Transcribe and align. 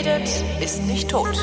redet, 0.00 0.44
ist 0.60 0.86
nicht 0.86 1.10
tot. 1.10 1.36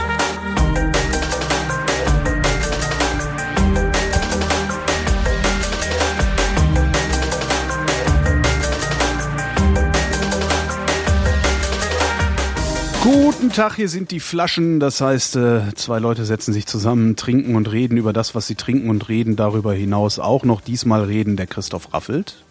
Guten 13.04 13.52
Tag, 13.52 13.76
hier 13.76 13.90
sind 13.90 14.12
die 14.12 14.20
Flaschen. 14.20 14.80
Das 14.80 15.02
heißt, 15.02 15.36
äh, 15.36 15.62
zwei 15.76 16.00
Leute 16.00 16.26
setzen 16.26 16.52
sich 16.52 16.66
zusammen, 16.66 17.16
trinken 17.16 17.56
und 17.56 17.72
reden 17.72 17.98
über 17.98 18.12
das, 18.12 18.34
was 18.34 18.48
sie 18.48 18.56
trinken 18.56 18.90
und 18.90 19.08
reden 19.08 19.36
darüber 19.36 19.74
hinaus 19.74 20.18
auch 20.18 20.44
noch. 20.44 20.62
Diesmal 20.62 21.04
reden 21.04 21.38
der 21.38 21.48
Christoph 21.48 21.94
Raffelt. 21.94 22.44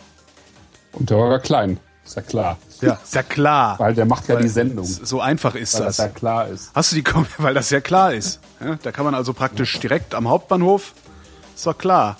Und 0.92 1.10
der 1.10 1.16
Holger 1.18 1.40
Klein, 1.40 1.78
ist 2.04 2.16
ja 2.16 2.22
klar. 2.22 2.58
Ja, 2.82 2.98
ist 3.02 3.14
ja 3.14 3.22
klar. 3.22 3.78
Weil 3.78 3.94
der 3.94 4.04
macht 4.04 4.28
ja 4.28 4.34
Weil 4.36 4.42
die 4.42 4.48
Sendung. 4.48 4.84
So 4.84 5.20
einfach 5.20 5.54
ist 5.54 5.74
Weil 5.74 5.86
das. 5.86 5.96
das 5.96 6.06
ja 6.06 6.12
klar 6.12 6.48
ist. 6.48 6.70
Hast 6.74 6.92
du 6.92 6.96
die, 6.96 7.02
Kom- 7.02 7.26
weil 7.38 7.54
das 7.54 7.70
ja 7.70 7.80
klar 7.80 8.12
ist. 8.12 8.40
Ja, 8.60 8.76
da 8.82 8.92
kann 8.92 9.04
man 9.04 9.14
also 9.14 9.32
praktisch 9.32 9.78
direkt 9.80 10.14
am 10.14 10.28
Hauptbahnhof, 10.28 10.92
ist 11.54 11.66
doch 11.66 11.76
klar, 11.76 12.16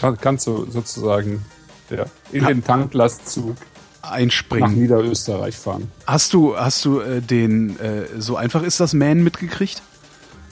kann, 0.00 0.18
kannst 0.20 0.46
du 0.46 0.68
sozusagen 0.70 1.44
ja, 1.90 2.04
in 2.32 2.44
den 2.46 2.64
Tanklastzug 2.64 3.56
nach 4.02 4.10
einspringen. 4.12 4.74
Niederösterreich 4.74 5.56
fahren. 5.56 5.90
Hast 6.06 6.32
du, 6.32 6.56
hast 6.56 6.84
du 6.84 7.00
äh, 7.00 7.20
den, 7.20 7.78
äh, 7.78 8.06
so 8.18 8.36
einfach 8.36 8.62
ist 8.62 8.80
das 8.80 8.92
Man 8.94 9.22
mitgekriegt? 9.22 9.82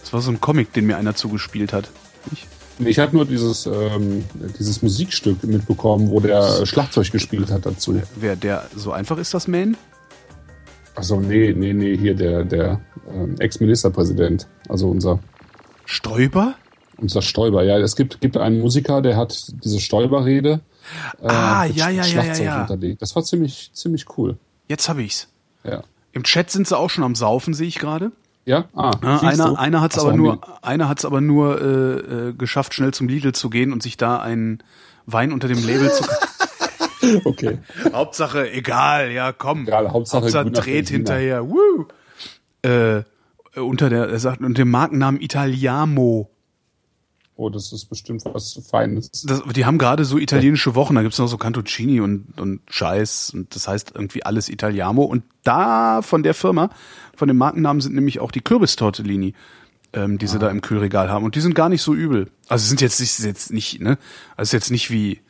Das 0.01 0.13
war 0.13 0.21
so 0.21 0.31
ein 0.31 0.41
Comic, 0.41 0.73
den 0.73 0.87
mir 0.87 0.97
einer 0.97 1.15
zugespielt 1.15 1.73
hat. 1.73 1.91
Ich? 2.33 2.47
Ich 2.85 2.99
habe 2.99 3.17
nur 3.17 3.25
dieses, 3.25 3.67
ähm, 3.67 4.25
dieses 4.59 4.83
Musikstück 4.83 5.43
mitbekommen, 5.45 6.11
wo 6.11 6.21
der 6.21 6.65
Schlagzeug 6.67 7.11
gespielt 7.11 7.51
hat 7.51 7.67
dazu. 7.67 8.01
Wer 8.17 8.37
der, 8.37 8.67
so 8.75 8.93
einfach 8.93 9.19
ist 9.19 9.35
das 9.35 9.49
Man? 9.49 9.77
Achso, 10.95 11.21
nee, 11.21 11.55
nee, 11.57 11.73
nee, 11.73 11.97
hier 11.97 12.15
der, 12.15 12.45
der 12.45 12.81
ähm, 13.13 13.37
Ex-Ministerpräsident, 13.39 14.47
also 14.69 14.89
unser, 14.91 15.19
Stoiber? 15.85 16.55
unser 16.99 17.23
Stoiber. 17.23 17.63
Ja, 17.63 17.79
es 17.79 17.97
gibt, 17.97 18.21
gibt 18.21 18.37
einen 18.37 18.61
Musiker, 18.61 19.01
der 19.03 19.17
hat 19.17 19.53
diese 19.65 19.81
Stoiber-Rede 19.81 20.61
äh, 21.23 21.27
Ah, 21.27 21.65
ja, 21.65 21.89
ja, 21.89 22.05
ja, 22.05 22.23
ja, 22.25 22.35
ja. 22.35 22.59
hinterlegt. 22.59 23.03
Das 23.03 23.15
war 23.15 23.23
ziemlich, 23.23 23.71
ziemlich 23.73 24.07
cool. 24.17 24.37
Jetzt 24.69 24.89
hab 24.89 24.99
ich's. 24.99 25.29
Ja. 25.65 25.83
Im 26.13 26.25
Chat 26.25 26.51
sind 26.51 26.67
sie 26.67 26.77
auch 26.77 26.91
schon 26.91 27.05
am 27.05 27.15
Saufen, 27.15 27.55
sehe 27.55 27.69
ich 27.69 27.79
gerade. 27.79 28.13
Ja? 28.45 28.65
Ah, 28.75 28.91
du? 28.91 29.07
einer, 29.07 29.59
einer 29.59 29.81
hat's 29.81 29.97
Ach 29.97 30.03
so, 30.03 30.09
aber 30.09 30.17
nur, 30.17 30.65
einer 30.65 30.89
hat's 30.89 31.05
aber 31.05 31.21
nur 31.21 31.61
äh, 31.61 32.29
äh, 32.29 32.33
geschafft, 32.33 32.75
schnell 32.75 32.93
zum 32.93 33.09
Lidl 33.09 33.33
zu 33.33 33.51
gehen 33.51 33.73
und 33.73 33.83
sich 33.83 33.97
da 33.97 34.19
einen 34.19 34.63
Wein 35.07 35.33
unter 35.33 35.49
dem 35.49 35.65
Label 35.65 35.91
zu. 35.93 36.05
Okay. 37.25 37.59
Hauptsache, 37.93 38.53
egal, 38.53 39.11
ja, 39.11 39.33
komm. 39.33 39.63
Egal, 39.63 39.91
Hauptsache 39.91 40.31
grüner 40.31 40.51
dreht 40.51 40.91
hinterher. 40.91 41.49
Woo! 41.49 41.87
Äh, 42.63 43.03
unter 43.59 43.89
der, 43.89 44.09
er 44.09 44.19
sagt, 44.19 44.43
unter 44.43 44.63
dem 44.63 44.71
Markennamen 44.71 45.21
Italiamo. 45.21 46.31
Oh, 47.37 47.49
das 47.49 47.73
ist 47.73 47.87
bestimmt 47.87 48.23
was 48.27 48.61
Feines. 48.69 49.11
Das, 49.27 49.43
die 49.55 49.65
haben 49.65 49.79
gerade 49.79 50.05
so 50.05 50.19
italienische 50.19 50.75
Wochen, 50.75 50.95
da 50.95 51.01
gibt's 51.01 51.19
noch 51.19 51.27
so 51.27 51.39
Cantuccini 51.39 52.01
und, 52.01 52.39
und 52.39 52.61
Scheiß 52.69 53.33
und 53.35 53.55
das 53.55 53.67
heißt 53.67 53.93
irgendwie 53.95 54.25
alles 54.25 54.51
Italiamo. 54.51 55.05
Und 55.05 55.25
da 55.43 56.03
von 56.03 56.23
der 56.23 56.35
Firma, 56.35 56.69
von 57.21 57.29
dem 57.29 57.37
Markennamen 57.37 57.83
sind 57.83 57.95
nämlich 57.95 58.19
auch 58.19 58.31
die 58.31 58.41
Kürbistortellini, 58.41 59.35
ähm, 59.93 60.17
die 60.17 60.27
sie 60.27 60.39
da 60.39 60.49
im 60.49 60.63
Kühlregal 60.63 61.11
haben. 61.11 61.23
Und 61.23 61.35
die 61.35 61.43
sind 61.43 61.55
gar 61.55 61.69
nicht 61.69 61.83
so 61.83 61.93
übel. 61.93 62.31
Also 62.49 62.67
sind 62.67 62.81
jetzt 62.81 62.99
nicht, 62.99 63.19
jetzt 63.19 63.53
nicht, 63.53 63.79
ne? 63.79 63.99
Also 64.39 64.49
ist 64.49 64.53
jetzt 64.53 64.71
nicht 64.71 64.91
wie 64.91 65.21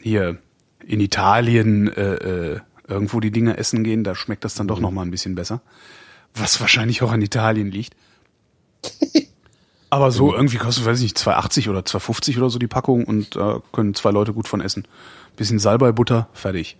hier 0.00 0.38
in 0.86 0.98
Italien 0.98 1.88
äh, 1.92 2.14
äh, 2.14 2.60
irgendwo 2.88 3.20
die 3.20 3.30
Dinge 3.30 3.58
essen 3.58 3.84
gehen, 3.84 4.02
da 4.02 4.14
schmeckt 4.14 4.46
das 4.46 4.54
dann 4.54 4.66
doch 4.66 4.80
noch 4.80 4.92
mal 4.92 5.02
ein 5.02 5.10
bisschen 5.10 5.34
besser. 5.34 5.60
Was 6.34 6.58
wahrscheinlich 6.58 7.02
auch 7.02 7.12
an 7.12 7.20
Italien 7.20 7.70
liegt. 7.70 7.94
Aber 9.90 10.12
so 10.12 10.34
irgendwie 10.34 10.56
kostet, 10.56 10.86
weiß 10.86 11.00
ich 11.00 11.02
nicht, 11.02 11.18
2,80 11.18 11.68
oder 11.68 11.80
2,50 11.80 12.38
oder 12.38 12.48
so 12.48 12.58
die 12.58 12.66
Packung 12.66 13.04
und 13.04 13.36
da 13.36 13.60
können 13.72 13.92
zwei 13.92 14.10
Leute 14.10 14.32
gut 14.32 14.48
von 14.48 14.62
essen. 14.62 14.88
Bisschen 15.36 15.58
Salbei-Butter, 15.58 16.30
fertig. 16.32 16.78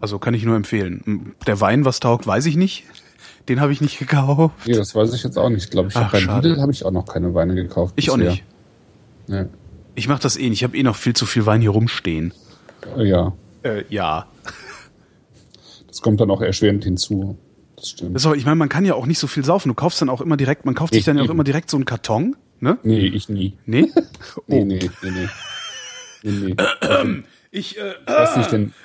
Also 0.00 0.18
kann 0.18 0.34
ich 0.34 0.44
nur 0.44 0.56
empfehlen. 0.56 1.34
Der 1.46 1.60
Wein, 1.60 1.84
was 1.84 2.00
taugt, 2.00 2.26
weiß 2.26 2.46
ich 2.46 2.56
nicht. 2.56 2.84
Den 3.48 3.60
habe 3.60 3.72
ich 3.72 3.80
nicht 3.80 3.98
gekauft. 3.98 4.54
Nee, 4.66 4.74
das 4.74 4.94
weiß 4.94 5.12
ich 5.14 5.22
jetzt 5.22 5.38
auch 5.38 5.48
nicht. 5.48 5.64
Ich 5.64 5.70
glaube, 5.70 5.88
ich 5.88 5.96
Ach, 5.96 6.12
hab 6.12 6.12
bei. 6.12 6.20
Lidl 6.48 6.60
habe 6.60 6.72
ich 6.72 6.84
auch 6.84 6.90
noch 6.90 7.06
keine 7.06 7.34
Weine 7.34 7.54
gekauft. 7.54 7.94
Ich 7.96 8.10
auch 8.10 8.16
bisher. 8.16 8.30
nicht. 8.32 8.44
Nee. 9.26 9.44
Ich 9.94 10.08
mache 10.08 10.22
das 10.22 10.36
eh 10.36 10.48
nicht. 10.48 10.60
Ich 10.60 10.64
habe 10.64 10.76
eh 10.76 10.82
noch 10.82 10.96
viel 10.96 11.14
zu 11.14 11.26
viel 11.26 11.46
Wein 11.46 11.60
hier 11.60 11.70
rumstehen. 11.70 12.32
Äh, 12.96 13.08
Ja, 13.08 13.32
Äh, 13.62 13.84
ja. 13.88 14.26
das 15.88 16.00
kommt 16.00 16.20
dann 16.20 16.30
auch 16.30 16.40
erschwerend 16.40 16.84
hinzu. 16.84 17.36
Das 17.76 17.90
stimmt. 17.90 18.14
Das 18.14 18.22
ist 18.22 18.26
aber, 18.26 18.36
ich 18.36 18.44
meine, 18.44 18.56
man 18.56 18.68
kann 18.68 18.84
ja 18.84 18.94
auch 18.94 19.06
nicht 19.06 19.18
so 19.18 19.26
viel 19.26 19.44
saufen. 19.44 19.68
Du 19.68 19.74
kaufst 19.74 20.00
dann 20.00 20.08
auch 20.08 20.20
immer 20.20 20.36
direkt, 20.36 20.64
man 20.64 20.74
kauft 20.74 20.92
sich 20.92 21.00
Ich 21.00 21.04
dann 21.06 21.18
ja 21.18 21.24
auch 21.24 21.30
immer 21.30 21.44
direkt 21.44 21.70
so 21.70 21.76
einen 21.76 21.84
Karton, 21.86 22.36
ne? 22.60 22.78
nee, 22.82 23.00
ich 23.06 23.28
nie. 23.28 23.56
Nee? 23.66 23.90
Nee, 24.46 24.64
nee, 24.64 24.90
nee, 25.02 25.10
nee. 25.10 25.28
Nee, 26.22 26.54
nee. 26.56 26.56
Ich, 27.50 27.78
äh, 27.78 27.94
Ich 28.06 28.12
weiß 28.12 28.36
nicht, 28.36 28.52
denn. 28.52 28.72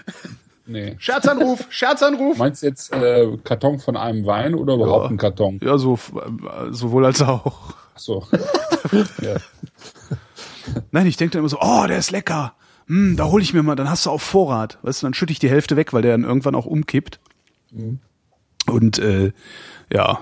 Nee. 0.68 0.96
Scherzanruf, 0.98 1.68
Scherzanruf. 1.70 2.40
Meinst 2.40 2.64
du 2.64 2.66
jetzt 2.66 2.92
äh, 2.92 3.38
Karton 3.44 3.78
von 3.78 3.96
einem 3.96 4.26
Wein 4.26 4.56
oder 4.56 4.74
überhaupt 4.74 5.12
ein 5.12 5.18
Karton? 5.18 5.60
Ja, 5.62 5.78
so, 5.78 5.94
äh, 5.94 6.72
sowohl 6.74 7.06
als 7.06 7.22
auch. 7.22 7.76
Ach 7.94 8.00
so. 8.00 8.26
ja. 9.22 9.36
Nein, 10.90 11.06
ich 11.06 11.18
denke 11.18 11.34
dann 11.34 11.42
immer 11.42 11.50
so, 11.50 11.60
oh, 11.62 11.86
der 11.88 12.00
ist 12.00 12.10
lecker. 12.10 12.56
Hm, 12.88 13.16
da 13.16 13.26
hole 13.26 13.44
ich 13.44 13.54
mir 13.54 13.62
mal, 13.62 13.76
dann 13.76 13.92
hast 13.92 14.08
du 14.08 14.10
auf 14.10 14.24
Vorrat. 14.24 14.80
Weißt 14.82 15.04
du, 15.04 15.06
dann 15.06 15.14
schütte 15.14 15.34
ich 15.34 15.38
die 15.38 15.52
Hälfte 15.52 15.76
weg, 15.76 15.94
weil 15.94 16.02
der 16.02 16.14
dann 16.14 16.24
irgendwann 16.24 16.56
auch 16.56 16.66
umkippt. 16.66 17.20
Und 18.66 18.98
äh, 18.98 19.34
ja, 19.94 20.20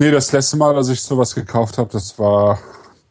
Nee, 0.00 0.12
das 0.12 0.30
letzte 0.30 0.56
Mal, 0.56 0.74
dass 0.74 0.88
ich 0.90 1.02
sowas 1.02 1.34
gekauft 1.34 1.76
habe, 1.76 1.90
das 1.92 2.18
war 2.20 2.60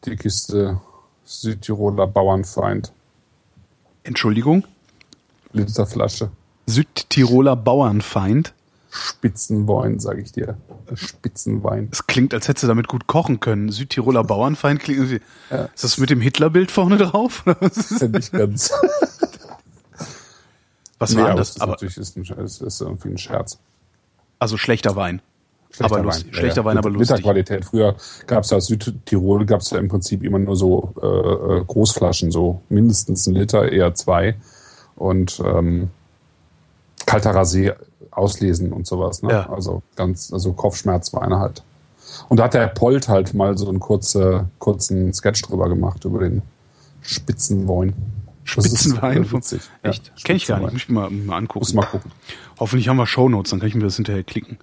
die 0.06 0.16
Kiste 0.16 0.80
Südtiroler 1.24 2.06
Bauernfeind. 2.06 2.92
Entschuldigung, 4.08 4.64
Literflasche. 5.52 6.30
Südtiroler 6.66 7.56
Bauernfeind. 7.56 8.52
Spitzenwein, 8.90 10.00
sag 10.00 10.18
ich 10.18 10.32
dir. 10.32 10.56
Spitzenwein. 10.94 11.88
Es 11.92 12.06
klingt, 12.06 12.32
als 12.34 12.48
hättest 12.48 12.64
du 12.64 12.68
damit 12.68 12.88
gut 12.88 13.06
kochen 13.06 13.38
können. 13.40 13.70
Südtiroler 13.70 14.24
Bauernfeind 14.24 14.80
klingt 14.80 14.98
irgendwie. 15.00 15.20
Ist 15.74 15.84
das 15.84 15.98
mit 15.98 16.08
dem 16.10 16.20
Hitlerbild 16.22 16.70
vorne 16.70 16.96
drauf? 16.96 17.44
Was 17.60 17.76
ist- 17.90 18.00
ja 18.02 18.08
nicht 18.08 18.32
ganz. 18.32 18.72
Was 20.98 21.14
Nee, 21.14 21.22
war 21.22 21.28
das 21.34 21.36
das? 21.36 21.56
ist 21.56 21.62
Aber, 21.62 21.72
natürlich 21.72 21.96
ist, 21.98 22.16
ein, 22.16 22.22
ist, 22.44 22.60
ist 22.62 22.80
irgendwie 22.80 23.08
ein 23.10 23.18
Scherz. 23.18 23.58
also 24.38 24.56
schlechter 24.56 24.96
Wein. 24.96 25.22
Schlechter 25.70 25.94
Aber 25.96 26.04
lustig- 26.04 26.34
schlechter 26.34 26.64
Wein, 26.64 26.78
aber 26.78 26.90
lustig. 26.90 27.18
Literqualität. 27.18 27.64
Früher 27.64 27.94
gab 28.26 28.44
es 28.44 28.50
ja 28.50 28.56
aus 28.56 28.66
Südtirol 28.66 29.44
gab 29.46 29.60
es 29.60 29.70
ja 29.70 29.78
im 29.78 29.88
Prinzip 29.88 30.22
immer 30.24 30.38
nur 30.38 30.56
so 30.56 30.94
äh, 31.02 31.06
äh, 31.58 31.64
Großflaschen, 31.64 32.30
so 32.30 32.62
mindestens 32.68 33.26
ein 33.26 33.34
Liter, 33.34 33.70
eher 33.70 33.94
zwei. 33.94 34.36
Und 34.96 35.40
ähm, 35.44 35.90
kalter 37.06 37.34
Rasé 37.34 37.74
auslesen 38.10 38.72
und 38.72 38.86
sowas. 38.86 39.22
Ne? 39.22 39.30
Ja. 39.30 39.50
Also 39.50 39.82
ganz, 39.94 40.32
also 40.32 40.52
Kopfschmerzweine 40.54 41.38
halt. 41.38 41.62
Und 42.28 42.38
da 42.38 42.44
hat 42.44 42.54
der 42.54 42.66
Polt 42.68 43.08
halt 43.08 43.34
mal 43.34 43.56
so 43.58 43.68
einen 43.68 43.78
kurze, 43.80 44.48
kurzen 44.58 45.12
Sketch 45.12 45.42
drüber 45.42 45.68
gemacht 45.68 46.04
über 46.04 46.20
den 46.20 46.42
Spitzenwein. 47.02 47.94
Spitzenwein? 48.44 49.22
äh, 49.22 49.24
vom- 49.26 49.38
witzig. 49.40 49.60
Echt? 49.82 50.06
Ja, 50.08 50.12
Kenn 50.24 50.36
ich 50.36 50.46
gar 50.46 50.58
nicht. 50.60 50.72
Muss 50.72 50.82
ich 50.82 50.88
mal, 50.88 51.10
mal 51.10 51.36
angucken. 51.36 51.60
Muss 51.60 51.74
mal 51.74 51.84
gucken. 51.86 52.10
Hoffentlich 52.58 52.88
haben 52.88 52.96
wir 52.96 53.06
Shownotes, 53.06 53.50
dann 53.50 53.60
kann 53.60 53.68
ich 53.68 53.74
mir 53.74 53.84
das 53.84 53.96
hinterher 53.96 54.24
klicken. 54.24 54.58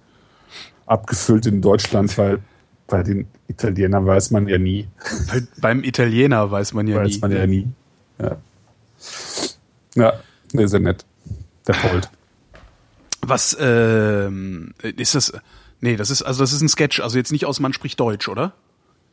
Abgefüllt 0.86 1.46
in 1.46 1.62
Deutschland, 1.62 2.18
weil 2.18 2.40
bei 2.88 3.04
den 3.04 3.28
Italienern 3.48 4.06
weiß 4.06 4.32
man 4.32 4.48
ja 4.48 4.58
nie. 4.58 4.88
Weil 5.28 5.48
beim 5.60 5.84
Italiener 5.84 6.52
weiß 6.52 6.74
man 6.74 6.88
ja 6.88 6.98
weiß 6.98 7.16
nie. 7.16 7.20
man 7.20 7.32
ja 7.32 7.48
nie. 7.48 7.68
Ja, 8.20 8.38
ja 9.96 10.14
nee, 10.54 10.66
sehr 10.68 10.80
nett. 10.80 11.06
Der 11.68 11.74
Polt. 11.74 12.10
Was 13.22 13.58
ähm, 13.60 14.74
ist 14.82 15.16
das? 15.16 15.34
Nee, 15.82 15.96
das 15.96 16.10
ist 16.12 16.22
also 16.22 16.44
das 16.44 16.54
ist 16.54 16.62
ein 16.62 16.70
Sketch, 16.70 17.00
also 17.00 17.18
jetzt 17.18 17.32
nicht 17.32 17.46
aus 17.46 17.60
man 17.60 17.74
spricht 17.74 18.00
Deutsch, 18.00 18.28
oder? 18.28 18.54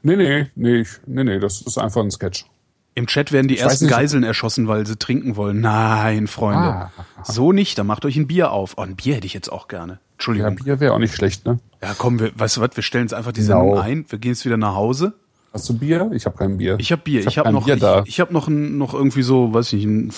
Nee, 0.03 0.17
nee, 0.17 0.47
nee, 0.55 0.85
nee, 1.07 1.25
nee, 1.25 1.39
das 1.39 1.63
ist 1.63 1.79
einfach 1.79 2.03
ein 2.03 2.11
Sketch. 2.11 2.45
Im 2.95 3.07
Chat 3.07 3.33
werden 3.33 3.49
die 3.49 3.55
Ich 3.55 3.63
ersten 3.63 3.89
Geiseln 3.89 4.23
erschossen, 4.23 4.69
weil 4.69 4.87
sie 4.87 4.97
trinken 4.97 5.37
wollen. 5.37 5.61
Nein, 5.61 6.27
Freunde. 6.27 6.69
Ah. 6.69 6.91
So 7.25 7.53
nicht, 7.53 7.79
dann 7.79 7.87
macht 7.87 8.05
euch 8.05 8.17
ein 8.17 8.27
Bier 8.27 8.51
auf. 8.53 8.75
Oh, 8.77 8.83
ein 8.83 8.97
Bier 8.97 9.15
hätte 9.15 9.27
ich 9.27 9.33
jetzt 9.33 9.51
auch 9.51 9.67
gerne. 9.69 9.95
Ja, 9.95 9.99
Entschuldigung. 10.13 10.57
Bier 10.57 10.79
wäre 10.81 10.93
auch 10.93 10.99
nicht 10.99 11.15
schlecht, 11.15 11.47
ne? 11.47 11.59
Ja, 11.83 11.95
komm, 11.97 12.21
wir, 12.21 12.33
weißt 12.35 12.59
du 12.59 12.61
was, 12.61 12.71
wir 12.77 12.83
stellen 12.83 13.05
jetzt 13.05 13.15
einfach 13.15 13.33
die 13.33 13.41
Genau. 13.41 13.61
Sendung 13.61 13.79
ein. 13.79 14.05
Wir 14.09 14.19
gehen 14.19 14.33
jetzt 14.33 14.45
wieder 14.45 14.59
nach 14.59 14.75
Hause. 14.75 15.15
Hast 15.55 15.69
du 15.69 15.79
Bier? 15.79 16.11
Ich 16.15 16.27
habe 16.27 16.37
kein 16.37 16.59
Bier. 16.59 16.77
Ich 16.79 16.93
habe 16.93 17.03
Bier. 17.03 17.21
Ich, 17.21 17.27
hab 17.27 17.37
habe 17.39 17.47
kein 17.47 17.55
noch, 17.55 17.65
Bier 17.65 17.75
ich, 17.75 17.81
da. 17.81 18.03
ich 18.07 18.21
habe 18.21 18.33
noch 18.33 18.49
ein, 18.49 18.79
noch 18.79 18.95
irgendwie 18.95 19.23
so, 19.23 19.53
weiß 19.53 19.73
ich 19.73 19.85
nicht, 19.87 20.15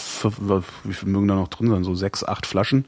wie 0.84 0.92
viel 0.92 1.08
mögen 1.08 1.28
da 1.28 1.34
noch 1.34 1.48
drin 1.48 1.70
sein? 1.70 1.84
So 1.84 1.94
sechs, 1.94 2.24
acht 2.24 2.46
Flaschen. 2.46 2.86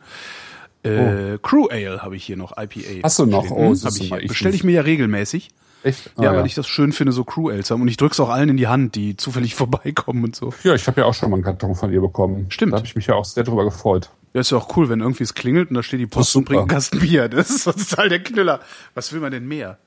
Äh, 0.82 1.38
Crew 1.42 1.66
Ale 1.68 2.02
habe 2.02 2.16
ich 2.16 2.24
hier 2.24 2.36
noch, 2.36 2.52
IPA. 2.56 2.80
Oh. 2.98 3.00
Hast 3.02 3.18
du 3.18 3.26
noch? 3.26 3.44
stehen. 3.46 3.56
Oh, 3.56 3.74
siehst 3.74 3.86
hab 3.86 3.92
ich 4.00 4.08
hier. 4.08 4.28
Bestelle 4.28 4.54
ich 4.54 4.62
mir 4.64 4.72
ja 4.72 4.82
regelmäßig. 4.82 5.48
Echt? 5.86 6.10
Ah, 6.16 6.24
Ja, 6.24 6.36
weil 6.36 6.46
ich 6.46 6.54
das 6.56 6.66
schön 6.66 6.92
finde, 6.92 7.12
so 7.12 7.22
Crew 7.22 7.48
Ales 7.48 7.70
haben. 7.70 7.80
Und 7.80 7.86
ich 7.88 7.96
drück's 7.96 8.18
auch 8.18 8.28
allen 8.28 8.48
in 8.48 8.56
die 8.56 8.66
Hand, 8.66 8.96
die 8.96 9.16
zufällig 9.16 9.54
vorbeikommen 9.54 10.24
und 10.24 10.34
so. 10.34 10.52
ja, 10.64 10.74
ich 10.74 10.86
habe 10.88 11.00
ja 11.00 11.06
auch 11.06 11.14
schon 11.14 11.30
mal 11.30 11.36
einen 11.36 11.44
Karton 11.44 11.74
von 11.76 11.92
ihr 11.92 12.00
bekommen. 12.00 12.46
Stimmt. 12.48 12.72
Da 12.72 12.78
habe 12.78 12.86
ich 12.86 12.96
mich 12.96 13.06
ja 13.06 13.14
auch 13.14 13.24
sehr 13.24 13.44
drüber 13.44 13.64
gefreut. 13.64 14.10
Ja, 14.34 14.40
ist 14.40 14.50
ja 14.50 14.58
auch 14.58 14.76
cool, 14.76 14.88
wenn 14.88 15.00
irgendwie 15.00 15.22
es 15.22 15.34
klingelt 15.34 15.70
und 15.70 15.76
da 15.76 15.82
steht 15.82 16.00
die 16.00 16.06
Post 16.06 16.34
und 16.36 16.44
bringt 16.44 16.60
einen 16.60 16.68
Kasten 16.68 16.98
Bier. 16.98 17.28
Das 17.28 17.50
ist 17.50 17.64
total 17.64 18.08
der 18.08 18.22
Knüller. 18.22 18.60
Was 18.94 19.12
will 19.12 19.20
man 19.20 19.30
denn 19.30 19.46
mehr? 19.46 19.78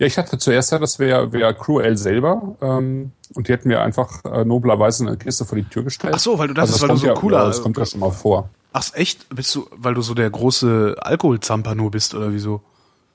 Ja, 0.00 0.06
ich 0.06 0.18
hatte 0.18 0.36
zuerst 0.38 0.72
ja, 0.72 0.78
das 0.78 0.98
wäre 0.98 1.32
wär 1.32 1.52
Cruel 1.54 1.96
selber. 1.96 2.56
Ähm, 2.60 3.12
und 3.34 3.46
die 3.48 3.52
hätten 3.52 3.68
mir 3.68 3.80
einfach 3.82 4.24
äh, 4.24 4.44
noblerweise 4.44 5.06
eine 5.06 5.16
Kiste 5.16 5.44
vor 5.44 5.56
die 5.56 5.64
Tür 5.64 5.84
gestellt. 5.84 6.14
Ach 6.16 6.18
so, 6.20 6.38
weil 6.38 6.48
du 6.48 6.54
das, 6.54 6.72
also 6.72 6.82
weil 6.88 6.94
du 6.94 7.00
so 7.00 7.06
ja, 7.06 7.14
cooler. 7.14 7.46
Das 7.46 7.62
kommt 7.62 7.76
ja 7.78 7.86
schon 7.86 8.00
mal 8.00 8.10
vor. 8.10 8.50
Ach 8.72 8.84
echt? 8.94 9.28
Bist 9.34 9.54
du, 9.54 9.66
weil 9.76 9.94
du 9.94 10.02
so 10.02 10.14
der 10.14 10.28
große 10.30 10.96
Alkoholzamper 10.98 11.74
nur 11.74 11.90
bist 11.90 12.14
oder 12.14 12.32
wieso? 12.32 12.62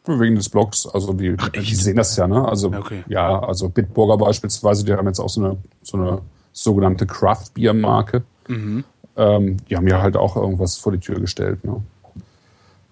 Wegen 0.07 0.35
des 0.35 0.49
Blogs, 0.49 0.87
also 0.87 1.13
die, 1.13 1.35
Ach, 1.37 1.49
die 1.49 1.75
sehen 1.75 1.97
das 1.97 2.15
ja, 2.15 2.27
ne? 2.27 2.47
Also 2.47 2.71
Okay. 2.71 3.03
ja, 3.07 3.39
also 3.39 3.69
Bitburger 3.69 4.17
beispielsweise, 4.17 4.85
die 4.85 4.93
haben 4.93 5.07
jetzt 5.07 5.19
auch 5.19 5.29
so 5.29 5.43
eine 5.43 5.57
so 5.81 5.97
eine 5.97 6.21
sogenannte 6.53 7.05
Craft 7.05 7.53
Beer 7.53 7.73
Marke. 7.73 8.23
Mhm. 8.47 8.83
Ähm, 9.17 9.57
die 9.67 9.75
haben 9.75 9.87
ja 9.87 10.01
halt 10.01 10.17
auch 10.17 10.35
irgendwas 10.35 10.77
vor 10.77 10.91
die 10.91 10.99
Tür 10.99 11.19
gestellt, 11.19 11.63
ne? 11.63 11.81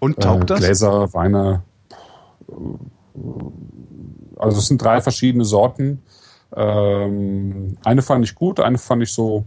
Und 0.00 0.20
taugt 0.20 0.44
äh, 0.44 0.46
das? 0.46 0.60
Gläser, 0.60 1.12
Weine. 1.14 1.62
Also 4.36 4.58
es 4.58 4.66
sind 4.66 4.82
drei 4.82 5.00
verschiedene 5.00 5.44
Sorten. 5.44 6.02
Ähm, 6.54 7.76
eine 7.84 8.02
fand 8.02 8.24
ich 8.24 8.34
gut, 8.34 8.60
eine 8.60 8.78
fand 8.78 9.02
ich 9.02 9.12
so 9.12 9.44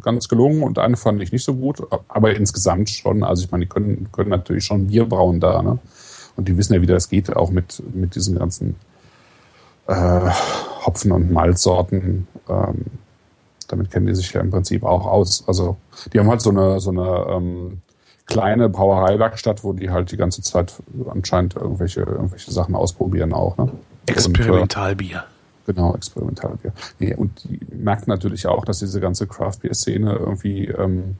ganz 0.00 0.28
gelungen 0.28 0.62
und 0.62 0.78
eine 0.78 0.96
fand 0.96 1.20
ich 1.22 1.32
nicht 1.32 1.44
so 1.44 1.54
gut, 1.54 1.82
aber 2.08 2.34
insgesamt 2.34 2.90
schon. 2.90 3.22
Also 3.22 3.44
ich 3.44 3.50
meine, 3.50 3.64
die 3.64 3.68
können, 3.68 4.08
können 4.12 4.30
natürlich 4.30 4.64
schon 4.64 4.86
Bier 4.86 5.06
brauen 5.06 5.40
da, 5.40 5.62
ne? 5.62 5.78
Und 6.36 6.48
die 6.48 6.56
wissen 6.56 6.74
ja, 6.74 6.82
wie 6.82 6.86
das 6.86 7.08
geht, 7.08 7.34
auch 7.34 7.50
mit, 7.50 7.82
mit 7.94 8.14
diesen 8.14 8.38
ganzen 8.38 8.76
äh, 9.86 10.30
Hopfen- 10.84 11.12
und 11.12 11.30
Malzsorten. 11.30 12.26
Ähm, 12.48 12.86
damit 13.68 13.90
kennen 13.90 14.06
die 14.06 14.14
sich 14.14 14.32
ja 14.32 14.40
im 14.40 14.50
Prinzip 14.50 14.84
auch 14.84 15.06
aus. 15.06 15.44
Also 15.46 15.76
die 16.12 16.18
haben 16.18 16.28
halt 16.28 16.40
so 16.40 16.50
eine, 16.50 16.80
so 16.80 16.90
eine 16.90 17.26
ähm, 17.30 17.80
kleine 18.26 18.68
Brauereiwerkstatt, 18.68 19.64
wo 19.64 19.72
die 19.72 19.90
halt 19.90 20.10
die 20.12 20.16
ganze 20.16 20.42
Zeit 20.42 20.74
anscheinend 21.08 21.56
irgendwelche, 21.56 22.00
irgendwelche 22.00 22.52
Sachen 22.52 22.74
ausprobieren 22.74 23.32
auch. 23.32 23.56
Ne? 23.56 23.64
Und, 23.64 23.72
Experimentalbier. 24.06 25.18
äh, 25.18 25.72
genau, 25.72 25.94
Experimentalbier. 25.94 26.72
Nee, 26.98 27.14
und 27.14 27.44
die 27.44 27.60
merken 27.74 28.10
natürlich 28.10 28.46
auch, 28.46 28.64
dass 28.64 28.78
diese 28.78 29.00
ganze 29.00 29.26
Craft-Bier-Szene 29.26 30.14
irgendwie 30.14 30.66
ähm, 30.66 31.16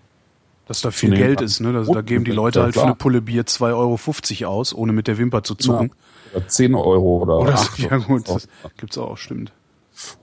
Dass 0.72 0.80
da 0.80 0.90
viel 0.90 1.14
Geld 1.14 1.42
ist, 1.42 1.60
ne? 1.60 1.76
Also, 1.76 1.92
da 1.92 2.00
geben 2.00 2.24
die 2.24 2.30
ja, 2.30 2.34
Leute 2.36 2.62
halt 2.62 2.72
für 2.72 2.82
eine 2.84 2.94
Pulle 2.94 3.20
Bier 3.20 3.44
2,50 3.44 4.42
Euro 4.46 4.50
aus, 4.54 4.74
ohne 4.74 4.94
mit 4.94 5.06
der 5.06 5.18
Wimper 5.18 5.42
zu 5.44 5.54
zucken. 5.54 5.92
ja, 6.34 6.40
10 6.48 6.74
Euro 6.74 7.18
oder, 7.18 7.40
Oder 7.40 7.58
so, 7.58 7.64
8 7.72 7.78
ja 7.78 7.96
gut, 7.98 8.26
das 8.26 8.48
gibt's 8.78 8.96
auch, 8.96 9.18
stimmt. 9.18 9.52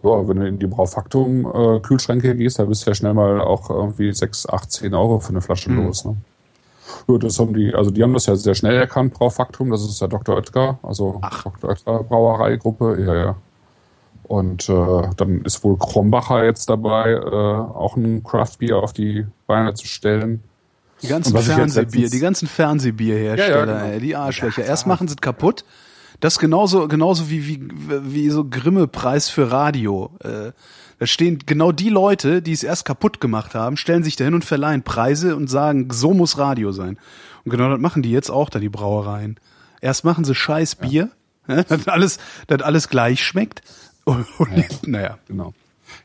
Ja, 0.01 0.28
wenn 0.28 0.38
du 0.40 0.48
in 0.48 0.57
die 0.57 0.66
Braufaktum-Kühlschränke 0.66 2.36
gehst, 2.36 2.57
da 2.57 2.66
bist 2.66 2.84
du 2.84 2.90
ja 2.90 2.96
schnell 2.96 3.13
mal 3.13 3.40
auch 3.42 3.69
irgendwie 3.69 4.12
6, 4.12 4.50
8, 4.50 4.72
10 4.72 4.94
Euro 4.96 5.19
für 5.19 5.30
eine 5.30 5.42
Flasche 5.42 5.72
Mhm. 5.72 5.86
los. 5.86 6.04
Ne? 6.06 6.18
Ja, 7.07 7.18
das 7.19 7.38
haben 7.38 7.54
die, 7.54 7.72
also 7.75 7.92
die 7.92 8.02
haben 8.02 8.13
das 8.13 8.25
ja 8.25 8.36
sehr 8.36 8.56
schnell 8.56 8.75
erkannt, 8.75 9.13
Braufaktum, 9.13 9.69
das 9.69 9.84
ist 9.84 10.02
ja 10.02 10.07
Dr. 10.07 10.36
Oetker, 10.36 10.80
also 10.81 11.19
Ach. 11.22 11.44
Dr. 11.44 11.69
Oetker 11.69 12.04
Brauereigruppe, 12.04 13.04
ja, 13.06 13.16
ja. 13.16 13.36
Und 14.30 14.70
äh, 14.70 15.10
dann 15.18 15.42
ist 15.42 15.64
wohl 15.64 15.76
Krombacher 15.80 16.46
jetzt 16.46 16.70
dabei, 16.70 17.14
äh, 17.14 17.18
auch 17.18 17.98
ein 17.98 18.24
Craft-Bier 18.24 18.78
auf 18.78 18.94
die 18.94 19.26
Beine 19.48 19.74
zu 19.74 19.88
stellen. 19.88 20.44
Die 21.02 21.08
ganzen 21.08 21.36
Fernsehbier, 21.36 22.12
die 22.12 22.20
ganzen 22.20 22.48
Fernsehbierhersteller, 22.48 23.66
Ja, 23.66 23.80
ja, 23.80 23.88
genau. 23.88 24.00
die 24.00 24.16
Arschlöcher. 24.16 24.64
Erst 24.64 24.86
machen 24.86 25.08
sie 25.08 25.16
es 25.16 25.22
kaputt. 25.22 25.66
Das 26.20 26.38
genauso, 26.38 26.88
genauso 26.88 27.31
wie, 27.31 27.48
wie, 27.48 27.70
wie 28.04 28.30
so 28.30 28.46
Grimme-Preis 28.48 29.30
für 29.30 29.50
Radio. 29.50 30.12
Äh, 30.24 30.52
da 31.00 31.08
stehen 31.08 31.40
genau 31.48 31.72
die 31.72 31.90
Leute, 31.90 32.44
die 32.44 32.52
es 32.52 32.62
erst 32.62 32.86
kaputt 32.86 33.20
gemacht 33.20 33.56
haben, 33.56 33.78
stellen 33.78 34.04
sich 34.04 34.16
dahin 34.16 34.36
und 34.36 34.46
verleihen 34.46 34.84
Preise 34.84 35.36
und 35.36 35.50
sagen, 35.50 35.88
so 35.90 36.14
muss 36.14 36.38
Radio 36.38 36.72
sein. 36.72 37.00
Und 37.46 37.50
genau 37.50 37.72
das 37.72 37.80
machen 37.80 38.04
die 38.04 38.12
jetzt 38.12 38.30
auch 38.30 38.52
da, 38.52 38.60
die 38.60 38.70
Brauereien. 38.70 39.40
Erst 39.81 40.06
machen 40.06 40.24
sie 40.24 40.36
scheiß 40.36 40.76
Bier, 40.76 41.10
ja. 41.48 41.64
das 41.68 41.88
alles, 41.88 42.20
das 42.46 42.62
alles 42.62 42.90
gleich 42.90 43.24
schmeckt. 43.24 43.64
Und, 44.10 44.26
und 44.40 44.88
naja. 44.88 45.18
Genau. 45.28 45.54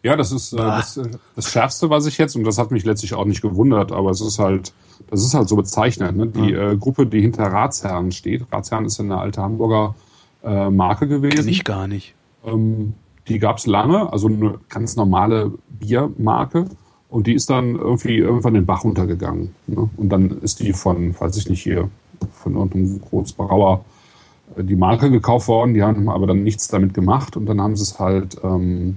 Ja, 0.02 0.16
das 0.16 0.32
ist 0.32 0.52
äh, 0.52 0.56
Bah. 0.56 0.76
das, 0.78 0.96
äh, 0.96 1.08
das 1.36 1.50
Schärfste, 1.50 1.90
was 1.90 2.06
ich 2.06 2.18
jetzt, 2.18 2.36
und 2.36 2.44
das 2.44 2.58
hat 2.58 2.70
mich 2.70 2.84
letztlich 2.84 3.14
auch 3.14 3.24
nicht 3.24 3.42
gewundert, 3.42 3.92
aber 3.92 4.10
es 4.10 4.20
ist 4.20 4.38
halt, 4.38 4.72
das 5.10 5.22
ist 5.22 5.34
halt 5.34 5.48
so 5.48 5.56
bezeichnend. 5.56 6.16
Ne? 6.16 6.26
Die 6.26 6.52
äh, 6.52 6.76
Gruppe, 6.76 7.06
die 7.06 7.20
hinter 7.20 7.44
Ratsherren 7.44 8.12
steht, 8.12 8.46
Ratsherren 8.52 8.84
ist 8.86 8.98
ja 8.98 9.04
eine 9.04 9.18
alte 9.18 9.42
Hamburger 9.42 9.94
äh, 10.42 10.70
Marke 10.70 11.08
gewesen. 11.08 11.48
Ich 11.48 11.64
gar 11.64 11.86
nicht. 11.86 12.14
Ähm, 12.44 12.94
die 13.28 13.38
gab 13.38 13.58
es 13.58 13.66
lange, 13.66 14.12
also 14.12 14.28
eine 14.28 14.58
ganz 14.68 14.96
normale 14.96 15.52
Biermarke. 15.68 16.66
Und 17.08 17.26
die 17.28 17.34
ist 17.34 17.48
dann 17.48 17.76
irgendwie 17.76 18.16
irgendwann 18.16 18.54
den 18.54 18.66
Bach 18.66 18.84
runtergegangen. 18.84 19.54
Ne? 19.66 19.88
Und 19.96 20.08
dann 20.08 20.42
ist 20.42 20.60
die 20.60 20.72
von, 20.72 21.18
weiß 21.18 21.36
ich 21.36 21.48
nicht 21.48 21.62
hier, 21.62 21.88
von 22.32 22.56
irgendeinem 22.56 23.00
Großbrauer 23.00 23.84
die 24.56 24.76
Marke 24.76 25.10
gekauft 25.10 25.48
worden. 25.48 25.74
Die 25.74 25.82
haben 25.82 26.08
aber 26.08 26.26
dann 26.26 26.42
nichts 26.42 26.68
damit 26.68 26.94
gemacht. 26.94 27.36
Und 27.36 27.46
dann 27.46 27.60
haben 27.60 27.76
sie 27.76 27.82
es 27.82 27.98
halt 27.98 28.36
ähm, 28.42 28.96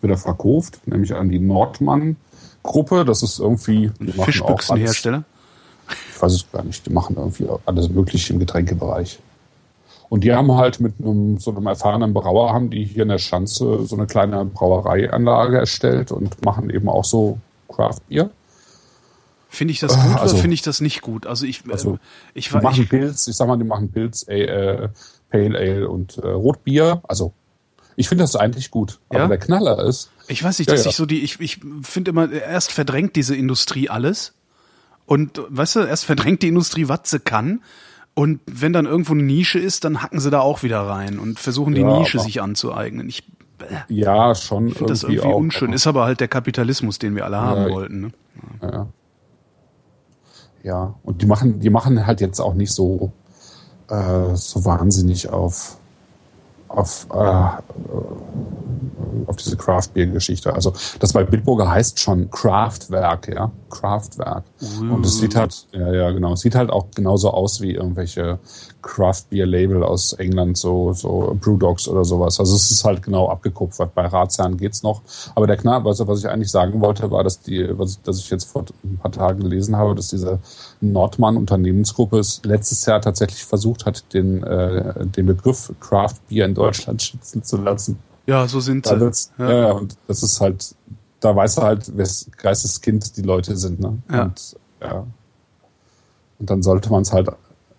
wieder 0.00 0.16
verkauft, 0.16 0.86
nämlich 0.86 1.14
an 1.14 1.28
die 1.28 1.38
Nordmann-Gruppe. 1.38 3.04
Das 3.04 3.22
ist 3.22 3.38
irgendwie 3.38 3.90
Fischbüchsenhersteller. 3.98 5.24
ich 5.88 6.22
weiß 6.22 6.32
es 6.32 6.50
gar 6.52 6.64
nicht, 6.64 6.86
die 6.86 6.92
machen 6.92 7.16
irgendwie 7.16 7.46
alles 7.66 7.88
Mögliche 7.88 8.32
im 8.32 8.38
Getränkebereich. 8.38 9.18
Und 10.08 10.22
die 10.22 10.32
haben 10.32 10.52
halt 10.52 10.80
mit 10.80 10.94
einem 11.00 11.38
so 11.38 11.50
einem 11.50 11.66
erfahrenen 11.66 12.14
Brauer, 12.14 12.52
haben 12.52 12.70
die 12.70 12.84
hier 12.84 13.02
in 13.02 13.08
der 13.08 13.18
Schanze 13.18 13.84
so 13.84 13.96
eine 13.96 14.06
kleine 14.06 14.44
Brauereianlage 14.44 15.58
erstellt 15.58 16.12
und 16.12 16.44
machen 16.44 16.70
eben 16.70 16.88
auch 16.88 17.04
so 17.04 17.38
Craft 17.68 18.00
Beer. 18.08 18.30
Finde 19.54 19.72
ich 19.72 19.80
das 19.80 19.94
gut 19.94 20.16
Also- 20.16 20.34
oder 20.34 20.42
finde 20.42 20.54
ich 20.54 20.62
das 20.62 20.80
nicht 20.80 21.00
gut? 21.00 21.26
Also 21.26 21.46
ich, 21.46 21.62
Also, 21.70 21.94
äh, 21.94 21.98
ich 22.34 22.48
Die 22.48 22.56
machen 22.56 22.82
ich, 22.82 22.88
Pilz, 22.88 23.26
ich 23.26 23.36
sag 23.36 23.46
mal, 23.48 23.56
die 23.56 23.64
machen 23.64 23.90
Pilz, 23.92 24.26
äh, 24.28 24.88
Pale 25.30 25.58
Ale 25.58 25.88
und 25.88 26.18
äh, 26.18 26.26
Rotbier. 26.26 27.00
Also 27.04 27.32
ich 27.96 28.08
finde 28.08 28.24
das 28.24 28.36
eigentlich 28.36 28.70
gut. 28.70 28.98
Aber 29.08 29.20
Ja? 29.20 29.28
der 29.28 29.38
Knaller 29.38 29.84
ist, 29.84 30.10
ich 30.26 30.42
weiß 30.42 30.58
nicht, 30.58 30.70
dass 30.70 30.84
ja. 30.84 30.90
ich 30.90 30.96
so 30.96 31.06
die, 31.06 31.22
ich, 31.22 31.38
ich 31.40 31.60
finde 31.82 32.10
immer, 32.10 32.30
erst 32.30 32.72
verdrängt 32.72 33.14
diese 33.16 33.36
Industrie 33.36 33.88
alles 33.88 34.34
und, 35.06 35.40
weißt 35.48 35.76
du, 35.76 35.80
erst 35.80 36.04
verdrängt 36.04 36.42
die 36.42 36.48
Industrie, 36.48 36.88
was 36.88 37.00
sie 37.04 37.20
kann 37.20 37.60
und 38.14 38.40
wenn 38.46 38.72
dann 38.72 38.86
irgendwo 38.86 39.12
eine 39.12 39.22
Nische 39.22 39.58
ist, 39.58 39.84
dann 39.84 40.02
hacken 40.02 40.18
sie 40.20 40.30
da 40.30 40.40
auch 40.40 40.62
wieder 40.62 40.80
rein 40.80 41.18
und 41.18 41.38
versuchen 41.38 41.74
die 41.74 41.84
Nische 41.84 42.18
sich 42.20 42.40
anzueignen. 42.40 43.08
Ich 43.08 43.24
ja, 43.88 44.34
schon 44.34 44.70
finde 44.70 44.86
das 44.92 45.04
irgendwie 45.04 45.20
auch, 45.20 45.36
unschön. 45.36 45.72
Ist 45.72 45.86
aber 45.86 46.04
halt 46.04 46.20
der 46.20 46.28
Kapitalismus, 46.28 46.98
den 46.98 47.14
wir 47.14 47.24
alle 47.24 47.38
haben 47.38 47.70
wollten. 47.70 48.00
Ne? 48.00 48.10
Ja. 48.62 48.86
Ja, 50.64 50.94
und 51.02 51.20
die 51.20 51.26
machen, 51.26 51.60
die 51.60 51.68
machen 51.68 52.06
halt 52.06 52.22
jetzt 52.22 52.40
auch 52.40 52.54
nicht 52.54 52.72
so, 52.72 53.12
äh, 53.88 54.34
so 54.34 54.64
wahnsinnig 54.64 55.28
auf, 55.28 55.76
auf, 56.68 57.06
äh, 57.12 57.48
auf 59.26 59.36
diese 59.36 59.58
Craft 59.58 59.90
Beer 59.92 60.06
Geschichte. 60.06 60.54
Also 60.54 60.72
das 61.00 61.12
bei 61.12 61.22
Bitburger 61.22 61.70
heißt 61.70 62.00
schon 62.00 62.30
Kraftwerk, 62.30 63.28
ja, 63.28 63.52
Kraftwerk. 63.74 64.44
Und 64.80 65.04
es 65.04 65.18
sieht 65.18 65.34
halt, 65.34 65.66
ja, 65.72 65.92
ja, 65.92 66.10
genau, 66.10 66.34
es 66.34 66.40
sieht 66.40 66.54
halt 66.54 66.70
auch 66.70 66.86
genauso 66.94 67.30
aus 67.30 67.60
wie 67.60 67.72
irgendwelche 67.72 68.38
Craft 68.82 69.24
Beer 69.30 69.46
Label 69.46 69.82
aus 69.82 70.12
England, 70.12 70.56
so, 70.56 70.92
so 70.92 71.36
Brewdogs 71.40 71.88
oder 71.88 72.04
sowas. 72.04 72.38
Also 72.38 72.54
es 72.54 72.70
ist 72.70 72.84
halt 72.84 73.02
genau 73.02 73.28
abgekupfert. 73.28 73.94
Bei 73.94 74.06
Ratsherren 74.06 74.56
geht's 74.56 74.82
noch. 74.82 75.02
Aber 75.34 75.46
der 75.46 75.56
Knall, 75.56 75.84
was, 75.84 76.06
was 76.06 76.20
ich 76.20 76.28
eigentlich 76.28 76.50
sagen 76.50 76.80
wollte, 76.80 77.10
war, 77.10 77.24
dass 77.24 77.40
die, 77.40 77.66
was, 77.76 78.00
dass 78.02 78.18
ich 78.18 78.30
jetzt 78.30 78.44
vor 78.44 78.64
ein 78.84 78.98
paar 78.98 79.12
Tagen 79.12 79.40
gelesen 79.40 79.76
habe, 79.76 79.94
dass 79.94 80.08
diese 80.08 80.38
Nordmann 80.80 81.36
Unternehmensgruppe 81.36 82.18
es 82.18 82.40
letztes 82.44 82.86
Jahr 82.86 83.00
tatsächlich 83.00 83.44
versucht 83.44 83.86
hat, 83.86 84.12
den, 84.14 84.42
äh, 84.42 85.06
den 85.06 85.26
Begriff 85.26 85.72
Craft 85.80 86.16
Beer 86.28 86.46
in 86.46 86.54
Deutschland 86.54 87.02
schützen 87.02 87.42
zu 87.42 87.56
lassen. 87.56 87.98
Ja, 88.26 88.46
so 88.48 88.60
sind 88.60 88.86
sie. 88.86 88.94
ja. 89.38 89.50
ja, 89.50 89.72
und 89.72 89.96
das 90.06 90.22
ist 90.22 90.40
halt, 90.40 90.74
da 91.24 91.34
weiß 91.34 91.58
er 91.58 91.64
halt, 91.64 91.96
wes 91.96 92.30
Geisteskind 92.36 93.16
die 93.16 93.22
Leute 93.22 93.56
sind, 93.56 93.80
ne? 93.80 93.98
Ja. 94.10 94.22
Und, 94.24 94.56
ja. 94.80 95.06
Und 96.38 96.50
dann 96.50 96.62
sollte 96.62 96.90
man 96.90 97.02
es 97.02 97.12
halt 97.12 97.28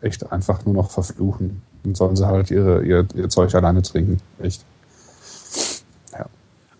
echt 0.01 0.31
einfach 0.31 0.65
nur 0.65 0.73
noch 0.73 0.89
verfluchen. 0.91 1.61
Dann 1.83 1.95
sollen 1.95 2.15
sie 2.15 2.25
halt 2.25 2.49
ihre, 2.49 2.83
ihr, 2.83 3.07
ihr 3.13 3.29
Zeug 3.29 3.53
alleine 3.53 3.81
trinken. 3.81 4.17
Echt. 4.39 4.63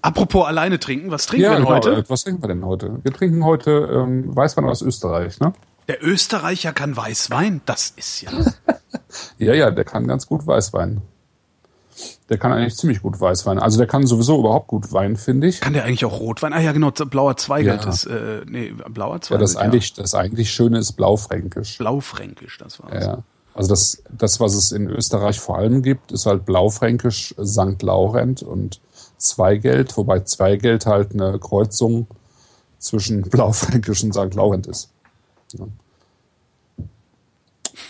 Apropos 0.01 0.45
alleine 0.45 0.79
trinken, 0.79 1.10
was 1.10 1.25
trinken 1.25 1.45
Ja, 1.45 1.51
wir 1.53 1.55
denn 1.55 1.65
genau. 1.65 1.75
heute? 1.77 1.93
Äh, 1.95 2.03
Was 2.10 2.24
trinken 2.24 2.43
wir 2.43 2.48
denn 2.48 2.63
heute? 2.63 3.00
Wir 3.03 3.12
trinken 3.12 3.43
heute 3.43 3.72
ähm, 3.91 4.36
Weißwein 4.36 4.65
aus 4.65 4.84
Österreich, 4.84 5.39
ne? 5.39 5.51
Der 5.88 6.03
Österreicher 6.03 6.74
kann 6.74 6.95
Weißwein, 6.95 7.62
das 7.65 7.91
ist 7.95 8.22
ja. 8.22 8.31
Ja, 9.39 9.53
ja, 9.53 9.72
der 9.72 9.84
kann 9.84 10.07
ganz 10.07 10.27
gut 10.27 10.45
Weißwein. 10.45 11.01
Der 12.30 12.38
kann 12.38 12.52
eigentlich 12.52 12.75
ziemlich 12.75 13.02
gut 13.02 13.20
Weißwein. 13.20 13.60
Also 13.60 13.78
der 13.78 13.88
kann 13.88 14.06
sowieso 14.06 14.40
überhaupt 14.40 14.68
gut 14.68 14.92
Wein, 14.92 15.16
finde 15.16 15.48
ich. 15.48 15.62
Kann 15.62 15.74
der 15.74 15.86
eigentlich 15.86 16.04
auch 16.06 16.20
Rotwein? 16.20 16.52
Ah 16.54 16.60
ja, 16.60 16.72
genau, 16.72 16.92
blauer 16.92 17.38
Zweigelt 17.38 17.84
Ja. 17.86 17.90
ist, 17.90 18.06
äh, 18.06 18.42
nee, 18.48 18.74
blauer 18.90 19.16
Ja, 19.16 19.22
Zweigelt. 19.22 19.42
das 19.44 19.56
eigentlich, 19.56 19.94
das 19.94 20.14
eigentlich 20.16 20.52
Schöne 20.52 20.80
ist 20.80 20.94
Blaufränkisch. 20.94 21.78
Blaufränkisch, 21.78 22.58
das 22.58 22.82
war 22.82 22.94
Ja. 22.94 23.24
Also 23.54 23.70
das, 23.70 24.04
das, 24.12 24.42
was 24.42 24.54
es 24.54 24.74
in 24.74 24.90
Österreich 24.90 25.40
vor 25.40 25.58
allem 25.58 25.82
gibt, 25.82 26.12
ist 26.12 26.25
halt 26.25 26.46
Blaufränkisch, 26.46 27.34
St. 27.42 27.82
Laurent 27.82 28.44
und 28.44 28.82
Zweigeld, 29.18 29.96
wobei 29.96 30.20
Zweigeld 30.20 30.86
halt 30.86 31.14
eine 31.14 31.40
Kreuzung 31.40 32.08
zwischen 32.80 33.22
Blaufränkisch 33.30 34.04
und 34.04 34.14
St. 34.14 34.34
Laurent 34.34 34.68
ist. 34.68 34.90
Ja. 35.54 35.66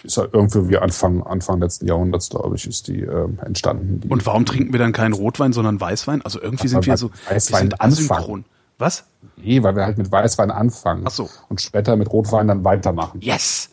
Ist 0.06 0.18
halt 0.18 0.34
irgendwie 0.34 0.70
wie 0.70 0.78
Anfang, 0.78 1.24
Anfang 1.24 1.60
letzten 1.60 1.88
Jahrhunderts, 1.88 2.30
glaube 2.30 2.56
ich, 2.56 2.68
ist 2.68 2.88
die 2.88 3.02
ähm, 3.02 3.40
entstanden. 3.44 4.02
Die 4.02 4.08
Und 4.08 4.26
warum 4.26 4.46
trinken 4.46 4.72
wir 4.72 4.80
dann 4.80 4.94
keinen 4.94 5.14
Rotwein, 5.14 5.52
sondern 5.52 5.82
Weißwein? 5.82 6.22
Also 6.22 6.42
irgendwie 6.42 6.68
sind 6.68 6.80
weil 6.80 6.86
wir 6.86 6.98
so 6.98 7.10
Weißwein 7.30 7.72
wir 7.72 7.78
sind 7.78 7.82
asynchron. 7.82 8.46
Was? 8.78 9.06
Nee, 9.38 9.64
weil 9.64 9.76
wir 9.76 9.86
halt 9.86 9.98
mit 9.98 10.12
Weißwein 10.12 10.52
anfangen. 10.52 11.04
Ach 11.06 11.12
so. 11.12 11.30
Und 11.50 11.62
später 11.62 11.96
mit 11.96 12.12
Rotwein 12.12 12.48
dann 12.48 12.64
weitermachen. 12.64 13.22
Yes. 13.22 13.70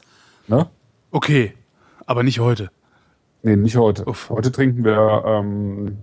Ne? 0.49 0.69
Okay, 1.11 1.55
aber 2.07 2.23
nicht 2.23 2.41
heute. 2.41 2.71
Nee, 3.43 3.57
nicht 3.57 3.77
heute. 3.77 4.05
Uff. 4.05 4.31
Heute 4.31 4.53
trinken 4.53 4.85
wir 4.85 5.25
ähm, 5.27 5.99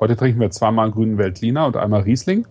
heute 0.00 0.16
trinken 0.16 0.40
wir 0.40 0.50
zweimal 0.50 0.90
grünen 0.90 1.18
Veltliner 1.18 1.66
und 1.66 1.76
einmal 1.76 2.02
Riesling. 2.02 2.46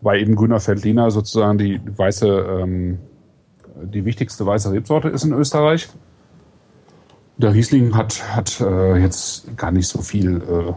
Wobei 0.00 0.20
eben 0.20 0.36
grüner 0.36 0.64
Veltliner 0.64 1.10
sozusagen 1.10 1.58
die 1.58 1.80
weiße, 1.84 2.28
ähm, 2.28 2.98
die 3.84 4.04
wichtigste 4.04 4.44
weiße 4.46 4.72
Rebsorte 4.72 5.08
ist 5.08 5.24
in 5.24 5.32
Österreich. 5.32 5.88
Der 7.36 7.54
Riesling 7.54 7.94
hat, 7.94 8.34
hat 8.34 8.60
äh, 8.60 8.96
jetzt 8.96 9.56
gar 9.56 9.70
nicht 9.70 9.86
so 9.86 10.02
viel, 10.02 10.36
äh, 10.36 10.72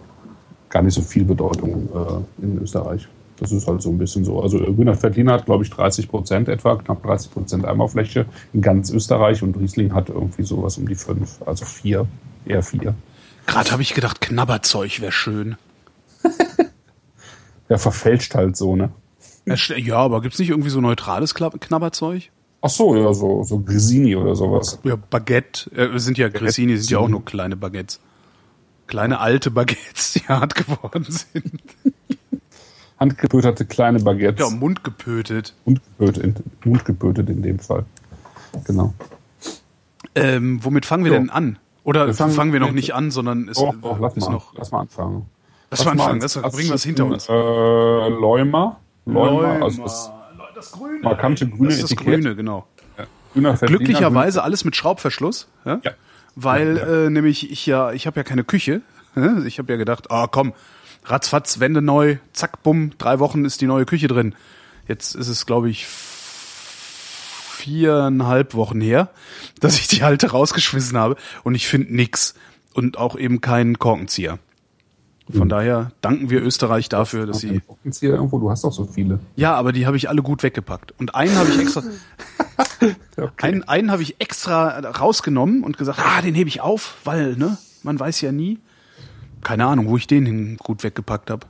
gar 0.70 0.84
nicht 0.84 0.94
so 0.94 1.02
viel 1.02 1.26
Bedeutung 1.26 1.90
äh, 1.94 2.44
in 2.44 2.62
Österreich. 2.62 3.08
Das 3.38 3.52
ist 3.52 3.68
halt 3.68 3.82
so 3.82 3.90
ein 3.90 3.98
bisschen 3.98 4.24
so. 4.24 4.42
Also 4.42 4.60
äh, 4.60 4.72
grüner 4.72 5.02
Veltliner 5.02 5.34
hat, 5.34 5.46
glaube 5.46 5.64
ich, 5.64 5.72
30 5.72 6.08
Prozent 6.08 6.48
etwa, 6.48 6.76
knapp 6.76 7.02
30 7.02 7.32
Prozent 7.32 7.66
Eimerfläche 7.66 8.28
in 8.54 8.62
ganz 8.62 8.92
Österreich 8.92 9.42
und 9.42 9.58
Riesling 9.58 9.94
hat 9.94 10.10
irgendwie 10.10 10.44
sowas 10.44 10.78
um 10.78 10.88
die 10.88 10.96
fünf, 10.96 11.42
also 11.46 11.66
vier, 11.66 12.06
eher 12.46 12.62
vier. 12.62 12.94
Gerade 13.48 13.72
habe 13.72 13.82
ich 13.82 13.96
gedacht, 13.96 14.22
Knabberzeug 14.22 15.02
wäre 15.02 15.12
schön. 15.12 15.56
Der 17.68 17.80
verfälscht 17.80 18.36
halt 18.36 18.56
so, 18.56 18.76
ne? 18.76 18.92
Ja, 19.48 19.56
Ja, 19.56 19.98
aber 19.98 20.22
gibt's 20.22 20.38
nicht 20.38 20.50
irgendwie 20.50 20.70
so 20.70 20.80
neutrales 20.80 21.34
Knabberzeug? 21.34 22.30
Ach 22.64 22.70
so, 22.70 22.96
ja, 22.96 23.12
so, 23.14 23.44
so 23.44 23.60
Grisini 23.60 24.16
oder 24.16 24.36
sowas. 24.36 24.80
Ja, 24.84 24.96
Baguette. 24.96 25.72
Äh, 25.76 25.98
sind 26.00 26.18
ja 26.18 26.30
Grissini, 26.30 26.78
sind 26.78 26.92
ja 26.92 27.00
auch 27.00 27.08
nur 27.08 27.26
kleine 27.26 27.56
Baguettes. 27.56 28.00
Kleine 28.88 29.20
alte 29.20 29.50
Baguettes, 29.52 30.14
die 30.14 30.20
hart 30.28 30.54
geworden 30.56 31.06
sind. 31.10 31.62
Handgepöterte 33.00 33.66
kleine 33.66 34.00
Baguettes. 34.00 34.48
Ja, 34.48 34.56
mundgepötet. 34.56 35.56
Mundgepötet, 35.66 36.24
in, 36.24 36.36
mundgepötet 36.64 37.30
in 37.30 37.42
dem 37.42 37.58
Fall. 37.58 37.86
Genau. 38.66 38.94
Ähm, 40.14 40.60
womit 40.64 40.86
fangen 40.86 41.06
wir 41.06 41.14
Ja. 41.14 41.18
denn 41.18 41.30
an? 41.32 41.58
Oder 41.84 42.06
Wir 42.08 42.14
fangen, 42.14 42.34
fangen 42.34 42.54
wir 42.54 42.60
noch 42.60 42.74
nicht 42.74 42.94
an, 42.94 43.10
sondern 43.10 43.48
es 43.50 43.58
Doch, 43.58 43.74
doch, 43.82 44.00
lass 44.00 44.16
ist 44.16 44.26
mal, 44.26 44.34
noch. 44.34 44.54
lass 44.56 44.72
mal 44.72 44.82
anfangen. 44.82 45.26
Lass 45.72 45.84
mal 45.86 45.92
anfangen, 45.94 46.20
das 46.20 46.38
als 46.38 46.54
bringen 46.56 46.70
wir 46.70 46.76
es 46.76 46.84
hinter 46.84 47.06
uns. 47.06 47.28
Äh, 47.28 47.32
Läumer. 47.34 48.78
Läumer, 49.06 49.64
also 49.64 49.82
das 49.82 50.12
das 50.62 50.72
Grüne. 50.72 51.00
markante 51.02 51.48
grüne 51.48 51.70
das 51.70 51.76
ist 51.76 51.84
das 51.84 51.92
Etikett. 51.92 52.22
Grüne, 52.22 52.36
genau. 52.36 52.68
Veltliner, 53.34 53.58
Glücklicherweise 53.58 54.44
alles 54.44 54.66
mit 54.66 54.76
Schraubverschluss, 54.76 55.48
ja? 55.66 55.80
Ja. 55.84 55.92
weil 56.36 56.78
Ja, 56.78 56.88
ja. 56.88 57.06
Äh, 57.06 57.10
nämlich 57.10 57.52
ich 57.52 57.66
ja, 57.66 57.92
ich 57.92 58.08
habe 58.08 58.20
ja 58.20 58.24
keine 58.24 58.44
Küche. 58.44 58.82
Ich 59.46 59.60
habe 59.60 59.74
ja 59.74 59.78
gedacht, 59.78 60.10
ah 60.10 60.28
komm, 60.28 60.54
ratzfatz, 61.04 61.60
Wände 61.60 61.82
neu, 61.82 62.18
zack, 62.32 62.64
bumm, 62.64 62.92
drei 62.98 63.20
Wochen 63.20 63.44
ist 63.44 63.60
die 63.60 63.68
neue 63.68 63.86
Küche 63.86 64.08
drin. 64.08 64.36
Jetzt 64.88 65.16
ist 65.16 65.28
es, 65.28 65.46
glaube 65.46 65.70
ich, 65.70 65.86
viereinhalb 67.62 68.54
Wochen 68.54 68.80
her, 68.80 69.10
dass 69.60 69.78
ich 69.80 69.90
die 69.90 70.04
alte 70.04 70.32
rausgeschmissen 70.32 70.98
habe 70.98 71.18
und 71.44 71.56
ich 71.56 71.68
finde 71.68 71.94
nix 71.94 72.36
und 72.74 72.98
auch 72.98 73.18
eben 73.18 73.42
keinen 73.42 73.80
Korkenzieher. 73.80 74.40
Von 75.34 75.50
daher 75.50 75.92
danken 76.02 76.30
wir 76.30 76.42
Österreich 76.42 76.90
dafür, 76.90 77.26
dass 77.26 77.40
sie 77.40 77.62
hier 78.00 78.10
irgendwo, 78.12 78.40
du 78.40 78.50
hast 78.50 78.64
doch 78.64 78.74
so 78.74 78.86
viele. 78.86 79.20
ja, 79.36 79.54
aber 79.56 79.72
die 79.72 79.86
habe 79.86 79.98
ich 79.98 80.10
alle 80.10 80.22
gut 80.22 80.44
weggepackt. 80.44 80.94
Und 81.00 81.16
einen 81.16 81.36
habe 81.36 81.50
ich 81.50 81.60
extra, 81.60 81.84
einen, 83.42 83.64
einen 83.64 83.92
habe 83.92 84.02
ich 84.02 84.20
extra 84.20 84.80
rausgenommen 84.80 85.64
und 85.64 85.78
gesagt, 85.78 86.00
ah, 86.00 86.22
den 86.22 86.36
hebe 86.36 86.50
ich 86.50 86.62
auf, 86.62 86.98
weil, 87.04 87.36
ne, 87.36 87.58
man 87.84 88.00
weiß 88.00 88.22
ja 88.22 88.32
nie. 88.32 88.60
Keine 89.42 89.66
Ahnung, 89.66 89.88
wo 89.90 89.98
ich 89.98 90.08
den 90.08 90.26
hin 90.26 90.58
gut 90.58 90.84
weggepackt 90.84 91.30
habe. 91.32 91.48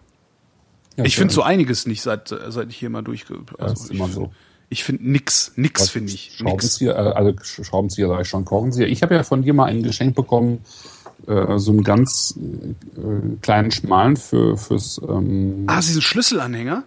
Ja, 0.98 1.04
ich 1.06 1.16
finde 1.18 1.34
so 1.34 1.42
einiges 1.42 1.86
nicht, 1.86 2.02
seit, 2.02 2.28
seit 2.30 2.70
ich 2.70 2.78
hier 2.78 2.90
mal 2.90 3.02
durch. 3.02 3.26
Also 3.58 3.74
ist 3.86 3.92
immer 3.92 4.08
ich, 4.08 4.14
so. 4.14 4.32
ich 4.70 4.84
finde 4.84 5.10
nix, 5.10 5.54
nix 5.56 5.90
finde 5.90 6.12
ich. 6.14 6.30
Nix. 6.30 6.38
Schraubenzieher, 6.40 6.96
äh, 6.96 7.12
also 7.14 7.30
Sch- 7.32 7.64
Schraubenzieher 7.64 8.08
sag 8.08 8.22
ich 8.22 8.28
schon, 8.28 8.46
Korkenzieher. 8.46 8.88
Ich 8.88 9.02
habe 9.04 9.16
ja 9.16 9.24
von 9.24 9.42
dir 9.42 9.54
mal 9.54 9.66
ein 9.66 9.84
Geschenk 9.84 10.16
bekommen, 10.16 10.60
äh, 11.28 11.58
so 11.60 11.72
einen 11.72 11.84
ganz 11.84 12.36
äh, 12.38 13.38
kleinen 13.42 13.72
schmalen 13.72 14.18
für 14.18 14.58
fürs 14.58 15.00
ähm, 15.08 15.64
Ah, 15.68 15.80
diesen 15.80 16.02
Schlüsselanhänger? 16.02 16.84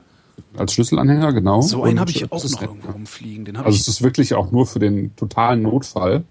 als 0.56 0.72
Schlüsselanhänger, 0.74 1.32
genau. 1.32 1.60
So 1.62 1.82
einen 1.84 2.00
habe 2.00 2.10
ich 2.10 2.30
auch 2.32 2.42
noch 2.44 2.62
irgendwo 2.62 2.90
rumfliegen. 2.92 3.44
Den 3.44 3.56
Also 3.56 3.70
es 3.70 3.86
ist 3.88 4.02
wirklich 4.02 4.34
auch 4.34 4.50
nur 4.50 4.66
für 4.66 4.78
den 4.80 5.14
totalen 5.16 5.62
Notfall, 5.62 6.24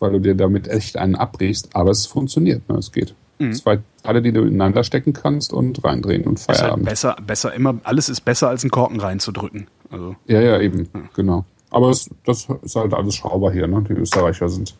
weil 0.00 0.12
du 0.12 0.18
dir 0.20 0.34
damit 0.34 0.66
echt 0.68 0.96
einen 0.96 1.14
abbrichst, 1.14 1.68
aber 1.74 1.90
es 1.90 2.06
funktioniert, 2.06 2.68
ne? 2.68 2.76
es 2.78 2.90
geht. 2.92 3.14
Mhm. 3.38 3.52
Zwei 3.54 3.78
Teile, 4.02 4.20
die 4.22 4.32
du 4.32 4.42
ineinander 4.42 4.82
stecken 4.84 5.12
kannst 5.12 5.52
und 5.52 5.82
reindrehen 5.84 6.24
und 6.24 6.38
Ist 6.38 6.48
halt 6.48 6.58
Feierabend. 6.58 6.84
besser, 6.86 7.16
besser, 7.26 7.52
immer, 7.54 7.74
alles 7.84 8.08
ist 8.08 8.24
besser 8.24 8.48
als 8.48 8.62
einen 8.64 8.70
Korken 8.70 9.00
reinzudrücken. 9.00 9.66
Also. 9.90 10.14
Ja, 10.26 10.40
ja, 10.40 10.60
eben, 10.60 10.88
genau. 11.14 11.44
Aber 11.70 11.90
es, 11.90 12.08
das 12.24 12.48
ist 12.62 12.76
halt 12.76 12.94
alles 12.94 13.14
Schrauber 13.14 13.52
hier, 13.52 13.66
ne? 13.68 13.84
Die 13.88 13.92
Österreicher 13.94 14.48
sind, 14.48 14.74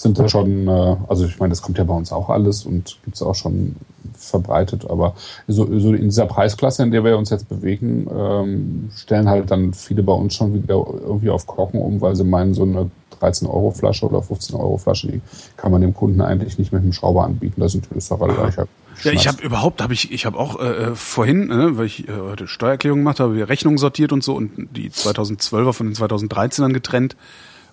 sind 0.00 0.18
da 0.18 0.28
schon, 0.28 0.66
äh, 0.66 0.96
also 1.08 1.26
ich 1.26 1.38
meine, 1.38 1.50
das 1.50 1.60
kommt 1.60 1.76
ja 1.76 1.84
bei 1.84 1.94
uns 1.94 2.10
auch 2.10 2.30
alles 2.30 2.64
und 2.64 2.98
gibt's 3.04 3.22
auch 3.22 3.34
schon 3.34 3.76
verbreitet, 4.14 4.88
aber 4.88 5.14
so, 5.46 5.66
so 5.78 5.92
in 5.92 6.04
dieser 6.04 6.26
Preisklasse, 6.26 6.82
in 6.82 6.90
der 6.90 7.04
wir 7.04 7.18
uns 7.18 7.30
jetzt 7.30 7.48
bewegen, 7.48 8.06
ähm, 8.10 8.90
stellen 8.96 9.28
halt 9.28 9.50
dann 9.50 9.74
viele 9.74 10.02
bei 10.02 10.12
uns 10.12 10.34
schon 10.34 10.54
wieder 10.54 10.74
irgendwie 10.74 11.30
auf 11.30 11.46
Korken 11.46 11.80
um, 11.80 12.00
weil 12.00 12.16
sie 12.16 12.24
meinen, 12.24 12.54
so 12.54 12.62
eine 12.62 12.90
13-Euro-Flasche 13.20 14.06
oder 14.06 14.20
15-Euro-Flasche, 14.20 15.08
die 15.08 15.20
kann 15.58 15.70
man 15.70 15.82
dem 15.82 15.92
Kunden 15.94 16.22
eigentlich 16.22 16.58
nicht 16.58 16.72
mit 16.72 16.82
einem 16.82 16.94
Schrauber 16.94 17.24
anbieten. 17.24 17.60
Da 17.60 17.68
sind 17.68 17.86
Österreicher. 17.94 18.66
Ja, 19.02 19.12
ich 19.12 19.28
habe 19.28 19.42
überhaupt, 19.42 19.82
habe 19.82 19.92
ich, 19.92 20.12
ich 20.12 20.24
habe 20.24 20.38
auch 20.38 20.60
äh, 20.60 20.94
vorhin, 20.94 21.50
äh, 21.50 21.76
weil 21.76 21.86
ich 21.86 22.08
äh, 22.08 22.12
heute 22.12 22.48
Steuererklärung 22.48 23.00
gemacht 23.00 23.20
habe, 23.20 23.34
wir 23.36 23.48
Rechnungen 23.48 23.78
sortiert 23.78 24.12
und 24.12 24.24
so 24.24 24.34
und 24.34 24.68
die 24.76 24.90
2012er 24.90 25.72
von 25.72 25.86
den 25.86 25.94
2013ern 25.94 26.72
getrennt 26.72 27.16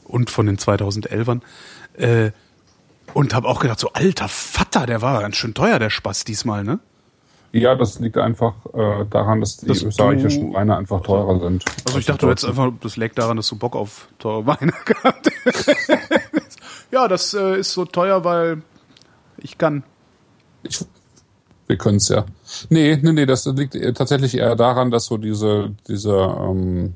und 0.03 0.29
von 0.29 0.45
den 0.45 0.57
2011ern 0.57 1.41
äh, 1.97 2.31
und 3.13 3.33
habe 3.33 3.47
auch 3.47 3.59
gedacht, 3.59 3.79
so 3.79 3.89
alter 3.93 4.27
Vater, 4.27 4.85
der 4.85 5.01
war 5.01 5.21
ganz 5.21 5.35
schön 5.35 5.53
teuer, 5.53 5.79
der 5.79 5.89
Spaß 5.89 6.23
diesmal, 6.23 6.63
ne? 6.63 6.79
Ja, 7.53 7.75
das 7.75 7.99
liegt 7.99 8.17
einfach 8.17 8.53
äh, 8.73 9.05
daran, 9.09 9.39
dass 9.39 9.57
die 9.57 9.67
Dass 9.67 9.81
österreichischen 9.81 10.53
Weine 10.53 10.75
einfach 10.77 11.01
teurer 11.01 11.39
sind. 11.39 11.63
Also 11.85 11.97
ich 11.97 12.05
dachte, 12.05 12.25
du 12.25 12.29
hättest 12.31 12.45
einfach, 12.45 12.71
das 12.81 12.97
lag 12.97 13.13
daran, 13.13 13.37
dass 13.37 13.47
du 13.47 13.57
Bock 13.57 13.75
auf 13.75 14.09
teure 14.19 14.45
Weine 14.45 14.73
gehabt. 14.85 15.31
Ja, 16.91 17.07
das 17.07 17.33
äh, 17.33 17.57
ist 17.59 17.71
so 17.73 17.85
teuer, 17.85 18.23
weil 18.23 18.61
ich 19.37 19.57
kann. 19.57 19.83
Ich, 20.63 20.85
wir 21.67 21.77
können 21.77 21.97
es 21.97 22.09
ja. 22.09 22.25
Nee, 22.69 22.97
nee, 23.01 23.13
nee, 23.13 23.25
das 23.25 23.45
liegt 23.45 23.75
eher- 23.75 23.93
tatsächlich 23.93 24.35
eher 24.37 24.55
daran, 24.55 24.91
dass 24.91 25.05
so 25.05 25.17
diese, 25.17 25.73
diese, 25.87 26.13
ähm, 26.15 26.95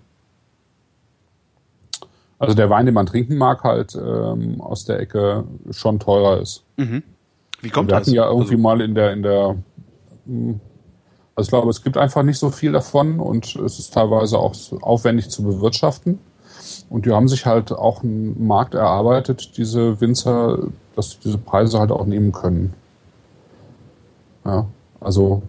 also 2.41 2.55
der 2.55 2.71
Wein, 2.71 2.87
den 2.87 2.95
man 2.95 3.05
trinken 3.05 3.37
mag, 3.37 3.63
halt 3.63 3.95
ähm, 3.95 4.61
aus 4.61 4.85
der 4.85 4.99
Ecke 4.99 5.43
schon 5.69 5.99
teurer 5.99 6.41
ist. 6.41 6.63
Wie 7.61 7.69
kommt 7.69 7.89
Wir 7.89 7.97
das? 7.97 8.07
hatten 8.07 8.15
ja 8.15 8.25
irgendwie 8.25 8.53
also, 8.53 8.63
mal 8.63 8.81
in 8.81 8.95
der, 8.95 9.13
in 9.13 9.21
der, 9.21 9.57
hm, 10.25 10.59
also 11.35 11.47
ich 11.47 11.51
glaube, 11.51 11.69
es 11.69 11.83
gibt 11.83 11.97
einfach 11.97 12.23
nicht 12.23 12.39
so 12.39 12.49
viel 12.49 12.71
davon 12.71 13.19
und 13.19 13.55
es 13.57 13.77
ist 13.77 13.93
teilweise 13.93 14.39
auch 14.39 14.55
aufwendig 14.81 15.29
zu 15.29 15.43
bewirtschaften. 15.43 16.17
Und 16.89 17.05
die 17.05 17.11
haben 17.11 17.27
sich 17.27 17.45
halt 17.45 17.71
auch 17.71 18.01
einen 18.01 18.47
Markt 18.47 18.73
erarbeitet, 18.73 19.55
diese 19.57 20.01
Winzer, 20.01 20.67
dass 20.95 21.11
sie 21.11 21.17
diese 21.23 21.37
Preise 21.37 21.77
halt 21.77 21.91
auch 21.91 22.07
nehmen 22.07 22.31
können. 22.31 22.73
Ja, 24.45 24.65
also, 24.99 25.43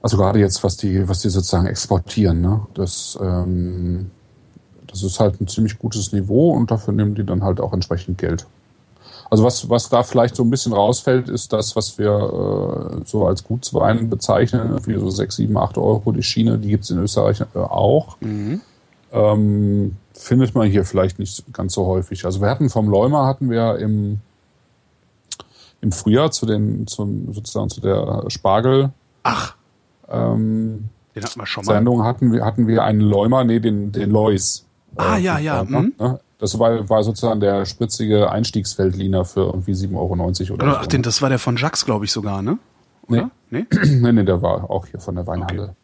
also 0.00 0.16
gerade 0.16 0.38
jetzt, 0.38 0.64
was 0.64 0.78
die, 0.78 1.06
was 1.06 1.20
die 1.20 1.28
sozusagen 1.28 1.66
exportieren, 1.66 2.40
ne, 2.40 2.66
das, 2.72 3.18
ähm, 3.20 4.10
das 4.88 5.02
ist 5.02 5.20
halt 5.20 5.40
ein 5.40 5.48
ziemlich 5.48 5.78
gutes 5.78 6.12
Niveau 6.12 6.50
und 6.50 6.70
dafür 6.70 6.92
nehmen 6.92 7.14
die 7.14 7.24
dann 7.24 7.42
halt 7.42 7.60
auch 7.60 7.72
entsprechend 7.72 8.18
Geld. 8.18 8.46
Also 9.30 9.44
was, 9.44 9.68
was 9.68 9.88
da 9.90 10.02
vielleicht 10.02 10.36
so 10.36 10.42
ein 10.42 10.50
bisschen 10.50 10.72
rausfällt, 10.72 11.28
ist 11.28 11.52
das, 11.52 11.76
was 11.76 11.98
wir 11.98 13.00
äh, 13.00 13.04
so 13.04 13.26
als 13.26 13.44
Gutswein 13.44 14.08
bezeichnen, 14.08 14.78
wie 14.86 14.98
so 14.98 15.10
6, 15.10 15.36
7, 15.36 15.56
8 15.56 15.76
Euro 15.76 16.12
die 16.12 16.22
Schiene, 16.22 16.58
die 16.58 16.68
gibt's 16.68 16.90
in 16.90 16.98
Österreich 16.98 17.40
äh, 17.40 17.58
auch. 17.58 18.16
Ähm, 19.12 19.96
findet 20.14 20.54
man 20.54 20.68
hier 20.68 20.84
vielleicht 20.84 21.18
nicht 21.18 21.44
ganz 21.52 21.74
so 21.74 21.86
häufig. 21.86 22.24
Also 22.24 22.40
wir 22.40 22.48
hatten 22.48 22.70
vom 22.70 22.88
Leumer 22.88 23.26
hatten 23.26 23.50
wir 23.50 23.78
im, 23.78 24.20
im 25.80 25.92
Frühjahr 25.92 26.30
zu 26.30 26.46
den, 26.46 26.86
zum, 26.86 27.32
sozusagen 27.32 27.68
zu 27.68 27.80
der 27.80 28.24
Spargel 28.28 28.90
ach, 29.22 29.54
ähm, 30.08 30.88
den 31.14 31.24
hatten 31.24 31.40
wir 31.40 31.46
schon 31.46 31.64
mal. 31.64 31.74
Sendung 31.74 32.04
hatten 32.04 32.32
wir, 32.32 32.44
hatten 32.44 32.66
wir 32.66 32.82
einen 32.84 33.00
Leumer, 33.00 33.44
nee, 33.44 33.60
den, 33.60 33.92
den 33.92 34.10
Lois. 34.10 34.64
Ah, 34.96 35.16
ja, 35.16 35.38
ja, 35.38 35.64
mhm. 35.64 35.94
Ne? 35.98 36.20
Das 36.38 36.58
war, 36.58 36.88
war 36.88 37.02
sozusagen 37.02 37.40
der 37.40 37.66
spritzige 37.66 38.30
Einstiegsfeldliner 38.30 39.24
für 39.24 39.46
irgendwie 39.46 39.72
7,90 39.72 39.96
Euro 39.96 40.12
oder 40.12 40.64
Oder, 40.64 40.78
ach, 40.78 40.82
so. 40.84 40.88
den, 40.88 41.02
das 41.02 41.20
war 41.20 41.28
der 41.28 41.38
von 41.38 41.56
Jacques, 41.56 41.84
glaube 41.84 42.04
ich 42.04 42.12
sogar, 42.12 42.42
ne? 42.42 42.58
Oder? 43.08 43.30
Nee? 43.50 43.66
nee, 43.84 44.12
nee, 44.12 44.24
der 44.24 44.40
war 44.40 44.70
auch 44.70 44.86
hier 44.86 45.00
von 45.00 45.16
der 45.16 45.26
Weinhandel. 45.26 45.74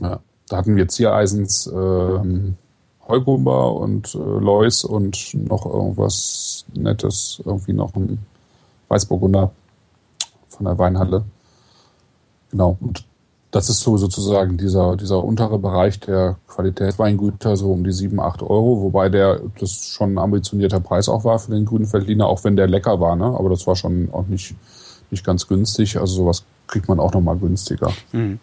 Ja. 0.00 0.20
da 0.48 0.56
hatten 0.56 0.76
wir 0.76 0.86
Ziereisens, 0.86 1.66
ähm, 1.66 2.56
Heugumber 3.08 3.74
und 3.74 4.14
äh, 4.14 4.18
Lois 4.18 4.84
und 4.84 5.34
noch 5.34 5.66
irgendwas 5.66 6.66
Nettes, 6.74 7.42
irgendwie 7.44 7.72
noch 7.72 7.94
ein 7.96 8.18
Weißburgunder 8.88 9.50
von 10.48 10.64
der 10.66 10.78
Weinhalle. 10.78 11.24
Genau. 12.50 12.76
Und 12.80 13.04
das 13.50 13.70
ist 13.70 13.80
so 13.80 13.96
sozusagen 13.96 14.58
dieser, 14.58 14.96
dieser 14.96 15.24
untere 15.24 15.58
Bereich 15.58 15.98
der 16.00 16.36
Qualitätsweingüter, 16.48 17.56
so 17.56 17.72
um 17.72 17.82
die 17.82 17.92
7, 17.92 18.20
8 18.20 18.42
Euro, 18.42 18.82
wobei 18.82 19.08
der 19.08 19.40
das 19.58 19.88
schon 19.88 20.14
ein 20.14 20.18
ambitionierter 20.18 20.80
Preis 20.80 21.08
auch 21.08 21.24
war 21.24 21.38
für 21.38 21.52
den 21.52 21.64
grünen 21.64 21.90
Veltliner, 21.90 22.26
auch 22.26 22.44
wenn 22.44 22.56
der 22.56 22.66
lecker 22.66 23.00
war, 23.00 23.16
ne? 23.16 23.24
Aber 23.24 23.48
das 23.48 23.66
war 23.66 23.74
schon 23.74 24.10
auch 24.12 24.26
nicht, 24.26 24.54
nicht 25.10 25.24
ganz 25.24 25.46
günstig. 25.46 25.98
Also 25.98 26.16
sowas 26.16 26.44
kriegt 26.66 26.88
man 26.88 27.00
auch 27.00 27.14
nochmal 27.14 27.36
günstiger. 27.36 27.90
Mhm. 28.12 28.38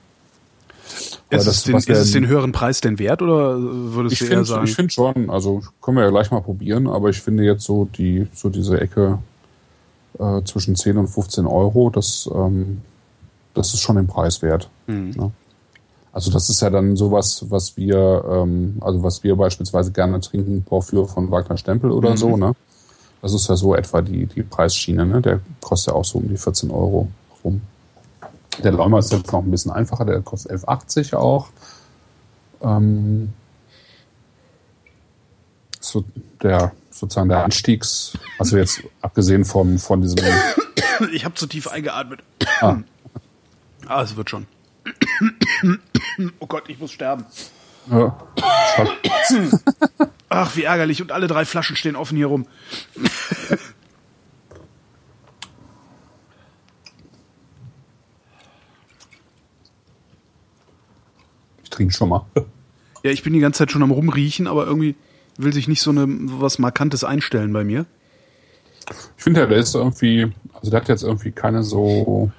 Ist, 1.30 1.48
das, 1.48 1.58
es 1.58 1.64
den, 1.64 1.76
ist 1.76 1.90
es 1.90 2.12
den 2.12 2.28
höheren 2.28 2.52
Preis 2.52 2.82
denn 2.82 3.00
wert 3.00 3.22
oder 3.22 3.58
würdest 3.60 4.14
ich 4.14 4.20
du 4.20 4.26
find, 4.26 4.38
eher 4.38 4.46
sagen? 4.46 4.66
Ich 4.66 4.76
finde 4.76 4.92
schon, 4.92 5.30
also 5.30 5.62
können 5.82 5.98
wir 5.98 6.04
ja 6.04 6.10
gleich 6.10 6.32
mal 6.32 6.42
probieren, 6.42 6.88
aber 6.88 7.10
ich 7.10 7.22
finde 7.22 7.44
jetzt 7.44 7.64
so 7.64 7.86
die, 7.98 8.28
so 8.34 8.50
diese 8.50 8.80
Ecke 8.80 9.20
äh, 10.20 10.42
zwischen 10.46 10.76
10 10.76 10.98
und 10.98 11.08
15 11.08 11.48
Euro, 11.48 11.90
das, 11.90 12.30
ähm, 12.34 12.82
das 13.56 13.74
ist 13.74 13.80
schon 13.80 13.96
den 13.96 14.08
Preis 14.08 14.42
wert. 14.42 14.70
Mhm. 14.88 15.12
Ne? 15.12 15.32
Also 16.16 16.32
das 16.32 16.50
ist 16.50 16.62
ja 16.62 16.70
dann 16.70 16.96
sowas, 16.96 17.46
was 17.50 17.76
wir, 17.76 18.24
ähm, 18.30 18.78
also 18.82 19.04
was 19.04 19.24
wir 19.24 19.36
beispielsweise 19.36 19.92
gerne 19.92 20.22
trinken, 20.22 20.64
Porphyr 20.64 21.06
von 21.08 21.30
Wagner 21.30 21.58
Stempel 21.58 21.92
oder 21.92 22.12
mhm. 22.12 22.18
so, 22.18 22.38
ne? 22.38 22.54
Das 23.22 23.34
ist 23.34 23.50
ja 23.50 23.56
so 23.56 23.76
etwa 23.76 24.02
die, 24.02 24.26
die 24.28 24.44
Preisschiene, 24.44 25.06
ne? 25.06 25.22
Der 25.22 25.42
kostet 25.62 25.94
ja 25.94 26.00
auch 26.00 26.06
so 26.06 26.20
um 26.20 26.30
die 26.30 26.38
14 26.38 26.72
Euro 26.72 27.10
rum. 27.44 27.62
Der 28.64 28.72
Läumer 28.72 29.00
ist 29.00 29.12
jetzt 29.12 29.32
noch 29.34 29.44
ein 29.44 29.52
bisschen 29.52 29.72
einfacher, 29.72 30.06
der 30.06 30.22
kostet 30.22 30.52
11,80 30.54 31.16
auch. 31.16 31.50
Ähm, 32.62 33.34
so 35.82 36.06
der 36.42 36.72
sozusagen 36.92 37.28
der 37.28 37.44
Anstiegs, 37.44 38.18
also 38.40 38.58
jetzt 38.58 38.84
abgesehen 39.02 39.44
vom, 39.44 39.80
von 39.80 40.02
diesem. 40.02 40.20
Ich 41.12 41.26
habe 41.26 41.36
zu 41.36 41.46
tief 41.46 41.68
eingeatmet. 41.68 42.22
Ah. 42.62 42.78
Ah, 43.88 44.02
es 44.02 44.16
wird 44.16 44.30
schon. 44.30 44.48
oh 46.40 46.48
Gott, 46.48 46.70
ich 46.70 46.80
muss 46.80 46.92
sterben. 46.92 47.26
Ja, 47.90 48.18
Ach, 50.30 50.56
wie 50.56 50.64
ärgerlich. 50.64 51.02
Und 51.02 51.12
alle 51.12 51.28
drei 51.28 51.46
Flaschen 51.46 51.76
stehen 51.76 51.96
offen 51.96 52.18
hier 52.18 52.28
rum. 52.28 52.48
trinke 61.76 61.94
schon 61.94 62.10
mal. 62.10 62.26
Ja, 63.04 63.12
ich 63.12 63.22
bin 63.22 63.34
die 63.34 63.40
ganze 63.40 63.60
Zeit 63.60 63.72
schon 63.72 63.84
am 63.84 63.92
rumriechen, 63.92 64.48
aber 64.48 64.66
irgendwie 64.66 64.96
will 65.38 65.54
sich 65.54 65.68
nicht 65.68 65.82
so 65.82 65.92
eine 65.92 66.06
was 66.08 66.58
Markantes 66.58 67.04
einstellen 67.04 67.54
bei 67.54 67.64
mir. 67.64 67.86
Ich 69.18 69.24
finde 69.24 69.48
der 69.48 69.58
ist 69.58 69.76
irgendwie, 69.76 70.32
also 70.54 70.72
der 70.72 70.82
hat 70.82 70.88
jetzt 70.88 71.04
irgendwie 71.04 71.32
keine 71.32 71.64
so 71.64 72.32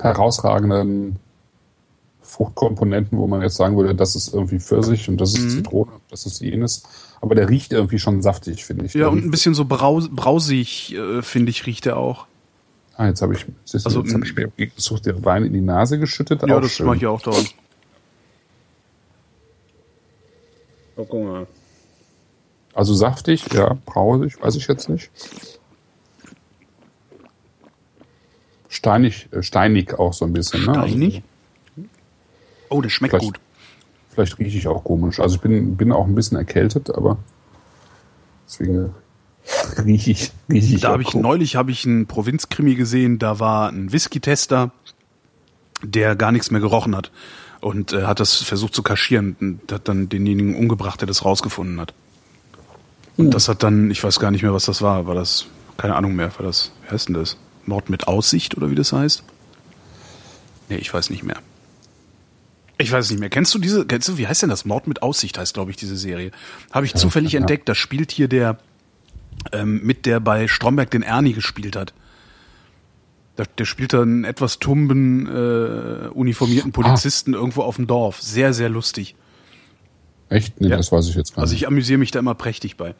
herausragenden 0.00 1.16
Fruchtkomponenten, 2.22 3.18
wo 3.18 3.26
man 3.26 3.42
jetzt 3.42 3.56
sagen 3.56 3.76
würde, 3.76 3.94
das 3.94 4.16
ist 4.16 4.32
irgendwie 4.32 4.58
Pfirsich 4.58 5.08
und 5.08 5.20
das 5.20 5.34
ist 5.34 5.44
mhm. 5.44 5.50
Zitrone, 5.50 5.92
das 6.10 6.26
ist 6.26 6.40
jenes. 6.40 6.84
Aber 7.20 7.34
der 7.34 7.48
riecht 7.48 7.72
irgendwie 7.72 7.98
schon 7.98 8.22
saftig, 8.22 8.64
finde 8.64 8.86
ich. 8.86 8.94
Ja, 8.94 9.08
und 9.08 9.24
ein 9.24 9.30
bisschen 9.30 9.54
so 9.54 9.64
braus, 9.64 10.08
brausig, 10.10 10.94
äh, 10.94 11.22
finde 11.22 11.50
ich, 11.50 11.66
riecht 11.66 11.86
er 11.86 11.96
auch. 11.96 12.26
Ah, 12.96 13.06
jetzt 13.06 13.22
habe 13.22 13.34
ich, 13.34 13.44
also, 13.72 14.02
jetzt 14.02 14.14
hab 14.14 14.24
ich 14.24 14.36
mir 14.36 14.48
gesucht, 14.56 15.06
den 15.06 15.24
Wein 15.24 15.44
in 15.44 15.52
die 15.52 15.60
Nase 15.60 15.98
geschüttet. 15.98 16.42
Ja, 16.46 16.60
das 16.60 16.78
mache 16.80 16.96
ich 16.96 17.06
auch 17.06 17.20
dauernd. 17.20 17.54
Oh, 20.96 21.04
guck 21.08 21.24
mal. 21.24 21.46
Also 22.72 22.94
saftig, 22.94 23.52
ja, 23.52 23.76
brausig, 23.86 24.40
weiß 24.40 24.56
ich 24.56 24.66
jetzt 24.66 24.88
nicht. 24.88 25.10
Steinig, 28.74 29.28
äh, 29.30 29.42
steinig 29.42 29.98
auch 29.98 30.12
so 30.12 30.24
ein 30.24 30.32
bisschen. 30.32 30.64
Ne? 30.64 30.74
Steinig? 30.74 31.22
Also, 31.76 31.88
oh, 32.70 32.82
das 32.82 32.92
schmeckt 32.92 33.12
vielleicht, 33.12 33.24
gut. 33.24 33.40
Vielleicht 34.10 34.38
rieche 34.38 34.58
ich 34.58 34.66
auch 34.66 34.82
komisch. 34.82 35.20
Also 35.20 35.36
ich 35.36 35.40
bin, 35.40 35.76
bin 35.76 35.92
auch 35.92 36.06
ein 36.06 36.14
bisschen 36.14 36.36
erkältet, 36.36 36.90
aber 36.92 37.18
deswegen 38.46 38.94
rieche 39.84 40.10
ich, 40.10 40.32
riech 40.50 40.74
ich 40.74 40.80
Da 40.80 40.90
habe 40.90 41.02
ich 41.02 41.14
neulich 41.14 41.54
habe 41.54 41.70
ich 41.70 41.86
einen 41.86 42.06
Provinzkrimi 42.06 42.74
gesehen, 42.74 43.20
da 43.20 43.38
war 43.38 43.70
ein 43.70 43.92
Whisky-Tester, 43.92 44.72
der 45.82 46.16
gar 46.16 46.32
nichts 46.32 46.50
mehr 46.50 46.60
gerochen 46.60 46.96
hat 46.96 47.12
und 47.60 47.92
äh, 47.92 48.04
hat 48.04 48.18
das 48.18 48.42
versucht 48.42 48.74
zu 48.74 48.82
kaschieren 48.82 49.36
und 49.40 49.70
hat 49.70 49.88
dann 49.88 50.08
denjenigen 50.08 50.56
umgebracht, 50.56 51.00
der 51.00 51.06
das 51.06 51.24
rausgefunden 51.24 51.80
hat. 51.80 51.94
Und 53.16 53.32
das 53.32 53.48
hat 53.48 53.62
dann, 53.62 53.92
ich 53.92 54.02
weiß 54.02 54.18
gar 54.18 54.32
nicht 54.32 54.42
mehr, 54.42 54.52
was 54.52 54.64
das 54.64 54.82
war, 54.82 55.06
war 55.06 55.14
das, 55.14 55.46
keine 55.76 55.94
Ahnung 55.94 56.16
mehr, 56.16 56.32
war 56.36 56.44
das, 56.44 56.72
wie 56.82 56.90
heißt 56.90 57.06
denn 57.06 57.14
das? 57.14 57.36
Mord 57.68 57.90
mit 57.90 58.08
Aussicht 58.08 58.56
oder 58.56 58.70
wie 58.70 58.74
das 58.74 58.92
heißt? 58.92 59.24
Nee, 60.68 60.76
ich 60.76 60.92
weiß 60.92 61.10
nicht 61.10 61.22
mehr. 61.22 61.38
Ich 62.76 62.90
weiß 62.90 63.10
nicht 63.10 63.20
mehr. 63.20 63.30
Kennst 63.30 63.54
du 63.54 63.58
diese, 63.58 63.86
kennst 63.86 64.08
du, 64.08 64.18
wie 64.18 64.26
heißt 64.26 64.42
denn 64.42 64.50
das? 64.50 64.64
Mord 64.64 64.86
mit 64.86 65.02
Aussicht 65.02 65.38
heißt, 65.38 65.54
glaube 65.54 65.70
ich, 65.70 65.76
diese 65.76 65.96
Serie. 65.96 66.32
Habe 66.72 66.86
ich 66.86 66.92
ja, 66.92 66.98
zufällig 66.98 67.32
ja. 67.32 67.40
entdeckt. 67.40 67.68
Da 67.68 67.74
spielt 67.74 68.10
hier 68.10 68.26
der, 68.26 68.58
ähm, 69.52 69.80
mit 69.84 70.06
der 70.06 70.20
bei 70.20 70.48
Stromberg 70.48 70.90
den 70.90 71.02
Ernie 71.02 71.32
gespielt 71.32 71.76
hat. 71.76 71.94
Der, 73.38 73.46
der 73.58 73.64
spielt 73.64 73.92
da 73.92 74.02
einen 74.02 74.24
etwas 74.24 74.58
tumben, 74.58 75.26
äh, 75.26 76.08
uniformierten 76.08 76.72
ah. 76.72 76.82
Polizisten 76.82 77.34
ah. 77.34 77.38
irgendwo 77.38 77.62
auf 77.62 77.76
dem 77.76 77.86
Dorf. 77.86 78.20
Sehr, 78.20 78.52
sehr 78.52 78.68
lustig. 78.68 79.14
Echt? 80.28 80.60
Nee, 80.60 80.68
ja. 80.68 80.76
das 80.76 80.90
weiß 80.90 81.08
ich 81.08 81.14
jetzt 81.14 81.34
gar 81.34 81.42
nicht. 81.42 81.42
Also 81.42 81.54
ich 81.54 81.66
amüsiere 81.68 81.98
mich 81.98 82.10
da 82.10 82.18
immer 82.18 82.34
prächtig 82.34 82.76
bei. 82.76 82.94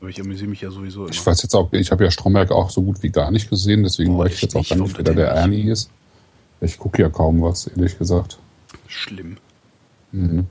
Aber 0.00 0.08
ich 0.08 0.20
amüsiere 0.20 0.48
mich 0.48 0.62
ja 0.62 0.70
sowieso 0.70 1.02
immer. 1.02 1.10
Ich 1.10 1.24
weiß 1.24 1.42
jetzt 1.42 1.54
auch, 1.54 1.72
ich 1.72 1.90
habe 1.90 2.04
ja 2.04 2.10
Stromberg 2.10 2.50
auch 2.50 2.70
so 2.70 2.82
gut 2.82 3.02
wie 3.02 3.10
gar 3.10 3.30
nicht 3.30 3.50
gesehen, 3.50 3.82
deswegen 3.82 4.16
Boah, 4.16 4.24
weiß 4.24 4.34
ich 4.34 4.42
jetzt 4.42 4.56
auch 4.56 4.66
gar 4.66 4.76
nicht, 4.76 4.96
wer 4.96 5.14
der 5.14 5.28
Ernie 5.28 5.70
ist. 5.70 5.90
Ich 6.62 6.78
gucke 6.78 7.02
ja 7.02 7.08
kaum 7.10 7.42
was, 7.42 7.66
ehrlich 7.66 7.98
gesagt. 7.98 8.38
Schlimm. 8.86 9.36
Mhm. 10.12 10.46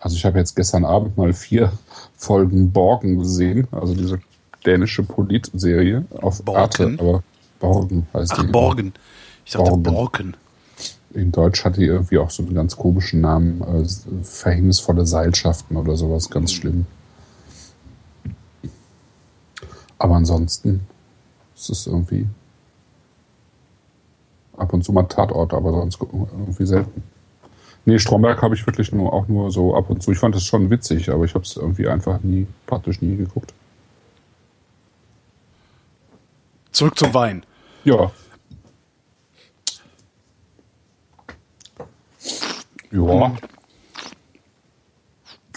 Also 0.00 0.16
ich 0.16 0.24
habe 0.24 0.38
jetzt 0.38 0.56
gestern 0.56 0.84
Abend 0.84 1.16
mal 1.16 1.32
vier 1.32 1.72
Folgen 2.16 2.70
Borgen 2.70 3.18
gesehen, 3.18 3.66
also 3.70 3.94
diese 3.94 4.20
dänische 4.66 5.02
Polit-Serie 5.02 6.04
auf 6.20 6.42
Borgen? 6.42 6.60
Arte, 6.60 6.96
aber 6.98 7.22
Borgen 7.60 8.06
heißt 8.12 8.32
Ach, 8.34 8.42
die. 8.42 8.48
Borgen. 8.48 8.92
Ich 9.44 9.52
dachte 9.52 9.70
Borgen. 9.70 9.82
Borken. 9.82 10.36
In 11.14 11.32
Deutsch 11.32 11.64
hat 11.64 11.76
die 11.76 11.84
irgendwie 11.84 12.18
auch 12.18 12.30
so 12.30 12.42
einen 12.42 12.54
ganz 12.54 12.76
komischen 12.76 13.20
Namen. 13.20 13.60
Äh, 13.62 14.24
verhängnisvolle 14.24 15.06
Seilschaften 15.06 15.76
oder 15.76 15.96
sowas, 15.96 16.30
ganz 16.30 16.52
mhm. 16.52 16.56
schlimm. 16.56 16.86
Aber 20.02 20.16
ansonsten 20.16 20.84
ist 21.54 21.70
es 21.70 21.86
irgendwie 21.86 22.26
ab 24.56 24.72
und 24.72 24.82
zu 24.82 24.92
mal 24.92 25.04
Tatort, 25.04 25.54
aber 25.54 25.70
sonst 25.70 26.00
irgendwie 26.02 26.66
selten. 26.66 27.04
Nee, 27.84 28.00
Stromberg 28.00 28.42
habe 28.42 28.56
ich 28.56 28.66
wirklich 28.66 28.90
nur 28.90 29.12
auch 29.12 29.28
nur 29.28 29.52
so 29.52 29.76
ab 29.76 29.90
und 29.90 30.02
zu. 30.02 30.10
Ich 30.10 30.18
fand 30.18 30.34
es 30.34 30.42
schon 30.42 30.70
witzig, 30.70 31.08
aber 31.08 31.24
ich 31.24 31.34
habe 31.36 31.44
es 31.44 31.56
irgendwie 31.56 31.86
einfach 31.86 32.20
nie, 32.20 32.48
praktisch 32.66 33.00
nie 33.00 33.16
geguckt. 33.16 33.54
Zurück 36.72 36.98
zum 36.98 37.14
Wein. 37.14 37.46
Ja. 37.84 38.10
Ja. 42.90 43.26
Hm. 43.28 43.38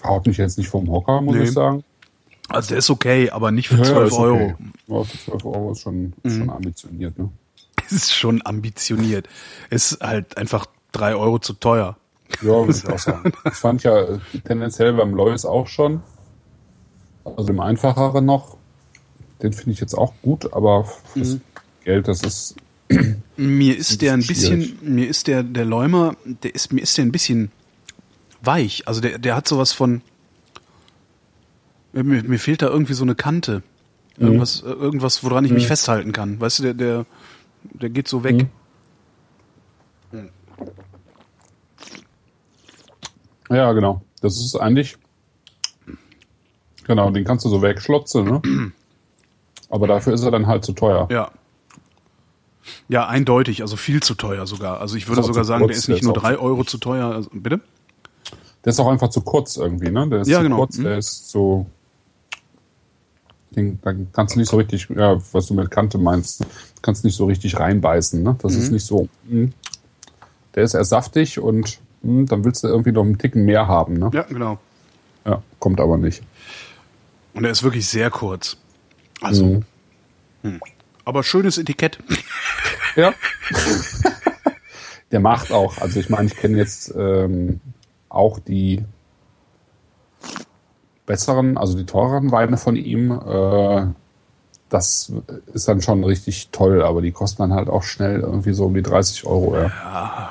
Haut 0.04 0.28
mich 0.28 0.38
jetzt 0.38 0.60
nicht 0.60 0.70
vom 0.70 0.88
Hocker, 0.92 1.20
muss 1.22 1.36
nee. 1.36 1.44
ich 1.46 1.52
sagen. 1.52 1.84
Also 2.50 2.70
der 2.70 2.78
ist 2.78 2.90
okay, 2.90 3.30
aber 3.30 3.52
nicht 3.52 3.70
für 3.70 3.78
ja, 3.78 3.84
12 3.84 4.14
okay. 4.14 4.22
Euro. 4.22 4.54
Ja, 4.88 5.04
für 5.04 5.18
12 5.18 5.46
Euro 5.46 5.72
ist 5.72 5.82
schon, 5.82 6.14
ist 6.24 6.34
mhm. 6.36 6.40
schon 6.40 6.50
ambitioniert, 6.50 7.18
ne? 7.18 7.30
Ist 7.90 8.14
schon 8.14 8.42
ambitioniert. 8.46 9.28
Ist 9.70 10.00
halt 10.02 10.38
einfach 10.38 10.66
3 10.94 11.16
Euro 11.16 11.38
zu 11.38 11.54
teuer. 11.54 11.98
Ja, 12.42 12.48
würde 12.66 12.72
ich 12.72 12.88
auch 12.88 12.98
sagen. 12.98 13.32
Ich 13.46 13.54
fand 13.54 13.84
ja 13.84 14.20
tendenziell 14.44 14.94
beim 14.94 15.14
Lois 15.14 15.46
auch 15.46 15.68
schon. 15.68 16.02
Also 17.24 17.44
dem 17.44 17.60
einfacheren 17.60 18.26
noch. 18.26 18.58
Den 19.42 19.54
finde 19.54 19.72
ich 19.72 19.80
jetzt 19.80 19.96
auch 19.96 20.14
gut, 20.22 20.52
aber 20.54 20.88
mhm. 21.14 21.42
Geld, 21.84 22.08
das 22.08 22.22
ist. 22.24 22.56
Mir 23.38 23.78
ist 23.78 24.02
der 24.02 24.14
ein 24.14 24.26
bisschen, 24.26 24.80
mir 24.82 25.10
ist 25.10 25.28
der, 25.28 25.44
der 25.44 25.66
Läumer, 25.66 26.16
der 26.24 26.56
ist, 26.56 26.72
mir 26.72 26.82
ist 26.82 26.98
der 26.98 27.04
ein 27.04 27.12
bisschen 27.12 27.52
weich. 28.42 28.88
Also 28.88 29.02
der, 29.02 29.18
der 29.18 29.36
hat 29.36 29.46
sowas 29.46 29.74
von, 29.74 30.02
mir, 32.04 32.24
mir 32.24 32.40
fehlt 32.40 32.62
da 32.62 32.68
irgendwie 32.68 32.94
so 32.94 33.04
eine 33.04 33.16
Kante. 33.16 33.64
Mhm. 34.18 34.26
Irgendwas, 34.28 34.64
mhm. 34.64 34.70
irgendwas, 34.70 35.24
woran 35.24 35.46
ich 35.46 35.52
mich 35.52 35.64
mhm. 35.64 35.68
festhalten 35.68 36.12
kann. 36.12 36.40
Weißt 36.40 36.60
du, 36.60 36.64
der, 36.64 36.74
der, 36.74 37.06
der 37.64 37.90
geht 37.90 38.08
so 38.08 38.24
weg. 38.24 38.48
Mhm. 40.12 40.30
Ja, 43.50 43.72
genau. 43.74 44.02
Das 44.22 44.38
ist 44.38 44.56
eigentlich, 44.56 44.98
genau, 46.86 47.12
den 47.12 47.24
kannst 47.26 47.46
du 47.46 47.50
so 47.50 47.62
wegschlotzen, 47.62 48.26
ne? 48.26 48.42
Aber 49.70 49.88
dafür 49.88 50.14
ist 50.14 50.24
er 50.24 50.32
dann 50.32 50.48
halt 50.48 50.66
zu 50.66 50.74
teuer. 50.74 51.08
Ja. 51.12 51.32
Ja, 52.88 53.08
eindeutig, 53.08 53.62
also 53.62 53.76
viel 53.76 54.02
zu 54.02 54.16
teuer 54.16 54.48
sogar. 54.48 54.80
Also 54.80 54.96
ich 54.96 55.08
würde 55.08 55.22
Ist 55.22 55.28
sogar 55.28 55.44
zu 55.44 55.48
sagen, 55.48 55.62
kurz, 55.62 55.72
der 55.72 55.78
ist 55.78 55.88
der 55.88 55.94
nicht 55.94 56.02
ist 56.02 56.08
nur 56.08 56.18
auch 56.18 56.22
drei 56.22 56.34
zu 56.36 56.42
Euro 56.42 56.64
zu 56.64 56.78
teuer. 56.78 57.08
Also, 57.14 57.30
bitte? 57.34 57.62
Der 58.64 58.72
ist 58.72 58.80
auch 58.80 58.88
einfach 58.88 59.10
zu 59.10 59.22
kurz 59.22 59.58
irgendwie, 59.58 59.92
ne? 59.92 60.08
Der 60.10 60.22
ist 60.22 60.28
Ja, 60.28 60.38
zu 60.38 60.44
genau. 60.44 60.58
kurz, 60.58 60.78
Mhm. 60.78 60.84
der 60.84 60.98
ist 60.98 61.30
so. 61.30 61.68
Den, 63.56 63.80
da 63.82 63.94
kannst 64.14 64.36
du 64.36 64.40
nicht 64.40 64.50
so 64.50 64.58
richtig, 64.58 64.88
ja, 64.90 65.18
was 65.32 65.48
du 65.48 65.54
mit 65.54 65.72
Kante 65.72 65.98
meinst, 65.98 66.46
kannst 66.82 67.04
nicht 67.06 67.16
so 67.16 67.26
richtig 67.26 67.58
reinbeißen, 67.60 68.22
ne? 68.22 68.36
Das 68.42 68.54
Mhm. 68.54 68.60
ist 68.62 68.72
nicht 68.72 68.86
so. 68.86 69.08
mh. 69.28 69.50
Der 70.56 70.64
ist 70.64 70.74
eher 70.74 70.84
saftig 70.86 71.40
und 71.40 71.80
mh, 72.02 72.26
dann 72.30 72.44
willst 72.46 72.64
du 72.64 72.68
irgendwie 72.68 72.92
noch 72.92 73.04
einen 73.04 73.18
Ticken 73.18 73.46
mehr 73.46 73.68
haben, 73.68 73.96
ne? 73.96 74.10
Ja, 74.14 74.24
genau. 74.24 74.58
Ja, 75.26 75.42
kommt 75.60 75.80
aber 75.80 75.98
nicht. 75.98 76.22
Und 77.34 77.44
er 77.46 77.52
ist 77.52 77.64
wirklich 77.64 77.88
sehr 77.88 78.10
kurz. 78.10 78.58
Also, 79.22 79.46
Mhm. 79.46 79.64
hm. 80.44 80.60
aber 81.06 81.24
schönes 81.24 81.58
Etikett. 81.58 81.98
Ja. 82.96 83.14
Der 85.12 85.20
macht 85.20 85.52
auch, 85.52 85.78
also 85.80 86.00
ich 86.00 86.10
meine, 86.10 86.28
ich 86.28 86.36
kenne 86.38 86.58
jetzt 86.58 86.94
ähm, 86.98 87.60
auch 88.10 88.40
die 88.40 88.84
besseren, 91.06 91.58
also 91.58 91.78
die 91.78 91.86
teureren 91.86 92.32
Weine 92.32 92.58
von 92.58 92.76
ihm. 92.76 93.12
Äh, 93.12 93.88
das 94.70 95.12
ist 95.54 95.68
dann 95.68 95.82
schon 95.82 96.04
richtig 96.04 96.50
toll, 96.52 96.82
aber 96.82 97.02
die 97.02 97.12
kosten 97.12 97.44
dann 97.44 97.54
halt 97.54 97.70
auch 97.70 97.84
schnell 97.84 98.22
irgendwie 98.22 98.54
so 98.54 98.66
um 98.66 98.74
die 98.74 98.82
30 98.82 99.26
Euro. 99.26 99.58
Ja. 99.58 100.30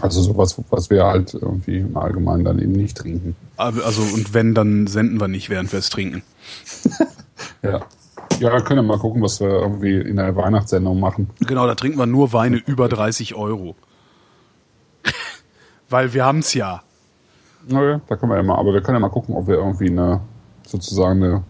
Also 0.00 0.20
sowas, 0.22 0.60
was 0.70 0.90
wir 0.90 1.04
halt 1.04 1.34
irgendwie 1.34 1.78
im 1.78 1.96
Allgemeinen 1.96 2.44
dann 2.44 2.58
eben 2.58 2.72
nicht 2.72 2.96
trinken. 2.96 3.36
Also, 3.56 4.02
und 4.02 4.34
wenn, 4.34 4.54
dann 4.54 4.86
senden 4.86 5.20
wir 5.20 5.28
nicht, 5.28 5.50
während 5.50 5.72
wir 5.72 5.78
es 5.78 5.90
trinken. 5.90 6.22
Ja. 7.62 7.80
Ja, 8.40 8.52
wir 8.52 8.62
können 8.62 8.80
ja 8.80 8.82
mal 8.82 8.98
gucken, 8.98 9.22
was 9.22 9.40
wir 9.40 9.48
irgendwie 9.48 9.96
in 9.96 10.16
der 10.16 10.34
Weihnachtssendung 10.36 11.00
machen. 11.00 11.30
Genau, 11.40 11.66
da 11.66 11.74
trinken 11.74 11.98
wir 11.98 12.06
nur 12.06 12.32
Weine 12.32 12.56
über 12.56 12.88
30 12.88 13.34
Euro. 13.34 13.74
Weil 15.88 16.12
wir 16.14 16.24
haben's 16.24 16.54
ja. 16.54 16.82
Naja, 17.68 18.00
da 18.06 18.16
können 18.16 18.30
wir 18.32 18.36
ja 18.36 18.42
mal, 18.42 18.56
aber 18.56 18.72
wir 18.74 18.82
können 18.82 18.96
ja 18.96 19.00
mal 19.00 19.08
gucken, 19.08 19.34
ob 19.34 19.46
wir 19.46 19.54
irgendwie 19.56 19.88
eine, 19.90 20.20
sozusagen 20.66 21.22
eine, 21.22 21.42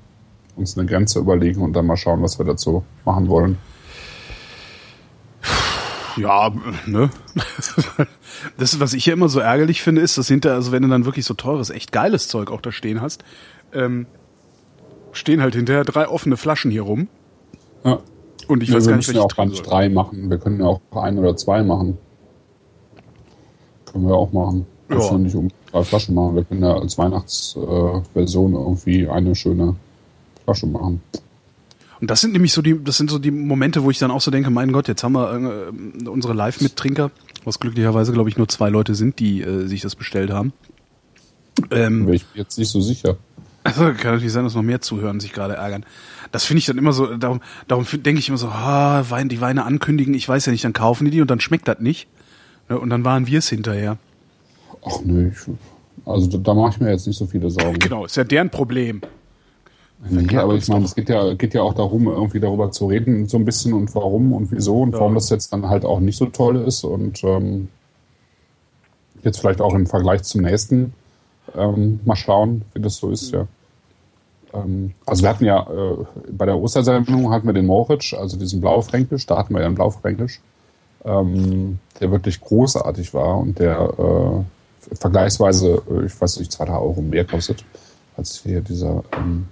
uns 0.57 0.79
eine 0.79 0.87
Grenze 0.87 1.19
überlegen 1.19 1.63
und 1.63 1.73
dann 1.73 1.87
mal 1.87 1.97
schauen, 1.97 2.23
was 2.23 2.39
wir 2.39 2.47
dazu 2.47 2.85
machen 3.05 3.29
wollen. 3.29 3.59
Ja, 6.17 6.53
ne? 6.87 7.11
Das, 8.59 8.79
was 8.81 8.93
ich 8.95 9.07
ja 9.07 9.13
immer 9.15 9.29
so 9.29 9.41
ärgerlich 9.41 9.83
finde, 9.83 10.01
ist, 10.03 10.19
dass 10.19 10.29
hinter, 10.29 10.55
also 10.55 10.71
wenn 10.73 10.83
du 10.83 10.89
dann 10.89 11.05
wirklich 11.05 11.25
so 11.25 11.35
teures, 11.35 11.71
echt 11.71 11.93
geiles 11.93 12.29
Zeug 12.29 12.51
auch 12.51 12.61
da 12.61 12.73
stehen 12.73 13.01
hast, 13.01 13.25
ähm, 13.73 14.07
stehen 15.13 15.41
halt 15.41 15.55
hinterher 15.55 15.85
drei 15.85 16.09
offene 16.09 16.37
Flaschen 16.37 16.71
hier 16.71 16.83
rum. 16.83 17.09
Ja. 17.85 18.01
Und 18.49 18.63
ich 18.63 18.69
Ja, 18.69 18.77
weiß 18.77 18.85
wir 18.87 18.91
gar 18.91 18.97
nicht, 18.97 19.09
müssen 19.09 19.17
ja 19.17 19.23
welche 19.23 19.33
auch 19.33 19.37
gar 19.37 19.47
nicht 19.47 19.63
drei 19.69 19.89
machen. 19.89 20.31
Wir 20.31 20.39
können 20.39 20.61
ja 20.61 20.67
auch 20.67 20.81
ein 20.95 21.19
oder 21.19 21.37
zwei 21.37 21.63
machen. 21.63 21.97
Können 23.87 24.07
wir 24.07 24.15
auch 24.15 24.33
machen. 24.33 24.67
Wir 24.89 24.97
Ja. 24.97 25.03
müssen 25.03 25.13
ja 25.13 25.19
nicht 25.19 25.35
um 25.37 25.49
drei 25.75 25.83
Flaschen 25.85 26.15
machen. 26.15 26.37
Wir 26.37 26.45
können 26.45 26.63
ja 26.63 26.75
als 26.75 26.97
Weihnachtsversion 26.97 28.05
Version 28.15 28.53
irgendwie 28.55 29.09
eine 29.09 29.35
schöne 29.35 29.75
Flasche 30.45 30.67
machen. 30.67 31.03
Und 32.01 32.11
das 32.11 32.21
sind 32.21 32.33
nämlich 32.33 32.53
so 32.53 32.63
die, 32.63 32.83
das 32.83 32.97
sind 32.97 33.11
so 33.11 33.19
die 33.19 33.31
Momente, 33.31 33.83
wo 33.83 33.91
ich 33.91 33.99
dann 33.99 34.11
auch 34.11 34.21
so 34.21 34.31
denke, 34.31 34.51
mein 34.51 34.73
Gott, 34.73 34.89
jetzt 34.89 35.03
haben 35.03 35.15
wir 35.15 35.33
äh, 35.35 36.09
unsere 36.09 36.35
Live-Mittrinker, 36.35 37.11
was 37.45 37.61
glücklicherweise, 37.61 38.13
glaube 38.13 38.29
ich, 38.29 38.37
nur 38.37 38.49
zwei 38.49 38.69
Leute 38.69 38.95
sind, 38.95 39.19
die 39.19 39.43
äh, 39.43 39.67
sich 39.67 39.81
das 39.81 39.97
bestellt 39.97 40.31
haben. 40.31 40.53
Ähm, 41.71 42.07
Bin 42.07 42.15
ich 42.15 42.25
mir 42.35 42.43
jetzt 42.43 42.59
nicht 42.59 42.71
so 42.71 42.81
sicher. 42.81 43.17
Also 43.63 43.85
kann 43.85 44.13
natürlich 44.13 44.33
sein, 44.33 44.45
dass 44.45 44.55
noch 44.55 44.63
mehr 44.63 44.83
zuhören 44.83 45.13
und 45.13 45.21
sich 45.21 45.33
gerade 45.33 45.55
ärgern. 45.55 45.87
Das 46.33 46.45
finde 46.45 46.59
ich 46.59 46.67
dann 46.67 46.77
immer 46.77 46.93
so, 46.93 47.17
darum, 47.17 47.41
darum 47.69 47.87
denke 47.91 48.19
ich 48.19 48.29
immer 48.29 48.37
so, 48.37 48.49
ah, 48.49 49.05
Wein, 49.09 49.31
die 49.31 49.41
Weine 49.41 49.65
ankündigen, 49.65 50.13
ich 50.13 50.29
weiß 50.29 50.45
ja 50.47 50.53
nicht, 50.53 50.65
dann 50.65 50.75
kaufen 50.75 51.07
die 51.07 51.11
die 51.11 51.23
und 51.23 51.31
dann 51.31 51.41
schmeckt 51.41 51.69
das 51.69 51.81
nicht. 51.81 52.07
Ne, 52.69 52.79
Und 52.79 52.91
dann 52.91 53.05
waren 53.05 53.27
wir 53.27 53.39
es 53.39 53.49
hinterher. 53.49 53.97
Ach 54.85 55.01
nö, 55.05 55.31
ich, 55.33 55.39
also 56.07 56.29
da, 56.29 56.39
da 56.39 56.55
mache 56.55 56.73
ich 56.73 56.81
mir 56.81 56.91
jetzt 56.91 57.07
nicht 57.07 57.19
so 57.19 57.27
viele 57.27 57.51
Sorgen. 57.51 57.79
Genau, 57.79 58.05
ist 58.05 58.17
ja 58.17 58.25
deren 58.25 58.51
Problem. 58.51 59.01
Nee, 60.11 60.37
aber 60.37 60.55
ich 60.55 60.69
meine, 60.69 60.85
es 60.85 60.95
geht 60.95 61.09
ja, 61.09 61.33
geht 61.35 61.55
ja 61.55 61.63
auch 61.63 61.73
darum, 61.73 62.07
irgendwie 62.07 62.41
darüber 62.41 62.71
zu 62.71 62.87
reden, 62.87 63.27
so 63.27 63.39
ein 63.39 63.45
bisschen 63.45 63.73
und 63.73 63.95
warum 63.95 64.33
und 64.33 64.53
wieso 64.53 64.83
und 64.83 64.93
warum 64.93 65.15
das 65.15 65.31
jetzt 65.31 65.53
dann 65.53 65.69
halt 65.69 65.85
auch 65.85 66.01
nicht 66.01 66.19
so 66.19 66.27
toll 66.27 66.57
ist 66.57 66.85
und 66.85 67.25
ähm, 67.25 67.69
jetzt 69.23 69.41
vielleicht 69.41 69.63
auch 69.63 69.73
im 69.75 69.87
Vergleich 69.87 70.23
zum 70.25 70.43
nächsten 70.43 70.93
ähm, 71.55 72.01
mal 72.05 72.17
schauen, 72.17 72.63
wie 72.75 72.81
das 72.81 72.97
so 72.97 73.11
ist, 73.11 73.33
ja. 73.33 73.47
Ähm, 74.53 74.93
also 75.07 75.23
wir 75.23 75.31
hatten 75.31 75.45
ja 75.45 75.63
äh, 75.63 76.05
bei 76.33 76.45
der 76.45 76.59
Ostersendung 76.59 77.31
hatten 77.31 77.47
wir 77.47 77.55
den 77.55 77.67
Moritz, 77.67 78.13
also 78.13 78.37
diesen 78.37 78.61
Blaufränkisch, 78.61 79.27
da 79.27 79.39
hatten 79.39 79.55
wir 79.55 79.61
ja 79.61 79.67
einen 79.67 79.75
Blaufränkisch, 79.75 80.41
ähm, 81.05 81.79
der 82.01 82.11
wirklich 82.11 82.41
großartig 82.41 83.15
war 83.15 83.39
und 83.39 83.59
der 83.59 83.79
äh, 83.99 84.45
vergleichsweise, 84.93 85.83
äh, 85.91 86.07
ich 86.07 86.21
weiß 86.21 86.39
nicht, 86.39 86.53
zwei 86.53 86.65
drei 86.65 86.77
Euro 86.77 87.01
mehr 87.01 87.25
kostet 87.25 87.65
als 88.17 88.41
hier 88.43 88.61
dieser 88.61 89.03
ähm, 89.17 89.49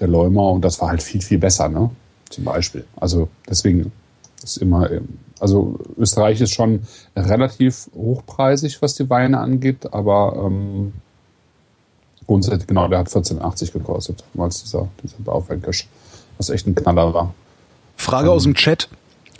der 0.00 0.08
Leumer 0.08 0.50
und 0.50 0.62
das 0.62 0.80
war 0.80 0.88
halt 0.88 1.02
viel, 1.02 1.20
viel 1.20 1.38
besser, 1.38 1.68
ne? 1.68 1.90
Zum 2.30 2.44
Beispiel. 2.44 2.84
Also 2.96 3.28
deswegen 3.48 3.92
ist 4.42 4.56
immer, 4.56 4.90
ähm, 4.90 5.08
also 5.38 5.78
Österreich 5.98 6.40
ist 6.40 6.52
schon 6.52 6.82
relativ 7.14 7.90
hochpreisig, 7.94 8.80
was 8.80 8.94
die 8.94 9.08
Weine 9.10 9.38
angeht, 9.38 9.92
aber 9.92 10.34
ähm, 10.46 10.92
grundsätzlich, 12.26 12.66
genau, 12.66 12.88
der 12.88 13.00
hat 13.00 13.08
14,80 13.08 13.72
gekostet, 13.72 14.24
als 14.38 14.62
dieser, 14.62 14.88
dieser 15.02 15.18
Baufränkisch, 15.18 15.88
was 16.38 16.50
echt 16.50 16.66
ein 16.66 16.74
Knaller 16.74 17.12
war. 17.12 17.34
Frage 17.96 18.30
aus 18.30 18.44
dem 18.44 18.54
Chat. 18.54 18.88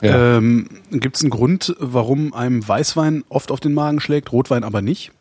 Ja. 0.02 0.36
Ähm, 0.38 0.68
Gibt 0.90 1.16
es 1.16 1.22
einen 1.22 1.30
Grund, 1.30 1.74
warum 1.78 2.34
einem 2.34 2.66
Weißwein 2.66 3.24
oft 3.28 3.50
auf 3.52 3.60
den 3.60 3.72
Magen 3.72 4.00
schlägt, 4.00 4.32
Rotwein 4.32 4.64
aber 4.64 4.82
nicht? 4.82 5.12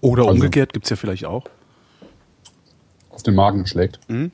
Oder 0.00 0.22
Also- 0.22 0.34
umgekehrt 0.34 0.72
gibt's 0.72 0.88
ja 0.90 0.96
vielleicht 0.96 1.24
auch. 1.26 1.44
Auf 3.10 3.22
den 3.22 3.34
Magen 3.34 3.66
schlägt. 3.66 3.98
Mhm. 4.08 4.30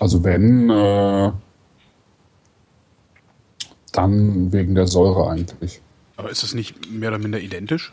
Also 0.00 0.24
wenn, 0.24 0.68
äh, 0.70 1.32
dann 3.92 4.52
wegen 4.52 4.74
der 4.74 4.86
Säure 4.86 5.30
eigentlich. 5.30 5.80
Aber 6.16 6.30
ist 6.30 6.42
es 6.42 6.54
nicht 6.54 6.90
mehr 6.90 7.10
oder 7.10 7.18
minder 7.18 7.38
identisch? 7.40 7.92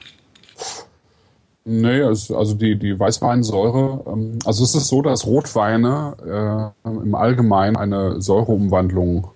Nee, 1.66 2.00
es, 2.00 2.30
also 2.30 2.56
die, 2.56 2.76
die 2.76 3.00
Weißweinsäure, 3.00 4.04
ähm, 4.08 4.40
also 4.46 4.64
es 4.64 4.76
ist 4.76 4.88
so, 4.88 5.02
dass 5.02 5.26
Rotweine 5.26 6.74
äh, 6.86 6.90
im 6.90 7.16
Allgemeinen 7.16 7.78
eine 7.78 8.22
Säureumwandlung 8.22 9.28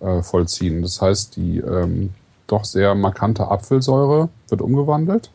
äh, 0.00 0.22
vollziehen. 0.22 0.80
Das 0.80 1.02
heißt, 1.02 1.36
die 1.36 1.58
ähm, 1.58 2.10
doch 2.46 2.64
sehr 2.64 2.94
markante 2.94 3.48
Apfelsäure 3.48 4.30
wird 4.48 4.62
umgewandelt 4.62 5.30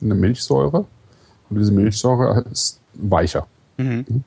in 0.00 0.10
eine 0.10 0.20
Milchsäure. 0.20 0.86
Und 1.50 1.58
diese 1.58 1.72
Milchsäure 1.72 2.44
ist 2.52 2.80
weicher. 2.94 3.46
Mhm. 3.76 4.24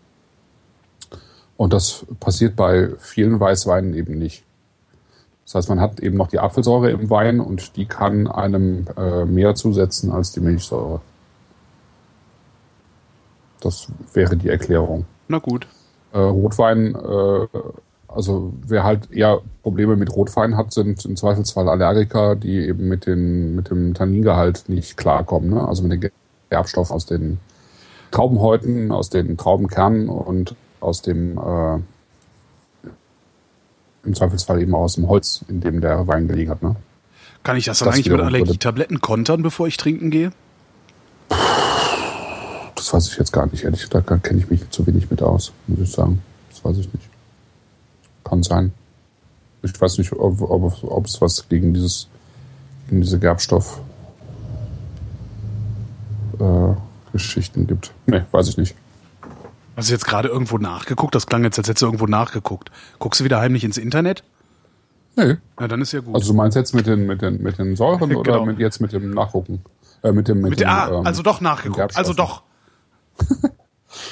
Und 1.55 1.73
das 1.73 2.05
passiert 2.19 2.55
bei 2.55 2.89
vielen 2.99 3.39
Weißweinen 3.39 3.93
eben 3.93 4.17
nicht. 4.17 4.43
Das 5.45 5.55
heißt, 5.55 5.69
man 5.69 5.81
hat 5.81 5.99
eben 5.99 6.15
noch 6.15 6.27
die 6.27 6.39
Apfelsäure 6.39 6.91
im 6.91 7.09
Wein 7.09 7.39
und 7.39 7.75
die 7.75 7.85
kann 7.85 8.27
einem 8.27 8.85
äh, 8.95 9.25
mehr 9.25 9.55
zusetzen 9.55 10.11
als 10.11 10.31
die 10.31 10.41
Milchsäure. 10.41 11.01
Das 13.61 13.87
wäre 14.13 14.37
die 14.37 14.49
Erklärung. 14.49 15.05
Na 15.27 15.39
gut. 15.39 15.67
Äh, 16.13 16.19
Rotwein, 16.19 16.95
äh, 16.95 17.47
also 18.07 18.53
wer 18.65 18.83
halt 18.83 19.11
eher 19.11 19.41
Probleme 19.61 19.95
mit 19.95 20.15
Rotwein 20.15 20.57
hat, 20.57 20.73
sind 20.73 21.05
im 21.05 21.15
Zweifelsfall 21.15 21.69
Allergiker, 21.69 22.35
die 22.35 22.57
eben 22.67 22.87
mit, 22.87 23.05
den, 23.05 23.55
mit 23.55 23.69
dem 23.69 23.93
Tanningehalt 23.93 24.65
nicht 24.67 24.97
klarkommen. 24.97 25.51
Ne? 25.51 25.67
Also 25.67 25.83
mit 25.83 26.03
dem 26.03 26.11
Gerbstoff 26.49 26.91
aus 26.91 27.05
den 27.05 27.39
Traubenhäuten, 28.11 28.91
aus 28.91 29.09
den 29.09 29.37
Traubenkernen 29.37 30.09
und 30.09 30.55
aus 30.79 31.01
dem 31.01 31.37
äh, 31.37 31.79
im 34.03 34.15
Zweifelsfall 34.15 34.61
eben 34.61 34.73
aus 34.73 34.95
dem 34.95 35.07
Holz, 35.07 35.43
in 35.47 35.61
dem 35.61 35.81
der 35.81 36.07
Wein 36.07 36.27
gelegen 36.27 36.49
hat. 36.49 36.63
Ne? 36.63 36.75
Kann 37.43 37.57
ich 37.57 37.65
das 37.65 37.79
dann 37.79 37.87
Das 37.87 37.95
eigentlich 37.95 38.09
mit 38.09 38.21
Allergietabletten 38.21 39.01
kontern, 39.01 39.43
bevor 39.43 39.67
ich 39.67 39.77
trinken 39.77 40.09
gehe? 40.09 40.31
Das 42.79 42.93
weiß 42.93 43.07
ich 43.09 43.17
jetzt 43.17 43.33
gar 43.33 43.45
nicht, 43.47 43.65
ehrlich 43.65 43.81
gesagt, 43.81 44.09
da 44.09 44.15
kenne 44.17 44.39
ich 44.39 44.49
mich 44.49 44.69
zu 44.69 44.87
wenig 44.87 45.11
mit 45.11 45.21
aus, 45.21 45.51
muss 45.67 45.79
ich 45.81 45.91
sagen. 45.91 46.21
Das 46.49 46.63
weiß 46.63 46.77
ich 46.77 46.93
nicht. 46.93 47.09
Kann 48.23 48.41
sein. 48.41 48.71
Ich 49.63 49.79
weiß 49.79 49.97
nicht, 49.97 50.13
ob, 50.13 50.41
ob, 50.41 50.81
ob 50.83 51.05
es 51.05 51.19
was 51.19 51.49
gegen 51.49 51.73
dieses, 51.73 52.07
gegen 52.87 53.01
diese 53.01 53.19
Gerbstoff 53.19 53.81
äh, 56.39 56.73
Geschichten 57.11 57.67
gibt. 57.67 57.91
Nee, 58.05 58.21
weiß 58.31 58.47
ich 58.47 58.57
nicht. 58.57 58.75
Hast 59.75 59.89
du 59.89 59.93
jetzt 59.93 60.05
gerade 60.05 60.29
irgendwo 60.29 60.57
nachgeguckt? 60.57 61.13
Das 61.15 61.27
klang 61.27 61.43
jetzt, 61.43 61.57
als 61.57 61.67
hättest 61.67 61.81
du 61.81 61.87
irgendwo 61.87 62.05
nachgeguckt. 62.05 62.71
Guckst 62.99 63.19
du 63.19 63.25
wieder 63.25 63.41
heimlich 63.41 63.65
ins 63.65 63.77
Internet? 63.77 64.23
Nee. 65.17 65.35
Na, 65.59 65.67
dann 65.67 65.81
ist 65.81 65.91
ja 65.91 65.99
gut. 65.99 66.15
Also 66.15 66.31
du 66.31 66.37
meinst 66.37 66.55
jetzt 66.55 66.73
mit 66.73 66.87
den, 66.87 67.05
mit 67.07 67.21
den, 67.21 67.43
mit 67.43 67.57
den 67.57 67.75
Säuren 67.75 68.15
oder 68.15 68.31
Genau. 68.31 68.45
mit, 68.45 68.59
jetzt 68.59 68.79
mit 68.79 68.93
dem 68.93 69.11
Nachgucken? 69.11 69.61
Äh, 70.01 70.13
mit 70.13 70.29
dem, 70.29 70.39
mit, 70.39 70.51
Mit 70.51 70.59
dem, 70.61 70.69
ah, 70.69 70.87
ähm, 70.99 71.05
also 71.05 71.21
doch 71.23 71.41
nachgeguckt. 71.41 71.97
Also 71.97 72.13
doch. 72.13 72.43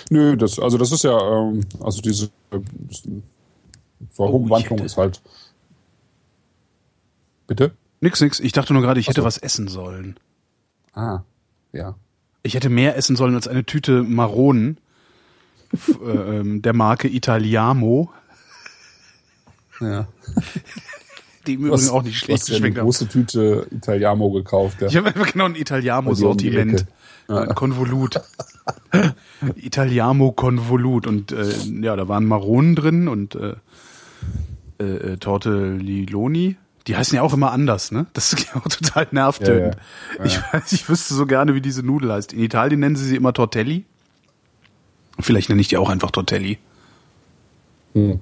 Nö, 0.10 0.36
das, 0.38 0.60
also 0.60 0.78
das 0.78 0.92
ist 0.92 1.04
ja, 1.04 1.18
ähm, 1.20 1.62
also 1.80 2.02
diese, 2.02 2.26
äh, 2.52 2.60
Säureumwandlung 4.12 4.72
Oh, 4.80 4.84
hätte- 4.84 4.86
ist 4.86 4.98
halt. 4.98 5.22
Bitte? 7.48 7.74
Nix, 8.02 8.22
nix. 8.22 8.40
Ich 8.40 8.52
dachte 8.52 8.74
nur 8.74 8.82
gerade, 8.82 9.00
ich 9.00 9.08
hätte 9.08 9.22
Ach 9.22 9.24
so. 9.24 9.28
was 9.28 9.38
essen 9.38 9.68
sollen. 9.68 10.20
Ah, 10.94 11.22
ja. 11.74 11.96
Ich 12.44 12.54
hätte 12.56 12.70
mehr 12.70 12.96
essen 12.98 13.16
sollen 13.16 13.36
als 13.36 13.48
eine 13.48 13.64
Tüte 13.66 14.04
Maronen 14.04 14.78
äh, 16.02 16.10
ähm, 16.40 16.62
der 16.62 16.74
Marke 16.74 17.08
Italiamo, 17.08 18.12
ja. 19.80 20.08
Die 21.48 21.54
im 21.54 21.66
Übrigen 21.66 21.90
auch 21.90 22.04
nicht 22.04 22.18
schlecht 22.18 22.48
ja 22.48 22.56
geschmeckt 22.56 22.78
haben. 22.78 22.86
große 22.86 23.08
Tüte 23.08 23.68
Italiamo 23.72 24.32
gekauft. 24.32 24.82
Ja. 24.82 24.88
Ich 24.88 24.98
habe 24.98 25.08
einfach 25.08 25.32
genau 25.32 25.46
ein 25.46 25.54
die 25.54 25.62
Italiamo-Sortiment. 25.62 26.82
Ecke. 26.82 26.88
Ein 27.30 27.56
Konvolut. 27.56 28.22
Italiamo-Konvolut. 29.56 31.08
Und 31.08 31.32
äh, 31.32 31.50
ja, 31.82 31.96
da 31.96 32.08
waren 32.08 32.26
Maronen 32.26 32.76
drin 32.76 33.08
und 33.08 33.36
äh, 33.36 33.56
äh, 34.80 34.84
äh, 34.84 35.18
Tortelloni. 35.18 36.58
Die 36.86 36.96
heißen 36.96 37.16
ja 37.16 37.22
auch 37.22 37.34
immer 37.34 37.52
anders, 37.52 37.92
ne? 37.92 38.06
Das 38.14 38.32
ist 38.32 38.48
ja 38.54 38.62
auch 38.62 38.68
total 38.68 39.08
nervtötend. 39.12 39.76
Ja, 39.76 40.20
ja. 40.20 40.26
Ich 40.26 40.40
weiß, 40.54 40.72
ich 40.72 40.88
wüsste 40.88 41.14
so 41.16 41.26
gerne, 41.26 41.56
wie 41.56 41.62
diese 41.62 41.84
Nudel 41.84 42.14
heißt. 42.14 42.32
In 42.32 42.40
Italien 42.40 42.80
nennen 42.80 42.96
sie 42.96 43.06
sie 43.06 43.16
immer 43.16 43.34
Tortelli. 43.34 43.86
Vielleicht 45.20 45.50
nenne 45.50 45.62
ich 45.62 45.68
die 45.68 45.78
auch 45.78 45.90
einfach 45.90 46.12
Tortelli. 46.12 46.60
Hm. 47.94 48.20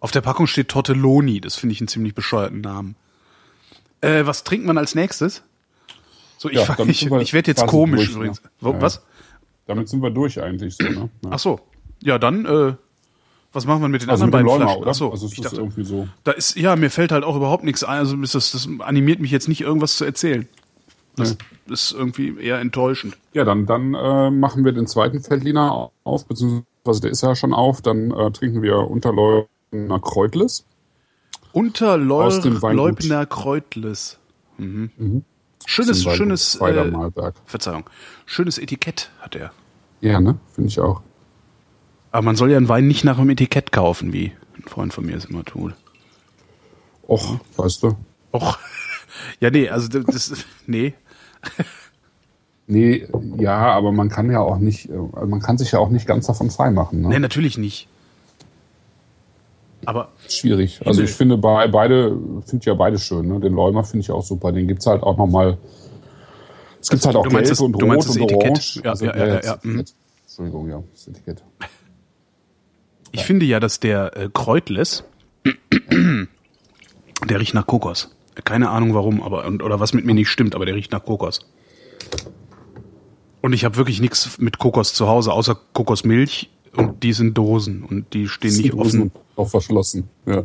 Auf 0.00 0.10
der 0.10 0.20
Packung 0.20 0.46
steht 0.46 0.68
Tortelloni. 0.68 1.40
Das 1.40 1.56
finde 1.56 1.72
ich 1.72 1.80
einen 1.80 1.88
ziemlich 1.88 2.14
bescheuerten 2.14 2.60
Namen. 2.60 2.94
Äh, 4.00 4.26
was 4.26 4.44
trinkt 4.44 4.66
man 4.66 4.78
als 4.78 4.94
nächstes? 4.94 5.42
So, 6.36 6.48
ich, 6.48 6.56
Ja, 6.56 6.76
ich, 6.86 7.06
ich 7.10 7.32
werde 7.32 7.50
jetzt 7.50 7.66
komisch 7.66 8.06
durch, 8.06 8.16
übrigens. 8.16 8.42
ne? 8.42 8.50
Wo, 8.60 8.72
Ja. 8.72 8.80
Was? 8.82 9.02
Damit 9.66 9.88
sind 9.88 10.02
wir 10.02 10.10
durch 10.10 10.40
eigentlich 10.40 10.76
so, 10.76 10.84
ne? 10.84 11.10
Ja. 11.24 11.30
Ach 11.30 11.38
so. 11.38 11.60
Ja, 12.02 12.18
dann, 12.18 12.46
äh, 12.46 12.74
was 13.52 13.66
machen 13.66 13.82
wir 13.82 13.88
mit 13.88 14.02
den 14.02 14.10
also 14.10 14.24
mit 14.24 14.34
anderen 14.34 14.46
dem 14.46 14.58
beiden 14.58 14.68
Leuma, 14.68 14.82
Flaschen? 14.84 14.88
Ach 14.88 14.94
so, 14.94 15.10
also 15.10 15.26
ich 15.32 15.40
dachte, 15.40 15.56
irgendwie 15.56 15.84
so. 15.84 16.06
da 16.24 16.30
ist, 16.32 16.56
ja, 16.56 16.76
mir 16.76 16.90
fällt 16.90 17.10
halt 17.12 17.24
auch 17.24 17.34
überhaupt 17.34 17.64
nichts 17.64 17.82
ein. 17.82 17.98
Also 17.98 18.16
das, 18.16 18.32
das 18.32 18.68
animiert 18.78 19.20
mich 19.20 19.30
jetzt 19.32 19.48
nicht, 19.48 19.60
irgendwas 19.62 19.96
zu 19.96 20.04
erzählen. 20.04 20.48
Das 21.16 21.36
ist 21.66 21.90
irgendwie 21.90 22.38
eher 22.38 22.60
enttäuschend. 22.60 23.16
Ja, 23.32 23.44
dann, 23.44 23.66
dann 23.66 23.94
äh, 23.94 24.30
machen 24.30 24.64
wir 24.64 24.70
den 24.70 24.86
zweiten 24.86 25.20
Feldliner 25.20 25.90
auf, 26.04 26.26
beziehungsweise 26.26 27.00
der 27.02 27.10
ist 27.10 27.22
ja 27.22 27.34
schon 27.34 27.52
auf. 27.52 27.82
Dann 27.82 28.12
äh, 28.12 28.30
trinken 28.30 28.62
wir 28.62 28.88
Unterleuner 29.70 30.00
Kreutles. 30.00 30.64
Unter 31.52 31.94
Aus 31.94 32.40
dem 32.40 32.62
Weingut. 32.62 33.02
Leubner 33.02 33.26
Kreutles. 33.26 34.18
Mhm. 34.58 35.24
Schönes, 35.66 36.02
Zum 36.02 36.12
schönes, 36.12 36.52
Zweider 36.52 36.86
äh. 36.86 37.32
Verzeihung, 37.44 37.84
schönes 38.26 38.58
Etikett 38.58 39.10
hat 39.20 39.34
er. 39.34 39.52
Ja, 40.00 40.20
ne? 40.20 40.38
Finde 40.52 40.68
ich 40.68 40.80
auch. 40.80 41.02
Aber 42.10 42.24
man 42.24 42.36
soll 42.36 42.50
ja 42.50 42.56
einen 42.56 42.68
Wein 42.68 42.86
nicht 42.86 43.04
nach 43.04 43.18
dem 43.18 43.28
Etikett 43.30 43.72
kaufen, 43.72 44.12
wie 44.12 44.32
ein 44.56 44.62
Freund 44.62 44.94
von 44.94 45.04
mir 45.04 45.16
es 45.16 45.26
immer 45.26 45.44
tut. 45.44 45.74
Och, 47.06 47.38
weißt 47.56 47.82
du. 47.82 47.96
Och. 48.32 48.58
Ja, 49.40 49.50
nee, 49.50 49.68
also 49.68 49.88
das, 49.88 50.32
nee. 50.66 50.94
Nee, 52.70 53.08
ja, 53.38 53.72
aber 53.72 53.92
man 53.92 54.10
kann 54.10 54.30
ja 54.30 54.40
auch 54.40 54.58
nicht, 54.58 54.90
äh, 54.90 55.26
man 55.26 55.40
kann 55.40 55.56
sich 55.56 55.72
ja 55.72 55.78
auch 55.78 55.88
nicht 55.88 56.06
ganz 56.06 56.26
davon 56.26 56.50
freimachen. 56.50 57.00
Ne? 57.00 57.08
Nee, 57.08 57.18
natürlich 57.18 57.56
nicht. 57.56 57.88
Aber 59.84 60.08
Schwierig. 60.28 60.80
Also 60.84 61.02
ich 61.02 61.10
finde 61.10 61.36
bei 61.36 61.68
beide, 61.68 62.16
finde 62.46 62.66
ja 62.66 62.74
beide 62.74 62.98
schön. 62.98 63.28
Ne? 63.28 63.40
Den 63.40 63.54
Leumer 63.54 63.84
finde 63.84 64.02
ich 64.02 64.10
auch 64.10 64.22
super. 64.22 64.52
Den 64.52 64.68
gibt's 64.68 64.86
halt 64.86 65.02
auch 65.02 65.16
nochmal. 65.16 65.58
Es 66.80 66.90
gibt 66.90 67.04
halt 67.06 67.16
auch 67.16 67.22
Du 67.24 67.30
meinst 67.30 67.48
gelb 67.48 67.58
das- 67.58 67.60
und 67.60 67.72
du 67.72 67.78
rot 67.78 67.88
meinst 67.88 68.08
das 68.08 68.16
und 68.16 68.22
Etikett? 68.22 68.44
orange. 68.44 68.80
Ja, 68.84 68.90
also, 68.90 69.06
ja, 69.06 69.16
ja, 69.16 69.26
ja, 69.26 69.36
das 69.36 69.46
ja, 69.46 69.54
Etikett. 69.54 69.94
Entschuldigung, 70.24 70.68
ja, 70.70 70.82
das 70.92 71.08
Etikett. 71.08 71.44
ich 73.12 73.24
finde 73.24 73.46
ja, 73.46 73.60
dass 73.60 73.80
der 73.80 74.16
äh, 74.16 74.28
Kreutles, 74.32 75.04
der 77.28 77.40
riecht 77.40 77.54
nach 77.54 77.66
Kokos. 77.66 78.14
Keine 78.44 78.70
Ahnung 78.70 78.94
warum, 78.94 79.22
aber 79.22 79.46
und, 79.46 79.62
oder 79.62 79.80
was 79.80 79.92
mit 79.94 80.04
mir 80.04 80.14
nicht 80.14 80.28
stimmt, 80.28 80.54
aber 80.54 80.66
der 80.66 80.74
riecht 80.74 80.92
nach 80.92 81.04
Kokos. 81.04 81.40
Und 83.40 83.52
ich 83.52 83.64
habe 83.64 83.76
wirklich 83.76 84.00
nichts 84.00 84.38
mit 84.38 84.58
Kokos 84.58 84.94
zu 84.94 85.08
Hause, 85.08 85.32
außer 85.32 85.56
Kokosmilch 85.72 86.50
und 86.76 87.02
die 87.02 87.12
sind 87.12 87.36
Dosen 87.36 87.82
und 87.84 88.12
die 88.14 88.28
stehen 88.28 88.56
nicht 88.56 88.72
Dosen 88.72 89.00
offen. 89.02 89.12
Auch 89.36 89.48
verschlossen. 89.48 90.08
Ja. 90.26 90.44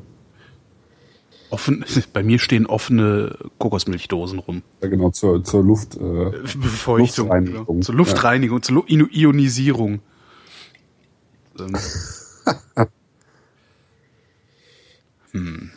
offen. 1.49 1.83
Bei 2.13 2.23
mir 2.23 2.39
stehen 2.39 2.65
offene 2.65 3.38
Kokosmilchdosen 3.59 4.39
rum. 4.39 4.62
ja, 4.81 4.88
genau, 4.89 5.09
zur, 5.12 5.43
zur 5.43 5.63
Luft. 5.63 5.95
Äh, 5.95 5.99
Befeuchtung. 6.57 7.27
Luftreinigung. 7.27 7.75
Ja. 7.77 7.81
Zur 7.83 7.95
Luftreinigung, 7.95 8.62
zur 8.63 8.75
Lu- 8.88 9.07
Ionisierung. 9.12 9.99
Ähm, 11.59 11.77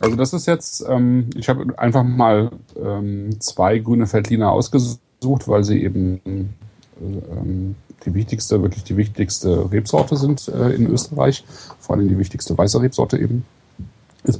Also 0.00 0.14
das 0.16 0.32
ist 0.32 0.46
jetzt, 0.46 0.84
ähm, 0.88 1.28
ich 1.34 1.48
habe 1.48 1.76
einfach 1.78 2.04
mal 2.04 2.50
ähm, 2.80 3.40
zwei 3.40 3.78
grüne 3.78 4.10
Veltliner 4.12 4.52
ausgesucht, 4.52 5.48
weil 5.48 5.64
sie 5.64 5.82
eben 5.82 6.20
äh, 6.24 6.44
ähm, 7.32 7.74
die 8.04 8.14
wichtigste, 8.14 8.62
wirklich 8.62 8.84
die 8.84 8.96
wichtigste 8.96 9.70
Rebsorte 9.70 10.16
sind 10.16 10.48
äh, 10.48 10.70
in 10.70 10.86
Österreich. 10.86 11.44
Vor 11.80 11.96
allem 11.96 12.08
die 12.08 12.18
wichtigste 12.18 12.56
weiße 12.56 12.80
Rebsorte 12.80 13.18
eben. 13.18 13.44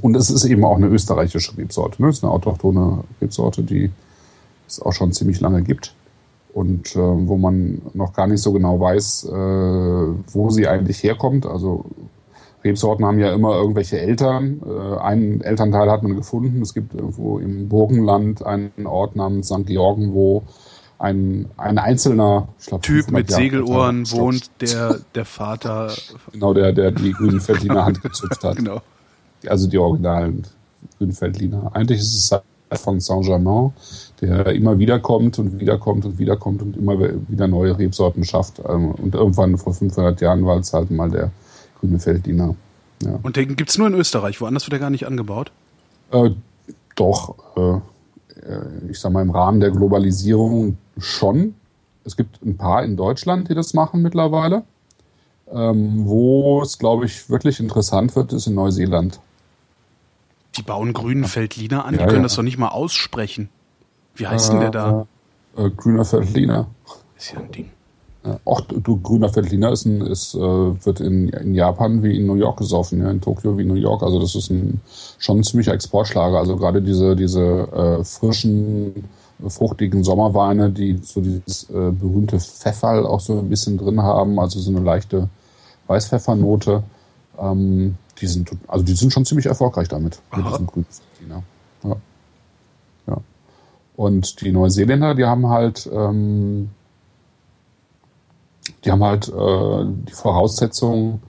Und 0.01 0.15
es 0.15 0.29
ist 0.29 0.45
eben 0.45 0.63
auch 0.65 0.75
eine 0.75 0.87
österreichische 0.87 1.57
Rebsorte. 1.57 2.01
Ne? 2.01 2.09
Es 2.09 2.17
ist 2.17 2.23
eine 2.23 2.33
autochthone 2.33 3.03
Rebsorte, 3.21 3.63
die 3.63 3.91
es 4.67 4.81
auch 4.81 4.93
schon 4.93 5.11
ziemlich 5.13 5.39
lange 5.39 5.63
gibt. 5.63 5.93
Und 6.53 6.95
äh, 6.95 6.99
wo 6.99 7.37
man 7.37 7.81
noch 7.93 8.13
gar 8.13 8.27
nicht 8.27 8.41
so 8.41 8.51
genau 8.51 8.79
weiß, 8.79 9.25
äh, 9.25 10.33
wo 10.33 10.49
sie 10.49 10.67
eigentlich 10.67 11.03
herkommt. 11.03 11.45
Also 11.45 11.85
Rebsorten 12.63 13.05
haben 13.05 13.19
ja 13.19 13.33
immer 13.33 13.55
irgendwelche 13.55 13.99
Eltern. 13.99 14.61
Äh, 14.65 14.97
einen 14.99 15.41
Elternteil 15.41 15.89
hat 15.89 16.03
man 16.03 16.15
gefunden. 16.15 16.61
Es 16.61 16.73
gibt 16.73 16.93
irgendwo 16.93 17.39
im 17.39 17.69
Burgenland 17.69 18.45
einen 18.45 18.85
Ort 18.85 19.15
namens 19.15 19.47
St. 19.47 19.65
Georgen, 19.65 20.13
wo 20.13 20.43
ein, 20.99 21.49
ein 21.57 21.77
einzelner 21.77 22.49
glaub, 22.65 22.83
Typ 22.83 23.05
500 23.05 23.11
mit 23.11 23.31
Segelohren 23.31 23.99
alter 23.99 24.17
wohnt, 24.17 24.51
der, 24.61 24.99
der 25.15 25.25
Vater. 25.25 25.93
Genau, 26.33 26.53
der, 26.53 26.73
der 26.73 26.91
die 26.91 27.13
grünen 27.13 27.45
Veltliner 27.45 27.85
Hand 27.85 28.01
gezupft 28.03 28.43
hat. 28.43 28.57
Genau. 28.57 28.81
Also 29.47 29.67
die 29.67 29.77
originalen 29.77 30.43
grünen 30.97 31.19
Veltliner. 31.19 31.71
Eigentlich 31.73 31.99
ist 31.99 32.15
es 32.15 32.31
halt 32.31 32.43
von 32.77 32.99
Saint-Germain, 32.99 33.71
der 34.21 34.47
immer 34.47 34.77
wieder 34.77 34.99
kommt 34.99 35.39
und 35.39 35.59
wiederkommt 35.59 36.05
und 36.05 36.19
wiederkommt 36.19 36.61
und 36.61 36.77
immer 36.77 36.99
wieder 36.99 37.47
neue 37.47 37.77
Rebsorten 37.77 38.23
schafft. 38.25 38.59
Ähm, 38.67 38.91
Und 38.91 39.15
irgendwann 39.15 39.57
vor 39.57 39.73
500 39.73 40.19
Jahren 40.21 40.45
war 40.45 40.57
es 40.57 40.73
halt 40.73 40.91
mal 40.91 41.09
der 41.09 41.31
grüne 41.79 42.05
Veltliner. 42.05 42.55
Ja. 43.03 43.17
Und 43.23 43.37
den 43.37 43.55
gibt's 43.55 43.77
nur 43.77 43.87
in 43.87 43.93
Österreich, 43.93 44.41
woanders 44.41 44.65
wird 44.65 44.73
er 44.73 44.79
gar 44.79 44.89
nicht 44.89 45.07
angebaut. 45.07 45.51
Äh, 46.11 46.31
doch, 46.95 47.35
äh, 47.55 47.79
ich 48.89 48.99
sag 48.99 49.11
mal, 49.11 49.21
im 49.21 49.31
Rahmen 49.31 49.59
der 49.59 49.71
Globalisierung 49.71 50.77
schon. 50.97 51.55
Es 52.05 52.15
gibt 52.15 52.41
ein 52.43 52.57
paar 52.57 52.83
in 52.83 52.97
Deutschland, 52.97 53.49
die 53.49 53.55
das 53.55 53.73
machen 53.73 54.01
mittlerweile. 54.01 54.63
Ähm, 55.51 56.05
wo 56.05 56.61
es, 56.61 56.77
glaube 56.77 57.05
ich, 57.05 57.29
wirklich 57.29 57.59
interessant 57.59 58.15
wird, 58.15 58.33
ist 58.33 58.47
in 58.47 58.55
Neuseeland. 58.55 59.19
Die 60.55 60.61
bauen 60.61 60.93
grünen 60.93 61.25
Feldliner 61.25 61.85
an, 61.85 61.95
Ja, 61.95 62.01
die 62.01 62.05
können 62.05 62.17
ja. 62.17 62.23
das 62.23 62.35
doch 62.35 62.43
nicht 62.43 62.57
mal 62.57 62.69
aussprechen. 62.69 63.49
Wie 64.15 64.27
heißt 64.27 64.51
denn 64.51 64.59
der 64.59 64.71
da? 64.71 65.07
Äh, 65.57 65.65
äh, 65.65 65.69
grüner 65.71 66.09
Veltliner. 66.11 66.67
Ist 67.17 67.33
ja 67.33 67.39
ein 67.39 67.51
Ding. 67.51 67.71
Ja, 68.25 68.37
Auch 68.43 68.61
du, 68.61 68.99
grüner 68.99 69.33
Veltliner 69.33 69.71
ist, 69.71 69.85
ein, 69.85 70.01
ist 70.01 70.35
äh, 70.35 70.39
wird 70.39 70.99
in, 70.99 71.29
in 71.29 71.55
Japan 71.55 72.03
wie 72.03 72.17
in 72.17 72.25
New 72.25 72.35
York 72.35 72.57
gesoffen, 72.57 72.99
ja, 72.99 73.09
in 73.09 73.21
Tokio 73.21 73.57
wie 73.57 73.63
New 73.63 73.75
York. 73.75 74.03
Also 74.03 74.19
das 74.19 74.35
ist 74.35 74.49
ein 74.49 74.81
schon 75.17 75.39
ein 75.39 75.43
ziemlicher 75.43 75.73
Exportschlager. 75.73 76.37
Also 76.37 76.57
gerade 76.57 76.81
diese 76.81 77.15
diese 77.15 77.41
äh, 77.41 78.03
frischen, 78.03 79.05
fruchtigen 79.47 80.03
Sommerweine, 80.03 80.69
die 80.69 80.99
so 81.01 81.21
dieses 81.21 81.69
äh, 81.69 81.91
berühmte 81.91 82.41
Pfefferl 82.41 83.05
auch 83.05 83.21
so 83.21 83.39
ein 83.39 83.47
bisschen 83.47 83.77
drin 83.77 84.01
haben, 84.01 84.37
also 84.37 84.59
so 84.59 84.69
eine 84.69 84.81
leichte 84.81 85.29
Weißpfeffernote. 85.87 86.83
Ähm, 87.39 87.95
die 88.19 88.27
sind 88.27 88.51
also 88.67 88.83
die 88.83 88.95
sind 88.95 89.13
schon 89.13 89.23
ziemlich 89.23 89.45
erfolgreich 89.45 89.87
damit 89.87 90.21
mit 90.35 90.45
Aha. 90.45 90.51
diesem 90.51 90.67
grünen 90.67 90.87
Veltliner. 90.89 91.43
Ja. 91.85 91.95
ja. 93.07 93.17
Und 93.95 94.41
die 94.41 94.51
Neuseeländer, 94.51 95.15
die 95.15 95.23
haben 95.23 95.47
halt 95.47 95.89
ähm, 95.93 96.71
die 98.83 98.91
haben 98.91 99.03
halt 99.03 99.27
äh, 99.29 99.85
die 100.07 100.13
Voraussetzung, 100.13 101.21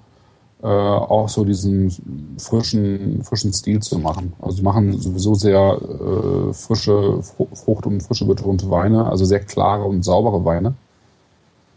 äh, 0.62 0.66
auch 0.66 1.28
so 1.28 1.44
diesen 1.44 2.36
frischen, 2.38 3.22
frischen 3.24 3.52
Stil 3.52 3.80
zu 3.80 3.98
machen. 3.98 4.34
Also 4.40 4.58
die 4.58 4.62
machen 4.62 5.00
sowieso 5.00 5.34
sehr 5.34 5.78
äh, 5.80 6.52
frische 6.52 7.22
Fru- 7.22 7.48
Frucht- 7.54 7.86
und 7.86 8.02
frische 8.02 8.26
betonte 8.26 8.70
Weine, 8.70 9.06
also 9.06 9.24
sehr 9.24 9.40
klare 9.40 9.84
und 9.84 10.04
saubere 10.04 10.44
Weine. 10.44 10.74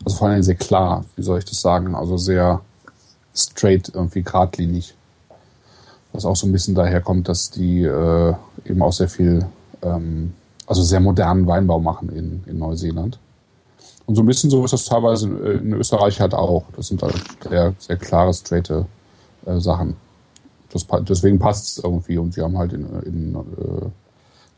Also 0.03 0.17
vor 0.17 0.27
allem 0.27 0.43
sehr 0.43 0.55
klar, 0.55 1.05
wie 1.15 1.23
soll 1.23 1.39
ich 1.39 1.45
das 1.45 1.61
sagen? 1.61 1.95
Also 1.95 2.17
sehr 2.17 2.59
straight, 3.33 3.89
irgendwie 3.93 4.21
geradlinig. 4.21 4.93
Was 6.11 6.25
auch 6.25 6.35
so 6.35 6.45
ein 6.45 6.51
bisschen 6.51 6.75
daher 6.75 7.01
kommt, 7.01 7.27
dass 7.29 7.49
die 7.49 7.83
äh, 7.83 8.33
eben 8.65 8.81
auch 8.81 8.91
sehr 8.93 9.07
viel, 9.09 9.45
ähm, 9.81 10.33
also 10.67 10.83
sehr 10.83 10.99
modernen 10.99 11.47
Weinbau 11.47 11.79
machen 11.79 12.09
in, 12.09 12.43
in 12.45 12.59
Neuseeland. 12.59 13.17
Und 14.05 14.15
so 14.15 14.21
ein 14.21 14.25
bisschen 14.25 14.49
so 14.49 14.65
ist 14.65 14.71
das 14.71 14.85
teilweise 14.85 15.27
in, 15.27 15.71
in 15.71 15.73
Österreich 15.73 16.19
halt 16.19 16.33
auch. 16.33 16.65
Das 16.75 16.87
sind 16.87 17.01
halt 17.01 17.15
sehr, 17.47 17.73
sehr 17.77 17.97
klare, 17.97 18.33
straighte 18.33 18.85
äh, 19.45 19.59
Sachen. 19.59 19.95
Das, 20.69 20.85
deswegen 21.07 21.39
passt 21.39 21.77
es 21.77 21.83
irgendwie 21.83 22.17
und 22.17 22.35
wir 22.35 22.43
haben 22.43 22.57
halt 22.57 22.73
in, 22.73 22.85
in 23.03 23.35
äh, 23.35 23.85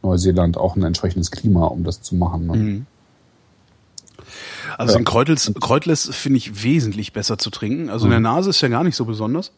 Neuseeland 0.02 0.58
auch 0.58 0.76
ein 0.76 0.84
entsprechendes 0.84 1.30
Klima, 1.30 1.66
um 1.66 1.84
das 1.84 2.02
zu 2.02 2.16
machen. 2.16 2.48
Ne? 2.48 2.58
Mhm. 2.58 2.86
Also 4.78 4.94
ja. 4.94 5.00
den 5.00 5.06
Kräutels, 5.06 5.52
Kräutles 5.60 6.10
finde 6.14 6.38
ich 6.38 6.64
wesentlich 6.64 7.14
besser 7.14 7.38
zu 7.38 7.50
trinken. 7.50 7.90
Also 7.90 8.06
mhm. 8.06 8.14
in 8.14 8.24
der 8.24 8.32
Nase 8.32 8.50
ist 8.50 8.62
ja 8.62 8.70
gar 8.70 8.84
nicht 8.84 8.96
so 8.96 9.06
besonders. 9.06 9.52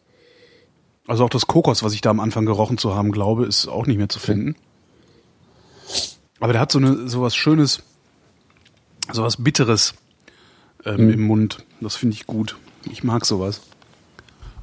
Also 1.06 1.24
auch 1.24 1.30
das 1.30 1.46
Kokos, 1.46 1.82
was 1.82 1.94
ich 1.94 2.02
da 2.02 2.10
am 2.10 2.20
Anfang 2.20 2.44
gerochen 2.44 2.76
zu 2.76 2.94
haben 2.94 3.12
glaube, 3.12 3.46
ist 3.46 3.66
auch 3.66 3.86
nicht 3.86 3.96
mehr 3.96 4.10
zu 4.10 4.18
finden. 4.18 4.56
Aber 6.40 6.52
der 6.52 6.60
hat 6.60 6.70
so 6.70 6.78
eine 6.78 7.08
so 7.08 7.22
was 7.22 7.34
Schönes, 7.34 7.82
so 9.12 9.22
was 9.22 9.42
Bitteres 9.42 9.94
ähm, 10.84 11.06
mhm. 11.06 11.10
im 11.10 11.22
Mund. 11.22 11.64
Das 11.80 11.96
finde 11.96 12.14
ich 12.14 12.26
gut. 12.26 12.56
Ich 12.90 13.04
mag 13.04 13.24
sowas. 13.24 13.62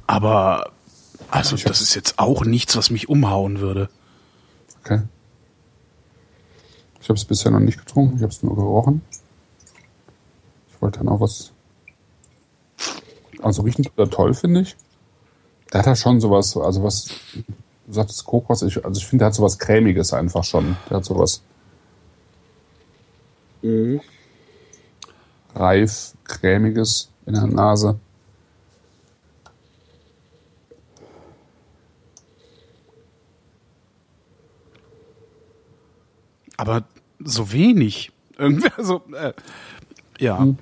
Aber 0.06 0.72
also 1.30 1.56
das 1.56 1.80
ist 1.80 1.94
jetzt 1.94 2.18
auch 2.18 2.44
nichts, 2.44 2.76
was 2.76 2.90
mich 2.90 3.08
umhauen 3.08 3.60
würde. 3.60 3.88
Okay. 4.84 5.02
Ich 7.00 7.08
habe 7.08 7.18
es 7.18 7.24
bisher 7.24 7.52
noch 7.52 7.60
nicht 7.60 7.78
getrunken, 7.78 8.16
ich 8.16 8.22
habe 8.22 8.32
es 8.32 8.42
nur 8.42 8.54
gerochen. 8.54 9.02
Ich 10.72 10.82
wollte 10.82 10.98
dann 10.98 11.08
auch 11.08 11.20
was. 11.20 11.52
Also 13.42 13.62
riechen 13.62 13.84
tut 13.84 14.10
toll, 14.12 14.34
finde 14.34 14.60
ich. 14.62 14.76
Der 15.72 15.80
hat 15.80 15.86
ja 15.86 15.96
schon 15.96 16.20
sowas, 16.20 16.56
also 16.56 16.82
was, 16.82 17.08
du 17.86 17.92
sagtest 17.92 18.24
Kokos, 18.24 18.62
ich, 18.62 18.84
also 18.84 18.98
ich 18.98 19.06
finde, 19.06 19.22
der 19.22 19.26
hat 19.26 19.34
sowas 19.34 19.58
Cremiges 19.58 20.12
einfach 20.12 20.44
schon. 20.44 20.76
Der 20.88 20.98
hat 20.98 21.04
sowas. 21.04 21.42
Mhm. 23.62 24.00
Reif, 25.56 26.14
Cremiges 26.24 27.10
in 27.26 27.34
der 27.34 27.46
Nase. 27.46 27.98
Aber 36.56 36.84
so 37.18 37.52
wenig. 37.52 38.12
Irgendwie, 38.38 38.68
also, 38.76 39.02
äh, 39.12 39.32
ja. 40.18 40.38
Hm. 40.38 40.58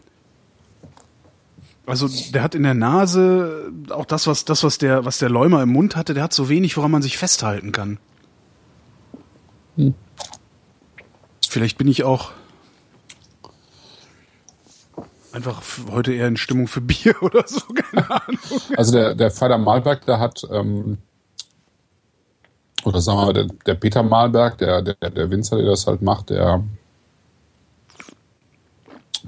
Also 1.86 2.08
der 2.32 2.42
hat 2.42 2.54
in 2.54 2.62
der 2.62 2.74
Nase 2.74 3.70
auch 3.90 4.06
das, 4.06 4.26
was 4.26 4.46
das, 4.46 4.64
was 4.64 4.78
der, 4.78 5.04
was 5.04 5.18
der 5.18 5.28
Läumer 5.28 5.62
im 5.62 5.68
Mund 5.68 5.96
hatte, 5.96 6.14
der 6.14 6.22
hat 6.22 6.32
so 6.32 6.48
wenig, 6.48 6.76
woran 6.78 6.90
man 6.90 7.02
sich 7.02 7.18
festhalten 7.18 7.72
kann. 7.72 7.98
Hm. 9.76 9.94
Vielleicht 11.46 11.76
bin 11.76 11.88
ich 11.88 12.04
auch 12.04 12.32
einfach 15.34 15.62
heute 15.90 16.12
eher 16.12 16.28
in 16.28 16.36
Stimmung 16.36 16.68
für 16.68 16.80
Bier 16.80 17.14
oder 17.22 17.46
so, 17.46 17.60
keine 17.74 18.10
Ahnung. 18.10 18.38
Also 18.76 18.92
der, 18.92 19.14
der 19.14 19.30
Vater 19.30 19.58
Malberg, 19.58 20.06
der 20.06 20.20
hat, 20.20 20.46
ähm, 20.50 20.98
oder 22.84 23.00
sagen 23.00 23.18
wir 23.18 23.26
mal, 23.26 23.32
der, 23.32 23.46
der 23.66 23.74
Peter 23.74 24.02
Malberg, 24.02 24.58
der, 24.58 24.82
der, 24.82 24.94
der 24.94 25.30
Winzer, 25.30 25.56
der 25.56 25.66
das 25.66 25.86
halt 25.86 26.02
macht, 26.02 26.30
der 26.30 26.62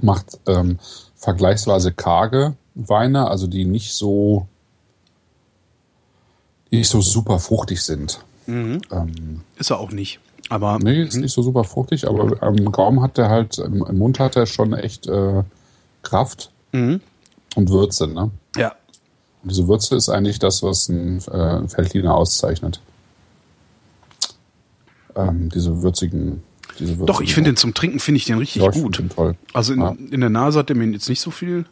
macht 0.00 0.38
ähm, 0.46 0.78
vergleichsweise 1.16 1.92
karge 1.92 2.54
Weine, 2.74 3.28
also 3.28 3.46
die 3.46 3.64
nicht 3.64 3.92
so 3.92 4.46
die 6.70 6.78
nicht 6.78 6.90
so 6.90 7.00
super 7.00 7.38
fruchtig 7.38 7.82
sind. 7.82 8.20
Mhm. 8.46 8.82
Ähm, 8.92 9.40
ist 9.56 9.70
er 9.70 9.78
auch 9.78 9.92
nicht. 9.92 10.20
Aber 10.48 10.78
nee, 10.78 11.02
ist 11.02 11.16
nicht 11.16 11.32
so 11.32 11.42
super 11.42 11.64
fruchtig, 11.64 12.06
aber 12.06 12.40
im 12.42 12.70
Gaumen 12.70 13.02
hat 13.02 13.18
er 13.18 13.30
halt, 13.30 13.58
im, 13.58 13.84
im 13.84 13.98
Mund 13.98 14.20
hat 14.20 14.36
er 14.36 14.46
schon 14.46 14.74
echt 14.74 15.06
äh, 15.06 15.42
Kraft 16.06 16.50
mhm. 16.72 17.00
und 17.54 17.70
Würze, 17.70 18.06
ne? 18.06 18.30
Ja. 18.56 18.74
Und 19.42 19.50
diese 19.50 19.68
Würze 19.68 19.96
ist 19.96 20.08
eigentlich 20.08 20.38
das, 20.38 20.62
was 20.62 20.88
ein 20.88 21.18
äh, 21.18 21.68
Feldliner 21.68 22.14
auszeichnet. 22.14 22.80
Ähm, 25.14 25.48
diese 25.50 25.82
würzigen 25.82 26.42
doch, 26.78 27.20
ich 27.20 27.34
finde 27.34 27.50
den 27.50 27.56
zum 27.56 27.72
Trinken 27.74 28.00
finde 28.00 28.18
ich 28.18 28.26
den 28.26 28.38
richtig 28.38 28.62
ja, 28.62 28.70
gut. 28.70 29.02
toll. 29.14 29.34
Also 29.54 29.72
in, 29.72 29.80
ja. 29.80 29.96
in, 30.10 30.20
der 30.20 30.30
Nase 30.30 30.58
hat 30.58 30.68
er 30.68 30.76
mir 30.76 30.86
jetzt 30.86 31.08
nicht 31.08 31.20
so 31.20 31.30
viel 31.30 31.64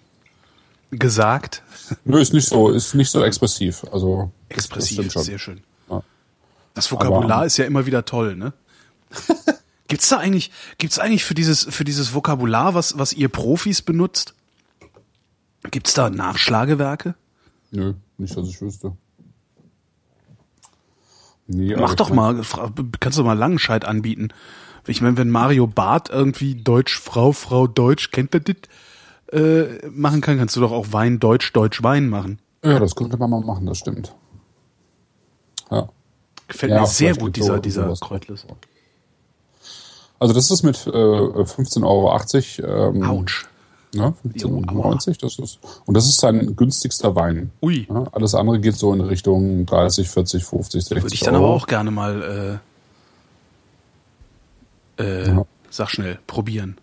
gesagt. 0.90 1.62
Nö, 2.04 2.20
ist 2.20 2.32
nicht 2.32 2.48
so, 2.48 2.70
ist 2.70 2.94
nicht 2.94 3.10
so 3.10 3.22
expressiv. 3.22 3.84
Also 3.92 4.30
expressiv, 4.48 5.12
sehr 5.12 5.38
schön. 5.38 5.60
Ja. 5.90 6.02
Das 6.72 6.90
Vokabular 6.90 7.38
Aber, 7.38 7.46
ist 7.46 7.56
ja 7.56 7.66
immer 7.66 7.84
wieder 7.86 8.04
toll, 8.04 8.36
ne? 8.36 8.52
gibt's 9.88 10.08
da 10.08 10.18
eigentlich, 10.18 10.50
gibt's 10.78 10.98
eigentlich 10.98 11.24
für 11.24 11.34
dieses 11.34 11.64
für 11.64 11.84
dieses 11.84 12.14
Vokabular, 12.14 12.74
was 12.74 12.98
was 12.98 13.12
ihr 13.12 13.28
Profis 13.28 13.82
benutzt? 13.82 14.34
Gibt's 15.70 15.94
da 15.94 16.10
Nachschlagewerke? 16.10 17.14
Nö, 17.70 17.94
nicht, 18.18 18.36
dass 18.36 18.48
ich 18.48 18.60
wüsste. 18.60 18.96
Nee, 21.46 21.76
Mach 21.76 21.94
doch 21.94 22.10
mal, 22.10 22.40
kannst 23.00 23.18
du 23.18 23.24
mal 23.24 23.36
Langenscheid 23.36 23.84
anbieten. 23.84 24.28
Ich 24.86 25.02
meine, 25.02 25.16
wenn 25.16 25.30
Mario 25.30 25.66
Barth 25.66 26.08
irgendwie 26.10 26.54
Deutsch, 26.54 26.98
Frau, 26.98 27.32
Frau, 27.32 27.66
Deutsch, 27.66 28.10
kennt 28.10 28.34
er 28.34 28.40
das, 28.40 28.56
äh, 29.32 29.86
machen 29.88 30.20
kann, 30.20 30.38
kannst 30.38 30.56
du 30.56 30.60
doch 30.60 30.72
auch 30.72 30.92
Wein, 30.92 31.18
Deutsch, 31.20 31.52
Deutsch, 31.52 31.82
Wein 31.82 32.08
machen. 32.08 32.38
Ja, 32.62 32.78
das 32.78 32.94
könnte 32.94 33.16
man 33.16 33.30
mal 33.30 33.40
machen, 33.40 33.66
das 33.66 33.78
stimmt. 33.78 34.14
Ja. 35.70 35.88
Gefällt 36.48 36.72
ja, 36.72 36.80
mir 36.80 36.86
sehr 36.86 37.14
gut, 37.14 37.36
dieser, 37.36 37.58
dieser 37.58 37.94
Kräutlis. 37.94 38.46
Also 40.18 40.32
das 40.34 40.50
ist 40.50 40.62
mit 40.62 40.86
äh, 40.86 40.90
15,80 40.90 41.84
Euro. 42.64 42.94
Ähm, 42.94 43.02
Autsch. 43.02 43.46
Ne, 43.94 44.12
15,90 44.26 45.20
das 45.20 45.38
ist 45.38 45.60
und 45.86 45.94
das 45.96 46.06
ist 46.06 46.18
sein 46.18 46.56
günstigster 46.56 47.14
Wein. 47.14 47.52
Ui. 47.62 47.86
Ja, 47.88 48.06
alles 48.10 48.34
andere 48.34 48.58
geht 48.58 48.74
so 48.74 48.92
in 48.92 49.00
Richtung 49.00 49.66
30, 49.66 50.10
40, 50.10 50.44
50, 50.44 50.84
60 50.84 51.02
Würde 51.02 51.14
ich 51.14 51.20
dann 51.20 51.36
Euro. 51.36 51.44
aber 51.44 51.54
auch 51.54 51.66
gerne 51.68 51.92
mal 51.92 52.60
äh, 54.98 55.02
äh, 55.02 55.28
ja. 55.28 55.46
Sag 55.70 55.90
schnell, 55.90 56.18
probieren. 56.26 56.76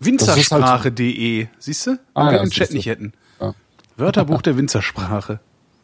Winzersprache.de, 0.00 1.46
halt 1.46 1.54
siehst 1.58 1.86
du? 1.86 1.98
Ah, 2.14 2.30
wir 2.30 2.36
ja, 2.36 2.42
im 2.42 2.50
Chat 2.50 2.72
nicht 2.72 2.86
hätten. 2.86 3.14
Ja. 3.40 3.54
Wörterbuch 3.96 4.42
der 4.42 4.56
Winzersprache. 4.56 5.40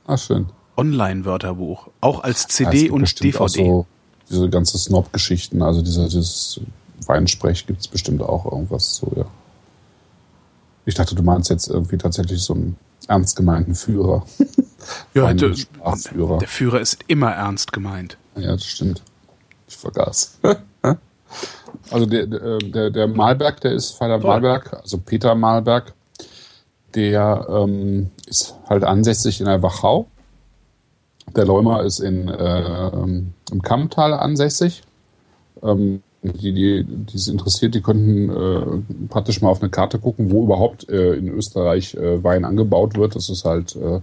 Ah, 0.06 0.16
schön. 0.18 0.46
Online-Wörterbuch. 0.76 1.88
Auch 2.00 2.22
als 2.22 2.46
CD 2.46 2.86
ja, 2.86 2.92
und 2.92 3.22
DVD. 3.22 3.64
So 3.64 3.86
diese 4.30 4.48
ganze 4.48 4.78
Snob-Geschichten, 4.78 5.62
also 5.62 5.82
dieser, 5.82 6.04
dieses 6.04 6.60
Weinsprech 7.06 7.66
gibt 7.66 7.80
es 7.80 7.88
bestimmt 7.88 8.22
auch 8.22 8.44
irgendwas 8.50 8.96
so, 8.96 9.12
ja. 9.16 9.26
Ich 10.84 10.94
dachte, 10.94 11.14
du 11.14 11.22
meinst 11.22 11.48
jetzt 11.48 11.68
irgendwie 11.68 11.96
tatsächlich 11.96 12.42
so 12.42 12.54
einen 12.54 12.76
ernst 13.06 13.36
gemeinten 13.36 13.74
Führer. 13.74 14.24
ja, 15.14 15.32
der, 15.32 15.54
der 15.54 16.48
Führer 16.48 16.80
ist 16.80 16.98
immer 17.06 17.30
ernst 17.30 17.72
gemeint. 17.72 18.16
Ja, 18.36 18.52
das 18.52 18.64
stimmt. 18.64 19.02
Ich 19.68 19.76
vergaß. 19.76 20.38
Also 21.90 22.06
der, 22.06 22.26
der, 22.26 22.90
der 22.90 23.08
Malberg, 23.08 23.60
der 23.60 23.72
ist 23.72 23.92
Vater 23.92 24.18
Malberg, 24.18 24.72
also 24.82 24.98
Peter 24.98 25.34
Malberg, 25.34 25.94
der 26.94 27.46
ähm, 27.48 28.10
ist 28.26 28.54
halt 28.68 28.84
ansässig 28.84 29.40
in 29.40 29.46
der 29.46 29.62
Wachau. 29.62 30.08
Der 31.36 31.44
Leumer 31.46 31.82
ist 31.82 32.00
in, 32.00 32.28
äh, 32.28 32.88
im 33.50 33.62
Kammtal 33.62 34.14
ansässig. 34.14 34.82
Ähm, 35.62 36.02
die, 36.22 36.52
die, 36.52 36.84
die 36.84 37.16
es 37.16 37.26
interessiert, 37.26 37.74
die 37.74 37.80
könnten 37.80 38.30
äh, 38.30 39.08
praktisch 39.08 39.42
mal 39.42 39.48
auf 39.48 39.60
eine 39.60 39.70
Karte 39.70 39.98
gucken, 39.98 40.30
wo 40.30 40.44
überhaupt 40.44 40.88
äh, 40.88 41.14
in 41.14 41.28
Österreich 41.28 41.94
äh, 41.94 42.22
Wein 42.22 42.44
angebaut 42.44 42.96
wird. 42.96 43.16
Das 43.16 43.28
ist 43.28 43.44
halt 43.44 43.74
äh, 43.74 44.00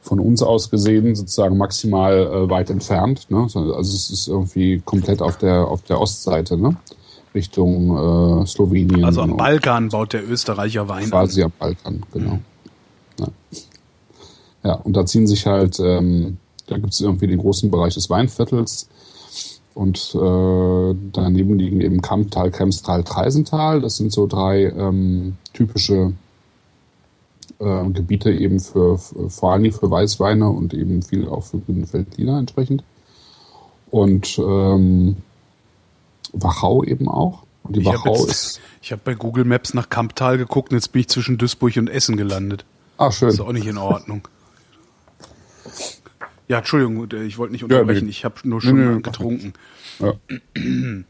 von 0.00 0.20
uns 0.20 0.42
aus 0.42 0.70
gesehen 0.70 1.14
sozusagen 1.14 1.56
maximal 1.56 2.14
äh, 2.14 2.50
weit 2.50 2.70
entfernt. 2.70 3.26
Ne? 3.30 3.42
Also 3.42 3.78
es 3.78 4.10
ist 4.10 4.26
irgendwie 4.26 4.80
komplett 4.84 5.22
auf 5.22 5.36
der 5.38 5.68
auf 5.68 5.82
der 5.82 6.00
Ostseite, 6.00 6.56
ne? 6.56 6.76
Richtung 7.34 8.42
äh, 8.42 8.46
Slowenien. 8.46 9.04
Also 9.04 9.20
am 9.20 9.36
Balkan 9.36 9.90
baut 9.90 10.14
der 10.14 10.28
Österreicher 10.28 10.88
Wein 10.88 11.10
quasi 11.10 11.42
an. 11.42 11.46
am 11.46 11.52
Balkan, 11.58 12.02
genau. 12.12 12.32
Mhm. 12.32 12.40
Ja. 13.20 13.28
ja. 14.64 14.74
und 14.74 14.94
da 14.94 15.06
ziehen 15.06 15.26
sich 15.26 15.46
halt, 15.46 15.78
ähm, 15.78 16.38
da 16.66 16.76
gibt 16.76 16.92
es 16.92 17.00
irgendwie 17.00 17.26
den 17.26 17.38
großen 17.38 17.70
Bereich 17.70 17.94
des 17.94 18.10
Weinviertels 18.10 18.88
und 19.76 20.14
äh, 20.14 20.96
daneben 21.12 21.58
liegen 21.58 21.82
eben 21.82 22.00
Kamptal, 22.00 22.50
Kremstal, 22.50 23.04
Treisental. 23.04 23.82
Das 23.82 23.98
sind 23.98 24.10
so 24.10 24.26
drei 24.26 24.70
ähm, 24.70 25.36
typische 25.52 26.14
äh, 27.58 27.84
Gebiete 27.90 28.32
eben 28.32 28.58
für, 28.58 28.96
für, 28.96 29.28
vor 29.28 29.52
allem 29.52 29.70
für 29.70 29.90
Weißweine 29.90 30.48
und 30.48 30.72
eben 30.72 31.02
viel 31.02 31.28
auch 31.28 31.42
für 31.42 31.58
grüne 31.58 31.86
Feldliner 31.86 32.38
entsprechend. 32.38 32.84
Und 33.90 34.38
ähm, 34.38 35.16
Wachau 36.32 36.82
eben 36.82 37.10
auch. 37.10 37.42
Und 37.62 37.76
die 37.76 37.80
ich 37.80 37.86
Wachau 37.86 38.14
jetzt, 38.16 38.30
ist. 38.30 38.60
Ich 38.80 38.92
habe 38.92 39.02
bei 39.04 39.14
Google 39.14 39.44
Maps 39.44 39.74
nach 39.74 39.90
Kamptal 39.90 40.38
geguckt 40.38 40.70
und 40.70 40.76
jetzt 40.78 40.92
bin 40.92 41.00
ich 41.00 41.08
zwischen 41.08 41.36
Duisburg 41.36 41.76
und 41.76 41.88
Essen 41.88 42.16
gelandet. 42.16 42.64
Ah, 42.96 43.10
schön. 43.10 43.28
Das 43.28 43.34
ist 43.34 43.40
auch 43.40 43.52
nicht 43.52 43.66
in 43.66 43.76
Ordnung. 43.76 44.26
Ja, 46.48 46.58
Entschuldigung, 46.58 47.08
ich 47.26 47.38
wollte 47.38 47.52
nicht 47.52 47.64
unterbrechen. 47.64 48.00
Ja, 48.00 48.04
nee. 48.04 48.10
Ich 48.10 48.24
habe 48.24 48.36
nur 48.44 48.60
schon 48.60 48.78
nee, 48.78 48.94
nee, 48.94 49.02
getrunken. 49.02 49.52
Ja. 49.98 50.14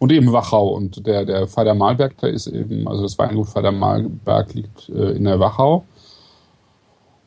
Und 0.00 0.12
eben 0.12 0.32
Wachau. 0.32 0.68
Und 0.68 1.06
der, 1.06 1.26
der 1.26 1.46
Vater 1.46 1.74
Malberg, 1.74 2.16
der 2.18 2.30
ist 2.30 2.46
eben, 2.46 2.88
also 2.88 3.02
das 3.02 3.18
Weingut 3.18 3.48
Vater 3.48 3.70
Malberg 3.70 4.54
liegt 4.54 4.88
äh, 4.88 5.12
in 5.12 5.24
der 5.24 5.38
Wachau. 5.38 5.84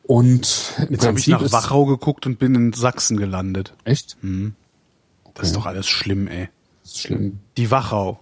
Und 0.02 0.74
jetzt 0.90 1.06
habe 1.06 1.18
ich 1.18 1.28
nach 1.28 1.52
Wachau 1.52 1.86
geguckt 1.86 2.26
und 2.26 2.38
bin 2.38 2.54
in 2.54 2.72
Sachsen 2.72 3.16
gelandet. 3.16 3.74
Echt? 3.84 4.16
Mhm. 4.22 4.54
Das 5.22 5.34
okay. 5.34 5.46
ist 5.46 5.56
doch 5.56 5.66
alles 5.66 5.86
schlimm, 5.86 6.28
ey. 6.28 6.48
Das 6.82 6.92
ist 6.92 7.00
schlimm. 7.00 7.38
Die 7.56 7.70
Wachau. 7.70 8.18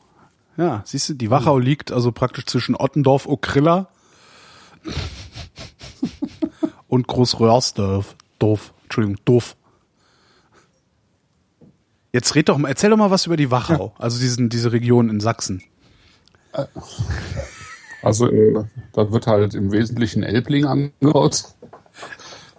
Ja, 0.57 0.83
siehst 0.85 1.09
du, 1.09 1.15
die 1.15 1.31
Wachau 1.31 1.57
mhm. 1.57 1.63
liegt 1.63 1.91
also 1.91 2.13
praktisch 2.13 2.47
zwischen 2.47 2.77
Ottendorf, 2.77 3.27
Okrilla 3.27 3.89
und 6.89 7.07
Großröhrsdorf. 7.07 8.17
Dorf. 8.39 8.72
Entschuldigung, 8.93 9.25
Dorf. 9.25 9.57
Jetzt 12.13 12.35
red 12.35 12.51
doch 12.51 12.59
mal, 12.59 12.69
erzähl 12.69 12.91
doch 12.91 12.99
mal 12.99 13.11
was 13.11 13.25
über 13.25 13.39
die 13.39 13.51
Wachau, 13.51 13.95
also 13.99 14.21
diesen, 14.21 14.51
diese 14.51 14.71
Region 14.71 15.09
in 15.09 15.19
Sachsen. 15.19 15.63
Also 18.03 18.29
äh, 18.29 18.65
da 18.93 19.11
wird 19.11 19.27
halt 19.27 19.55
im 19.55 19.73
Wesentlichen 19.73 20.23
Elbling 20.23 20.67
angebaut 20.67 21.45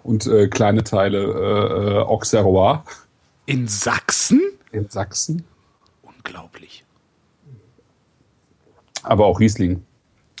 und 0.02 0.26
äh, 0.26 0.48
kleine 0.48 0.82
Teile 0.82 1.22
äh, 1.22 1.98
äh, 1.98 2.02
Auxerrois. 2.02 2.82
In 3.46 3.68
Sachsen? 3.68 4.40
In 4.72 4.88
Sachsen. 4.88 5.44
Unglaublich. 6.02 6.84
Aber 9.04 9.26
auch 9.26 9.38
Riesling. 9.38 9.84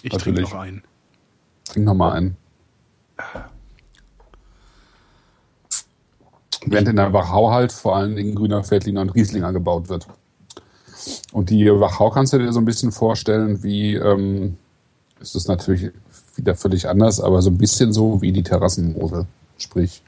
Ich 0.02 0.10
trinke 0.10 0.40
noch 0.40 0.54
einen. 0.54 0.82
Trink 1.66 1.86
noch 1.86 1.94
mal 1.94 2.10
einen. 2.10 2.36
Während 6.66 6.88
in 6.88 6.96
der 6.96 7.12
Wachau 7.12 7.50
halt 7.50 7.72
vor 7.72 7.96
allen 7.96 8.16
Dingen 8.16 8.34
grüner 8.34 8.68
Veltliner 8.68 9.02
und 9.02 9.10
Rieslinger 9.10 9.52
gebaut 9.52 9.88
wird. 9.88 10.06
Und 11.32 11.50
die 11.50 11.66
Wachau 11.68 12.10
kannst 12.10 12.32
du 12.32 12.38
dir 12.38 12.52
so 12.52 12.60
ein 12.60 12.64
bisschen 12.64 12.92
vorstellen, 12.92 13.62
wie, 13.62 13.94
ähm, 13.94 14.56
ist 15.20 15.34
es 15.34 15.48
natürlich 15.48 15.90
wieder 16.36 16.54
völlig 16.54 16.88
anders, 16.88 17.20
aber 17.20 17.42
so 17.42 17.50
ein 17.50 17.58
bisschen 17.58 17.92
so 17.92 18.22
wie 18.22 18.32
die 18.32 18.42
Terrassenmosel. 18.42 19.26
Sprich, 19.58 20.02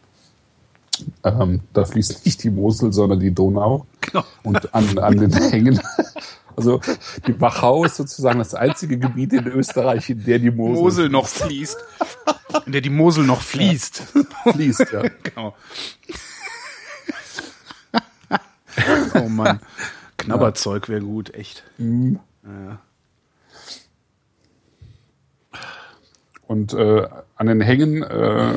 ähm, 1.24 1.60
da 1.72 1.84
fließt 1.84 2.24
nicht 2.24 2.42
die 2.42 2.50
Mosel, 2.50 2.92
sondern 2.92 3.20
die 3.20 3.32
Donau. 3.32 3.86
Genau. 4.00 4.24
Und 4.42 4.74
an, 4.74 4.98
an 4.98 5.16
den 5.18 5.32
Hängen. 5.50 5.80
Also 6.56 6.80
die 7.26 7.38
Wachau 7.38 7.84
ist 7.84 7.96
sozusagen 7.96 8.38
das 8.38 8.54
einzige 8.54 8.98
Gebiet 8.98 9.34
in 9.34 9.46
Österreich, 9.46 10.08
in 10.08 10.24
der 10.24 10.38
die 10.38 10.50
Mosel, 10.50 10.82
Mosel 10.82 11.08
noch 11.10 11.28
fließt. 11.28 11.76
In 12.64 12.72
der 12.72 12.80
die 12.80 12.90
Mosel 12.90 13.24
noch 13.24 13.42
fließt. 13.42 14.02
Ja. 14.14 14.52
Fließt, 14.52 14.86
ja. 14.92 15.02
Genau. 15.22 15.54
Oh 19.22 19.28
Mann. 19.28 19.60
Knabberzeug 20.18 20.88
wäre 20.88 21.02
gut, 21.02 21.34
echt. 21.34 21.64
Mhm. 21.78 22.18
Ja. 22.44 22.80
Und 26.46 26.72
äh, 26.74 27.08
an 27.34 27.46
den 27.46 27.60
Hängen 27.60 28.02
äh, 28.02 28.54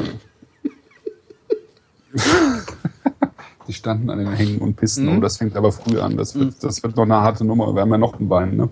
die 3.70 3.74
standen 3.74 4.10
an 4.10 4.18
den 4.18 4.32
Hängen 4.34 4.58
und 4.58 4.76
Pisten. 4.76 5.06
Mhm. 5.06 5.18
Oh, 5.18 5.22
das 5.22 5.38
fängt 5.38 5.56
aber 5.56 5.72
früh 5.72 6.00
an. 6.00 6.18
Das 6.18 6.34
wird, 6.34 6.48
mhm. 6.48 6.56
das 6.60 6.82
wird 6.82 6.96
noch 6.96 7.04
eine 7.04 7.18
harte 7.18 7.46
Nummer. 7.46 7.74
Wir 7.76 7.82
haben 7.82 7.92
ja 7.92 8.00
noch 8.00 8.20
ein 8.20 8.28
Bein, 8.28 8.56
ne? 8.56 8.70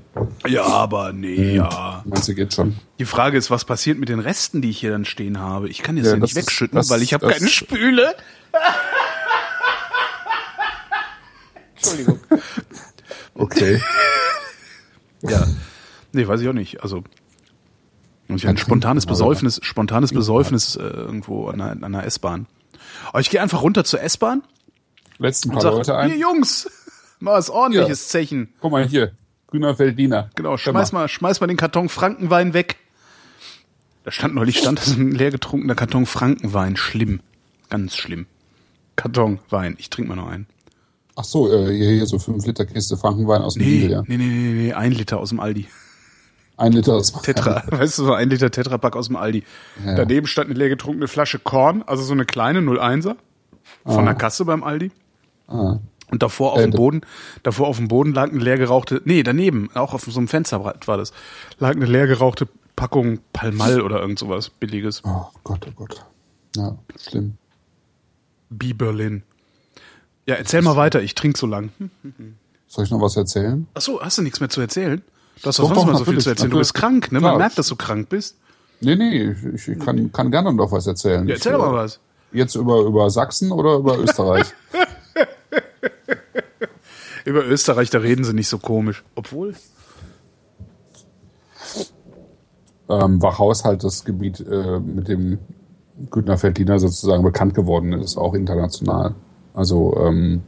Ja, 0.48 0.66
aber 0.66 1.14
nee, 1.14 1.52
mhm. 1.52 1.56
ja. 1.56 2.04
Meinst 2.06 2.28
du, 2.28 2.34
geht 2.34 2.54
schon? 2.54 2.78
Die 2.98 3.06
Frage 3.06 3.38
ist, 3.38 3.52
was 3.52 3.64
passiert 3.64 4.00
mit 4.00 4.10
den 4.10 4.20
Resten, 4.20 4.62
die 4.62 4.72
ich 4.72 4.80
hier 4.80 4.90
dann 4.90 5.06
stehen 5.06 5.40
habe? 5.40 5.70
Ich 5.70 5.84
kann 5.84 5.98
jetzt 5.98 6.08
ja, 6.08 6.14
ja 6.14 6.20
nicht 6.20 6.36
wegschütten, 6.36 6.76
das, 6.76 6.90
weil 6.90 7.04
ich 7.04 7.14
habe 7.14 7.28
keine 7.28 7.48
Spüle. 7.48 8.16
Entschuldigung. 11.90 12.20
Okay. 13.40 13.80
ja. 15.22 15.46
Nee, 16.12 16.28
weiß 16.28 16.42
ich 16.42 16.50
auch 16.50 16.54
nicht. 16.54 16.82
Also 16.82 17.04
ich 18.28 18.48
ein 18.48 18.58
spontanes 18.58 19.06
Besäufnis, 19.06 19.60
spontanes 19.64 20.12
Besäufnis 20.12 20.76
äh, 20.76 20.82
irgendwo 20.82 21.48
an 21.48 21.62
einer, 21.62 21.86
einer 21.86 22.04
S-Bahn. 22.04 22.48
Aber 23.10 23.20
ich 23.20 23.30
gehe 23.30 23.42
einfach 23.42 23.62
runter 23.62 23.84
zur 23.84 24.02
S-Bahn. 24.02 24.44
Letzten 25.20 25.52
paar 25.52 25.62
sag, 25.62 25.72
Leute 25.74 25.96
ein. 25.96 26.10
Hier 26.10 26.20
Jungs, 26.20 26.70
mal 27.20 27.34
was 27.34 27.50
ordentliches 27.50 28.06
ja. 28.06 28.20
Zechen. 28.20 28.54
Guck 28.60 28.72
mal 28.72 28.86
hier, 28.88 29.14
grüner 29.48 29.76
Feldiner. 29.76 30.30
Genau, 30.36 30.58
schmeiß 30.58 30.92
mal, 30.92 31.08
schmeiß 31.08 31.40
mal 31.40 31.48
den 31.48 31.58
Karton 31.58 31.90
Frankenwein 31.90 32.54
weg. 32.54 32.78
Da 34.04 34.12
stand 34.12 34.36
neulich 34.36 34.58
stand 34.58 34.80
das 34.80 34.90
ein 34.90 35.12
leer 35.12 35.32
getrunkener 35.32 35.76
Karton 35.76 36.06
Frankenwein. 36.06 36.76
Schlimm, 36.76 37.22
ganz 37.70 37.96
schlimm. 37.96 38.26
Karton 38.96 39.40
Wein. 39.50 39.76
Ich 39.78 39.90
trinke 39.90 40.10
mal 40.10 40.16
noch 40.16 40.30
einen. 40.30 40.48
Ach 41.20 41.24
so, 41.24 41.52
äh, 41.52 41.76
hier, 41.76 41.90
hier 41.90 42.06
so 42.06 42.20
5 42.20 42.46
Liter 42.46 42.66
Kiste 42.66 42.96
Frankenwein 42.96 43.42
aus 43.42 43.56
dem 43.56 43.64
nee, 43.64 43.80
Lidl, 43.80 43.92
ja. 43.92 44.04
Nee, 44.06 44.18
nee, 44.18 44.26
nee, 44.26 44.54
nee, 44.54 44.74
ein 44.74 44.92
Liter 44.92 45.18
aus 45.18 45.30
dem 45.30 45.40
Aldi. 45.40 45.68
Ein 46.58 46.74
Liter 46.74 46.94
aus 46.94 47.12
Tetra, 47.12 47.64
weißt 47.72 47.98
du, 47.98 48.06
so 48.06 48.14
ein 48.14 48.30
Liter 48.30 48.52
Tetrapack 48.52 48.96
aus 48.96 49.08
dem 49.08 49.16
Aldi. 49.16 49.44
Ja. 49.84 49.96
Daneben 49.96 50.28
stand 50.28 50.52
eine 50.52 50.60
leer 50.60 50.70
getrunkene 50.70 51.08
Flasche 51.08 51.40
Korn, 51.40 51.82
also 51.82 52.04
so 52.04 52.14
eine 52.14 52.26
kleine 52.26 52.60
01er 52.60 53.16
von 53.84 54.00
ah. 54.00 54.04
der 54.04 54.14
Kasse 54.14 54.46
beim 54.46 54.64
Aldi. 54.64 54.92
Ah. 55.48 55.80
Und 56.12 56.22
davor 56.22 56.54
auf 56.54 56.60
äh, 56.60 56.70
dem 56.70 56.72
Boden, 56.72 57.02
davor 57.42 57.68
auf 57.68 57.78
dem 57.78 57.88
Boden 57.88 58.14
lag 58.14 58.30
eine 58.30 58.40
leer 58.40 58.60
gerauchte, 58.60 59.02
nee, 59.06 59.24
daneben, 59.24 59.70
auch 59.74 59.96
auf 59.96 60.04
so 60.04 60.20
einem 60.20 60.28
Fensterbrett 60.28 60.88
war 60.88 60.98
das, 60.98 61.14
lag 61.58 61.72
eine 61.72 61.86
leer 61.86 62.06
gerauchte 62.06 62.48
Packung 62.76 63.22
Palmal 63.34 63.82
oder 63.82 64.00
irgend 64.00 64.20
sowas 64.20 64.52
billiges. 64.52 65.02
Oh 65.04 65.26
Gott, 65.44 65.66
oh 65.68 65.74
Gott. 65.76 66.06
Ja, 66.56 66.78
schlimm. 66.96 67.38
B 68.52 68.74
Berlin. 68.74 69.24
Ja, 70.28 70.36
erzähl 70.36 70.62
mal 70.62 70.76
weiter, 70.76 71.02
ich 71.02 71.16
trinke 71.16 71.40
so 71.40 71.48
lang. 71.48 71.72
Soll 72.68 72.84
ich 72.84 72.92
noch 72.92 73.00
was 73.00 73.16
erzählen? 73.16 73.66
Ach 73.74 73.82
so, 73.82 74.02
hast 74.02 74.18
du 74.18 74.22
nichts 74.22 74.42
mehr 74.42 74.50
zu 74.50 74.60
erzählen? 74.60 75.02
Du 75.42 75.48
hast 75.48 75.60
doch, 75.60 75.70
doch 75.70 75.76
sonst 75.76 75.92
mal 75.92 75.98
so 75.98 76.06
viel 76.06 76.20
zu 76.20 76.30
erzählen. 76.30 76.52
Du 76.52 76.58
bist 76.58 76.74
krank, 76.74 77.12
ne? 77.14 77.22
Man 77.22 77.30
Klar. 77.30 77.38
merkt, 77.38 77.58
dass 77.58 77.68
du 77.68 77.78
krank 77.78 78.10
bist. 78.10 78.36
Nee, 78.82 78.96
nee, 78.96 79.36
ich, 79.56 79.70
ich 79.70 79.80
kann, 79.80 80.12
kann 80.12 80.30
gerne 80.30 80.54
noch 80.54 80.72
was 80.72 80.86
erzählen. 80.86 81.26
Ja, 81.28 81.36
erzähl 81.36 81.54
ich, 81.54 81.58
mal 81.58 81.74
was. 81.74 82.00
Jetzt 82.34 82.56
über, 82.56 82.82
über 82.82 83.10
Sachsen 83.10 83.54
oder 83.54 83.78
über 83.78 83.98
Österreich? 83.98 84.48
über 87.26 87.46
Österreich, 87.46 87.90
da 87.90 88.00
reden 88.00 88.26
sie 88.26 88.34
nicht 88.34 88.50
so 88.50 88.58
komisch. 88.58 89.06
Obwohl. 89.16 89.56
Ähm, 92.90 93.22
Wachau 93.22 93.52
ist 93.52 93.64
halt 93.64 93.86
das 93.86 94.04
Gebiet, 94.04 94.42
äh, 94.42 94.80
mit 94.80 95.08
dem 95.08 95.40
Günther 96.12 96.38
Feldiner 96.38 96.80
sozusagen 96.80 97.24
bekannt 97.24 97.54
geworden 97.54 97.94
ist, 97.94 98.18
auch 98.18 98.34
international. 98.34 99.16
Also 99.58 99.98
ähm, 99.98 100.44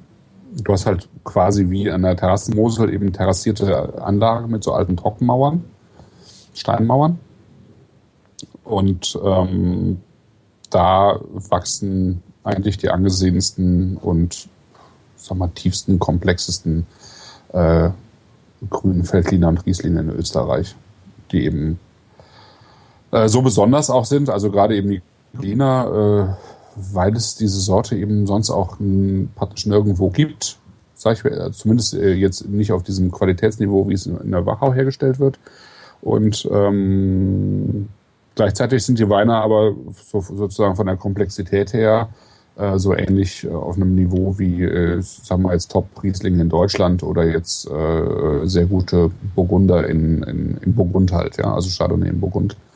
du 0.53 0.71
hast 0.71 0.85
halt 0.85 1.09
quasi 1.23 1.71
wie 1.71 1.89
an 1.89 2.03
der 2.03 2.15
Terrassenmosel 2.15 2.93
eben 2.93 3.11
terrassierte 3.11 3.99
Anlage 4.03 4.47
mit 4.47 4.63
so 4.63 4.73
alten 4.73 4.97
Trockenmauern, 4.97 5.63
Steinmauern. 6.53 7.17
Und 8.63 9.17
ähm, 9.23 10.01
da 10.69 11.19
wachsen 11.31 12.21
eigentlich 12.43 12.77
die 12.77 12.91
angesehensten 12.91 13.97
und 13.97 14.47
sag 15.15 15.37
mal, 15.39 15.49
tiefsten, 15.55 15.97
komplexesten 15.97 16.85
äh, 17.51 17.89
grünen 18.69 19.05
Feldliner 19.05 19.47
und 19.47 19.65
Rieslinge 19.65 20.01
in 20.01 20.09
Österreich, 20.11 20.75
die 21.31 21.45
eben 21.45 21.79
äh, 23.09 23.27
so 23.27 23.41
besonders 23.41 23.89
auch 23.89 24.05
sind. 24.05 24.29
Also 24.29 24.51
gerade 24.51 24.75
eben 24.75 24.89
die 24.91 25.01
Lina, 25.33 25.87
äh, 25.87 26.27
weil 26.75 27.15
es 27.15 27.35
diese 27.35 27.59
Sorte 27.59 27.95
eben 27.95 28.27
sonst 28.27 28.49
auch 28.49 28.77
praktisch 29.35 29.65
nirgendwo 29.65 30.09
gibt, 30.09 30.57
sage 30.95 31.15
ich 31.17 31.23
mir, 31.23 31.51
zumindest 31.51 31.93
äh, 31.93 32.13
jetzt 32.13 32.47
nicht 32.47 32.71
auf 32.71 32.83
diesem 32.83 33.11
Qualitätsniveau, 33.11 33.87
wie 33.87 33.93
es 33.93 34.05
in 34.05 34.31
der 34.31 34.45
Wachau 34.45 34.73
hergestellt 34.73 35.19
wird. 35.19 35.39
Und 36.01 36.47
ähm, 36.51 37.89
gleichzeitig 38.35 38.85
sind 38.85 38.99
die 38.99 39.09
Weine 39.09 39.35
aber 39.35 39.73
so, 40.11 40.21
sozusagen 40.21 40.75
von 40.75 40.87
der 40.87 40.97
Komplexität 40.97 41.73
her 41.73 42.09
äh, 42.57 42.77
so 42.77 42.93
ähnlich 42.93 43.45
äh, 43.45 43.49
auf 43.49 43.75
einem 43.75 43.95
Niveau 43.95 44.37
wie, 44.37 44.63
äh, 44.63 45.01
sagen 45.01 45.43
wir 45.43 45.53
jetzt 45.53 45.71
Top-Riesling 45.71 46.39
in 46.39 46.49
Deutschland 46.49 47.03
oder 47.03 47.25
jetzt 47.25 47.69
äh, 47.69 48.45
sehr 48.45 48.65
gute 48.65 49.11
Burgunder 49.35 49.87
in, 49.87 50.23
in, 50.23 50.57
in 50.57 50.75
Burgund 50.75 51.11
halt, 51.11 51.37
ja, 51.37 51.53
also 51.53 51.69
Chardonnay 51.69 52.09
in 52.09 52.19
Burgund 52.19 52.53
äh, 52.53 52.68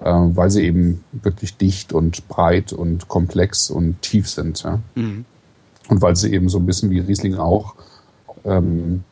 weil 0.00 0.50
sie 0.50 0.64
eben 0.64 1.04
wirklich 1.12 1.56
dicht 1.56 1.92
und 1.92 2.28
breit 2.28 2.72
und 2.72 3.08
komplex 3.08 3.70
und 3.70 4.00
tief 4.02 4.28
sind. 4.28 4.62
Ja? 4.62 4.80
Mhm. 4.94 5.24
Und 5.88 6.02
weil 6.02 6.16
sie 6.16 6.32
eben 6.32 6.48
so 6.48 6.58
ein 6.58 6.66
bisschen 6.66 6.90
wie 6.90 7.00
Riesling 7.00 7.36
auch 7.36 7.74
ähm, 8.44 9.04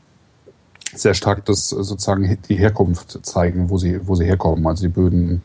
sehr 0.94 1.14
stark 1.14 1.44
das 1.46 1.68
sozusagen 1.68 2.38
die 2.48 2.56
Herkunft 2.56 3.24
zeigen, 3.24 3.70
wo 3.70 3.78
sie, 3.78 4.06
wo 4.06 4.14
sie 4.14 4.24
herkommen. 4.24 4.66
Also 4.66 4.82
die 4.82 4.92
Böden, 4.92 5.42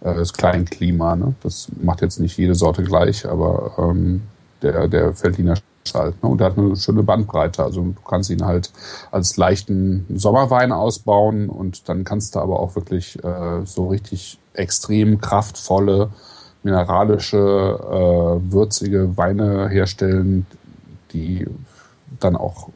äh, 0.00 0.14
das 0.14 0.32
Kleinklima, 0.32 1.16
ne? 1.16 1.34
das 1.42 1.68
macht 1.80 2.02
jetzt 2.02 2.20
nicht 2.20 2.38
jede 2.38 2.54
Sorte 2.54 2.82
gleich, 2.82 3.26
aber 3.26 3.74
ähm, 3.78 4.22
der, 4.62 4.88
der 4.88 5.12
Feldliner 5.12 5.54
halt. 5.94 6.22
Ne? 6.22 6.28
Und 6.28 6.38
der 6.38 6.48
hat 6.48 6.58
eine 6.58 6.76
schöne 6.76 7.02
Bandbreite. 7.02 7.62
Also 7.62 7.82
du 7.82 7.94
kannst 8.06 8.30
ihn 8.30 8.44
halt 8.44 8.72
als 9.10 9.36
leichten 9.36 10.06
Sommerwein 10.14 10.72
ausbauen 10.72 11.48
und 11.48 11.88
dann 11.88 12.04
kannst 12.04 12.34
du 12.34 12.40
aber 12.40 12.60
auch 12.60 12.74
wirklich 12.76 13.22
äh, 13.24 13.64
so 13.64 13.88
richtig 13.88 14.38
extrem 14.54 15.20
kraftvolle, 15.20 16.10
mineralische, 16.62 17.38
äh, 17.38 18.52
würzige 18.52 19.16
Weine 19.16 19.68
herstellen, 19.68 20.46
die 21.12 21.46
dann 22.20 22.36
auch 22.36 22.68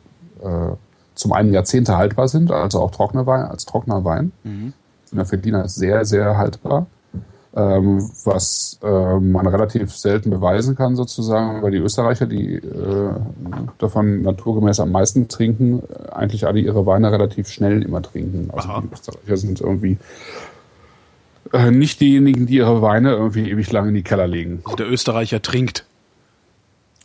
äh, 0.43 0.73
zum 1.15 1.33
einen 1.33 1.53
Jahrzehnte 1.53 1.97
haltbar 1.97 2.29
sind, 2.29 2.51
also 2.51 2.81
auch 2.81 2.91
trockene 2.91 3.27
Wein, 3.27 3.45
als 3.45 3.67
trockener 3.67 4.05
Wein. 4.05 4.33
Mhm. 4.45 4.73
Der 5.13 5.31
Veltliner 5.31 5.65
ist 5.65 5.75
sehr, 5.75 6.05
sehr 6.05 6.39
haltbar. 6.39 6.87
Ähm, 7.53 8.09
was 8.25 8.79
äh, 8.81 9.19
man 9.19 9.45
relativ 9.49 9.93
selten 9.93 10.31
beweisen 10.31 10.77
kann 10.77 10.95
sozusagen, 10.95 11.63
weil 11.63 11.73
die 11.73 11.79
Österreicher, 11.79 12.27
die 12.27 12.55
äh, 12.55 13.13
davon 13.79 14.23
naturgemäß 14.23 14.79
am 14.79 14.93
meisten 14.93 15.27
trinken, 15.27 15.83
äh, 15.83 16.11
eigentlich 16.13 16.47
alle 16.47 16.61
ihre 16.61 16.87
Weine 16.87 17.11
relativ 17.11 17.49
schnell 17.49 17.83
immer 17.83 18.03
trinken. 18.03 18.51
Also 18.53 18.69
Aha. 18.69 18.83
die 18.83 18.93
Österreicher 18.93 19.37
sind 19.37 19.61
irgendwie 19.61 19.99
äh, 21.53 21.73
nicht 21.73 22.01
diejenigen, 22.01 22.47
die 22.47 22.57
ihre 22.57 22.83
Weine 22.83 23.15
irgendwie 23.15 23.51
ewig 23.51 23.73
lang 23.73 23.89
in 23.89 23.95
die 23.95 24.03
Keller 24.03 24.29
legen. 24.29 24.61
Also 24.65 24.77
der 24.77 24.89
Österreicher 24.89 25.43
trinkt. 25.43 25.85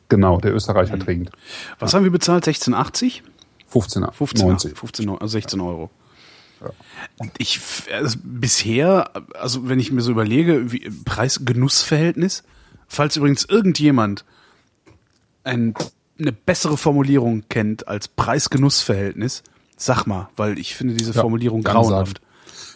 Genau, 0.10 0.39
der 0.39 0.54
Österreicher 0.54 1.00
trinkt. 1.00 1.32
Was 1.80 1.96
haben 1.96 2.04
wir 2.04 2.12
bezahlt? 2.12 2.46
16,80? 2.46 3.22
15, 3.68 4.06
15, 4.12 4.48
90. 4.48 4.78
15 4.78 5.10
Euro, 5.10 5.18
also 5.18 5.32
16 5.32 5.60
Euro. 5.60 5.89
Ich, 7.38 7.60
also 7.93 8.18
bisher, 8.24 9.12
also 9.36 9.68
wenn 9.68 9.80
ich 9.80 9.91
mir 9.91 10.01
so 10.01 10.12
überlege, 10.12 10.72
wie 10.72 10.89
Preis-Genuss-Verhältnis, 11.06 12.43
falls 12.88 13.16
übrigens 13.16 13.45
irgendjemand 13.45 14.26
ein, 15.43 15.74
eine 16.20 16.32
bessere 16.32 16.78
Formulierung 16.78 17.43
kennt 17.49 17.88
als 17.88 18.08
Preis-Genuss-Verhältnis, 18.08 19.43
sag 19.78 20.06
mal, 20.06 20.30
weil 20.36 20.58
ich 20.58 20.76
finde 20.76 20.95
diese 20.95 21.14
Ja, 21.14 21.22
Formulierung 21.22 21.62
gerne 21.62 21.82
grauenhaft. 21.82 22.22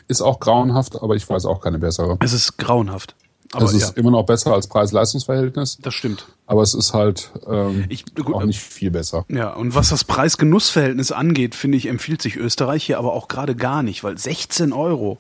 Ist 0.07 0.21
auch 0.21 0.39
grauenhaft, 0.39 1.01
aber 1.01 1.15
ich 1.15 1.29
weiß 1.29 1.45
auch 1.45 1.61
keine 1.61 1.79
bessere. 1.79 2.17
Es 2.19 2.33
ist 2.33 2.57
grauenhaft. 2.57 3.15
Aber 3.51 3.65
es 3.65 3.73
ja, 3.73 3.79
ist 3.79 3.97
immer 3.97 4.11
noch 4.11 4.25
besser 4.25 4.53
als 4.53 4.67
Preis-Leistungs-Verhältnis, 4.67 5.79
das 5.81 5.95
stimmt. 5.95 6.27
aber 6.45 6.61
es 6.61 6.75
ist 6.75 6.93
halt 6.93 7.31
ähm, 7.47 7.85
Ich, 7.89 8.05
gut, 8.13 8.35
auch 8.35 8.43
nicht 8.43 8.59
viel 8.59 8.91
besser. 8.91 9.25
Ja, 9.27 9.53
und 9.53 9.73
was 9.73 9.89
das 9.89 10.03
Preis-Genuss-Verhältnis 10.03 11.11
angeht, 11.11 11.55
finde 11.55 11.77
ich, 11.77 11.87
empfiehlt 11.87 12.21
sich 12.21 12.37
Österreich 12.37 12.83
hier 12.83 12.99
aber 12.99 13.13
auch 13.13 13.27
gerade 13.27 13.55
gar 13.55 13.81
nicht, 13.81 14.03
weil 14.03 14.17
16 14.17 14.71
Euro. 14.71 15.17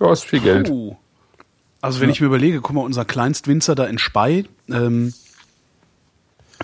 Ja, 0.00 0.12
ist 0.12 0.24
viel 0.24 0.40
Geld. 0.40 0.68
Puh. 0.68 0.96
Also 1.80 2.00
wenn 2.00 2.10
ich 2.10 2.20
mir 2.20 2.26
überlege, 2.26 2.60
guck 2.60 2.74
mal, 2.74 2.84
unser 2.84 3.06
Kleinstwinzer 3.06 3.74
da 3.74 3.84
in 3.84 3.98
Spey, 3.98 4.44
ähm, 4.68 5.14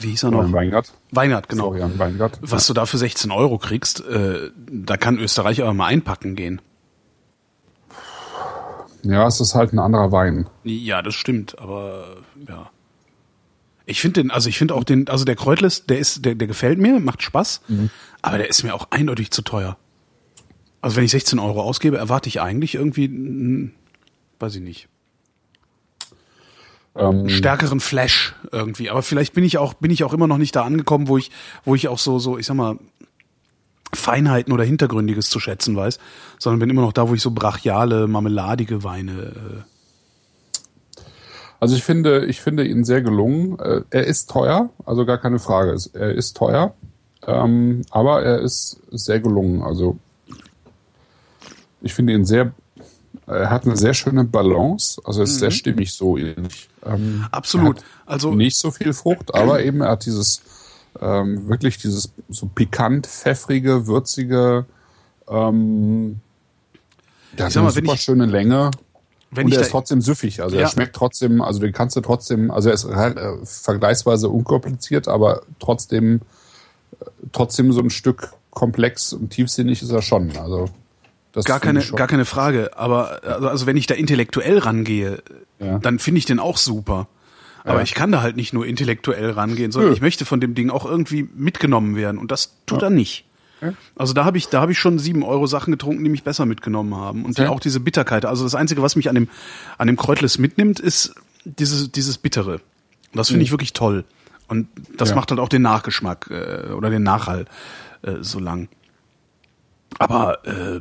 wie 0.00 0.08
hieß 0.10 0.24
er 0.24 0.30
noch? 0.30 0.52
Weingart. 0.52 0.92
Weingart, 1.10 1.48
genau. 1.48 1.70
Florian 1.70 1.98
Weingart. 1.98 2.38
Was 2.42 2.66
du 2.66 2.74
da 2.74 2.84
für 2.84 2.98
16 2.98 3.30
Euro 3.30 3.56
kriegst, 3.56 4.04
äh, 4.06 4.50
da 4.70 4.98
kann 4.98 5.18
Österreich 5.18 5.62
aber 5.62 5.72
mal 5.72 5.86
einpacken 5.86 6.36
gehen. 6.36 6.60
Ja, 9.08 9.26
es 9.26 9.40
ist 9.40 9.54
halt 9.54 9.72
ein 9.72 9.78
anderer 9.78 10.12
Wein. 10.12 10.48
Ja, 10.64 11.02
das 11.02 11.14
stimmt, 11.14 11.58
aber 11.58 12.16
ja. 12.48 12.70
Ich 13.84 14.00
finde 14.00 14.22
den, 14.22 14.30
also 14.30 14.48
ich 14.48 14.58
finde 14.58 14.74
auch 14.74 14.84
den, 14.84 15.08
also 15.08 15.24
der 15.24 15.36
Kräutles, 15.36 15.86
der 15.86 15.98
ist, 15.98 16.24
der, 16.24 16.34
der 16.34 16.48
gefällt 16.48 16.78
mir, 16.78 16.98
macht 16.98 17.22
Spaß, 17.22 17.60
aber 18.20 18.38
der 18.38 18.48
ist 18.48 18.64
mir 18.64 18.74
auch 18.74 18.88
eindeutig 18.90 19.30
zu 19.30 19.42
teuer. 19.42 19.76
Also 20.80 20.96
wenn 20.96 21.04
ich 21.04 21.12
16 21.12 21.38
Euro 21.38 21.62
ausgebe, 21.62 21.96
erwarte 21.96 22.28
ich 22.28 22.40
eigentlich 22.40 22.74
irgendwie, 22.74 23.08
mm, 23.08 23.72
weiß 24.40 24.56
ich 24.56 24.62
nicht, 24.62 24.88
Ähm, 26.96 27.20
einen 27.20 27.30
stärkeren 27.30 27.80
Flash 27.80 28.34
irgendwie. 28.52 28.88
Aber 28.90 29.02
vielleicht 29.02 29.34
bin 29.34 29.44
ich 29.44 29.58
auch, 29.58 29.74
bin 29.74 29.90
ich 29.90 30.02
auch 30.02 30.14
immer 30.14 30.26
noch 30.26 30.38
nicht 30.38 30.56
da 30.56 30.62
angekommen, 30.64 31.08
wo 31.08 31.18
ich, 31.18 31.30
wo 31.64 31.74
ich 31.74 31.88
auch 31.88 31.98
so, 31.98 32.18
so, 32.18 32.38
ich 32.38 32.46
sag 32.46 32.56
mal, 32.56 32.78
Feinheiten 33.94 34.52
oder 34.52 34.64
Hintergründiges 34.64 35.30
zu 35.30 35.40
schätzen 35.40 35.76
weiß, 35.76 35.98
sondern 36.38 36.60
bin 36.60 36.70
immer 36.70 36.82
noch 36.82 36.92
da, 36.92 37.08
wo 37.08 37.14
ich 37.14 37.22
so 37.22 37.30
brachiale, 37.30 38.06
marmeladige 38.06 38.82
Weine. 38.84 39.12
Äh, 39.12 39.62
Also 41.60 41.74
ich 41.76 41.84
finde, 41.84 42.26
ich 42.26 42.40
finde 42.40 42.66
ihn 42.66 42.84
sehr 42.84 43.00
gelungen. 43.00 43.58
Äh, 43.58 43.82
Er 43.90 44.06
ist 44.06 44.28
teuer, 44.30 44.70
also 44.84 45.06
gar 45.06 45.18
keine 45.18 45.38
Frage. 45.38 45.76
Er 45.94 46.12
ist 46.12 46.36
teuer, 46.36 46.74
ähm, 47.26 47.82
aber 47.90 48.22
er 48.22 48.40
ist 48.40 48.78
sehr 48.90 49.20
gelungen. 49.20 49.62
Also 49.62 49.98
ich 51.80 51.94
finde 51.94 52.12
ihn 52.12 52.24
sehr, 52.24 52.52
er 53.26 53.50
hat 53.50 53.64
eine 53.64 53.76
sehr 53.76 53.94
schöne 53.94 54.24
Balance. 54.24 55.00
Also 55.04 55.22
es 55.22 55.30
ist 55.30 55.38
sehr 55.38 55.50
stimmig 55.50 55.92
so 55.92 56.18
ähnlich. 56.18 56.68
Ähm, 56.84 57.24
absolut. 57.30 57.78
er 57.78 58.12
Also 58.12 58.34
nicht 58.34 58.58
so 58.58 58.70
viel 58.70 58.92
Frucht, 58.92 59.34
aber 59.34 59.62
eben 59.62 59.80
er 59.80 59.90
hat 59.92 60.04
dieses 60.04 60.42
ähm, 61.00 61.48
wirklich 61.48 61.78
dieses 61.78 62.12
so 62.28 62.46
pikant, 62.46 63.06
pfeffrige, 63.06 63.86
würzige, 63.86 64.66
ähm, 65.28 66.20
der 67.36 67.46
hat 67.46 67.54
mal, 67.54 67.60
eine 67.62 67.74
wenn 67.76 67.84
super 67.84 67.96
schöne 67.96 68.26
Länge. 68.26 68.70
und 69.36 69.52
er 69.52 69.58
da, 69.58 69.64
ist 69.66 69.70
trotzdem 69.72 70.00
süffig. 70.00 70.40
Also 70.42 70.56
Ja. 70.56 70.62
er 70.62 70.68
schmeckt 70.68 70.94
trotzdem, 70.96 71.40
also 71.42 71.60
den 71.60 71.72
kannst 71.72 71.96
du 71.96 72.00
trotzdem, 72.00 72.50
also 72.50 72.68
er 72.70 72.74
ist 72.74 72.86
halt, 72.86 73.16
äh, 73.18 73.32
vergleichsweise 73.44 74.28
unkompliziert, 74.28 75.08
aber 75.08 75.42
trotzdem, 75.58 76.20
äh, 77.00 77.04
trotzdem 77.32 77.72
so 77.72 77.80
ein 77.80 77.90
Stück 77.90 78.32
komplex 78.50 79.12
und 79.12 79.30
tiefsinnig 79.30 79.82
ist 79.82 79.90
er 79.90 80.00
schon. 80.02 80.36
Also 80.38 80.70
das 81.32 81.44
gar 81.44 81.60
keine, 81.60 81.84
gar 81.84 82.06
keine 82.06 82.24
Frage. 82.24 82.70
Aber 82.78 83.22
also, 83.24 83.48
also 83.48 83.66
wenn 83.66 83.76
ich 83.76 83.86
da 83.86 83.94
intellektuell 83.94 84.58
rangehe, 84.58 85.22
Ja. 85.58 85.78
dann 85.78 85.98
finde 85.98 86.18
ich 86.20 86.24
den 86.24 86.38
auch 86.38 86.56
super. 86.56 87.08
Aber 87.66 87.78
Ja. 87.78 87.82
ich 87.82 87.92
kann 87.94 88.10
da 88.12 88.22
halt 88.22 88.36
nicht 88.36 88.52
nur 88.54 88.64
intellektuell 88.66 89.30
rangehen, 89.30 89.70
sondern 89.72 89.90
Nö. 89.90 89.94
ich 89.96 90.00
möchte 90.00 90.24
von 90.24 90.40
dem 90.40 90.54
Ding 90.54 90.70
auch 90.70 90.86
irgendwie 90.86 91.28
mitgenommen 91.34 91.96
werden. 91.96 92.16
Und 92.18 92.30
das 92.30 92.54
tut 92.64 92.80
er 92.82 92.90
nicht. 92.90 93.26
Ja. 93.60 93.72
Also 93.96 94.12
da 94.14 94.24
habe 94.24 94.38
ich, 94.38 94.48
da 94.48 94.60
habe 94.62 94.72
ich 94.72 94.78
schon 94.78 94.98
sieben 94.98 95.22
Euro 95.22 95.46
Sachen 95.46 95.72
getrunken, 95.72 96.02
die 96.04 96.10
mich 96.10 96.22
besser 96.22 96.46
mitgenommen 96.46 96.94
haben. 96.94 97.24
Und 97.24 97.36
die, 97.38 97.46
auch 97.46 97.60
diese 97.60 97.80
Bitterkeit. 97.80 98.24
Also 98.24 98.44
das 98.44 98.54
Einzige, 98.54 98.82
was 98.82 98.96
mich 98.96 99.08
an 99.08 99.14
dem, 99.16 99.28
an 99.78 99.86
dem 99.88 99.96
Kräutles 99.96 100.38
mitnimmt, 100.38 100.78
ist 100.80 101.14
dieses, 101.44 101.90
dieses 101.92 102.18
Bittere. 102.18 102.54
Und 102.54 102.60
das 103.16 103.28
finde 103.28 103.42
ich 103.44 103.50
wirklich 103.50 103.72
toll. 103.72 104.04
Und 104.48 104.68
das 104.96 105.08
Mhm. 105.08 105.12
Ja. 105.12 105.16
macht 105.16 105.30
halt 105.30 105.40
auch 105.40 105.48
den 105.48 105.62
Nachgeschmack 105.62 106.30
äh, 106.30 106.70
oder 106.72 106.88
den 106.90 107.02
Nachhall 107.02 107.46
äh, 108.02 108.16
so 108.20 108.38
lang. 108.38 108.68
Aber 109.98 110.44
äh, 110.46 110.80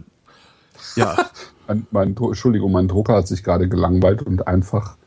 ja, 0.96 1.16
Mein, 1.68 1.88
mein, 1.90 2.16
Entschuldigung, 2.16 2.72
mein 2.72 2.88
Drucker 2.88 3.16
hat 3.16 3.28
sich 3.28 3.44
gerade 3.44 3.68
gelangweilt 3.68 4.22
und 4.22 4.48
einfach 4.48 4.98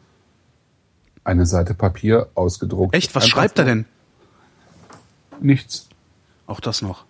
eine 1.29 1.47
Seite 1.47 1.74
Papier 1.74 2.29
ausgedruckt. 2.35 2.95
echt, 2.95 3.14
was 3.14 3.29
schreibt 3.29 3.59
er 3.59 3.66
denn? 3.66 3.85
Nichts. 5.41 5.89
Auch 6.47 6.61
das 6.61 6.83
noch. 6.83 7.05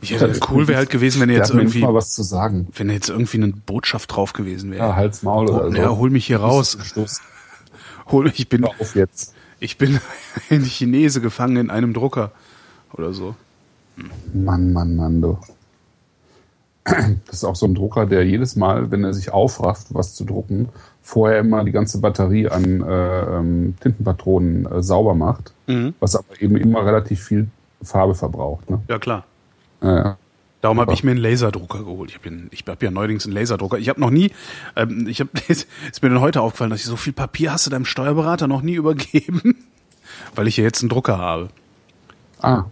Ich 0.00 0.12
hätte, 0.12 0.38
cool 0.50 0.68
wäre 0.68 0.78
halt 0.78 0.90
gewesen, 0.90 1.20
wenn 1.20 1.28
er 1.28 1.36
jetzt 1.36 1.50
irgendwie, 1.50 1.80
mal 1.80 1.94
was 1.94 2.10
zu 2.10 2.22
sagen. 2.22 2.68
wenn 2.74 2.88
jetzt 2.90 3.08
irgendwie 3.08 3.38
eine 3.38 3.48
Botschaft 3.48 4.14
drauf 4.14 4.32
gewesen 4.32 4.70
wäre. 4.70 4.86
Ja, 4.88 4.96
Hals, 4.96 5.22
Maul 5.22 5.48
oder 5.50 5.70
so. 5.70 5.76
ja, 5.76 5.90
hol 5.90 6.10
mich 6.10 6.26
hier 6.26 6.40
raus. 6.40 6.78
Hol 8.08 8.24
mich, 8.24 8.40
ich 8.40 8.48
bin, 8.48 8.62
Hör 8.62 8.72
auf 8.80 8.96
jetzt. 8.96 9.32
ich 9.60 9.78
bin 9.78 10.00
ein 10.50 10.64
Chinese 10.64 11.20
gefangen 11.20 11.56
in 11.56 11.70
einem 11.70 11.94
Drucker 11.94 12.32
oder 12.92 13.12
so. 13.12 13.36
Mann, 14.34 14.72
Mann, 14.72 14.96
Mann, 14.96 15.22
du. 15.22 15.38
Das 16.84 17.36
ist 17.36 17.44
auch 17.44 17.54
so 17.56 17.66
ein 17.66 17.74
Drucker, 17.74 18.06
der 18.06 18.26
jedes 18.26 18.56
Mal, 18.56 18.90
wenn 18.90 19.04
er 19.04 19.14
sich 19.14 19.32
aufrafft, 19.32 19.94
was 19.94 20.14
zu 20.14 20.24
drucken, 20.24 20.68
vorher 21.02 21.40
immer 21.40 21.64
die 21.64 21.72
ganze 21.72 22.00
Batterie 22.00 22.48
an 22.48 22.82
äh, 22.82 23.20
ähm, 23.38 23.74
Tintenpatronen 23.80 24.66
äh, 24.66 24.82
sauber 24.82 25.14
macht, 25.14 25.52
Mhm. 25.66 25.94
was 26.00 26.16
aber 26.16 26.40
eben 26.40 26.56
immer 26.56 26.84
relativ 26.86 27.22
viel 27.24 27.48
Farbe 27.82 28.14
verbraucht. 28.14 28.70
Ne? 28.70 28.80
Ja 28.88 28.98
klar. 28.98 29.24
Äh, 29.80 30.12
Darum 30.60 30.78
habe 30.78 30.92
ich 30.92 31.02
mir 31.02 31.10
einen 31.10 31.18
Laserdrucker 31.20 31.80
geholt. 31.80 32.16
Ich 32.52 32.64
habe 32.68 32.84
ja 32.84 32.90
neuerdings 32.92 33.26
einen 33.26 33.34
Laserdrucker. 33.34 33.78
Ich 33.78 33.88
habe 33.88 34.00
noch 34.00 34.10
nie, 34.10 34.30
ähm, 34.76 35.08
ich 35.08 35.18
habe, 35.18 35.30
ist 35.48 35.66
mir 36.02 36.08
dann 36.08 36.20
heute 36.20 36.40
aufgefallen, 36.40 36.70
dass 36.70 36.78
ich 36.80 36.86
so 36.86 36.94
viel 36.96 37.12
Papier 37.12 37.52
hast 37.52 37.66
du 37.66 37.70
deinem 37.70 37.84
Steuerberater 37.84 38.46
noch 38.46 38.62
nie 38.62 38.74
übergeben, 38.74 39.56
weil 40.36 40.46
ich 40.46 40.56
ja 40.58 40.62
jetzt 40.64 40.82
einen 40.82 40.88
Drucker 40.90 41.18
habe. 41.18 41.48
ah. 42.40 42.64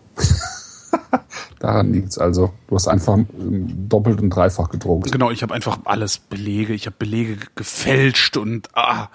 Daran 1.59 1.93
liegt's 1.93 2.19
also. 2.19 2.53
Du 2.69 2.75
hast 2.75 2.89
einfach 2.89 3.17
ähm, 3.17 3.89
doppelt 3.89 4.21
und 4.21 4.31
dreifach 4.31 4.71
gedruckt. 4.71 5.13
Genau, 5.13 5.31
ich 5.31 5.43
habe 5.43 5.55
einfach 5.55 5.79
alles 5.85 6.19
Belege. 6.19 6.73
Ich 6.73 6.87
habe 6.87 6.97
Belege 6.99 7.37
ge- 7.37 7.49
gefälscht 7.55 8.37
und 8.37 8.69
ah, 8.75 9.09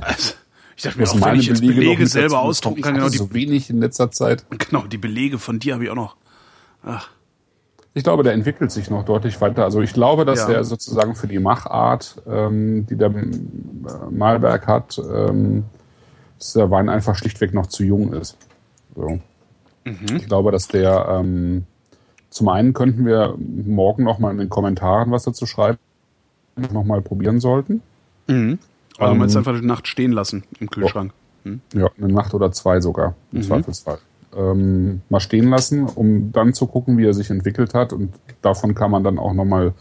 also, 0.00 0.34
ich 0.76 0.82
dachte 0.82 0.98
mir 0.98 1.08
auch, 1.08 1.20
wenn 1.20 1.38
ich 1.40 1.46
jetzt 1.46 1.60
Belege 1.60 2.00
mit 2.02 2.08
selber 2.10 2.40
ausdrucken 2.40 2.80
kann, 2.82 2.94
genau 2.94 3.08
die, 3.08 3.18
so 3.18 3.32
wenig 3.34 3.70
in 3.70 3.78
letzter 3.80 4.10
Zeit. 4.10 4.44
genau 4.58 4.82
die 4.86 4.98
Belege 4.98 5.38
von 5.38 5.58
dir 5.58 5.74
habe 5.74 5.84
ich 5.84 5.90
auch 5.90 5.94
noch. 5.94 6.16
Ach, 6.84 7.08
Ich 7.94 8.02
glaube, 8.02 8.22
der 8.22 8.32
entwickelt 8.32 8.72
sich 8.72 8.88
noch 8.90 9.04
deutlich 9.04 9.40
weiter. 9.40 9.62
Also 9.64 9.80
ich 9.82 9.92
glaube, 9.92 10.24
dass 10.24 10.40
Ja. 10.40 10.50
er 10.54 10.64
sozusagen 10.64 11.14
für 11.14 11.28
die 11.28 11.38
Machart, 11.38 12.20
ähm, 12.26 12.86
die 12.86 12.96
der 12.96 13.10
äh, 13.14 13.26
Malberg 14.10 14.66
hat, 14.66 14.98
ähm, 14.98 15.64
dass 16.38 16.54
der 16.54 16.70
Wein 16.70 16.88
einfach 16.88 17.14
schlichtweg 17.16 17.54
noch 17.54 17.66
zu 17.66 17.84
jung 17.84 18.12
ist. 18.14 18.36
So. 18.96 19.20
Mhm. 19.84 20.16
Ich 20.16 20.26
glaube, 20.26 20.52
dass 20.52 20.68
der 20.68 21.06
ähm, 21.10 21.64
zum 22.30 22.48
einen 22.48 22.72
könnten 22.72 23.04
wir 23.04 23.34
morgen 23.38 24.04
noch 24.04 24.18
mal 24.18 24.30
in 24.30 24.38
den 24.38 24.48
Kommentaren 24.48 25.10
was 25.10 25.24
dazu 25.24 25.46
schreiben, 25.46 25.78
noch 26.72 26.84
mal 26.84 27.02
probieren 27.02 27.40
sollten. 27.40 27.82
mhm. 28.26 28.58
Also 28.98 29.14
ähm, 29.14 29.22
jetzt 29.22 29.34
Ähm, 29.34 29.38
einfach 29.38 29.60
die 29.60 29.66
Nacht 29.66 29.88
stehen 29.88 30.12
lassen 30.12 30.44
im 30.60 30.70
Kühlschrank. 30.70 31.12
Ja, 31.74 31.88
eine 31.98 32.12
Nacht 32.12 32.34
oder 32.34 32.52
zwei 32.52 32.80
sogar, 32.80 33.14
im 33.32 33.42
Zweifelsfall. 33.42 33.98
Ähm, 34.36 35.02
mal 35.08 35.18
stehen 35.20 35.48
lassen, 35.50 35.86
um 35.86 36.30
dann 36.30 36.54
zu 36.54 36.66
gucken, 36.66 36.96
wie 36.98 37.04
er 37.04 37.14
sich 37.14 37.30
entwickelt 37.30 37.74
hat. 37.74 37.92
Und 37.92 38.14
davon 38.42 38.74
kann 38.74 38.90
man 38.90 39.02
dann 39.02 39.18
auch 39.18 39.34
nochmal 39.34 39.72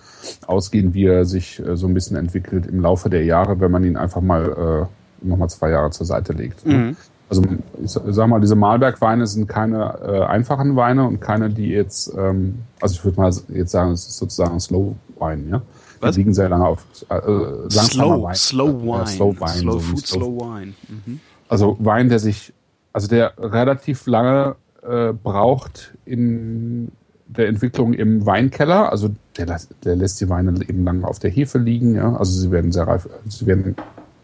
ausgehen, 0.47 0.93
wie 0.93 1.05
er 1.05 1.25
sich 1.25 1.59
äh, 1.59 1.77
so 1.77 1.87
ein 1.87 1.93
bisschen 1.93 2.17
entwickelt 2.17 2.65
im 2.65 2.81
Laufe 2.81 3.09
der 3.09 3.23
Jahre, 3.25 3.59
wenn 3.59 3.69
man 3.71 3.83
ihn 3.83 3.95
einfach 3.95 4.21
mal 4.21 4.87
äh, 5.23 5.25
nochmal 5.27 5.49
zwei 5.49 5.69
Jahre 5.69 5.91
zur 5.91 6.05
Seite 6.05 6.33
legt. 6.33 6.65
Ne? 6.65 6.95
Also 7.31 7.43
ich 7.81 7.91
sag 8.13 8.27
mal, 8.27 8.41
diese 8.41 8.57
Malbergweine 8.57 9.25
sind 9.25 9.47
keine 9.47 9.97
äh, 10.03 10.21
einfachen 10.25 10.75
Weine 10.75 11.07
und 11.07 11.21
keine, 11.21 11.49
die 11.49 11.69
jetzt, 11.69 12.13
ähm, 12.17 12.59
also 12.81 12.95
ich 12.95 13.05
würde 13.05 13.21
mal 13.21 13.33
jetzt 13.47 13.71
sagen, 13.71 13.91
es 13.93 14.05
ist 14.05 14.17
sozusagen 14.17 14.59
Slow 14.59 14.95
Wine, 15.17 15.49
ja. 15.49 15.61
Was? 16.01 16.15
Die 16.15 16.21
liegen 16.21 16.33
sehr 16.33 16.49
lange 16.49 16.67
auf 16.67 16.85
äh, 17.07 17.13
langsamer 17.13 17.87
Slow, 17.87 18.23
Wein. 18.23 18.35
slow 18.35 18.81
wine. 18.81 19.07
slow 19.07 19.39
Wine. 19.39 19.59
Slow 19.59 19.71
so 19.71 19.79
food, 19.79 20.07
slow 20.07 20.39
wine. 20.41 20.73
Mhm. 20.89 21.21
Also 21.47 21.77
Wein, 21.79 22.09
der 22.09 22.19
sich, 22.19 22.51
also 22.91 23.07
der 23.07 23.31
relativ 23.37 24.07
lange 24.07 24.57
äh, 24.83 25.13
braucht 25.13 25.93
in 26.03 26.91
der 27.27 27.47
Entwicklung 27.47 27.93
im 27.93 28.25
Weinkeller. 28.25 28.91
Also 28.91 29.09
der, 29.37 29.57
der 29.85 29.95
lässt 29.95 30.19
die 30.19 30.27
Weine 30.27 30.53
eben 30.67 30.83
lang 30.83 31.05
auf 31.05 31.19
der 31.19 31.31
Hefe 31.31 31.59
liegen. 31.59 31.95
Ja? 31.95 32.13
Also 32.17 32.37
sie 32.37 32.51
werden 32.51 32.73
sehr 32.73 32.87
reif, 32.87 33.07
sie 33.25 33.45
werden 33.45 33.77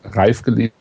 reif 0.04 0.44
gelesen 0.44 0.74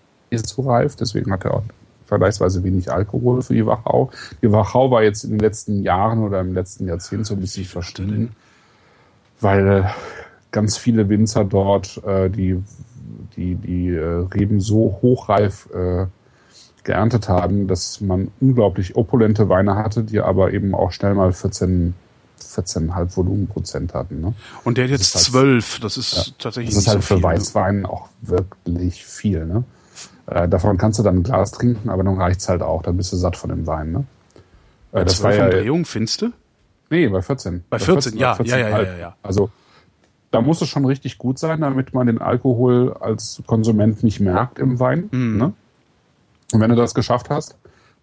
zu 0.42 0.62
reif. 0.62 0.96
Deswegen 0.96 1.30
hat 1.30 1.44
er 1.44 1.54
auch 1.54 1.62
vergleichsweise 2.06 2.62
wenig 2.64 2.90
Alkohol 2.90 3.42
für 3.42 3.54
die 3.54 3.66
Wachau. 3.66 4.10
Die 4.42 4.50
Wachau 4.52 4.90
war 4.90 5.02
jetzt 5.02 5.24
in 5.24 5.30
den 5.30 5.40
letzten 5.40 5.82
Jahren 5.82 6.22
oder 6.22 6.40
im 6.40 6.54
letzten 6.54 6.86
Jahrzehnt 6.86 7.26
so 7.26 7.34
ein 7.34 7.40
bisschen 7.40 7.64
verschwunden, 7.64 8.30
weil 9.40 9.68
äh, 9.68 9.82
ganz 10.52 10.76
viele 10.78 11.08
Winzer 11.08 11.44
dort 11.44 12.02
äh, 12.06 12.30
die 12.30 12.62
die 13.36 13.54
die 13.56 13.88
äh, 13.88 14.26
Reben 14.34 14.60
so 14.60 14.98
hochreif 15.02 15.68
äh, 15.74 16.06
geerntet 16.84 17.28
haben, 17.28 17.66
dass 17.66 18.00
man 18.00 18.30
unglaublich 18.40 18.94
opulente 18.96 19.48
Weine 19.48 19.74
hatte, 19.74 20.04
die 20.04 20.20
aber 20.20 20.52
eben 20.52 20.74
auch 20.74 20.92
schnell 20.92 21.14
mal 21.14 21.32
14 21.32 21.94
14,5 22.38 23.16
Volumenprozent 23.16 23.92
hatten. 23.94 24.20
Ne? 24.20 24.34
Und 24.64 24.76
der 24.78 24.84
hat 24.84 24.92
Das 24.92 25.00
jetzt 25.00 25.14
halt- 25.16 25.24
zwölf. 25.24 25.80
Das 25.80 25.96
ist 25.96 26.34
tatsächlich 26.38 26.74
Das 26.74 26.84
ist 26.84 26.88
halt 26.88 27.02
so 27.02 27.02
für 27.02 27.14
viel. 27.14 27.16
ne? 27.16 27.22
Weißwein 27.24 27.86
auch 27.86 28.08
wirklich 28.22 29.04
viel. 29.04 29.44
Ne? 29.46 29.64
Äh, 30.26 30.48
davon 30.48 30.76
kannst 30.76 30.98
du 30.98 31.02
dann 31.02 31.16
ein 31.16 31.22
Glas 31.22 31.52
trinken, 31.52 31.88
aber 31.88 32.02
dann 32.02 32.16
reicht's 32.16 32.48
halt 32.48 32.62
auch. 32.62 32.82
Dann 32.82 32.96
bist 32.96 33.12
du 33.12 33.16
satt 33.16 33.36
von 33.36 33.50
dem 33.50 33.66
Wein. 33.66 33.92
Ne? 33.92 34.04
Äh, 34.92 35.04
das 35.04 35.22
war 35.22 35.34
ja, 35.34 35.44
Umdrehungen, 35.44 35.84
findest 35.84 36.22
du? 36.22 36.32
nee, 36.90 37.08
bei 37.08 37.22
14. 37.22 37.64
Bei 37.68 37.78
14, 37.78 38.16
ja, 38.16 38.34
bei 38.34 38.44
ja, 38.44 38.58
ja, 38.58 38.68
ja, 38.68 38.76
14,5. 38.76 38.84
ja, 38.84 38.96
ja. 38.96 39.16
Also 39.22 39.50
da 40.30 40.40
muss 40.40 40.60
es 40.60 40.68
schon 40.68 40.84
richtig 40.84 41.18
gut 41.18 41.38
sein, 41.38 41.60
damit 41.60 41.94
man 41.94 42.06
den 42.06 42.20
Alkohol 42.20 42.94
als 43.00 43.42
Konsument 43.46 44.02
nicht 44.02 44.20
merkt 44.20 44.58
im 44.58 44.78
Wein. 44.80 45.08
Mhm. 45.12 45.36
Ne? 45.38 45.52
Und 46.52 46.60
wenn 46.60 46.70
du 46.70 46.76
das 46.76 46.94
geschafft 46.94 47.30
hast, 47.30 47.56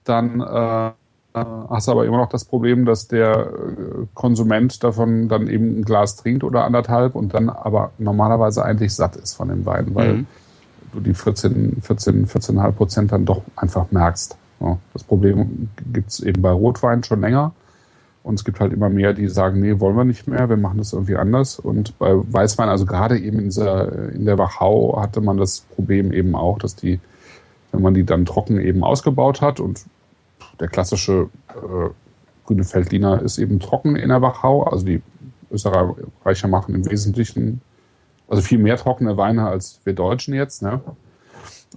dann 0.03 0.41
äh, 0.41 0.91
hast 1.33 1.87
du 1.87 1.91
aber 1.91 2.05
immer 2.05 2.17
noch 2.17 2.29
das 2.29 2.45
Problem, 2.45 2.85
dass 2.85 3.07
der 3.07 3.51
äh, 3.51 4.05
Konsument 4.13 4.83
davon 4.83 5.29
dann 5.29 5.47
eben 5.47 5.79
ein 5.79 5.83
Glas 5.83 6.15
trinkt 6.15 6.43
oder 6.43 6.63
anderthalb 6.63 7.15
und 7.15 7.33
dann 7.33 7.49
aber 7.49 7.91
normalerweise 7.97 8.63
eigentlich 8.63 8.93
satt 8.93 9.15
ist 9.15 9.35
von 9.35 9.49
dem 9.49 9.65
Wein, 9.65 9.93
weil 9.93 10.13
Mhm. 10.13 10.27
Du 10.93 10.99
die 10.99 11.13
14, 11.13 11.81
14, 11.81 12.27
14,5 12.27 12.71
Prozent 12.71 13.11
dann 13.11 13.25
doch 13.25 13.41
einfach 13.55 13.91
merkst. 13.91 14.37
Ja, 14.59 14.77
das 14.93 15.03
Problem 15.03 15.69
gibt's 15.91 16.19
eben 16.19 16.41
bei 16.41 16.51
Rotwein 16.51 17.03
schon 17.03 17.21
länger. 17.21 17.53
Und 18.23 18.35
es 18.35 18.45
gibt 18.45 18.61
halt 18.61 18.71
immer 18.71 18.89
mehr, 18.89 19.13
die 19.13 19.27
sagen, 19.27 19.59
nee, 19.59 19.79
wollen 19.81 19.97
wir 19.97 20.05
nicht 20.05 20.27
mehr, 20.27 20.47
wir 20.47 20.55
machen 20.55 20.77
das 20.77 20.93
irgendwie 20.93 21.17
anders. 21.17 21.59
Und 21.59 21.97
bei 21.99 22.13
Weißwein, 22.15 22.69
also 22.69 22.85
gerade 22.85 23.19
eben 23.19 23.37
in, 23.39 23.45
dieser, 23.45 24.11
in 24.13 24.25
der 24.25 24.37
Wachau 24.37 25.01
hatte 25.01 25.19
man 25.19 25.37
das 25.37 25.61
Problem 25.75 26.13
eben 26.13 26.33
auch, 26.33 26.57
dass 26.57 26.77
die, 26.77 27.01
wenn 27.73 27.81
man 27.81 27.93
die 27.93 28.05
dann 28.05 28.25
trocken 28.25 28.59
eben 28.59 28.83
ausgebaut 28.83 29.41
hat 29.41 29.59
und 29.59 29.83
der 30.61 30.69
klassische 30.69 31.29
äh, 31.49 31.89
grüne 32.45 32.63
Feldliner 32.63 33.21
ist 33.21 33.39
eben 33.39 33.59
trocken 33.59 33.97
in 33.97 34.07
der 34.07 34.21
Wachau, 34.21 34.63
also 34.63 34.85
die 34.85 35.01
Österreicher 35.51 36.47
machen 36.47 36.75
im 36.75 36.89
Wesentlichen 36.89 37.59
also 38.27 38.41
viel 38.41 38.57
mehr 38.57 38.77
trockene 38.77 39.17
Weine 39.17 39.47
als 39.47 39.79
wir 39.83 39.93
Deutschen 39.93 40.33
jetzt, 40.33 40.61
ne? 40.61 40.81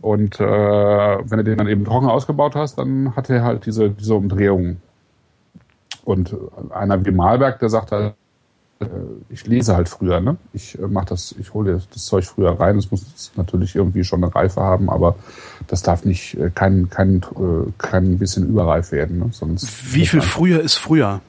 Und 0.02 0.40
äh, 0.40 0.44
wenn 0.44 1.38
du 1.38 1.44
den 1.44 1.58
dann 1.58 1.68
eben 1.68 1.84
trocken 1.84 2.08
ausgebaut 2.08 2.54
hast, 2.54 2.78
dann 2.78 3.16
hat 3.16 3.30
er 3.30 3.42
halt 3.42 3.66
diese, 3.66 3.90
diese 3.90 4.14
Umdrehung. 4.14 4.76
Und 6.04 6.36
einer 6.70 7.04
wie 7.04 7.10
Malberg, 7.10 7.58
der 7.60 7.70
sagt 7.70 7.92
halt, 7.92 8.14
äh, 8.80 8.86
ich 9.30 9.46
lese 9.46 9.74
halt 9.74 9.88
früher, 9.88 10.20
ne? 10.20 10.36
Ich 10.52 10.78
äh, 10.78 10.86
mach 10.86 11.06
das, 11.06 11.34
ich 11.38 11.54
hole 11.54 11.80
das 11.92 12.04
Zeug 12.04 12.24
früher 12.26 12.58
rein. 12.60 12.76
Es 12.76 12.90
muss 12.90 13.32
natürlich 13.36 13.74
irgendwie 13.74 14.04
schon 14.04 14.22
eine 14.22 14.34
Reife 14.34 14.60
haben, 14.60 14.90
aber 14.90 15.16
das 15.66 15.82
darf 15.82 16.04
nicht 16.04 16.38
äh, 16.38 16.50
kein, 16.54 16.90
kein, 16.90 17.22
kein 17.78 18.18
bisschen 18.18 18.48
überreif 18.48 18.92
werden. 18.92 19.18
Ne? 19.18 19.28
Sonst 19.32 19.94
Wie 19.94 20.06
viel 20.06 20.20
früher 20.20 20.60
ist 20.60 20.76
früher? 20.76 21.20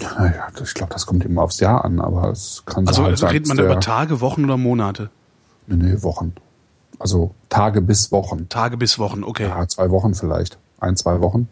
Naja, 0.00 0.48
ich 0.62 0.74
glaube, 0.74 0.92
das 0.92 1.06
kommt 1.06 1.24
immer 1.24 1.42
aufs 1.42 1.60
Jahr 1.60 1.84
an, 1.84 2.00
aber 2.00 2.30
es 2.30 2.62
kann 2.64 2.86
Also, 2.86 2.98
so 2.98 3.02
halt 3.04 3.12
also 3.12 3.20
sein, 3.22 3.30
redet 3.32 3.48
man 3.48 3.58
über 3.58 3.80
Tage, 3.80 4.20
Wochen 4.20 4.44
oder 4.44 4.56
Monate? 4.56 5.10
Nee, 5.66 5.76
nee, 5.76 6.02
Wochen. 6.02 6.34
Also 6.98 7.34
Tage 7.48 7.80
bis 7.82 8.10
Wochen. 8.12 8.48
Tage 8.48 8.76
bis 8.76 8.98
Wochen, 8.98 9.24
okay. 9.24 9.48
Ja, 9.48 9.66
zwei 9.68 9.90
Wochen 9.90 10.14
vielleicht. 10.14 10.56
Ein, 10.80 10.96
zwei 10.96 11.20
Wochen. 11.20 11.48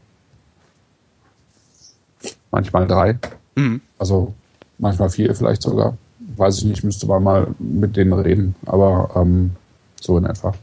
Manchmal 2.51 2.87
drei. 2.87 3.19
Mhm. 3.57 3.81
Also 3.99 4.35
manchmal 4.79 5.11
vier 5.11 5.35
vielleicht 5.35 5.63
sogar. 5.63 5.97
Weiß 6.37 6.59
ich 6.59 6.65
nicht, 6.65 6.85
müsste 6.85 7.07
man 7.07 7.23
mal 7.23 7.55
mit 7.59 7.97
denen 7.97 8.13
reden. 8.13 8.55
Aber 8.67 9.11
ähm, 9.17 9.57
so 10.01 10.17
in 10.19 10.25
etwa. 10.25 10.55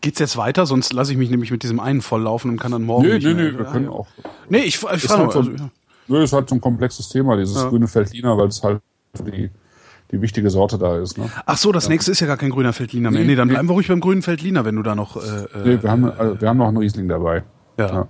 Geht's 0.00 0.18
jetzt 0.20 0.36
weiter? 0.36 0.64
Sonst 0.66 0.92
lasse 0.92 1.12
ich 1.12 1.18
mich 1.18 1.28
nämlich 1.30 1.50
mit 1.50 1.62
diesem 1.62 1.80
einen 1.80 2.00
volllaufen 2.02 2.50
und 2.52 2.60
kann 2.60 2.70
dann 2.72 2.82
morgen. 2.84 3.06
Nee, 3.08 3.18
nee, 3.18 3.34
nee, 3.34 3.58
wir 3.58 3.64
können 3.64 3.88
auch. 3.88 4.06
Nee, 4.48 4.58
ich, 4.58 4.76
ich 4.76 4.78
frage 4.80 5.22
halt 5.22 5.32
so, 5.32 5.38
Also, 5.40 5.50
ja. 5.50 5.70
nö, 6.06 6.22
ist 6.22 6.32
halt 6.32 6.48
so 6.48 6.54
ein 6.54 6.60
komplexes 6.60 7.08
Thema, 7.08 7.36
dieses 7.36 7.56
Ja. 7.56 7.68
grüne 7.68 7.88
Feldliner, 7.88 8.36
weil 8.38 8.46
es 8.48 8.62
halt 8.62 8.80
die, 9.26 9.50
die 10.12 10.22
wichtige 10.22 10.50
Sorte 10.50 10.78
da 10.78 10.98
ist. 10.98 11.18
Ne? 11.18 11.28
Ach 11.46 11.56
so, 11.58 11.72
das 11.72 11.88
nächste 11.88 12.12
ist 12.12 12.20
ja 12.20 12.26
gar 12.28 12.36
kein 12.36 12.50
grüner 12.50 12.72
Feldliner 12.72 13.10
mehr. 13.10 13.22
Nee, 13.22 13.26
Nee, 13.28 13.34
dann 13.34 13.48
nee. 13.48 13.54
bleiben 13.54 13.68
wir 13.68 13.72
ruhig 13.72 13.88
beim 13.88 14.00
grünen 14.00 14.22
Feldliner, 14.22 14.64
wenn 14.64 14.76
du 14.76 14.82
da 14.84 14.94
noch. 14.94 15.16
Äh, 15.16 15.20
äh, 15.20 15.46
Nee, 15.64 15.82
wir 15.82 15.90
haben, 15.90 16.04
äh, 16.08 16.40
wir 16.40 16.48
haben 16.48 16.58
noch 16.58 16.68
einen 16.68 16.76
Riesling 16.78 17.08
dabei. 17.08 17.42
ja. 17.78 17.86
ja. 17.88 18.08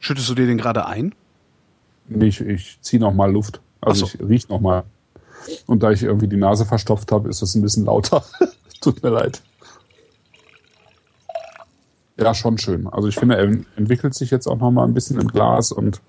Schüttest 0.00 0.28
du 0.28 0.34
dir 0.34 0.46
den 0.46 0.58
gerade 0.58 0.86
ein? 0.86 1.12
Nee, 2.08 2.26
ich, 2.26 2.40
ich 2.40 2.78
ziehe 2.80 3.00
noch 3.00 3.12
mal 3.12 3.30
Luft. 3.32 3.60
Also 3.80 4.06
so. 4.06 4.12
ich 4.22 4.28
riech 4.28 4.48
noch 4.48 4.60
mal. 4.60 4.84
Und 5.66 5.82
da 5.82 5.90
ich 5.90 6.02
irgendwie 6.02 6.28
die 6.28 6.36
Nase 6.36 6.64
verstopft 6.64 7.10
habe, 7.12 7.28
ist 7.28 7.42
das 7.42 7.54
ein 7.54 7.62
bisschen 7.62 7.84
lauter. 7.84 8.24
Tut 8.80 9.02
mir 9.02 9.10
leid. 9.10 9.42
Ja, 12.18 12.34
schon 12.34 12.58
schön. 12.58 12.88
Also 12.88 13.08
ich 13.08 13.14
finde, 13.14 13.36
er 13.36 13.44
entwickelt 13.76 14.14
sich 14.14 14.30
jetzt 14.30 14.48
auch 14.48 14.58
noch 14.58 14.70
mal 14.70 14.84
ein 14.84 14.94
bisschen 14.94 15.20
im 15.20 15.28
Glas 15.28 15.70
und 15.70 16.00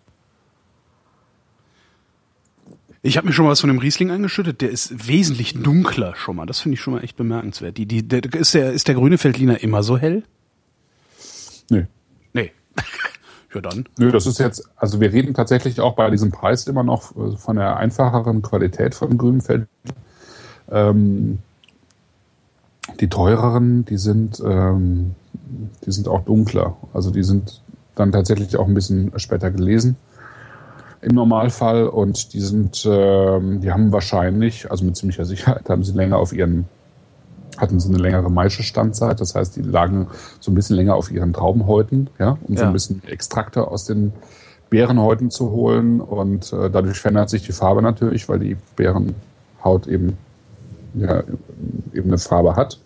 Ich 3.02 3.16
habe 3.18 3.28
mir 3.28 3.34
schon 3.34 3.46
mal 3.46 3.52
was 3.52 3.62
von 3.62 3.70
dem 3.70 3.78
Riesling 3.78 4.12
eingeschüttet. 4.12 4.62
Der 4.62 4.70
ist 4.70 5.08
wesentlich 5.08 5.54
dunkler 5.54 6.16
schon 6.16 6.36
mal. 6.36 6.46
Das 6.46 6.60
finde 6.60 6.74
ich 6.74 6.82
schon 6.82 6.94
mal 6.94 7.04
echt 7.04 7.16
bemerkenswert. 7.16 7.78
Die, 7.78 7.86
die, 7.86 8.06
der, 8.06 8.24
ist, 8.34 8.54
der, 8.54 8.74
ist 8.74 8.88
der 8.90 8.96
grüne 8.96 9.18
Feldliner 9.18 9.64
immer 9.64 9.84
so 9.84 9.98
hell? 9.98 10.24
nee. 11.70 11.88
Nee. 12.34 12.52
ja 13.54 13.62
dann. 13.62 13.88
Nö, 13.98 14.12
das 14.12 14.28
ist 14.28 14.40
jetzt, 14.40 14.70
also 14.76 15.00
wir 15.00 15.14
reden 15.14 15.34
tatsächlich 15.34 15.80
auch 15.80 15.96
bei 15.96 16.10
diesem 16.10 16.32
Preis 16.32 16.68
immer 16.68 16.84
noch 16.84 17.16
äh, 17.16 17.38
von 17.38 17.56
der 17.56 17.78
einfacheren 17.78 18.42
Qualität 18.42 18.96
von 18.96 19.18
Grünfeld. 19.18 19.68
Ähm, 20.70 21.40
die 23.00 23.08
teureren, 23.10 23.86
die 23.86 23.98
sind, 23.98 24.42
ähm, 24.46 25.16
die 25.86 25.92
sind 25.92 26.08
auch 26.08 26.22
dunkler. 26.22 26.76
Also 26.94 27.12
die 27.12 27.24
sind 27.24 27.62
dann 27.96 28.12
tatsächlich 28.12 28.58
auch 28.58 28.68
ein 28.68 28.74
bisschen 28.74 29.12
später 29.18 29.52
gelesen 29.52 29.96
im 31.02 31.16
Normalfall 31.16 31.88
und 31.88 32.34
die 32.34 32.42
sind, 32.42 32.86
ähm, 32.90 33.62
die 33.62 33.72
haben 33.72 33.92
wahrscheinlich, 33.92 34.70
also 34.70 34.84
mit 34.84 34.98
ziemlicher 34.98 35.26
Sicherheit, 35.26 35.70
haben 35.70 35.84
sie 35.84 35.94
länger 35.94 36.18
auf 36.18 36.34
ihren, 36.34 36.66
hatten 37.58 37.80
sie 37.80 37.90
eine 37.90 37.98
längere 38.00 38.30
Maischestandzeit. 38.30 39.20
Das 39.22 39.34
heißt, 39.36 39.56
die 39.56 39.62
lagen 39.62 40.08
so 40.40 40.52
ein 40.52 40.56
bisschen 40.56 40.76
länger 40.76 40.96
auf 40.96 41.12
ihren 41.12 41.32
Traubenhäuten, 41.34 42.10
ja, 42.20 42.38
um 42.48 42.56
so 42.56 42.64
Ja. 42.64 42.68
ein 42.68 42.74
bisschen 42.74 43.02
Extrakte 43.08 43.68
aus 43.68 43.86
den 43.86 44.12
Beerenhäuten 44.70 45.32
zu 45.32 45.52
holen 45.52 46.00
und 46.02 46.54
äh, 46.54 46.70
dadurch 46.70 47.00
verändert 47.00 47.30
sich 47.30 47.44
die 47.44 47.54
Farbe 47.54 47.82
natürlich, 47.82 48.30
weil 48.30 48.40
die 48.40 48.56
Beerenhaut 48.76 49.88
eben 49.88 50.18
ja, 50.96 51.24
eben 51.94 52.10
eine 52.10 52.18
Farbe 52.18 52.56
hat. 52.56 52.80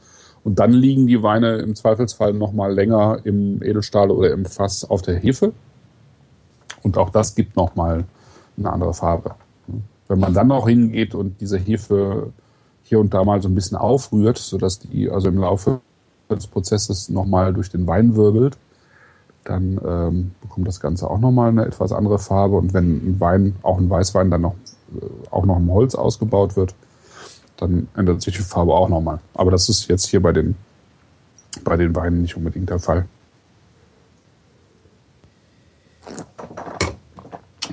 Und 0.44 0.60
dann 0.60 0.72
liegen 0.72 1.08
die 1.08 1.24
Weine 1.24 1.58
im 1.58 1.76
Zweifelsfall 1.76 2.34
noch 2.34 2.52
mal 2.52 2.74
länger 2.74 3.20
im 3.24 3.64
Edelstahl 3.64 4.12
oder 4.12 4.32
im 4.32 4.46
Fass 4.46 4.84
auf 4.84 5.02
der 5.02 5.16
Hefe. 5.16 5.54
Und 6.82 6.98
auch 6.98 7.10
das 7.10 7.36
gibt 7.36 7.56
noch 7.56 7.76
mal 7.76 8.04
eine 8.58 8.72
andere 8.72 8.94
Farbe. 8.94 9.36
Wenn 10.08 10.20
man 10.20 10.34
dann 10.34 10.48
noch 10.48 10.68
hingeht 10.68 11.16
und 11.16 11.40
diese 11.40 11.58
Hefe 11.58 12.34
hier 12.84 13.00
und 13.00 13.14
da 13.14 13.24
mal 13.24 13.42
so 13.42 13.48
ein 13.48 13.56
bisschen 13.56 13.78
aufrührt, 13.78 14.38
sodass 14.38 14.80
die 14.80 15.10
also 15.10 15.30
im 15.30 15.38
Laufe 15.38 15.80
des 16.30 16.48
Prozesses 16.48 17.10
noch 17.10 17.26
mal 17.26 17.54
durch 17.54 17.70
den 17.70 17.88
Wein 17.88 18.16
wirbelt, 18.16 18.58
dann 19.46 19.80
ähm, 19.86 20.32
bekommt 20.42 20.68
das 20.68 20.80
Ganze 20.80 21.10
auch 21.10 21.20
noch 21.20 21.32
mal 21.32 21.50
eine 21.50 21.66
etwas 21.66 21.92
andere 21.92 22.20
Farbe. 22.20 22.58
Und 22.58 22.74
wenn 22.74 22.98
ein 22.98 23.20
Wein, 23.20 23.56
auch 23.62 23.78
ein 23.78 23.90
Weißwein, 23.90 24.30
dann 24.30 24.42
noch 24.42 24.56
äh, 24.96 25.06
auch 25.32 25.46
noch 25.46 25.58
im 25.58 25.72
Holz 25.72 25.96
ausgebaut 25.96 26.56
wird, 26.56 26.76
dann 27.58 27.88
ändert 27.96 28.22
sich 28.22 28.36
die 28.36 28.42
Farbe 28.44 28.74
auch 28.74 28.90
nochmal. 28.90 29.20
Aber 29.34 29.52
das 29.52 29.70
ist 29.70 29.88
jetzt 29.90 30.08
hier 30.08 30.22
bei 30.22 30.32
den, 30.32 30.56
bei 31.64 31.78
den 31.78 31.96
Weinen 31.96 32.22
nicht 32.22 32.36
unbedingt 32.36 32.70
der 32.70 32.80
Fall. 32.80 33.08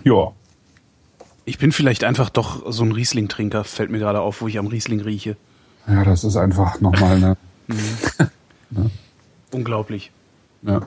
Ja, 0.05 0.33
Ich 1.45 1.59
bin 1.59 1.72
vielleicht 1.72 2.05
einfach 2.05 2.31
doch 2.31 2.70
so 2.72 2.85
ein 2.85 2.93
Riesling-Trinker, 2.93 3.64
fällt 3.64 3.91
mir 3.91 3.99
gerade 3.99 4.20
auf, 4.20 4.41
wo 4.41 4.49
ich 4.49 4.59
am 4.59 4.66
Riesling 4.68 5.01
rieche. 5.01 5.37
Ja, 5.87 6.05
das 6.05 6.24
ist 6.24 6.37
einfach 6.37 6.81
nochmal 6.81 7.16
eine. 7.16 7.37
Unglaublich. 9.53 10.12
ja. 10.62 10.81
Wie 10.81 10.87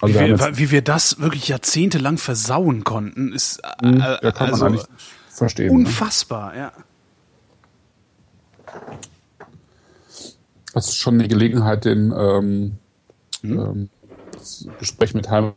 Also 0.00 0.14
wir 0.14 0.20
haben 0.22 0.38
wir, 0.40 0.58
wie 0.58 0.70
wir 0.70 0.82
das 0.82 1.18
wirklich 1.20 1.48
jahrzehntelang 1.48 2.16
versauen 2.16 2.84
konnten, 2.84 3.32
ist 3.32 3.58
äh, 3.82 3.86
Hm, 3.86 3.98
ja, 3.98 4.18
kann 4.32 4.50
also 4.50 4.64
man 4.64 4.72
eigentlich 4.74 4.86
verstehen. 5.28 5.66
Ne? 5.66 5.72
unfassbar, 5.72 6.56
ja. 6.56 6.72
Das 10.72 10.88
ist 10.88 10.96
schon 10.96 11.14
eine 11.14 11.28
Gelegenheit, 11.28 11.84
den 11.84 12.12
ähm, 12.16 12.78
Hm? 13.42 13.58
ähm, 13.58 13.88
das 14.32 14.66
Gespräch 14.78 15.14
mit 15.14 15.30
Heim, 15.30 15.52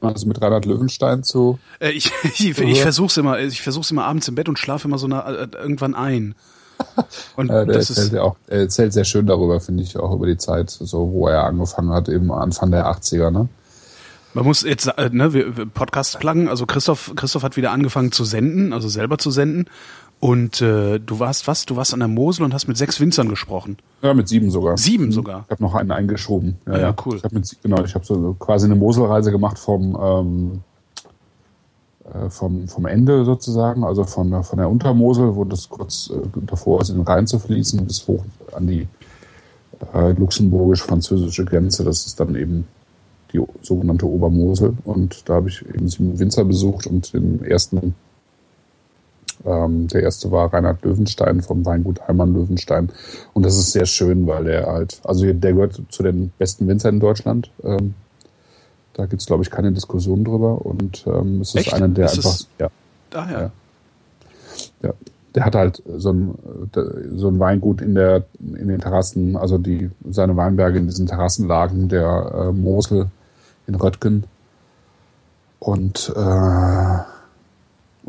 also 0.00 0.26
mit 0.26 0.40
Reinhard 0.40 0.64
Löwenstein 0.66 1.22
zu. 1.22 1.58
Äh, 1.80 1.90
ich, 1.90 2.12
ich, 2.24 2.58
ich 2.58 2.82
versuch's 2.82 3.16
immer, 3.16 3.38
ich 3.38 3.62
versuch's 3.62 3.90
immer 3.90 4.04
abends 4.04 4.28
im 4.28 4.34
Bett 4.34 4.48
und 4.48 4.58
schlafe 4.58 4.88
immer 4.88 4.98
so 4.98 5.06
na, 5.08 5.28
äh, 5.28 5.48
irgendwann 5.54 5.94
ein. 5.94 6.34
Und 7.34 7.50
Äh, 7.50 7.66
das 7.66 7.90
erzählt 7.90 8.06
ist 8.06 8.12
ja 8.12 8.22
auch, 8.22 8.36
er 8.46 8.60
erzählt 8.60 8.92
sehr 8.92 9.02
schön 9.02 9.26
darüber, 9.26 9.58
finde 9.58 9.82
ich, 9.82 9.96
auch 9.96 10.14
über 10.14 10.28
die 10.28 10.36
Zeit, 10.36 10.70
so 10.70 11.10
wo 11.10 11.26
er 11.26 11.42
angefangen 11.42 11.90
hat, 11.90 12.08
eben 12.08 12.30
Anfang 12.30 12.70
der 12.70 12.86
80er, 12.86 13.32
ne? 13.32 13.48
Man 14.32 14.44
muss 14.44 14.62
jetzt, 14.62 14.86
äh, 14.86 15.10
ne, 15.10 15.32
wir 15.32 15.66
Podcast 15.66 16.20
pluggen. 16.20 16.48
Also 16.48 16.66
Christoph, 16.66 17.14
Christoph 17.16 17.42
hat 17.42 17.56
wieder 17.56 17.72
angefangen 17.72 18.12
zu 18.12 18.24
senden, 18.24 18.72
also 18.72 18.88
selber 18.88 19.18
zu 19.18 19.32
senden. 19.32 19.64
Und 20.20 20.60
äh, 20.60 20.98
du 20.98 21.20
warst 21.20 21.46
was? 21.46 21.64
Du 21.64 21.76
warst 21.76 21.92
an 21.94 22.00
der 22.00 22.08
Mosel 22.08 22.44
und 22.44 22.52
hast 22.52 22.66
mit 22.66 22.76
sechs 22.76 22.98
Winzern 23.00 23.28
gesprochen. 23.28 23.76
Ja, 24.02 24.14
mit 24.14 24.26
sieben 24.28 24.50
sogar. 24.50 24.76
Sieben 24.76 25.12
sogar. 25.12 25.44
Ich 25.46 25.50
habe 25.52 25.62
noch 25.62 25.74
einen 25.76 25.92
eingeschoben. 25.92 26.56
Ja, 26.66 26.72
Ja, 26.72 26.78
ja. 26.80 26.94
cool. 27.06 27.16
Ich 27.16 27.22
hab 27.24 27.32
mit, 27.32 27.56
genau, 27.62 27.84
ich 27.84 27.94
habe 27.94 28.04
so 28.04 28.34
quasi 28.38 28.66
eine 28.66 28.74
Moselreise 28.74 29.30
gemacht 29.30 29.58
vom 29.60 29.96
ähm, 30.00 30.60
äh, 32.12 32.30
vom, 32.30 32.66
vom 32.68 32.86
Ende 32.86 33.24
sozusagen, 33.24 33.84
also 33.84 34.02
von, 34.04 34.30
der- 34.30 34.42
von 34.42 34.58
der 34.58 34.68
Untermosel, 34.68 35.36
wo 35.36 35.44
das 35.44 35.68
kurz 35.68 36.10
äh, 36.10 36.20
davor 36.46 36.80
ist, 36.80 36.88
in 36.88 36.96
den 36.96 37.04
Rhein 37.06 37.26
zu 37.26 37.38
fließen, 37.38 37.86
bis 37.86 38.08
hoch 38.08 38.24
an 38.56 38.66
die 38.66 38.88
äh, 39.94 40.10
luxemburgisch-französische 40.12 41.44
Grenze. 41.44 41.84
Das 41.84 42.06
ist 42.06 42.18
dann 42.18 42.34
eben 42.34 42.66
die 43.32 43.40
sogenannte 43.62 44.06
Obermosel. 44.06 44.74
Und 44.84 45.28
da 45.28 45.34
habe 45.34 45.48
ich 45.48 45.64
eben 45.68 45.86
sieben 45.88 46.18
Winzer 46.18 46.44
besucht 46.44 46.86
und 46.88 47.12
den 47.14 47.44
ersten 47.44 47.94
ähm, 49.44 49.86
der 49.88 50.02
erste 50.02 50.30
war 50.30 50.52
Reinhard 50.52 50.84
Löwenstein 50.84 51.40
vom 51.42 51.64
Weingut 51.64 52.06
Heimann 52.06 52.34
Löwenstein. 52.34 52.90
Und 53.34 53.44
das 53.44 53.56
ist 53.56 53.72
sehr 53.72 53.86
schön, 53.86 54.26
weil 54.26 54.46
er 54.48 54.66
halt, 54.66 55.00
also 55.04 55.30
der 55.32 55.52
gehört 55.52 55.80
zu 55.90 56.02
den 56.02 56.30
besten 56.38 56.66
Winzern 56.68 56.94
in 56.94 57.00
Deutschland. 57.00 57.50
Ähm, 57.64 57.94
da 58.94 59.06
gibt's 59.06 59.26
glaube 59.26 59.42
ich, 59.44 59.50
keine 59.50 59.70
Diskussion 59.72 60.24
drüber. 60.24 60.64
Und 60.66 61.04
ähm, 61.06 61.40
es 61.40 61.50
ist 61.50 61.56
Echt? 61.66 61.74
einer, 61.74 61.88
der 61.88 62.06
Ist 62.06 62.16
einfach, 62.18 62.30
es- 62.30 62.48
ja, 62.58 62.68
Ah 63.14 63.26
ja. 63.30 63.40
Ja. 63.40 63.50
ja, 64.82 64.92
der 65.34 65.44
hat 65.44 65.54
halt 65.54 65.82
so 65.96 66.12
ein, 66.12 66.34
so 67.16 67.28
ein 67.28 67.38
Weingut 67.38 67.80
in 67.80 67.94
der, 67.94 68.24
in 68.40 68.68
den 68.68 68.80
Terrassen, 68.80 69.36
also 69.36 69.56
die, 69.56 69.90
seine 70.10 70.36
Weinberge 70.36 70.78
in 70.78 70.86
diesen 70.86 71.06
Terrassenlagen 71.06 71.88
der 71.88 72.48
äh, 72.48 72.52
Mosel 72.52 73.06
in 73.66 73.74
Röttgen 73.76 74.24
und, 75.60 76.12
äh, 76.16 76.98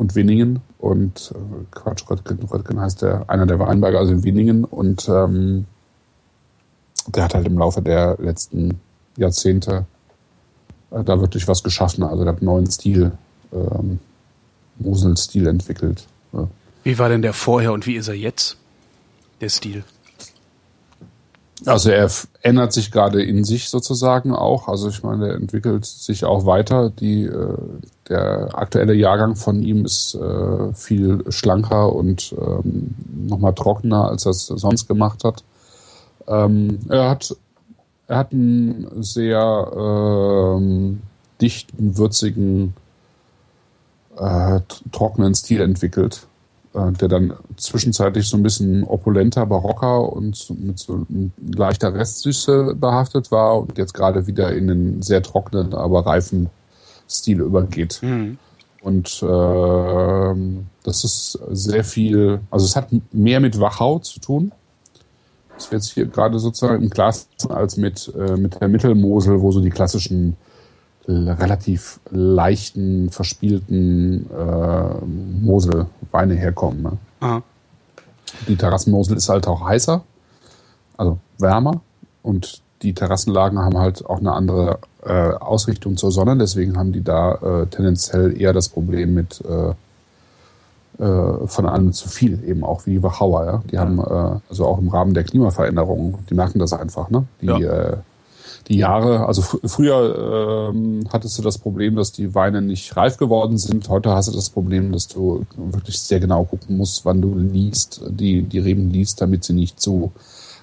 und 0.00 0.14
Winningen 0.14 0.60
und 0.78 1.34
äh, 1.34 1.64
Quatsch, 1.72 2.08
Röttgen, 2.08 2.38
Röttgen 2.50 2.80
heißt 2.80 3.02
der, 3.02 3.28
einer 3.28 3.44
der 3.44 3.58
Weinberge, 3.58 3.98
also 3.98 4.14
in 4.14 4.24
Winningen 4.24 4.64
und 4.64 5.06
ähm, 5.10 5.66
der 7.06 7.24
hat 7.24 7.34
halt 7.34 7.46
im 7.46 7.58
Laufe 7.58 7.82
der 7.82 8.16
letzten 8.18 8.80
Jahrzehnte 9.18 9.84
äh, 10.90 11.04
da 11.04 11.20
wirklich 11.20 11.46
was 11.48 11.62
geschaffen, 11.62 12.02
also 12.02 12.24
der 12.24 12.32
hat 12.32 12.40
einen 12.40 12.46
neuen 12.46 12.70
Stil, 12.70 13.12
ähm, 13.52 13.98
Mosel-Stil 14.78 15.46
entwickelt. 15.46 16.06
Ja. 16.32 16.48
Wie 16.82 16.98
war 16.98 17.10
denn 17.10 17.20
der 17.20 17.34
vorher 17.34 17.74
und 17.74 17.86
wie 17.86 17.96
ist 17.96 18.08
er 18.08 18.14
jetzt? 18.14 18.56
Der 19.42 19.50
Stil. 19.50 19.84
Also 21.66 21.90
er 21.90 22.10
ändert 22.40 22.72
sich 22.72 22.90
gerade 22.90 23.22
in 23.22 23.44
sich 23.44 23.68
sozusagen 23.68 24.32
auch. 24.32 24.66
Also 24.66 24.88
ich 24.88 25.02
meine, 25.02 25.28
er 25.28 25.34
entwickelt 25.34 25.84
sich 25.84 26.24
auch 26.24 26.46
weiter. 26.46 26.88
Die, 26.88 27.24
äh, 27.24 27.58
der 28.10 28.50
aktuelle 28.52 28.94
Jahrgang 28.94 29.36
von 29.36 29.62
ihm 29.62 29.84
ist 29.84 30.14
äh, 30.14 30.74
viel 30.74 31.24
schlanker 31.30 31.94
und 31.94 32.34
ähm, 32.38 32.94
nochmal 33.28 33.54
trockener, 33.54 34.08
als 34.08 34.26
er 34.26 34.30
es 34.30 34.46
sonst 34.46 34.88
gemacht 34.88 35.24
hat. 35.24 35.44
Ähm, 36.26 36.80
er 36.88 37.08
hat 37.08 37.34
er 38.10 38.18
hat 38.18 38.32
einen 38.32 38.88
sehr 39.04 39.70
ähm, 40.58 41.00
dichten, 41.40 41.96
würzigen, 41.96 42.74
äh, 44.18 44.58
trockenen 44.90 45.36
Stil 45.36 45.60
entwickelt, 45.60 46.26
äh, 46.74 46.90
der 46.90 47.06
dann 47.06 47.34
zwischenzeitlich 47.56 48.28
so 48.28 48.36
ein 48.36 48.42
bisschen 48.42 48.82
opulenter, 48.82 49.46
barocker 49.46 50.12
und 50.12 50.50
mit 50.58 50.80
so 50.80 51.06
leichter 51.40 51.94
Restsüße 51.94 52.74
behaftet 52.74 53.30
war 53.30 53.60
und 53.60 53.78
jetzt 53.78 53.94
gerade 53.94 54.26
wieder 54.26 54.52
in 54.54 54.68
einen 54.68 55.02
sehr 55.02 55.22
trockenen, 55.22 55.72
aber 55.72 56.04
reifen 56.04 56.50
Stil 57.10 57.40
übergeht. 57.40 58.00
Und 58.82 59.22
ähm, 59.22 60.66
das 60.84 61.04
ist 61.04 61.38
sehr 61.50 61.84
viel, 61.84 62.40
also 62.50 62.64
es 62.64 62.76
hat 62.76 62.88
mehr 63.12 63.40
mit 63.40 63.60
Wachau 63.60 63.98
zu 63.98 64.20
tun. 64.20 64.52
Das 65.54 65.70
wird 65.70 65.82
jetzt 65.82 65.92
hier 65.92 66.06
gerade 66.06 66.38
sozusagen 66.38 66.84
im 66.84 66.88
Glas 66.88 67.28
als 67.50 67.76
mit, 67.76 68.10
äh, 68.16 68.36
mit 68.36 68.58
der 68.58 68.68
Mittelmosel, 68.68 69.42
wo 69.42 69.50
so 69.52 69.60
die 69.60 69.68
klassischen 69.68 70.36
l- 71.06 71.28
relativ 71.28 72.00
leichten, 72.10 73.10
verspielten 73.10 74.30
äh, 74.30 75.04
Moselweine 75.42 76.34
herkommen. 76.34 76.82
Ne? 76.82 76.92
Ah. 77.20 77.42
Die 78.48 78.56
Terrassenmosel 78.56 79.18
ist 79.18 79.28
halt 79.28 79.46
auch 79.46 79.62
heißer, 79.62 80.02
also 80.96 81.18
wärmer 81.38 81.82
und 82.22 82.62
die 82.80 82.94
Terrassenlagen 82.94 83.58
haben 83.58 83.76
halt 83.76 84.06
auch 84.06 84.20
eine 84.20 84.32
andere 84.32 84.78
äh, 85.04 85.32
Ausrichtung 85.34 85.96
zur 85.96 86.12
Sonne, 86.12 86.36
deswegen 86.36 86.76
haben 86.76 86.92
die 86.92 87.02
da 87.02 87.34
äh, 87.34 87.66
tendenziell 87.66 88.40
eher 88.40 88.52
das 88.52 88.68
Problem 88.68 89.14
mit 89.14 89.42
äh, 89.48 89.70
äh, 91.02 91.46
von 91.46 91.66
allem 91.66 91.92
zu 91.92 92.08
viel, 92.08 92.44
eben 92.46 92.64
auch 92.64 92.84
wie 92.86 93.02
Wachauer, 93.02 93.46
ja. 93.46 93.62
Die 93.70 93.78
haben 93.78 93.98
äh, 93.98 94.40
also 94.50 94.66
auch 94.66 94.78
im 94.78 94.88
Rahmen 94.88 95.14
der 95.14 95.24
Klimaveränderung, 95.24 96.18
die 96.28 96.34
merken 96.34 96.58
das 96.58 96.72
einfach, 96.72 97.08
ne? 97.10 97.24
Die, 97.40 97.46
Ja. 97.46 97.58
äh, 97.58 97.96
die 98.68 98.76
Jahre, 98.76 99.26
also 99.26 99.42
fr 99.42 99.56
früher 99.64 100.70
ähm, 100.70 101.04
hattest 101.12 101.38
du 101.38 101.42
das 101.42 101.58
Problem, 101.58 101.96
dass 101.96 102.12
die 102.12 102.34
Weine 102.34 102.60
nicht 102.60 102.96
reif 102.96 103.16
geworden 103.16 103.58
sind. 103.58 103.88
Heute 103.88 104.10
hast 104.10 104.28
du 104.28 104.32
das 104.32 104.50
Problem, 104.50 104.92
dass 104.92 105.08
du 105.08 105.44
wirklich 105.56 105.98
sehr 106.00 106.20
genau 106.20 106.44
gucken 106.44 106.76
musst, 106.76 107.04
wann 107.04 107.20
du 107.22 107.34
liest, 107.34 108.02
die, 108.08 108.42
die 108.42 108.58
Reben 108.58 108.90
liest, 108.90 109.20
damit 109.22 109.44
sie 109.44 109.54
nicht 109.54 109.80
zu, 109.80 110.12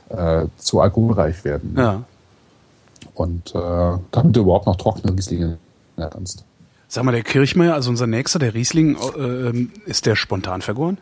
äh, 0.10 0.46
zu 0.58 0.80
alkoholreich 0.80 1.44
werden. 1.44 1.74
Ja. 1.76 2.04
Und 3.18 3.56
äh, 3.56 3.98
damit 4.12 4.36
du 4.36 4.42
überhaupt 4.42 4.68
noch 4.68 4.76
trockene 4.76 5.12
Rieslinge 5.18 5.58
kannst. 5.98 6.46
Sag 6.88 7.04
mal, 7.04 7.12
der 7.12 7.24
Kirchmeier, 7.24 7.74
also 7.74 7.90
unser 7.90 8.06
nächster, 8.06 8.38
der 8.38 8.54
Riesling, 8.54 8.96
äh, 8.96 9.20
ähm, 9.20 9.72
ist 9.88 10.06
der 10.06 10.16
spontan 10.16 10.62
vergoren? 10.62 11.00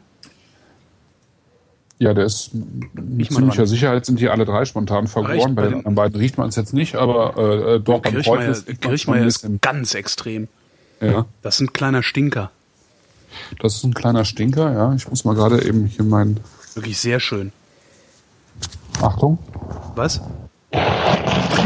Ja, 1.99 2.13
der 2.13 2.25
ist 2.25 2.51
mit 2.53 3.31
ziemlicher 3.31 3.57
dran. 3.57 3.67
Sicherheit 3.67 4.05
sind 4.05 4.19
die 4.21 4.29
alle 4.29 4.45
drei 4.45 4.63
spontan 4.63 5.07
vergoren. 5.07 5.55
Bei 5.55 5.63
Bei 5.63 5.67
den 5.67 5.77
anderen 5.79 5.95
beiden 5.95 6.19
riecht 6.19 6.37
man 6.37 6.47
es 6.47 6.55
jetzt 6.55 6.73
nicht, 6.73 6.95
aber 6.95 7.37
äh, 7.75 7.79
doch 7.81 7.99
beim 8.01 8.13
Kirchmeier, 8.13 8.53
Kirchmeier 8.79 9.25
ist 9.25 9.45
ganz 9.61 9.93
extrem. 9.93 10.47
Ja, 11.01 11.25
Das 11.41 11.55
ist 11.55 11.61
ein 11.61 11.73
kleiner 11.73 12.01
Stinker. 12.01 12.51
das 13.59 13.75
ist 13.75 13.83
ein 13.83 13.93
kleiner 13.93 14.23
Stinker. 14.23 14.71
Ja, 14.71 14.93
ich 14.93 15.09
muss 15.09 15.25
mal 15.25 15.35
gerade 15.35 15.65
eben 15.65 15.85
hier 15.85 16.05
mein 16.05 16.39
Wirklich 16.75 16.97
sehr 16.97 17.19
schön. 17.19 17.51
Achtung. 19.01 19.37
Was? 19.95 20.21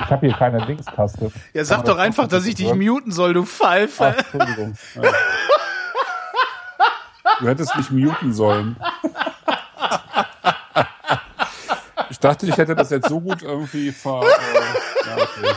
Ich 0.07 0.11
habe 0.11 0.25
hier 0.25 0.35
keine 0.37 0.65
Dingstaste. 0.65 1.31
Ja, 1.53 1.65
sag 1.65 1.83
doch 1.83 1.97
einfach, 1.97 2.29
dass 2.29 2.45
ich 2.45 2.55
dich 2.55 2.73
muten 2.73 3.11
soll, 3.11 3.33
du 3.33 3.43
Pfeife. 3.43 4.15
Ach, 4.15 4.17
Entschuldigung. 4.17 4.77
Ja. 4.95 5.11
Du 7.41 7.47
hättest 7.49 7.75
mich 7.75 7.91
muten 7.91 8.33
sollen. 8.33 8.77
Ich 12.09 12.19
dachte, 12.19 12.45
ich 12.45 12.57
hätte 12.57 12.73
das 12.73 12.89
jetzt 12.89 13.09
so 13.09 13.19
gut 13.19 13.41
irgendwie 13.41 13.91
ver. 13.91 14.21
Äh, 14.21 15.07
ja, 15.07 15.15
okay. 15.17 15.55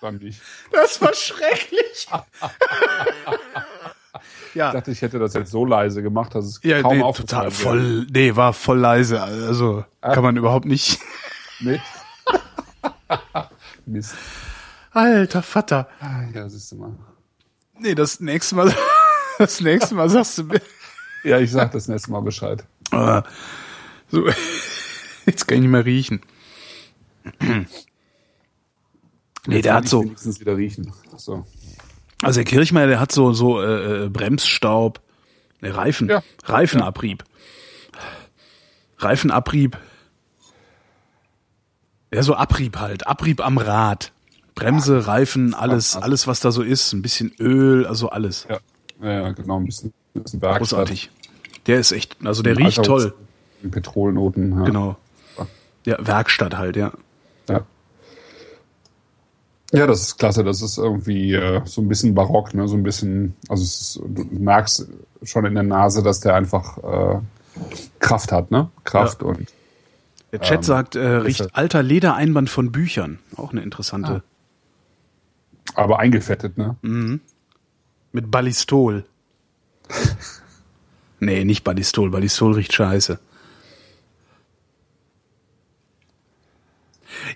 Dann 0.00 0.16
nicht. 0.16 0.40
Das 0.72 1.02
war 1.02 1.12
schrecklich. 1.12 2.08
Ich 4.54 4.58
ja, 4.58 4.70
dachte, 4.70 4.92
ich 4.92 5.02
hätte 5.02 5.18
das 5.18 5.34
jetzt 5.34 5.50
so 5.50 5.66
leise 5.66 6.00
gemacht, 6.00 6.32
dass 6.36 6.44
es 6.44 6.60
ja 6.62 6.80
kaum 6.80 6.98
nee, 6.98 7.02
aufgefallen 7.02 7.48
total 7.48 7.50
voll, 7.50 8.06
nee, 8.08 8.36
war 8.36 8.52
voll 8.52 8.78
leise. 8.78 9.20
Also 9.20 9.84
kann 10.00 10.22
man 10.22 10.36
überhaupt 10.36 10.64
nicht. 10.64 11.00
Nee. 11.58 11.80
Mist. 13.86 14.14
Alter 14.92 15.42
Vater. 15.42 15.88
Ah, 15.98 16.22
Ja, 16.32 16.48
siehst 16.48 16.70
du 16.70 16.76
mal. 16.76 16.92
Nee, 17.80 17.96
das 17.96 18.20
nächste 18.20 18.54
Mal, 18.54 18.72
das 19.38 19.60
nächste 19.60 19.96
Mal 19.96 20.08
sagst 20.08 20.38
du 20.38 20.44
mir. 20.44 20.60
Ja, 21.24 21.38
ich 21.40 21.50
sag 21.50 21.72
das 21.72 21.88
nächste 21.88 22.12
Mal 22.12 22.20
Bescheid. 22.20 22.64
Ah, 22.90 23.22
so, 24.08 24.28
jetzt 25.26 25.48
kann 25.48 25.56
ich 25.56 25.62
nicht 25.62 25.70
mehr 25.70 25.84
riechen. 25.84 26.20
Nee, 29.46 29.56
Jetzt 29.56 29.64
der 29.66 29.74
hat 29.74 29.84
ich 29.84 29.90
so, 29.90 30.02
wenigstens 30.02 30.40
wieder 30.40 30.56
riechen. 30.56 30.90
So. 31.18 31.44
Also 32.24 32.38
der 32.38 32.44
Kirchmeier, 32.44 32.86
der 32.86 33.00
hat 33.00 33.12
so, 33.12 33.32
so 33.32 33.60
äh, 33.60 34.04
äh, 34.04 34.08
Bremsstaub, 34.08 35.00
Ne, 35.64 35.74
Reifen. 35.74 36.08
Ja. 36.10 36.22
Reifenabrieb. 36.44 37.24
Reifenabrieb. 38.98 39.78
Ja, 42.12 42.22
so 42.22 42.34
Abrieb 42.34 42.76
halt. 42.76 43.06
Abrieb 43.06 43.44
am 43.44 43.56
Rad. 43.56 44.12
Bremse, 44.54 45.06
Reifen, 45.06 45.54
alles, 45.54 45.96
alles, 45.96 46.26
was 46.26 46.40
da 46.40 46.52
so 46.52 46.62
ist. 46.62 46.92
Ein 46.92 47.00
bisschen 47.00 47.32
Öl, 47.40 47.86
also 47.86 48.10
alles. 48.10 48.46
Ja, 48.48 48.58
ja, 49.02 49.22
ja 49.22 49.32
genau, 49.32 49.58
ein 49.58 49.64
bisschen, 49.64 49.92
ein 50.14 50.22
bisschen 50.22 50.42
Werkstatt. 50.42 50.60
Großartig. 50.60 51.10
Der 51.66 51.80
ist 51.80 51.92
echt, 51.92 52.18
also 52.24 52.42
der 52.42 52.58
riecht 52.58 52.82
toll. 52.84 53.14
Petrolnoten. 53.68 54.52
Ja. 54.58 54.64
Genau. 54.64 54.96
Ja, 55.86 55.96
Werkstatt 56.06 56.56
halt, 56.56 56.76
ja. 56.76 56.92
Ja. 57.48 57.66
Ja, 59.74 59.86
das 59.86 60.00
ist 60.02 60.18
klasse. 60.18 60.44
Das 60.44 60.62
ist 60.62 60.78
irgendwie 60.78 61.32
äh, 61.34 61.60
so 61.64 61.80
ein 61.80 61.88
bisschen 61.88 62.14
barock, 62.14 62.54
ne? 62.54 62.68
So 62.68 62.76
ein 62.76 62.82
bisschen, 62.82 63.34
also 63.48 63.62
ist, 63.62 64.00
du 64.04 64.24
merkst 64.30 64.86
schon 65.22 65.44
in 65.46 65.54
der 65.54 65.62
Nase, 65.64 66.02
dass 66.02 66.20
der 66.20 66.34
einfach 66.34 66.78
äh, 66.78 67.20
Kraft 67.98 68.30
hat, 68.32 68.50
ne? 68.50 68.70
Kraft 68.84 69.22
Ja. 69.22 69.28
und 69.28 69.52
Der 70.32 70.40
Chat 70.40 70.58
Ähm, 70.58 70.62
sagt, 70.62 70.96
äh, 70.96 71.00
riecht 71.06 71.54
alter 71.56 71.82
Ledereinband 71.82 72.50
von 72.50 72.70
Büchern. 72.72 73.18
Auch 73.36 73.52
eine 73.52 73.62
interessante. 73.62 74.22
aber 75.74 75.98
eingefettet, 75.98 76.56
ne? 76.58 76.76
Mit 78.12 78.30
Ballistol. 78.30 79.04
nee, 81.20 81.44
nicht 81.44 81.64
Ballistol. 81.64 82.10
Ballistol 82.10 82.52
riecht 82.54 82.72
scheiße. 82.72 83.18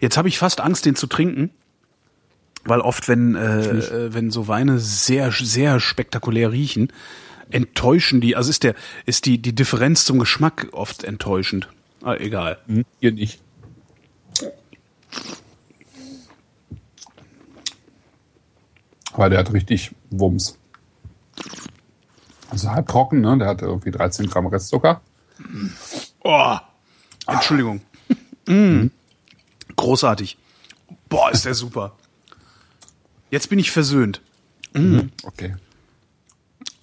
Jetzt 0.01 0.16
habe 0.16 0.28
ich 0.28 0.39
fast 0.39 0.61
Angst, 0.61 0.86
den 0.86 0.97
zu 0.97 1.07
trinken, 1.07 1.51
weil 2.69 2.81
oft, 2.81 3.09
wenn, 3.09 3.35
äh, 3.35 3.69
äh, 3.69 4.14
wenn 4.14 4.31
so 4.31 4.49
Weine 4.49 4.79
sehr, 4.79 5.33
sehr 5.33 5.81
spektakulär 5.81 6.53
riechen, 6.53 6.93
enttäuschen 7.51 8.21
die, 8.21 8.37
also 8.37 8.51
ist 8.51 8.62
der, 8.62 8.75
ist 9.07 9.27
die, 9.27 9.39
die 9.39 9.55
Differenz 9.55 10.05
zum 10.05 10.19
Geschmack 10.19 10.69
oft 10.73 11.05
enttäuschend. 11.05 11.69
Ah, 12.03 12.14
egal. 12.14 12.59
Hm, 12.66 12.85
Hier 13.01 13.12
nicht. 13.12 13.41
Weil 19.14 19.31
der 19.31 19.41
hat 19.41 19.53
richtig 19.53 19.95
Wumms. 20.11 20.59
Also 22.51 22.71
halb 22.71 22.89
trocken, 22.89 23.21
ne? 23.21 23.37
Der 23.37 23.49
hat 23.49 23.62
irgendwie 23.62 23.91
13 23.91 24.29
Gramm 24.29 24.47
Restzucker. 24.47 25.01
Oh, 26.23 26.57
Entschuldigung. 27.27 27.81
Mm. 28.47 28.87
Großartig. 29.77 30.39
Boah, 31.09 31.31
ist 31.31 31.45
der 31.45 31.55
super. 31.55 31.97
Jetzt 33.31 33.51
bin 33.51 33.59
ich 33.59 33.70
versöhnt. 33.70 34.20
Okay. 35.24 35.55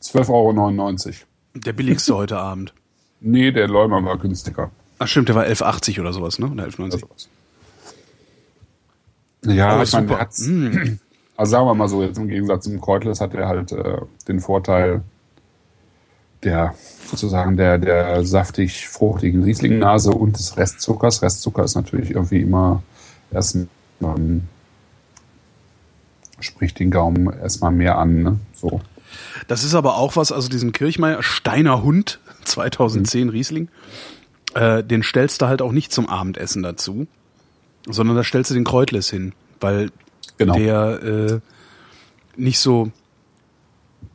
12,99 0.01 1.07
Euro. 1.07 1.13
Der 1.55 1.73
billigste 1.73 2.15
heute 2.15 2.37
Abend. 2.37 2.73
Nee, 3.19 3.51
der 3.51 3.67
Leumer 3.67 4.03
war 4.03 4.17
günstiger. 4.17 4.71
Ach 4.99 5.07
stimmt, 5.07 5.29
der 5.29 5.35
war 5.35 5.45
11,80 5.45 5.99
oder 5.99 6.13
sowas, 6.13 6.39
ne? 6.39 6.47
Oder 6.47 6.65
11,90. 6.65 7.27
Ja, 9.45 9.69
Aber 9.69 9.83
ich 9.83 9.93
meine, 9.93 10.07
der 10.07 10.19
hat's, 10.19 10.41
also 11.37 11.51
sagen 11.51 11.67
wir 11.67 11.73
mal 11.73 11.87
so, 11.87 12.03
jetzt 12.03 12.17
im 12.17 12.27
Gegensatz 12.27 12.65
zum 12.65 12.79
Kräutlers 12.81 13.21
hat 13.21 13.33
er 13.33 13.47
halt 13.47 13.71
äh, 13.71 13.97
den 14.27 14.39
Vorteil 14.39 15.03
der 16.43 16.75
sozusagen 17.09 17.57
der, 17.57 17.77
der 17.77 18.23
saftig 18.23 18.87
fruchtigen 18.87 19.43
Rieslingnase 19.43 20.11
und 20.11 20.37
des 20.37 20.57
Restzuckers. 20.57 21.21
Restzucker 21.21 21.63
ist 21.63 21.75
natürlich 21.75 22.11
irgendwie 22.11 22.41
immer 22.41 22.83
erst 23.31 23.57
man 23.99 24.47
spricht 26.39 26.79
den 26.79 26.91
Gaumen 26.91 27.31
erstmal 27.31 27.71
mehr 27.71 27.97
an, 27.97 28.23
ne? 28.23 28.39
So. 28.53 28.81
Das 29.47 29.63
ist 29.63 29.75
aber 29.75 29.95
auch 29.97 30.15
was, 30.15 30.31
also 30.31 30.49
diesen 30.49 30.71
Kirchmeier 30.71 31.23
Steiner 31.23 31.83
Hund 31.83 32.19
2010 32.43 33.29
Riesling, 33.29 33.69
äh, 34.53 34.83
den 34.83 35.03
stellst 35.03 35.41
du 35.41 35.47
halt 35.47 35.61
auch 35.61 35.71
nicht 35.71 35.91
zum 35.91 36.07
Abendessen 36.09 36.63
dazu, 36.63 37.07
sondern 37.87 38.15
da 38.15 38.23
stellst 38.23 38.51
du 38.51 38.55
den 38.55 38.63
Kräutles 38.63 39.09
hin, 39.09 39.33
weil 39.59 39.91
Genau. 40.37 40.55
der 40.55 41.03
äh, 41.03 41.39
nicht 42.35 42.59
so 42.59 42.91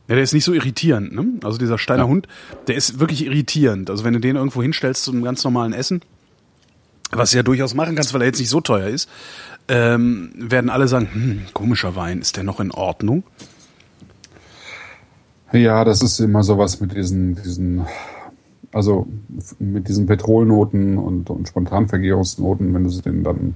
ja, 0.07 0.15
der 0.15 0.23
ist 0.23 0.33
nicht 0.33 0.43
so 0.43 0.53
irritierend, 0.53 1.13
ne? 1.13 1.25
Also 1.43 1.57
dieser 1.57 1.77
Steiner 1.77 2.03
Ja. 2.03 2.07
Hund, 2.09 2.27
der 2.67 2.75
ist 2.75 2.99
wirklich 2.99 3.25
irritierend. 3.25 3.89
Also 3.89 4.03
wenn 4.03 4.13
du 4.13 4.19
den 4.19 4.35
irgendwo 4.35 4.61
hinstellst 4.61 5.03
zum 5.05 5.23
ganz 5.23 5.43
normalen 5.43 5.71
Essen, 5.73 6.01
was 7.11 7.31
du 7.31 7.37
ja 7.37 7.43
durchaus 7.43 7.73
machen 7.73 7.95
kannst, 7.95 8.13
weil 8.13 8.21
er 8.21 8.27
jetzt 8.27 8.39
nicht 8.39 8.49
so 8.49 8.59
teuer 8.61 8.87
ist, 8.87 9.09
ähm, 9.71 10.31
werden 10.35 10.69
alle 10.69 10.89
sagen, 10.89 11.07
hm, 11.13 11.41
komischer 11.53 11.95
Wein, 11.95 12.19
ist 12.19 12.35
der 12.35 12.43
noch 12.43 12.59
in 12.59 12.71
Ordnung? 12.71 13.23
Ja, 15.53 15.85
das 15.85 16.01
ist 16.01 16.19
immer 16.19 16.43
sowas 16.43 16.81
mit 16.81 16.93
diesen, 16.93 17.35
diesen, 17.35 17.85
also 18.73 19.07
mit 19.59 19.87
diesen 19.87 20.07
Petrolnoten 20.07 20.97
und, 20.97 21.29
und 21.29 21.47
Spontanvergärungsnoten, 21.47 22.73
wenn 22.73 22.83
du 22.83 22.89
sie 22.89 23.01
denn 23.01 23.23
dann 23.23 23.55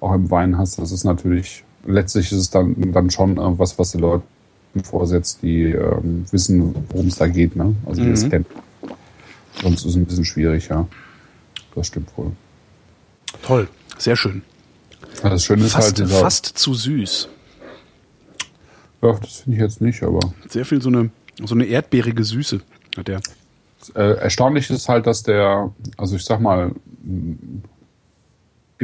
auch 0.00 0.12
im 0.12 0.28
Wein 0.30 0.58
hast, 0.58 0.78
das 0.80 0.90
ist 0.90 1.04
natürlich, 1.04 1.64
letztlich 1.86 2.32
ist 2.32 2.38
es 2.38 2.50
dann, 2.50 2.74
dann 2.92 3.10
schon 3.10 3.36
irgendwas, 3.36 3.78
was 3.78 3.92
die 3.92 3.98
Leute 3.98 4.24
vorsetzt, 4.82 5.38
die 5.42 5.66
ähm, 5.70 6.24
wissen, 6.32 6.74
worum 6.90 7.06
es 7.06 7.16
da 7.16 7.28
geht, 7.28 7.54
ne? 7.54 7.76
Also 7.86 8.02
die 8.02 8.10
es 8.10 8.24
Mhm. 8.24 8.30
kennen. 8.30 8.46
Sonst 9.62 9.80
ist 9.84 9.90
es 9.90 9.96
ein 9.96 10.04
bisschen 10.04 10.24
schwierig, 10.24 10.68
ja. 10.68 10.84
Das 11.76 11.86
stimmt 11.86 12.08
wohl. 12.16 12.32
Toll, 13.42 13.68
sehr 13.98 14.16
schön. 14.16 14.42
Das 15.30 15.44
Schöne 15.44 15.64
ist 15.64 15.72
Fast, 15.72 15.86
halt 15.86 15.98
dieser, 15.98 16.20
fast 16.20 16.46
zu 16.46 16.74
süß. 16.74 17.28
ja, 19.02 19.12
das 19.12 19.40
finde 19.40 19.56
ich 19.56 19.62
jetzt 19.62 19.80
nicht, 19.80 20.02
aber 20.02 20.20
Sehr 20.48 20.64
viel 20.64 20.82
so 20.82 20.90
eine, 20.90 21.10
so 21.42 21.54
eine 21.54 21.64
erdbeerige 21.64 22.22
Süße 22.24 22.60
hat 22.96 23.08
der. 23.08 23.20
Äh, 23.94 24.16
erstaunlich 24.18 24.70
ist 24.70 24.88
halt, 24.88 25.06
dass 25.06 25.22
der, 25.22 25.72
also 25.96 26.16
ich 26.16 26.24
sag 26.24 26.40
mal, 26.40 26.72
im 27.04 27.62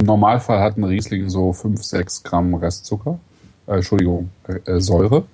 Normalfall 0.07 0.61
hat 0.61 0.77
ein 0.77 0.85
Riesling 0.85 1.29
so 1.29 1.53
5, 1.53 1.83
6 1.83 2.23
Gramm 2.23 2.55
Restzucker. 2.55 3.19
Äh, 3.67 3.77
Entschuldigung, 3.77 4.31
äh, 4.49 4.71
äh, 4.71 4.81
Säure. 4.81 5.25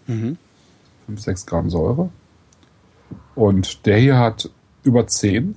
5, 1.07 1.21
6 1.21 1.47
Gramm 1.47 1.71
Säure. 1.71 2.11
Und 3.35 3.87
der 3.87 3.99
hier 3.99 4.19
hat 4.19 4.51
über 4.83 5.07
10. 5.07 5.57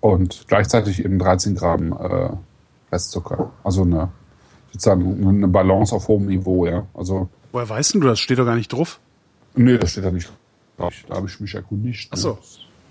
Und 0.00 0.44
gleichzeitig 0.48 1.04
eben 1.04 1.18
13 1.18 1.54
Gramm 1.54 1.92
äh, 1.92 2.30
Restzucker. 2.92 3.50
Also 3.64 3.82
eine, 3.82 4.10
sozusagen 4.72 5.26
eine 5.26 5.48
Balance 5.48 5.94
auf 5.94 6.08
hohem 6.08 6.26
Niveau, 6.26 6.66
ja. 6.66 6.86
Also, 6.94 7.28
Woher 7.52 7.68
weißt 7.68 7.94
denn 7.94 8.00
du, 8.00 8.06
das 8.08 8.20
steht 8.20 8.38
doch 8.38 8.46
gar 8.46 8.56
nicht 8.56 8.72
drauf? 8.72 9.00
nee, 9.54 9.76
das 9.78 9.90
steht 9.92 10.04
da 10.04 10.10
nicht. 10.10 10.30
drauf. 10.76 10.94
Da 11.08 11.16
habe 11.16 11.26
ich 11.26 11.40
mich 11.40 11.54
erkundigt. 11.54 12.10
Ach 12.12 12.16
so. 12.16 12.38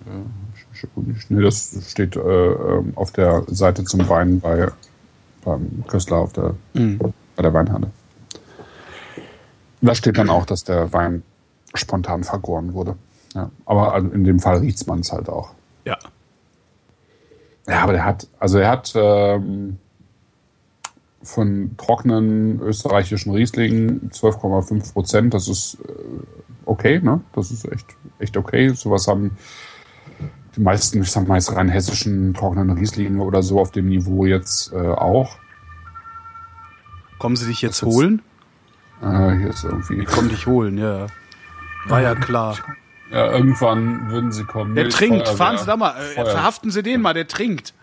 Ne? 0.05 0.25
Ich 0.73 0.83
erkundigt. 0.83 1.29
Nee, 1.31 1.41
das 1.41 1.77
steht 1.89 2.15
äh, 2.15 2.19
ähm, 2.19 2.93
auf 2.95 3.11
der 3.11 3.43
Seite 3.47 3.83
zum 3.83 4.07
Wein 4.09 4.39
bei 4.39 4.69
beim 5.43 5.83
Köstler 5.87 6.17
auf 6.17 6.33
der, 6.33 6.55
bei 6.73 7.41
der 7.41 7.53
Weinhalle. 7.53 7.91
Da 9.81 9.95
steht 9.95 10.17
dann 10.17 10.29
auch, 10.29 10.45
dass 10.45 10.65
der 10.65 10.91
Wein 10.91 11.23
spontan 11.73 12.23
vergoren 12.23 12.73
wurde. 12.73 12.95
Ja, 13.33 13.49
aber 13.65 13.93
also 13.93 14.09
in 14.09 14.23
dem 14.23 14.39
Fall 14.39 14.57
riecht 14.57 14.85
man 14.87 14.99
es 14.99 15.11
halt 15.11 15.29
auch. 15.29 15.51
Ja. 15.85 15.97
Ja, 17.67 17.83
aber 17.83 17.93
der 17.93 18.03
hat, 18.03 18.27
also 18.39 18.57
er 18.57 18.69
hat 18.69 18.91
ähm, 18.95 19.77
von 21.21 21.71
trockenen 21.77 22.61
österreichischen 22.61 23.33
Rieslingen 23.33 24.09
12,5 24.11 24.93
Prozent. 24.93 25.33
Das 25.33 25.47
ist 25.47 25.77
äh, 25.87 25.91
okay, 26.65 26.99
ne? 27.01 27.21
Das 27.33 27.51
ist 27.51 27.69
echt, 27.71 27.85
echt 28.19 28.37
okay. 28.37 28.69
Sowas 28.69 29.07
haben 29.07 29.31
die 30.55 30.61
meisten, 30.61 31.01
ich 31.01 31.11
sag 31.11 31.27
mal, 31.27 31.35
jetzt 31.35 31.55
rein 31.55 31.69
hessischen 31.69 32.33
trockenen 32.33 32.71
Rieslinge 32.71 33.21
oder 33.23 33.43
so 33.43 33.59
auf 33.59 33.71
dem 33.71 33.87
Niveau 33.89 34.25
jetzt 34.25 34.71
äh, 34.73 34.77
auch. 34.77 35.37
Kommen 37.19 37.35
sie 37.35 37.47
dich 37.47 37.61
jetzt 37.61 37.81
ist- 37.83 37.87
holen? 37.87 38.21
Äh, 39.01 39.37
hier 39.37 39.49
ist 39.49 39.63
irgendwie. 39.63 39.97
Die 39.97 40.05
kommen 40.05 40.29
dich 40.29 40.45
holen, 40.47 40.77
ja. 40.77 41.07
War 41.87 42.01
ja 42.01 42.15
klar. 42.15 42.57
Ja, 43.11 43.31
irgendwann 43.31 44.09
würden 44.11 44.31
sie 44.31 44.43
kommen. 44.43 44.75
Der 44.75 44.85
Nee, 44.85 44.89
trinkt, 44.89 45.27
fahren 45.27 45.57
Sie 45.57 45.65
da 45.65 45.75
mal, 45.77 45.91
äh, 45.97 46.15
Feuer. 46.15 46.25
verhaften 46.27 46.69
Sie 46.69 46.83
den 46.83 47.01
mal, 47.01 47.13
der 47.13 47.27
trinkt. 47.27 47.73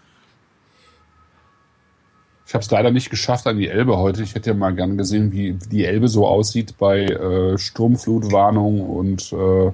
Ich 2.47 2.55
habe 2.55 2.63
es 2.63 2.71
leider 2.71 2.91
nicht 2.93 3.11
geschafft 3.11 3.47
an 3.49 3.59
die 3.59 3.69
Elbe 3.69 3.99
heute. 3.99 4.23
Ich 4.23 4.35
hätte 4.37 4.51
ja 4.51 4.57
mal 4.57 4.73
gern 4.75 4.97
gesehen, 4.97 5.33
wie 5.33 5.55
die 5.55 5.85
Elbe 5.85 6.07
so 6.09 6.27
aussieht 6.29 6.77
bei 6.79 7.03
äh, 7.05 7.59
Sturmflutwarnung 7.59 8.81
und 8.81 9.33
äh, 9.33 9.73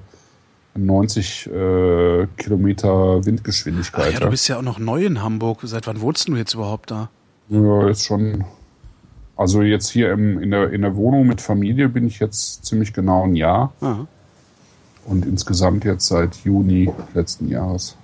90 0.75 1.47
äh, 1.51 2.27
Kilometer 2.35 3.23
Windgeschwindigkeit. 3.25 4.05
Ach 4.09 4.13
ja, 4.13 4.19
du 4.21 4.29
bist 4.31 4.47
ja 4.47 4.57
auch 4.57 4.63
noch 4.63 4.79
neu 4.79 5.05
in 5.05 5.21
Hamburg. 5.21 5.59
Seit 5.63 5.85
wann 5.85 6.01
wohnst 6.01 6.27
du 6.27 6.35
jetzt 6.35 6.55
überhaupt 6.55 6.89
da? 6.89 7.09
ja, 7.49 7.87
ist 7.89 8.05
schon. 8.05 8.43
Also 9.35 9.61
jetzt 9.61 9.89
hier 9.89 10.11
im, 10.11 10.39
in, 10.41 10.51
der, 10.51 10.71
in 10.71 10.81
der 10.81 10.95
Wohnung 10.95 11.27
mit 11.27 11.41
Familie 11.41 11.89
bin 11.89 12.07
ich 12.07 12.19
jetzt 12.19 12.65
ziemlich 12.65 12.93
genau 12.93 13.23
ein 13.23 13.35
Jahr 13.35 13.73
Ah. 13.81 14.05
und 15.05 15.25
insgesamt 15.25 15.85
jetzt 15.85 16.05
seit 16.07 16.35
Juni 16.43 16.91
letzten 17.15 17.49
Jahres. 17.49 17.97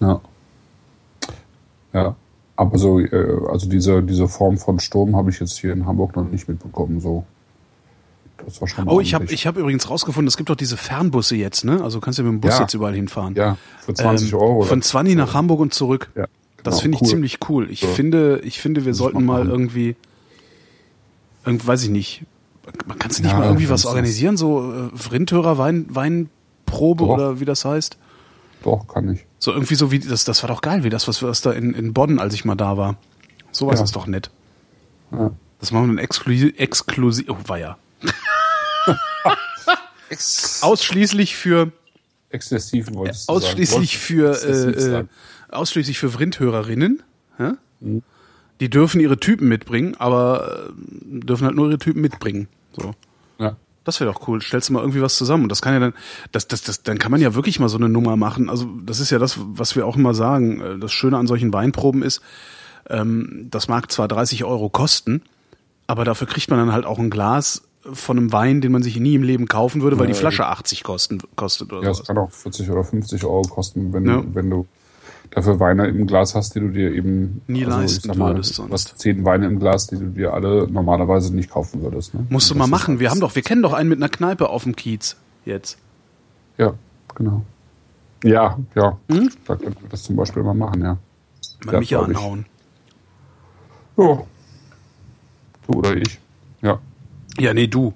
Ja. 0.00 0.20
Ja. 1.94 2.16
Aber 2.56 2.78
so, 2.78 3.00
äh, 3.00 3.38
also 3.50 3.68
diese, 3.68 4.02
diese 4.02 4.28
Form 4.28 4.58
von 4.58 4.78
Sturm 4.78 5.16
habe 5.16 5.30
ich 5.30 5.40
jetzt 5.40 5.58
hier 5.58 5.72
in 5.72 5.86
Hamburg 5.86 6.14
noch 6.14 6.28
nicht 6.30 6.48
mitbekommen. 6.48 7.00
So 7.00 7.24
Das 8.46 8.60
war 8.60 8.68
schon 8.68 8.86
Oh, 8.88 9.00
ich 9.00 9.14
habe 9.14 9.24
ich 9.26 9.46
hab 9.46 9.56
übrigens 9.56 9.88
rausgefunden, 9.88 10.28
es 10.28 10.36
gibt 10.36 10.50
doch 10.50 10.56
diese 10.56 10.76
Fernbusse 10.76 11.34
jetzt, 11.36 11.64
ne? 11.64 11.82
Also 11.82 12.00
kannst 12.00 12.18
du 12.18 12.22
mit 12.24 12.32
dem 12.32 12.40
Bus 12.40 12.52
Ja. 12.52 12.60
jetzt 12.60 12.74
überall 12.74 12.94
hinfahren. 12.94 13.34
Ja, 13.34 13.56
für 13.80 13.94
20 13.94 14.32
Ähm, 14.32 14.38
Euro. 14.38 14.62
Von 14.62 14.78
oder? 14.78 14.86
20 14.86 15.16
nach 15.16 15.34
Hamburg 15.34 15.60
und 15.60 15.72
zurück. 15.74 16.10
Ja, 16.14 16.26
Das 16.62 16.74
genau, 16.74 16.76
finde 16.82 16.96
ich 16.96 17.02
cool. 17.02 17.08
ziemlich 17.08 17.38
cool. 17.48 17.70
Ich 17.70 17.80
So. 17.80 17.86
finde, 17.88 18.40
ich 18.44 18.60
finde, 18.60 18.84
wir 18.84 18.92
ich 18.92 18.98
sollten 18.98 19.24
mal 19.24 19.46
irgendwie, 19.48 19.96
irgend, 21.44 21.66
weiß 21.66 21.82
ich 21.84 21.90
nicht, 21.90 22.22
man 22.86 22.98
kannst 22.98 23.18
du 23.18 23.22
nicht 23.22 23.32
Ja, 23.32 23.38
mal 23.38 23.46
irgendwie 23.46 23.68
was 23.68 23.82
das 23.82 23.86
organisieren, 23.90 24.36
so 24.36 24.72
äh, 24.72 24.96
Vrindhörer 24.96 25.58
Wein, 25.58 25.86
Weinprobe 25.88 27.04
Doch. 27.04 27.10
oder 27.14 27.40
wie 27.40 27.44
das 27.44 27.64
heißt? 27.64 27.96
Doch, 28.64 28.88
kann 28.88 29.12
ich. 29.12 29.26
So 29.38 29.52
irgendwie 29.52 29.74
so 29.74 29.90
wie 29.92 29.98
das, 29.98 30.24
das 30.24 30.42
war 30.42 30.48
doch 30.48 30.62
geil, 30.62 30.84
wie 30.84 30.90
das, 30.90 31.06
was 31.06 31.22
wir 31.22 31.30
da 31.30 31.52
in, 31.52 31.74
in 31.74 31.92
Bonn, 31.92 32.18
als 32.18 32.34
ich 32.34 32.44
mal 32.44 32.54
da 32.54 32.76
war. 32.76 32.96
Sowas 33.52 33.78
Ja. 33.78 33.84
ist 33.84 33.94
doch 33.94 34.06
nett. 34.06 34.30
Ja. 35.12 35.30
Das 35.60 35.70
machen 35.70 35.84
wir 35.84 35.88
dann 35.88 35.98
exklusiv, 35.98 36.54
exklusiv, 36.58 37.26
oh, 37.28 37.36
war 37.46 37.58
ja. 37.58 37.76
Ausschließlich 40.62 41.36
für, 41.36 41.72
Exzessiv 42.30 42.92
wolltest 42.92 43.28
du 43.28 43.32
ausschließlich 43.32 43.98
für, 43.98 44.34
äh, 44.42 45.00
äh, 45.00 45.04
ausschließlich 45.50 45.98
für 45.98 46.10
Vrindhörerinnen. 46.10 47.02
Mhm. 47.80 48.02
Die 48.60 48.70
dürfen 48.70 49.00
ihre 49.00 49.18
Typen 49.18 49.48
mitbringen, 49.48 49.94
aber 49.98 50.68
äh, 50.68 51.20
dürfen 51.20 51.44
halt 51.46 51.56
nur 51.56 51.68
ihre 51.68 51.78
Typen 51.78 52.00
mitbringen. 52.00 52.48
So. 52.72 52.94
Das 53.84 54.00
wäre 54.00 54.10
doch 54.12 54.26
cool. 54.28 54.40
Stellst 54.40 54.68
du 54.68 54.72
mal 54.72 54.80
irgendwie 54.80 55.02
was 55.02 55.16
zusammen. 55.16 55.44
Und 55.44 55.48
das 55.50 55.60
kann 55.62 55.74
ja 55.74 55.80
dann, 55.80 55.94
das, 56.32 56.48
das, 56.48 56.62
das, 56.62 56.82
dann 56.82 56.98
kann 56.98 57.10
man 57.10 57.20
ja 57.20 57.34
wirklich 57.34 57.60
mal 57.60 57.68
so 57.68 57.76
eine 57.76 57.88
Nummer 57.88 58.16
machen. 58.16 58.48
Also, 58.50 58.66
das 58.84 58.98
ist 59.00 59.10
ja 59.10 59.18
das, 59.18 59.38
was 59.38 59.76
wir 59.76 59.86
auch 59.86 59.96
immer 59.96 60.14
sagen. 60.14 60.60
Äh, 60.60 60.78
Das 60.78 60.92
Schöne 60.92 61.18
an 61.18 61.26
solchen 61.26 61.52
Weinproben 61.52 62.02
ist, 62.02 62.22
ähm, 62.88 63.48
das 63.50 63.68
mag 63.68 63.90
zwar 63.92 64.08
30 64.08 64.44
Euro 64.44 64.68
kosten, 64.68 65.22
aber 65.86 66.04
dafür 66.04 66.26
kriegt 66.26 66.50
man 66.50 66.58
dann 66.58 66.72
halt 66.72 66.84
auch 66.86 66.98
ein 66.98 67.10
Glas 67.10 67.62
von 67.92 68.16
einem 68.16 68.32
Wein, 68.32 68.60
den 68.62 68.72
man 68.72 68.82
sich 68.82 68.98
nie 68.98 69.14
im 69.14 69.22
Leben 69.22 69.46
kaufen 69.46 69.82
würde, 69.82 69.98
weil 69.98 70.06
die 70.06 70.14
Flasche 70.14 70.46
80 70.46 70.82
kosten, 70.84 71.18
kostet 71.36 71.70
oder 71.72 71.82
Ja, 71.82 71.90
es 71.90 72.02
kann 72.04 72.16
auch 72.16 72.30
40 72.30 72.70
oder 72.70 72.82
50 72.84 73.24
Euro 73.24 73.42
kosten, 73.42 73.92
wenn, 73.92 74.06
Ja. 74.06 74.22
du, 74.22 74.34
wenn 74.34 74.48
du 74.48 74.66
dafür 75.30 75.60
Weine 75.60 75.86
im 75.88 76.06
Glas 76.06 76.34
hast, 76.34 76.54
die 76.54 76.60
du 76.60 76.68
dir 76.68 76.92
eben 76.92 77.42
Nie 77.46 77.64
also, 77.64 77.78
leisten 77.78 78.18
mal, 78.18 78.34
würdest 78.34 78.54
sonst. 78.54 78.68
Du 78.68 78.74
hast 78.74 78.98
zehn 78.98 79.24
Weine 79.24 79.46
im 79.46 79.58
Glas, 79.58 79.86
die 79.88 79.96
du 79.96 80.06
dir 80.06 80.32
alle 80.32 80.68
normalerweise 80.70 81.34
nicht 81.34 81.50
kaufen 81.50 81.82
würdest. 81.82 82.14
Ne? 82.14 82.26
Musst 82.28 82.50
du 82.50 82.54
mal 82.54 82.66
machen. 82.66 83.00
Wir 83.00 83.10
haben 83.10 83.20
doch, 83.20 83.34
wir 83.34 83.42
kennen 83.42 83.62
doch 83.62 83.72
einen 83.72 83.88
mit 83.88 83.98
einer 83.98 84.08
Kneipe 84.08 84.48
auf 84.48 84.64
dem 84.64 84.76
Kiez 84.76 85.16
jetzt. 85.44 85.78
Ja, 86.58 86.74
genau. 87.14 87.42
Ja, 88.22 88.58
ja. 88.74 88.98
Hm? 89.10 89.30
Da 89.46 89.56
könnten 89.56 89.82
wir 89.82 89.88
das 89.90 90.02
zum 90.04 90.16
Beispiel 90.16 90.42
mal 90.42 90.54
machen, 90.54 90.82
ja. 90.82 90.96
Mal 91.64 91.74
Ja, 91.74 91.80
Micha 91.80 91.96
glaub 91.98 92.10
ich. 92.10 92.16
anhauen. 92.16 92.46
Ja. 93.96 94.22
Du 95.66 95.78
oder 95.78 95.96
ich. 95.96 96.18
Ja. 96.62 96.78
Ja, 97.38 97.54
nee, 97.54 97.66
du. 97.66 97.92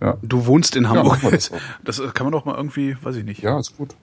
Ja. 0.00 0.18
Du 0.22 0.46
wohnst 0.46 0.76
in 0.76 0.88
Hamburg. 0.88 1.22
wir 1.22 1.30
das 1.30 1.50
das, 1.84 2.14
kann 2.14 2.26
man 2.26 2.32
doch 2.32 2.44
mal 2.44 2.56
irgendwie, 2.56 2.96
weiß 3.00 3.16
ich 3.16 3.24
nicht. 3.24 3.42
Ja, 3.42 3.58
ist 3.58 3.76
gut. 3.76 3.94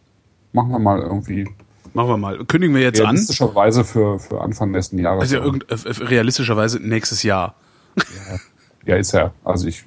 Machen 0.54 0.72
wir 0.72 0.80
mal 0.80 1.00
irgendwie 1.00 1.48
Machen 1.94 2.10
wir 2.10 2.18
mal. 2.18 2.46
Kündigen 2.46 2.76
wir 2.76 2.82
jetzt 2.82 3.00
an. 3.02 3.08
realistischerweise 3.08 3.84
für, 3.84 4.20
für 4.20 4.42
Anfang 4.42 4.72
nächsten 4.72 4.98
Jahres. 4.98 5.22
Also 5.24 5.38
ja, 5.38 5.44
irgend, 5.44 5.70
äh, 5.70 5.76
äh, 5.76 6.04
realistischerweise 6.06 6.80
nächstes 6.80 7.24
Jahr. 7.24 7.56
ja, 8.86 8.96
ist 8.96 9.12
ja. 9.12 9.34
Also 9.44 9.68
ich, 9.68 9.84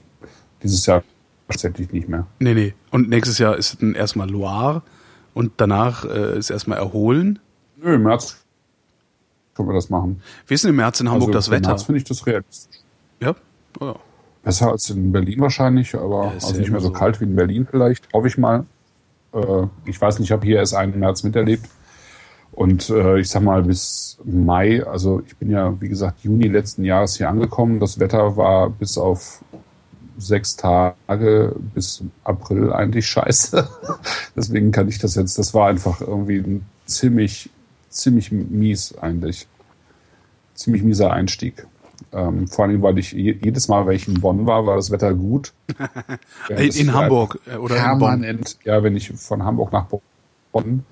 dieses 0.63 0.85
Jahr 0.87 1.03
tatsächlich 1.49 1.93
nicht 1.93 2.09
mehr. 2.09 2.27
Nee, 2.39 2.55
nee. 2.55 2.75
Und 2.91 3.09
nächstes 3.09 3.39
Jahr 3.39 3.57
ist 3.57 3.81
dann 3.81 3.95
erstmal 3.95 4.29
Loire 4.31 4.83
und 5.33 5.53
danach 5.57 6.05
äh, 6.05 6.39
ist 6.39 6.51
erstmal 6.51 6.79
Erholen. 6.79 7.39
Nö, 7.77 7.95
im 7.95 8.03
März 8.03 8.45
können 9.55 9.69
wir 9.69 9.75
das 9.75 9.89
machen. 9.89 10.21
Wie 10.47 10.55
ist 10.55 10.65
denn 10.65 10.71
im 10.71 10.77
März 10.77 11.01
in 11.01 11.09
Hamburg 11.09 11.29
also 11.29 11.39
das 11.39 11.47
Im 11.49 11.53
Wetter? 11.55 11.69
März 11.71 11.83
finde 11.85 11.99
ich 11.99 12.05
das 12.05 12.27
realistisch. 12.27 12.81
Ja? 13.21 13.35
Oh, 13.81 13.85
ja. 13.87 13.95
Besser 14.43 14.71
als 14.71 14.91
in 14.91 15.11
Berlin 15.11 15.41
wahrscheinlich, 15.41 15.95
aber 15.95 16.27
Ja, 16.27 16.31
ist 16.33 16.45
also 16.45 16.57
ja 16.57 16.61
nicht 16.61 16.71
mehr 16.71 16.81
so 16.81 16.89
so. 16.89 16.93
kalt 16.93 17.21
wie 17.21 17.25
in 17.25 17.35
Berlin 17.35 17.67
vielleicht, 17.71 18.13
hoffe 18.13 18.29
ich 18.29 18.37
mal. 18.37 18.67
Äh, 19.33 19.67
ich 19.87 19.99
weiß 20.01 20.19
nicht, 20.19 20.29
ich 20.29 20.33
habe 20.33 20.45
hier 20.45 20.59
erst 20.59 20.75
einen 20.75 20.99
März 20.99 21.23
miterlebt. 21.23 21.67
Und 22.55 22.89
äh, 22.89 23.19
ich 23.19 23.29
sag 23.31 23.43
mal, 23.43 23.63
bis 23.65 24.19
Mai, 24.25 24.85
also 24.87 25.21
ich 25.27 25.37
bin 25.37 25.51
ja, 25.51 25.81
wie 25.81 25.89
gesagt, 25.89 26.21
Juni 26.23 26.47
letzten 26.47 26.85
Jahres 26.85 27.17
hier 27.17 27.29
angekommen. 27.29 27.81
Das 27.81 27.99
Wetter 27.99 28.37
war 28.37 28.71
bis 28.71 28.97
auf 28.97 29.43
sechs 30.19 30.55
Tage 30.57 31.57
bis 31.75 32.05
April 32.23 32.73
eigentlich 32.73 33.07
scheiße. 33.07 33.69
Deswegen 34.37 34.71
kann 34.71 34.89
ich 34.89 34.99
das 34.99 35.17
jetzt, 35.17 35.37
das 35.39 35.53
war 35.53 35.69
einfach 35.69 36.01
irgendwie 36.01 36.39
ein 36.39 36.65
ziemlich, 36.87 37.51
ziemlich 37.91 38.31
mies 38.31 38.97
eigentlich. 38.99 39.49
Ziemlich 40.55 40.85
mieser 40.85 41.13
Einstieg. 41.13 41.67
Ähm, 42.13 42.47
vor 42.47 42.67
allem, 42.67 42.81
weil 42.83 42.99
ich 42.99 43.11
je- 43.11 43.37
jedes 43.43 43.67
Mal, 43.67 43.85
wenn 43.87 43.97
ich 43.97 44.07
in 44.07 44.21
Bonn 44.21 44.47
war, 44.47 44.65
war 44.67 44.77
das 44.77 44.93
Wetter 44.93 45.13
gut. 45.15 45.53
In, 46.49 46.57
in 46.71 46.95
Hamburg 46.95 47.41
äh, 47.53 47.57
oder 47.57 47.77
in 47.77 47.83
Bonn. 47.83 47.99
permanent, 47.99 48.59
ja, 48.65 48.81
wenn 48.85 48.95
ich 48.95 49.11
von 49.13 49.43
Hamburg 49.43 49.73
nach 49.73 49.87
Bonn, 50.53 50.85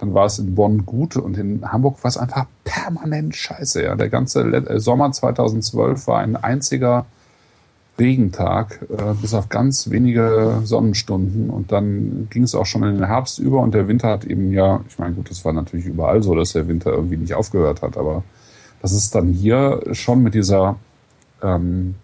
dann 0.00 0.14
war 0.14 0.26
es 0.26 0.38
in 0.38 0.54
Bonn 0.54 0.86
gut 0.86 1.16
und 1.16 1.36
in 1.36 1.70
Hamburg 1.70 2.02
war 2.02 2.08
es 2.08 2.16
einfach 2.16 2.46
permanent 2.64 3.34
scheiße. 3.36 3.82
Ja, 3.82 3.94
der 3.96 4.08
ganze 4.08 4.42
Le 4.42 4.58
äh, 4.68 4.80
Sommer 4.80 5.12
2012 5.12 6.06
war 6.06 6.20
ein 6.20 6.36
einziger 6.36 7.06
Regentag, 7.98 8.80
äh, 8.90 9.14
bis 9.20 9.34
auf 9.34 9.50
ganz 9.50 9.90
wenige 9.90 10.62
Sonnenstunden 10.64 11.50
und 11.50 11.70
dann 11.70 12.28
ging 12.30 12.44
es 12.44 12.54
auch 12.54 12.64
schon 12.64 12.82
in 12.82 12.94
den 12.96 13.06
Herbst 13.06 13.38
über 13.38 13.60
und 13.60 13.74
der 13.74 13.88
Winter 13.88 14.08
hat 14.08 14.24
eben 14.24 14.52
ja, 14.52 14.80
ich 14.88 14.98
meine, 14.98 15.14
gut, 15.14 15.30
das 15.30 15.44
war 15.44 15.52
natürlich 15.52 15.84
überall 15.86 16.22
so, 16.22 16.34
dass 16.34 16.52
der 16.54 16.66
Winter 16.66 16.92
irgendwie 16.92 17.18
nicht 17.18 17.34
aufgehört 17.34 17.82
hat, 17.82 17.98
aber 17.98 18.22
das 18.80 18.92
ist 18.92 19.14
dann 19.14 19.28
hier 19.28 19.82
schon 19.92 20.22
mit 20.22 20.32
dieser 20.32 20.76
ähm, 21.42 21.96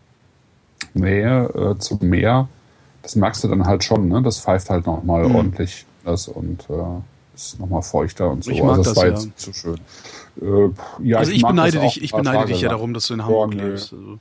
Nähe 0.93 1.49
äh, 1.55 1.79
zum 1.79 2.01
Meer, 2.01 2.49
das 3.03 3.17
merkst 3.17 3.45
du 3.45 3.49
dann 3.49 3.67
halt 3.67 3.83
schon, 3.85 4.09
ne? 4.09 4.21
Das 4.21 4.41
pfeift 4.41 4.69
halt 4.69 4.85
nochmal 4.87 5.27
Mhm. 5.27 5.35
ordentlich 5.37 5.87
das 6.05 6.29
und 6.29 6.69
äh, 6.69 6.75
ist 7.37 7.61
nochmal 7.61 7.83
feuchter 7.83 8.31
und 8.31 8.43
so. 8.45 8.51
Ich 8.51 8.63
mag 8.63 8.79
also 8.79 8.83
das, 8.83 8.97
war 8.97 9.05
ja. 9.07 9.11
jetzt 9.13 9.25
nicht 9.27 9.41
so 9.41 9.53
schön. 9.53 9.77
Äh, 10.41 10.71
ja, 11.05 11.19
Also 11.19 11.33
ich, 11.33 11.43
mag 11.43 11.51
beneide 11.53 11.79
das 11.79 11.95
dich, 11.95 12.03
ich 12.03 12.13
beneide 12.13 12.39
Tage 12.39 12.53
dich 12.53 12.61
ja 12.63 12.69
lang. 12.69 12.77
darum, 12.79 12.95
dass 12.95 13.07
du 13.07 13.15
in 13.15 13.23
Hamburg 13.25 13.55
Ja, 13.55 13.65
lebst. 13.65 13.93
Also. 13.93 14.19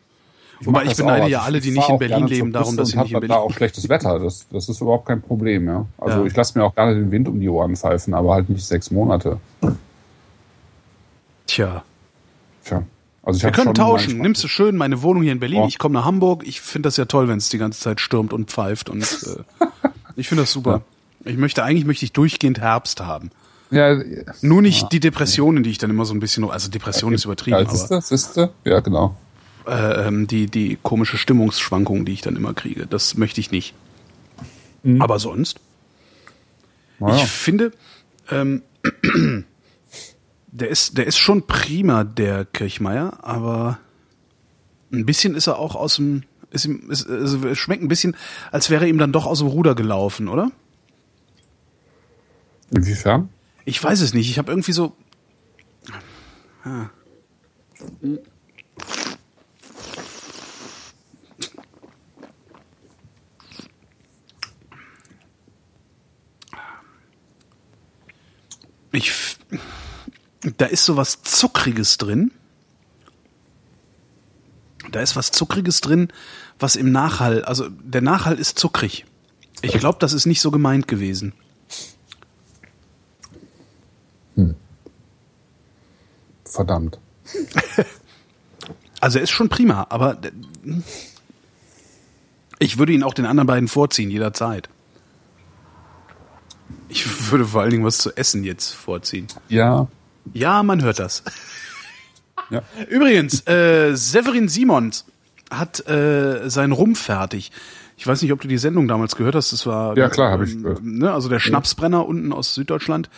Ich 0.62 0.68
Wobei 0.68 0.84
ich 0.84 0.90
das 0.90 0.98
beneide 1.00 1.24
auch. 1.26 1.28
ja 1.30 1.38
Also 1.40 1.48
alle, 1.48 1.58
ich 1.58 1.64
die 1.66 1.72
nicht 1.72 1.90
in 1.90 1.98
Berlin 2.00 2.28
leben, 2.28 2.52
darum, 2.54 2.78
dass 2.78 2.90
sie 2.90 2.98
nicht 2.98 3.08
in 3.12 3.14
Berlin 3.20 3.30
da 3.30 3.36
auch 3.38 3.52
schlechtes 3.52 3.90
Wetter. 3.90 4.20
Das, 4.20 4.48
das 4.50 4.70
ist 4.70 4.80
überhaupt 4.80 5.06
kein 5.06 5.22
Problem, 5.22 5.68
ja. 5.68 5.86
Also 5.98 6.20
Ja. 6.22 6.26
ich 6.26 6.36
lasse 6.36 6.58
mir 6.58 6.64
auch 6.64 6.74
gerne 6.76 6.96
den 6.96 7.12
Wind 7.12 7.28
um 7.28 7.40
die 7.40 7.50
Ohren 7.50 7.76
pfeifen, 7.76 8.14
aber 8.14 8.34
halt 8.36 8.50
nicht 8.50 8.66
sechs 8.66 8.90
Monate. 8.92 9.38
Tja. 11.48 11.84
Tja. 12.64 12.84
Also 13.24 13.38
ich 13.38 13.44
Wir 13.44 13.52
können 13.52 13.74
tauschen. 13.74 14.20
Nimmst 14.20 14.44
du 14.44 14.48
schön 14.48 14.78
meine 14.78 15.02
Wohnung 15.02 15.24
hier 15.24 15.32
in 15.32 15.40
Berlin, 15.40 15.62
Ja. 15.62 15.68
ich 15.68 15.78
komme 15.80 15.94
nach 15.94 16.06
Hamburg. 16.06 16.44
Ich 16.48 16.62
finde 16.62 16.88
das 16.88 16.98
ja 16.98 17.06
toll, 17.06 17.28
wenn 17.28 17.38
es 17.38 17.50
die 17.50 17.58
ganze 17.58 17.80
Zeit 17.80 18.00
stürmt 18.00 18.34
und 18.34 18.50
pfeift. 18.52 18.90
Und 18.90 19.02
äh, 19.62 19.66
ich 20.16 20.28
finde 20.30 20.44
das 20.44 20.52
super. 20.52 20.82
Ich 21.26 21.38
möchte, 21.38 21.64
eigentlich 21.64 21.86
möchte 21.86 22.06
ich 22.06 22.14
durchgehend 22.14 22.60
Herbst 22.60 23.02
haben. 23.02 23.32
Ja, 23.72 24.00
Nur 24.42 24.62
nicht 24.62 24.92
die 24.92 25.00
Depressionen, 25.00 25.64
die 25.64 25.72
ich 25.72 25.80
dann 25.80 25.90
immer 25.90 26.06
so 26.06 26.14
ein 26.14 26.20
bisschen, 26.20 26.50
also 26.50 26.70
Depression 26.70 27.14
ist 27.14 27.26
übertrieben, 27.26 27.58
ja, 27.58 27.70
siehste, 27.70 27.96
aber 27.96 28.02
siehste? 28.02 28.50
Ja, 28.64 28.80
genau. 28.80 29.18
äh, 29.68 30.08
ähm, 30.08 30.28
die, 30.28 30.46
die 30.46 30.78
komische 30.82 31.18
Stimmungsschwankungen, 31.18 32.06
die 32.06 32.14
ich 32.14 32.22
dann 32.22 32.36
immer 32.36 32.54
kriege, 32.54 32.86
das 32.86 33.18
möchte 33.18 33.42
ich 33.42 33.52
nicht. 33.52 33.74
Aber 35.00 35.18
sonst? 35.18 35.60
Naja. 37.00 37.16
Ich 37.16 37.26
finde, 37.26 37.72
ähm, 38.30 38.62
der 40.48 40.70
ist, 40.70 40.98
der 40.98 41.08
ist 41.08 41.18
schon 41.18 41.48
prima, 41.48 42.04
der 42.04 42.46
Kirchmeier, 42.46 43.18
aber 43.24 43.80
ein 44.94 45.06
bisschen 45.06 45.36
ist 45.36 45.48
er 45.48 45.58
auch 45.58 45.76
aus 45.76 45.96
dem, 45.96 46.24
ist 46.52 46.66
ihm, 46.66 46.90
ist, 46.90 47.10
also 47.10 47.48
es 47.48 47.58
schmeckt 47.58 47.84
ein 47.84 47.88
bisschen, 47.88 48.16
als 48.52 48.70
wäre 48.70 48.88
ihm 48.88 49.00
dann 49.00 49.12
doch 49.12 49.26
aus 49.26 49.40
dem 49.40 49.48
Ruder 49.48 49.74
gelaufen, 49.74 50.28
oder? 50.28 50.52
Inwiefern? 52.72 53.30
Ich 53.66 53.84
weiß 53.84 54.02
es 54.02 54.14
nicht. 54.14 54.30
Ich 54.30 54.38
habe 54.38 54.52
irgendwie 54.52 54.72
so. 54.72 54.96
Ah. 56.64 56.90
Ich. 68.92 69.12
Da 70.58 70.66
ist 70.66 70.86
so 70.86 70.96
was 70.96 71.24
Zuckriges 71.24 71.98
drin. 71.98 72.32
Da 74.92 75.02
ist 75.02 75.16
was 75.16 75.32
Zuckriges 75.32 75.82
drin, 75.82 76.08
was 76.60 76.76
im 76.76 76.92
Nachhall, 76.92 77.44
also 77.44 77.68
der 77.70 78.02
Nachhall 78.02 78.40
ist 78.40 78.58
zuckrig. 78.58 79.06
Ich 79.62 79.74
glaube, 79.74 79.98
das 80.00 80.14
ist 80.14 80.26
nicht 80.26 80.40
so 80.40 80.52
gemeint 80.52 80.88
gewesen. 80.88 81.34
Verdammt. 86.56 86.98
Also 89.02 89.20
er 89.20 89.24
ist 89.24 89.32
schon 89.32 89.50
prima, 89.50 89.86
aber 89.90 90.16
d- 90.16 90.32
ich 92.58 92.80
würde 92.80 92.94
ihn 92.94 93.04
auch 93.04 93.14
den 93.14 93.26
anderen 93.28 93.46
beiden 93.46 93.68
vorziehen, 93.68 94.10
jederzeit. 94.10 94.68
Ich 96.88 97.30
würde 97.32 97.46
vor 97.46 97.62
allen 97.62 97.72
Dingen 97.72 97.84
was 97.86 97.98
zu 98.00 98.16
essen 98.16 98.44
jetzt 98.44 98.74
vorziehen. 98.74 99.28
Ja. 99.50 99.88
Ja, 100.34 100.64
man 100.64 100.82
hört 100.82 101.00
das. 101.00 101.24
Ja. 102.52 102.62
Übrigens, 102.90 103.46
äh, 103.48 103.96
Severin 103.96 104.48
Simons 104.50 105.06
hat 105.50 105.88
äh, 105.88 106.48
sein 106.48 106.72
Rum 106.74 106.96
fertig. 106.96 107.52
Ich 107.98 108.06
weiß 108.06 108.22
nicht, 108.22 108.32
ob 108.34 108.42
du 108.42 108.48
die 108.48 108.60
Sendung 108.60 108.88
damals 108.88 109.16
gehört 109.16 109.34
hast. 109.34 109.52
Das 109.52 109.66
war 109.66 109.98
ja 109.98 110.10
klar, 110.10 110.30
habe 110.32 110.46
ich 110.46 110.56
gehört. 110.56 110.84
Ne, 110.84 111.12
also 111.12 111.28
der 111.28 111.40
Schnapsbrenner 111.40 112.06
unten 112.06 112.32
aus 112.32 112.54
Süddeutschland. 112.54 113.10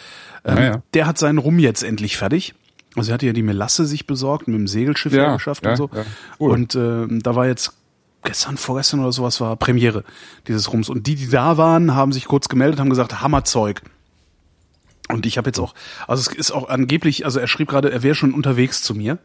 Ähm, 0.46 0.58
Ja, 0.58 0.64
ja. 0.64 0.82
Der 0.94 1.08
hat 1.08 1.18
seinen 1.18 1.40
Rum 1.40 1.60
jetzt 1.60 1.84
endlich 1.84 2.16
fertig. 2.16 2.56
Also 2.98 3.12
er 3.12 3.14
hatte 3.16 3.26
ja 3.28 3.34
die 3.34 3.44
Melasse 3.44 3.86
sich 3.86 4.08
besorgt, 4.08 4.48
mit 4.48 4.58
dem 4.58 4.68
Segelschiff 4.68 5.14
Ja, 5.14 5.36
geschafft 5.36 5.64
ja, 5.64 5.72
und 5.72 5.78
so. 5.78 5.90
ja. 5.94 6.04
Cool. 6.40 6.52
Und 6.52 6.76
äh, 6.76 7.06
da 7.22 7.36
war 7.36 7.48
jetzt 7.48 7.74
gestern, 8.24 8.58
vorgestern 8.58 9.00
oder 9.00 9.12
sowas 9.12 9.40
war 9.40 9.56
Premiere 9.56 10.04
dieses 10.48 10.72
Rums. 10.74 10.90
Und 10.90 11.08
die, 11.08 11.16
die 11.16 11.30
da 11.30 11.58
waren, 11.58 11.96
haben 11.96 12.12
sich 12.12 12.26
kurz 12.26 12.50
gemeldet, 12.50 12.80
haben 12.80 12.90
gesagt, 12.90 13.22
Hammerzeug. 13.22 13.82
Und 15.10 15.26
ich 15.26 15.38
habe 15.38 15.50
jetzt 15.50 15.60
auch, 15.60 15.74
also 16.08 16.30
es 16.30 16.36
ist 16.36 16.52
auch 16.52 16.68
angeblich, 16.68 17.24
also 17.24 17.40
er 17.40 17.48
schrieb 17.48 17.70
gerade, 17.70 17.92
er 17.92 18.04
wäre 18.04 18.16
schon 18.16 18.34
unterwegs 18.34 18.84
zu 18.84 18.94
mir, 18.94 19.20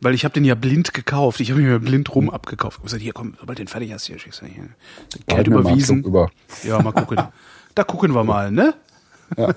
weil 0.00 0.14
ich 0.14 0.24
habe 0.24 0.34
den 0.34 0.44
ja 0.44 0.54
blind 0.54 0.94
gekauft. 0.94 1.40
Ich 1.40 1.50
habe 1.50 1.60
ihn 1.60 1.66
mir 1.66 1.80
blind 1.80 2.14
rum 2.14 2.30
abgekauft. 2.30 2.78
Ich 2.78 2.84
gesagt, 2.84 3.02
hier 3.02 3.12
komm, 3.12 3.34
sobald 3.40 3.58
den 3.58 3.66
fertig 3.66 3.92
hast, 3.92 4.06
hier 4.06 4.18
schickst 4.18 4.42
du 4.42 4.46
hier 4.46 4.68
Geld 5.26 5.48
mal 5.48 5.60
überwiesen. 5.60 6.02
Schluck 6.02 6.06
Über. 6.06 6.30
Ja, 6.62 6.80
mal 6.80 6.92
gucken. 6.92 7.18
da 7.74 7.82
gucken 7.82 8.14
wir 8.14 8.22
mal, 8.22 8.52
ne? 8.52 8.74
Ja. 9.36 9.54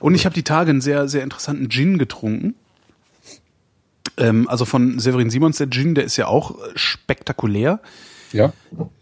Und 0.00 0.14
ich 0.14 0.24
habe 0.24 0.34
die 0.34 0.42
Tage 0.42 0.70
einen 0.70 0.80
sehr, 0.80 1.08
sehr 1.08 1.22
interessanten 1.22 1.70
Gin 1.70 1.98
getrunken. 1.98 2.54
Ähm, 4.16 4.48
also 4.48 4.64
von 4.64 4.98
Severin 4.98 5.30
Simons, 5.30 5.58
der 5.58 5.70
Gin, 5.70 5.94
der 5.94 6.04
ist 6.04 6.16
ja 6.16 6.26
auch 6.26 6.52
äh, 6.52 6.70
spektakulär. 6.74 7.80
ja. 8.32 8.52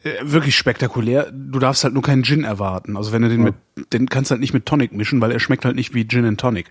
Äh, 0.03 0.11
wirklich 0.23 0.57
spektakulär. 0.57 1.31
Du 1.33 1.59
darfst 1.59 1.85
halt 1.85 1.95
nur 1.95 2.03
keinen 2.03 2.25
Gin 2.25 2.45
erwarten. 2.45 2.97
Also 2.97 3.13
wenn 3.13 3.23
du 3.23 3.29
den 3.29 3.43
mit, 3.43 3.55
den 3.93 4.09
kannst 4.09 4.31
du 4.31 4.33
halt 4.33 4.41
nicht 4.41 4.55
mit 4.55 4.67
Tonic 4.67 4.93
mischen, 4.93 5.21
weil 5.21 5.33
er 5.33 5.41
schmeckt 5.41 5.65
halt 5.65 5.77
nicht 5.77 5.95
wie 5.95 6.07
Gin 6.07 6.25
and 6.25 6.41
Tonic. 6.41 6.71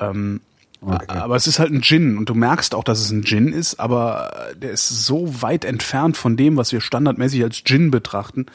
Ähm, 0.00 0.40
Okay. 0.84 1.04
Aber 1.06 1.36
es 1.36 1.46
ist 1.46 1.60
halt 1.60 1.72
ein 1.72 1.80
Gin 1.80 2.18
und 2.18 2.28
du 2.28 2.34
merkst 2.34 2.74
auch, 2.74 2.82
dass 2.82 3.00
es 3.00 3.12
ein 3.12 3.22
Gin 3.22 3.52
ist, 3.52 3.78
aber 3.78 4.50
der 4.56 4.72
ist 4.72 4.88
so 4.88 5.40
weit 5.40 5.64
entfernt 5.64 6.16
von 6.16 6.36
dem, 6.36 6.56
was 6.56 6.72
wir 6.72 6.80
standardmäßig 6.80 7.44
als 7.44 7.62
Gin 7.62 7.92
betrachten. 7.92 8.46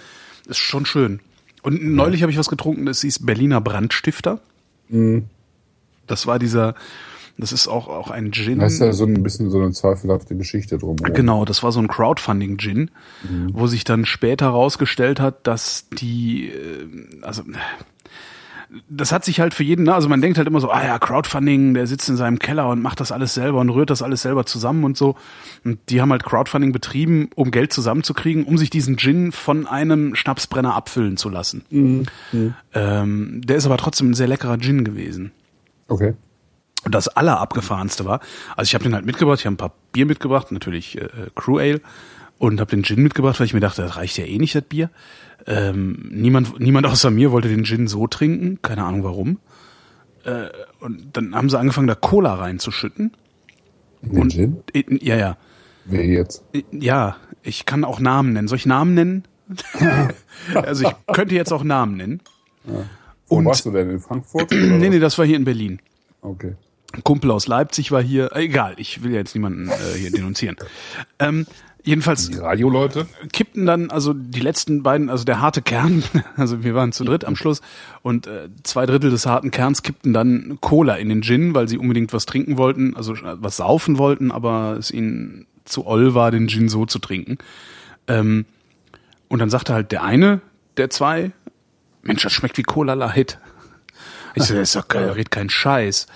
Ist 0.46 0.58
schon 0.58 0.86
schön. 0.86 1.22
Und 1.62 1.82
neulich 1.82 2.22
habe 2.24 2.32
ich 2.32 2.38
was 2.38 2.50
getrunken, 2.50 2.86
das 2.86 3.02
hieß 3.02 3.26
Berliner 3.26 3.62
Brandstifter. 3.62 4.40
Das 6.08 6.28
war 6.28 6.40
dieser, 6.40 6.76
das 7.38 7.52
ist 7.52 7.68
auch, 7.68 7.88
auch 7.88 8.10
ein 8.10 8.32
Gin. 8.32 8.60
Da 8.60 8.66
ist 8.66 8.80
ja 8.80 8.92
so 8.94 9.06
ein 9.06 9.22
bisschen 9.22 9.50
so 9.52 9.60
eine 9.60 9.72
zweifelhafte 9.72 10.36
Geschichte 10.36 10.78
drum. 10.78 10.96
Genau, 10.98 11.46
das 11.46 11.62
war 11.64 11.72
so 11.72 11.80
ein 11.80 11.88
Crowdfunding-Gin, 11.88 12.90
Mhm. 13.30 13.50
wo 13.54 13.68
sich 13.68 13.84
dann 13.84 14.06
später 14.06 14.46
herausgestellt 14.48 15.20
hat, 15.20 15.46
dass 15.46 15.88
die, 15.90 16.50
äh, 16.50 16.88
also 17.22 17.44
das 18.90 19.12
hat 19.12 19.24
sich 19.24 19.40
halt 19.40 19.54
für 19.54 19.64
jeden, 19.64 19.86
ne, 19.86 19.94
also 19.94 20.10
man 20.10 20.22
denkt 20.22 20.38
halt 20.38 20.48
immer 20.48 20.60
so, 20.60 20.70
ah 20.70 20.84
ja, 20.84 21.00
Crowdfunding, 21.00 21.74
der 21.74 21.88
sitzt 21.88 22.10
in 22.10 22.18
seinem 22.18 22.40
Keller 22.40 22.68
und 22.70 22.82
macht 22.82 23.00
das 23.00 23.12
alles 23.12 23.34
selber 23.34 23.60
und 23.60 23.70
rührt 23.70 23.90
das 23.90 24.02
alles 24.02 24.22
selber 24.22 24.46
zusammen 24.46 24.84
und 24.84 24.98
so. 24.98 25.16
Und 25.64 25.80
die 25.90 26.02
haben 26.02 26.12
halt 26.12 26.26
Crowdfunding 26.26 26.72
betrieben, 26.72 27.30
um 27.36 27.52
Geld 27.52 27.72
zusammenzukriegen, 27.72 28.44
um 28.44 28.58
sich 28.58 28.70
diesen 28.70 28.98
Gin 28.98 29.32
von 29.32 29.68
einem 29.68 30.16
Schnapsbrenner 30.16 30.76
abfüllen 30.76 31.18
zu 31.18 31.30
lassen. 31.30 31.64
Mhm. 31.70 32.06
Ähm, 32.74 33.42
der 33.44 33.58
ist 33.58 33.66
aber 33.66 33.78
trotzdem 33.78 34.12
ein 34.12 34.14
sehr 34.14 34.28
leckerer 34.28 34.58
Gin 34.58 34.84
gewesen. 34.84 35.32
Okay. 35.88 36.14
Und 36.84 36.94
das 36.94 37.08
allerabgefahrenste 37.08 38.06
war, 38.06 38.20
also 38.56 38.70
ich 38.70 38.74
habe 38.74 38.84
den 38.84 38.94
halt 38.94 39.06
mitgebracht, 39.06 39.40
ich 39.40 39.46
habe 39.46 39.56
ein 39.56 39.58
paar 39.58 39.74
Bier 39.94 40.06
mitgebracht, 40.06 40.52
natürlich 40.52 40.98
äh, 40.98 41.10
Crew 41.36 41.58
Ale 41.58 41.82
und 42.38 42.60
habe 42.60 42.72
den 42.72 42.84
Gin 42.84 43.02
mitgebracht, 43.02 43.40
weil 43.40 43.48
ich 43.48 43.54
mir 43.54 43.60
dachte, 43.60 43.82
das 43.82 43.96
reicht 43.96 44.18
ja 44.18 44.26
eh 44.26 44.38
nicht, 44.38 44.56
das 44.56 44.64
Bier. 44.64 44.90
Ähm, 45.46 46.10
niemand, 46.12 46.60
niemand 46.60 46.86
außer 46.86 47.10
mir 47.10 47.32
wollte 47.32 47.48
den 47.48 47.64
Gin 47.64 47.88
so 47.88 48.08
trinken, 48.08 48.60
keine 48.62 48.84
Ahnung 48.84 49.04
warum. 49.04 49.40
Äh, 50.24 50.48
und 50.80 51.16
dann 51.16 51.34
haben 51.36 51.50
sie 51.50 51.58
angefangen, 51.58 51.88
da 51.88 51.96
Cola 51.96 52.36
reinzuschütten. 52.36 53.16
In 54.02 54.12
den 54.12 54.30
Gin? 54.30 54.58
In, 54.74 55.00
ja, 55.02 55.16
ja. 55.16 55.38
Wer 55.86 56.06
jetzt? 56.06 56.44
Ja, 56.72 57.16
ich 57.44 57.66
kann 57.66 57.86
auch 57.86 58.00
Namen 58.00 58.34
nennen. 58.34 58.48
Soll 58.48 58.58
ich 58.58 58.66
Namen 58.66 58.94
nennen? 58.94 59.24
also 60.54 60.86
ich 60.86 61.14
könnte 61.14 61.34
jetzt 61.34 61.54
auch 61.54 61.64
Namen 61.64 61.96
nennen. 61.96 62.22
Wo 63.28 63.38
Und- 63.38 63.46
warst 63.46 63.66
du 63.66 63.72
denn? 63.72 63.90
In 63.90 64.00
Frankfurt? 64.00 64.52
Nee, 64.52 64.90
nee, 64.90 65.00
das 65.00 65.18
war 65.18 65.26
hier 65.26 65.38
in 65.38 65.46
Berlin. 65.46 65.80
Okay. 66.22 66.56
Ein 66.94 67.04
Kumpel 67.04 67.32
aus 67.32 67.48
Leipzig 67.48 67.92
war 67.92 68.02
hier. 68.02 68.32
Äh, 68.36 68.46
egal, 68.46 68.76
ich 68.78 69.04
will 69.04 69.12
ja 69.12 69.18
jetzt 69.18 69.36
niemanden 69.36 69.70
äh, 69.70 69.98
hier 69.98 70.12
denunzieren. 70.12 70.58
Ähm, 71.20 71.46
jedenfalls 71.88 72.30
Die 72.30 72.38
Radioleute? 72.38 73.08
kippten 73.32 73.66
dann 73.66 73.90
also 73.90 74.14
die 74.14 74.40
letzten 74.40 74.84
beiden, 74.84 75.10
also 75.10 75.24
der 75.24 75.42
harte 75.42 75.62
Kern, 75.62 76.04
also 76.36 76.64
wir 76.64 76.76
waren 76.76 76.92
zu 76.92 77.04
dritt 77.04 77.26
am 77.26 77.36
Schluss 77.36 77.62
und 78.02 78.28
äh, 78.28 78.50
zwei 78.64 78.86
Drittel 78.86 79.10
des 79.10 79.26
harten 79.26 79.52
Kerns 79.52 79.82
kippten 79.82 80.14
dann 80.14 80.58
Cola 80.62 80.96
in 80.96 81.10
den 81.10 81.22
Gin, 81.22 81.56
weil 81.56 81.68
sie 81.68 81.78
unbedingt 81.78 82.14
was 82.14 82.26
trinken 82.26 82.58
wollten, 82.58 82.96
also 82.96 83.14
äh, 83.14 83.38
was 83.42 83.58
saufen 83.58 83.98
wollten, 83.98 84.32
aber 84.32 84.76
es 84.78 84.92
ihnen 84.92 85.48
zu 85.66 85.88
oll 85.88 86.14
war, 86.14 86.32
den 86.32 86.48
Gin 86.48 86.70
so 86.70 86.86
zu 86.86 87.00
trinken. 87.00 87.38
Ähm, 88.08 88.46
und 89.30 89.40
dann 89.40 89.50
sagte 89.50 89.74
halt 89.74 89.92
der 89.92 90.04
eine 90.04 90.42
der 90.78 90.90
zwei, 90.90 91.32
Mensch, 92.04 92.24
das 92.24 92.32
schmeckt 92.32 92.58
wie 92.58 92.64
Cola 92.64 92.94
Light. 92.94 93.40
Ich 94.36 94.44
so, 94.44 94.56
ist 94.56 94.76
doch 94.76 94.88
kein, 94.88 95.10
red 95.10 95.32
kein 95.32 95.50
Scheiß. 95.50 96.08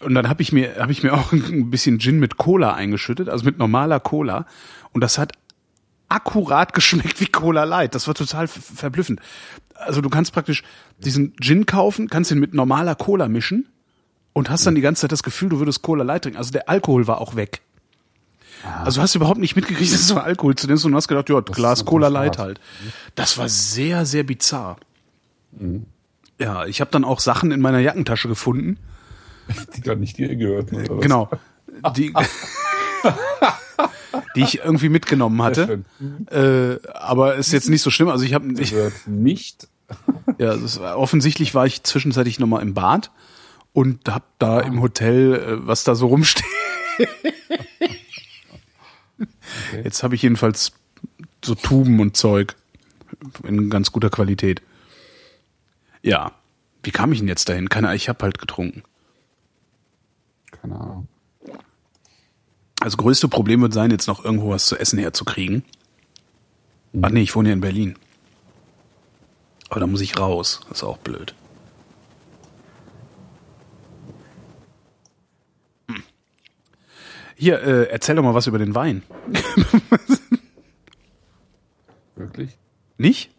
Und 0.00 0.14
dann 0.14 0.28
habe 0.28 0.42
ich 0.42 0.52
mir 0.52 0.76
habe 0.78 0.92
ich 0.92 1.02
mir 1.02 1.12
auch 1.14 1.32
ein 1.32 1.70
bisschen 1.70 1.98
Gin 1.98 2.18
mit 2.18 2.36
Cola 2.36 2.74
eingeschüttet, 2.74 3.28
also 3.28 3.44
mit 3.44 3.58
normaler 3.58 4.00
Cola 4.00 4.46
und 4.98 5.02
das 5.02 5.16
hat 5.16 5.32
akkurat 6.08 6.72
geschmeckt 6.74 7.20
wie 7.20 7.26
Cola 7.26 7.62
Light. 7.62 7.94
Das 7.94 8.08
war 8.08 8.14
total 8.14 8.48
ver- 8.48 8.60
verblüffend. 8.60 9.20
Also 9.74 10.00
du 10.00 10.10
kannst 10.10 10.32
praktisch 10.32 10.64
diesen 10.98 11.34
Gin 11.40 11.66
kaufen, 11.66 12.08
kannst 12.08 12.32
ihn 12.32 12.40
mit 12.40 12.52
normaler 12.52 12.96
Cola 12.96 13.28
mischen 13.28 13.68
und 14.32 14.50
hast 14.50 14.66
dann 14.66 14.74
die 14.74 14.80
ganze 14.80 15.02
Zeit 15.02 15.12
das 15.12 15.22
Gefühl, 15.22 15.50
du 15.50 15.60
würdest 15.60 15.82
Cola 15.82 16.02
Light 16.02 16.22
trinken. 16.22 16.36
Also 16.38 16.50
der 16.50 16.68
Alkohol 16.68 17.06
war 17.06 17.20
auch 17.20 17.36
weg. 17.36 17.60
Also 18.84 18.98
du 18.98 19.02
hast 19.02 19.14
überhaupt 19.14 19.38
nicht 19.38 19.54
mitgekriegt, 19.54 19.92
dass 19.94 20.08
du 20.08 20.16
Alkohol 20.18 20.56
zu 20.56 20.66
nimmst 20.66 20.84
und 20.84 20.92
hast 20.96 21.06
gedacht, 21.06 21.28
ja, 21.28 21.38
Glas 21.40 21.84
Cola 21.84 22.08
Light 22.08 22.38
halt. 22.38 22.58
Das 23.14 23.38
war 23.38 23.48
sehr, 23.48 24.04
sehr 24.04 24.24
bizarr. 24.24 24.78
Ja, 26.40 26.66
ich 26.66 26.80
habe 26.80 26.90
dann 26.90 27.04
auch 27.04 27.20
Sachen 27.20 27.52
in 27.52 27.60
meiner 27.60 27.78
Jackentasche 27.78 28.26
gefunden. 28.26 28.78
Die 29.76 29.80
gar 29.80 29.94
nicht 29.94 30.18
dir 30.18 30.34
gehört. 30.34 30.72
oder 30.72 30.96
was? 30.96 31.00
Genau. 31.02 31.30
Die, 31.96 32.12
die 34.34 34.42
ich 34.42 34.58
irgendwie 34.58 34.88
mitgenommen 34.88 35.42
hatte. 35.42 35.84
Äh, 36.30 36.86
aber 36.92 37.36
ist 37.36 37.52
jetzt 37.52 37.68
nicht 37.68 37.82
so 37.82 37.90
schlimm. 37.90 38.08
Also 38.08 38.24
ich 38.24 38.34
habe 38.34 38.52
ich, 38.60 38.74
nicht. 39.06 39.68
ja, 40.38 40.56
war, 40.80 40.98
offensichtlich 40.98 41.54
war 41.54 41.66
ich 41.66 41.82
zwischenzeitlich 41.82 42.38
nochmal 42.38 42.62
im 42.62 42.74
Bad 42.74 43.10
und 43.72 44.08
hab 44.08 44.24
da 44.38 44.60
im 44.60 44.80
Hotel, 44.82 45.34
äh, 45.34 45.66
was 45.66 45.84
da 45.84 45.94
so 45.94 46.06
rumsteht. 46.08 46.44
Jetzt 49.84 50.02
habe 50.02 50.14
ich 50.14 50.22
jedenfalls 50.22 50.72
so 51.44 51.54
Tuben 51.54 52.00
und 52.00 52.16
Zeug 52.16 52.56
in 53.44 53.70
ganz 53.70 53.92
guter 53.92 54.10
Qualität. 54.10 54.62
Ja. 56.02 56.32
Wie 56.82 56.90
kam 56.90 57.12
ich 57.12 57.18
denn 57.18 57.28
jetzt 57.28 57.48
dahin? 57.48 57.68
Keine 57.68 57.88
Ahnung, 57.88 57.96
ich 57.96 58.08
habe 58.08 58.22
halt 58.22 58.38
getrunken. 58.38 58.82
Keine 60.50 60.78
Ahnung. 60.78 61.08
Das 62.80 62.96
größte 62.96 63.28
Problem 63.28 63.60
wird 63.60 63.72
sein, 63.72 63.90
jetzt 63.90 64.06
noch 64.06 64.24
irgendwo 64.24 64.50
was 64.50 64.66
zu 64.66 64.76
essen 64.76 64.98
herzukriegen. 64.98 65.64
Ach 67.02 67.10
nee, 67.10 67.22
ich 67.22 67.34
wohne 67.34 67.48
ja 67.48 67.52
in 67.54 67.60
Berlin. 67.60 67.96
Aber 69.68 69.80
da 69.80 69.86
muss 69.86 70.00
ich 70.00 70.18
raus. 70.18 70.60
Das 70.68 70.78
ist 70.78 70.84
auch 70.84 70.98
blöd. 70.98 71.34
Hm. 75.88 76.02
Hier, 77.36 77.60
äh, 77.62 77.88
erzähl 77.90 78.14
doch 78.14 78.22
mal 78.22 78.34
was 78.34 78.46
über 78.46 78.58
den 78.58 78.74
Wein. 78.74 79.02
Wirklich? 82.16 82.56
Nicht? 82.96 83.30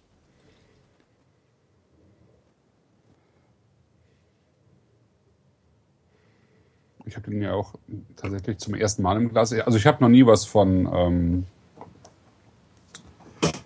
Ich 7.06 7.16
habe 7.16 7.32
den 7.32 7.42
ja 7.42 7.54
auch 7.54 7.74
tatsächlich 8.22 8.58
zum 8.58 8.76
ersten 8.76 9.02
Mal 9.02 9.18
im 9.18 9.30
Glas. 9.30 9.54
Also 9.54 9.78
ich 9.78 9.88
habe 9.88 10.04
noch 10.04 10.10
nie 10.10 10.26
was 10.26 10.46
von 10.46 10.90
ähm, 10.94 11.46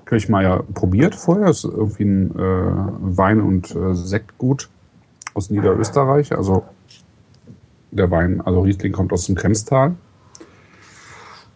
Kirchmeier 0.06 0.64
probiert 0.74 1.16
vorher. 1.16 1.48
Das 1.48 1.64
ist 1.64 1.72
irgendwie 1.72 2.04
ein 2.04 2.32
äh, 2.32 3.18
Wein- 3.18 3.42
und 3.42 3.76
äh, 3.76 3.94
Sektgut 3.94 4.70
aus 5.34 5.50
Niederösterreich. 5.50 6.34
Also 6.36 6.64
der 7.92 8.12
Wein, 8.12 8.42
also 8.42 8.62
Riesling 8.62 8.92
kommt 8.92 9.12
aus 9.14 9.26
dem 9.26 9.36
Kremstal. 9.36 9.96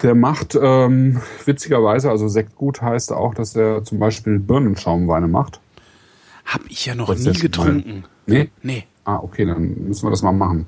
Der 0.03 0.14
macht 0.14 0.57
ähm, 0.60 1.22
witzigerweise, 1.45 2.11
also 2.11 2.28
Sektgut 2.28 2.82
heißt 2.82 3.11
auch, 3.11 3.34
dass 3.34 3.56
er 3.56 3.84
zum 3.84 3.98
Beispiel 3.98 4.38
Birnenschaumweine 4.38 5.28
macht. 5.28 5.60
Hab 6.45 6.61
ich 6.69 6.86
ja 6.86 6.94
noch 6.94 7.14
nie 7.15 7.34
getrunken. 7.34 8.06
Nee? 8.28 8.49
Nee. 8.61 8.86
Ah, 9.06 9.18
okay, 9.18 9.45
dann 9.45 9.88
müssen 9.88 10.06
wir 10.06 10.11
das 10.11 10.22
mal 10.22 10.34
machen. 10.34 10.68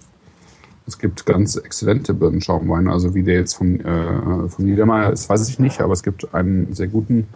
Es 0.89 0.97
gibt 0.97 1.27
ganz 1.27 1.55
exzellente 1.55 2.15
Birnenschaumweine, 2.15 2.91
also 2.91 3.13
wie 3.13 3.21
der 3.21 3.35
jetzt 3.35 3.53
von, 3.53 3.79
äh, 3.79 4.49
von 4.49 4.65
Niedermeyer 4.65 5.11
ist, 5.11 5.29
weiß 5.29 5.47
ich 5.47 5.59
nicht, 5.59 5.81
aber 5.81 5.93
es 5.93 6.01
gibt 6.01 6.33
einen 6.33 6.73
sehr 6.73 6.87
guten 6.87 7.27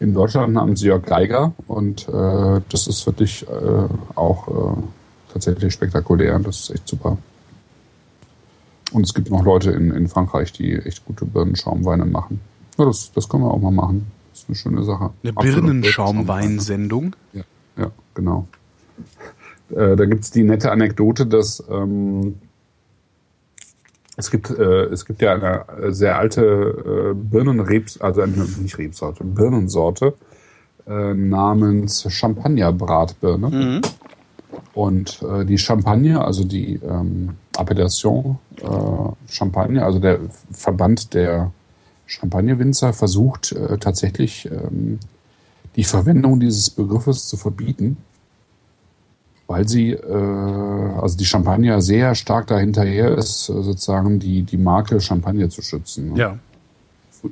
in 0.00 0.14
Deutschland 0.14 0.52
namens 0.52 0.82
Jörg 0.82 1.04
Geiger 1.04 1.52
und 1.68 2.08
äh, 2.08 2.60
das 2.68 2.88
ist 2.88 3.06
wirklich 3.06 3.46
äh, 3.46 4.16
auch 4.16 4.48
äh, 4.48 4.82
tatsächlich 5.32 5.72
spektakulär. 5.72 6.40
Das 6.40 6.58
ist 6.58 6.70
echt 6.70 6.88
super. 6.88 7.18
Und 8.90 9.04
es 9.04 9.14
gibt 9.14 9.30
noch 9.30 9.44
Leute 9.44 9.70
in, 9.70 9.92
in 9.92 10.08
Frankreich, 10.08 10.52
die 10.52 10.74
echt 10.74 11.06
gute 11.06 11.24
Birnenschaumweine 11.24 12.04
machen. 12.04 12.40
Ja, 12.78 12.84
das, 12.84 13.12
das 13.12 13.28
können 13.28 13.44
wir 13.44 13.52
auch 13.52 13.60
mal 13.60 13.70
machen. 13.70 14.10
Das 14.32 14.40
ist 14.40 14.48
eine 14.48 14.56
schöne 14.56 14.82
Sache. 14.82 15.10
Eine 15.22 15.34
Birnenschaumweinsendung? 15.34 17.14
Ja, 17.32 17.42
ja, 17.76 17.90
genau. 18.14 18.48
Äh, 19.70 19.96
da 19.96 20.06
gibt's 20.06 20.30
die 20.30 20.44
nette 20.44 20.72
Anekdote, 20.72 21.26
dass 21.26 21.62
ähm, 21.70 22.36
es 24.18 24.32
gibt, 24.32 24.50
äh, 24.50 24.86
es 24.86 25.06
gibt 25.06 25.22
ja 25.22 25.34
eine 25.34 25.92
sehr 25.94 26.18
alte 26.18 26.42
äh, 26.42 27.14
Birnenrebs, 27.14 28.00
also 28.00 28.22
eine, 28.22 28.46
nicht 28.60 28.76
Rebsorte, 28.76 29.22
Birnensorte 29.22 30.14
äh, 30.88 31.14
namens 31.14 32.04
Champagner-Bratbirne. 32.10 33.48
Mhm. 33.48 33.80
Und 34.74 35.22
äh, 35.22 35.44
die 35.44 35.56
Champagne, 35.56 36.20
also 36.20 36.42
die 36.42 36.80
ähm, 36.84 37.36
Appellation 37.56 38.38
äh, 38.56 39.30
Champagne, 39.30 39.84
also 39.84 40.00
der 40.00 40.18
Verband 40.50 41.14
der 41.14 41.52
Champagnerwinzer 42.06 42.92
versucht 42.92 43.52
äh, 43.52 43.78
tatsächlich 43.78 44.50
ähm, 44.50 44.98
die 45.76 45.84
Verwendung 45.84 46.40
dieses 46.40 46.70
Begriffes 46.70 47.28
zu 47.28 47.36
verbieten, 47.36 47.98
weil 49.48 49.66
sie, 49.66 49.92
äh, 49.92 51.00
also 51.00 51.16
die 51.16 51.24
Champagner 51.24 51.80
sehr 51.80 52.14
stark 52.14 52.46
dahinterher 52.48 53.16
ist, 53.16 53.48
äh, 53.48 53.62
sozusagen 53.62 54.20
die, 54.20 54.42
die 54.42 54.58
Marke 54.58 55.00
Champagner 55.00 55.48
zu 55.48 55.62
schützen. 55.62 56.12
Ne? 56.12 56.18
Ja. 56.18 56.38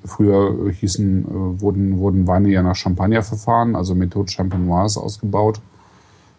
Früher 0.05 0.73
hießen, 0.73 1.25
äh, 1.25 1.61
wurden, 1.61 1.99
wurden 1.99 2.27
Weine 2.27 2.49
ja 2.49 2.63
nach 2.63 2.75
Champagner-Verfahren, 2.75 3.77
also 3.77 3.95
Methode 3.95 4.33
Champenoise 4.33 4.99
ausgebaut. 4.99 5.61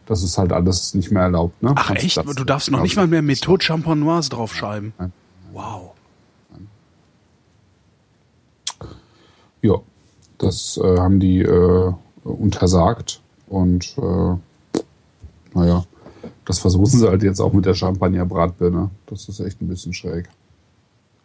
Das 0.07 0.23
ist 0.23 0.37
halt 0.37 0.51
alles 0.51 0.95
nicht 0.95 1.11
mehr 1.11 1.23
erlaubt. 1.23 1.61
Ne? 1.61 1.73
Ach 1.75 1.91
echt? 1.91 2.17
Du 2.17 2.43
darfst 2.43 2.71
noch 2.71 2.81
nicht 2.81 2.95
mal 2.95 3.07
mehr 3.07 3.21
Methode 3.21 3.63
Champenoise 3.63 4.29
draufschreiben. 4.29 4.93
Nein. 4.97 5.13
Wow. 5.53 5.91
Ja, 9.61 9.75
das 10.39 10.79
äh, 10.83 10.97
haben 10.97 11.19
die 11.19 11.41
äh, 11.41 11.93
untersagt 12.23 13.21
und 13.47 13.95
äh, 13.97 14.35
naja, 15.57 15.84
das 16.45 16.59
versuchen 16.59 16.85
sie 16.85 17.09
halt 17.09 17.23
jetzt 17.23 17.39
auch 17.39 17.51
mit 17.51 17.65
der 17.65 17.73
Champagner-Bratbirne. 17.73 18.91
Das 19.07 19.27
ist 19.27 19.39
echt 19.39 19.59
ein 19.59 19.67
bisschen 19.67 19.93
schräg. 19.93 20.29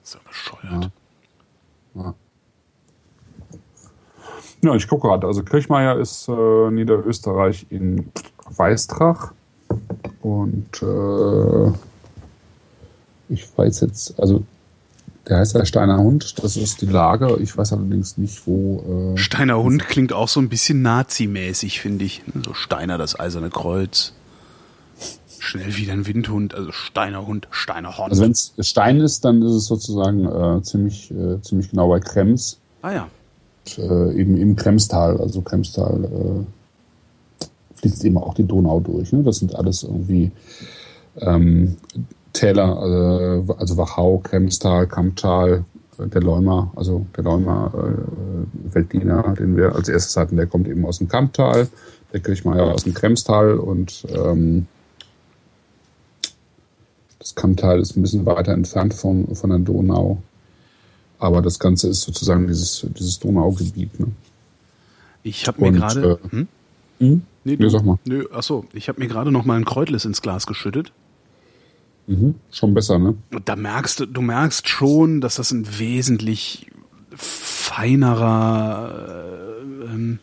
Das 0.00 0.10
ist 0.10 0.14
ja 0.14 0.20
bescheuert. 0.26 0.90
Ja, 1.94 2.02
ja. 2.02 2.14
ja 4.62 4.74
ich 4.74 4.88
gucke 4.88 5.06
gerade. 5.06 5.26
Also 5.26 5.42
Kirchmeier 5.42 5.98
ist 5.98 6.28
äh, 6.28 6.70
Niederösterreich 6.70 7.66
in 7.68 8.10
Weißtrach 8.56 9.32
und 10.22 10.82
äh, 10.82 11.72
ich 13.28 13.46
weiß 13.56 13.80
jetzt, 13.80 14.18
also 14.18 14.42
der 15.28 15.38
heißt 15.38 15.54
ja 15.54 15.64
Steiner 15.64 15.98
Hund, 15.98 16.42
das 16.42 16.56
ist 16.56 16.80
die 16.80 16.86
Lage. 16.86 17.36
Ich 17.40 17.56
weiß 17.56 17.74
allerdings 17.74 18.18
nicht, 18.18 18.46
wo. 18.46 19.12
Äh 19.14 19.18
Steiner 19.18 19.62
Hund 19.62 19.86
klingt 19.86 20.12
auch 20.12 20.28
so 20.28 20.40
ein 20.40 20.48
bisschen 20.48 20.82
Nazi-mäßig, 20.82 21.80
finde 21.80 22.04
ich. 22.04 22.22
So 22.44 22.54
Steiner, 22.54 22.98
das 22.98 23.18
eiserne 23.18 23.50
Kreuz. 23.50 24.14
Schnell 25.42 25.76
wie 25.76 25.90
ein 25.90 26.06
Windhund, 26.06 26.54
also 26.54 26.70
Steiner 26.70 27.26
Hund, 27.26 27.48
Steiner 27.50 27.98
Horn. 27.98 28.10
Also 28.10 28.22
wenn 28.22 28.30
es 28.30 28.54
Stein 28.60 29.00
ist, 29.00 29.24
dann 29.24 29.42
ist 29.42 29.52
es 29.52 29.66
sozusagen 29.66 30.24
äh, 30.24 30.62
ziemlich, 30.62 31.10
äh, 31.10 31.40
ziemlich 31.42 31.70
genau 31.70 31.88
bei 31.88 31.98
Krems. 31.98 32.60
Ah 32.80 32.92
ja. 32.92 33.08
Und, 33.66 33.78
äh, 33.78 34.12
eben 34.14 34.36
im 34.36 34.54
Kremstal, 34.54 35.20
also 35.20 35.40
Kremstal 35.42 36.04
äh, 36.04 37.44
fließt 37.74 38.04
eben 38.04 38.18
auch 38.18 38.34
die 38.34 38.44
Donau 38.44 38.78
durch. 38.78 39.12
Ne? 39.12 39.24
Das 39.24 39.38
sind 39.38 39.56
alles 39.56 39.82
irgendwie 39.82 40.30
ähm, 41.16 41.76
Täler, 42.32 42.78
also, 42.78 43.54
also 43.58 43.76
Wachau, 43.76 44.18
Kremstal, 44.18 44.86
Kamptal, 44.86 45.64
der 45.98 46.22
Leumer, 46.22 46.72
also 46.76 47.04
der 47.16 47.24
Leumer 47.24 47.72
äh, 47.74 48.74
Weltdiener, 48.74 49.34
den 49.36 49.56
wir 49.56 49.74
als 49.74 49.88
erstes 49.88 50.16
hatten, 50.16 50.36
der 50.36 50.46
kommt 50.46 50.68
eben 50.68 50.86
aus 50.86 50.98
dem 50.98 51.08
Kamptal, 51.08 51.66
der 52.12 52.20
Kirchmeier 52.20 52.72
aus 52.72 52.84
dem 52.84 52.94
Kremstal 52.94 53.54
und 53.58 54.06
ähm, 54.08 54.68
das 57.22 57.34
Kamptal 57.36 57.80
ist 57.80 57.96
ein 57.96 58.02
bisschen 58.02 58.26
weiter 58.26 58.52
entfernt 58.52 58.92
von, 58.94 59.32
von 59.34 59.50
der 59.50 59.60
Donau. 59.60 60.20
Aber 61.20 61.40
das 61.40 61.60
Ganze 61.60 61.88
ist 61.88 62.02
sozusagen 62.02 62.48
dieses, 62.48 62.84
dieses 62.98 63.20
Donaugebiet. 63.20 64.00
Ne? 64.00 64.08
Ich 65.22 65.46
habe 65.46 65.60
mir 65.60 65.70
gerade. 65.70 66.18
Äh, 66.24 66.30
hm? 66.30 66.48
Hm? 66.98 67.22
Nee, 67.44 67.56
nee, 67.58 67.68
sag 67.68 67.84
mal. 67.84 68.00
Nö, 68.04 68.26
achso, 68.32 68.64
ich 68.72 68.88
habe 68.88 68.98
mir 69.00 69.06
gerade 69.06 69.30
noch 69.30 69.44
mal 69.44 69.54
ein 69.56 69.64
Kräutles 69.64 70.04
ins 70.04 70.20
Glas 70.20 70.48
geschüttet. 70.48 70.92
Mhm, 72.08 72.34
schon 72.50 72.74
besser, 72.74 72.98
ne? 72.98 73.14
Und 73.32 73.48
da 73.48 73.54
merkst 73.54 74.00
du, 74.00 74.06
du 74.06 74.20
merkst 74.20 74.68
schon, 74.68 75.20
dass 75.20 75.36
das 75.36 75.52
ein 75.52 75.78
wesentlich 75.78 76.66
feinerer, 77.14 78.90
äh, 79.60 79.84
ähm, 79.84 80.18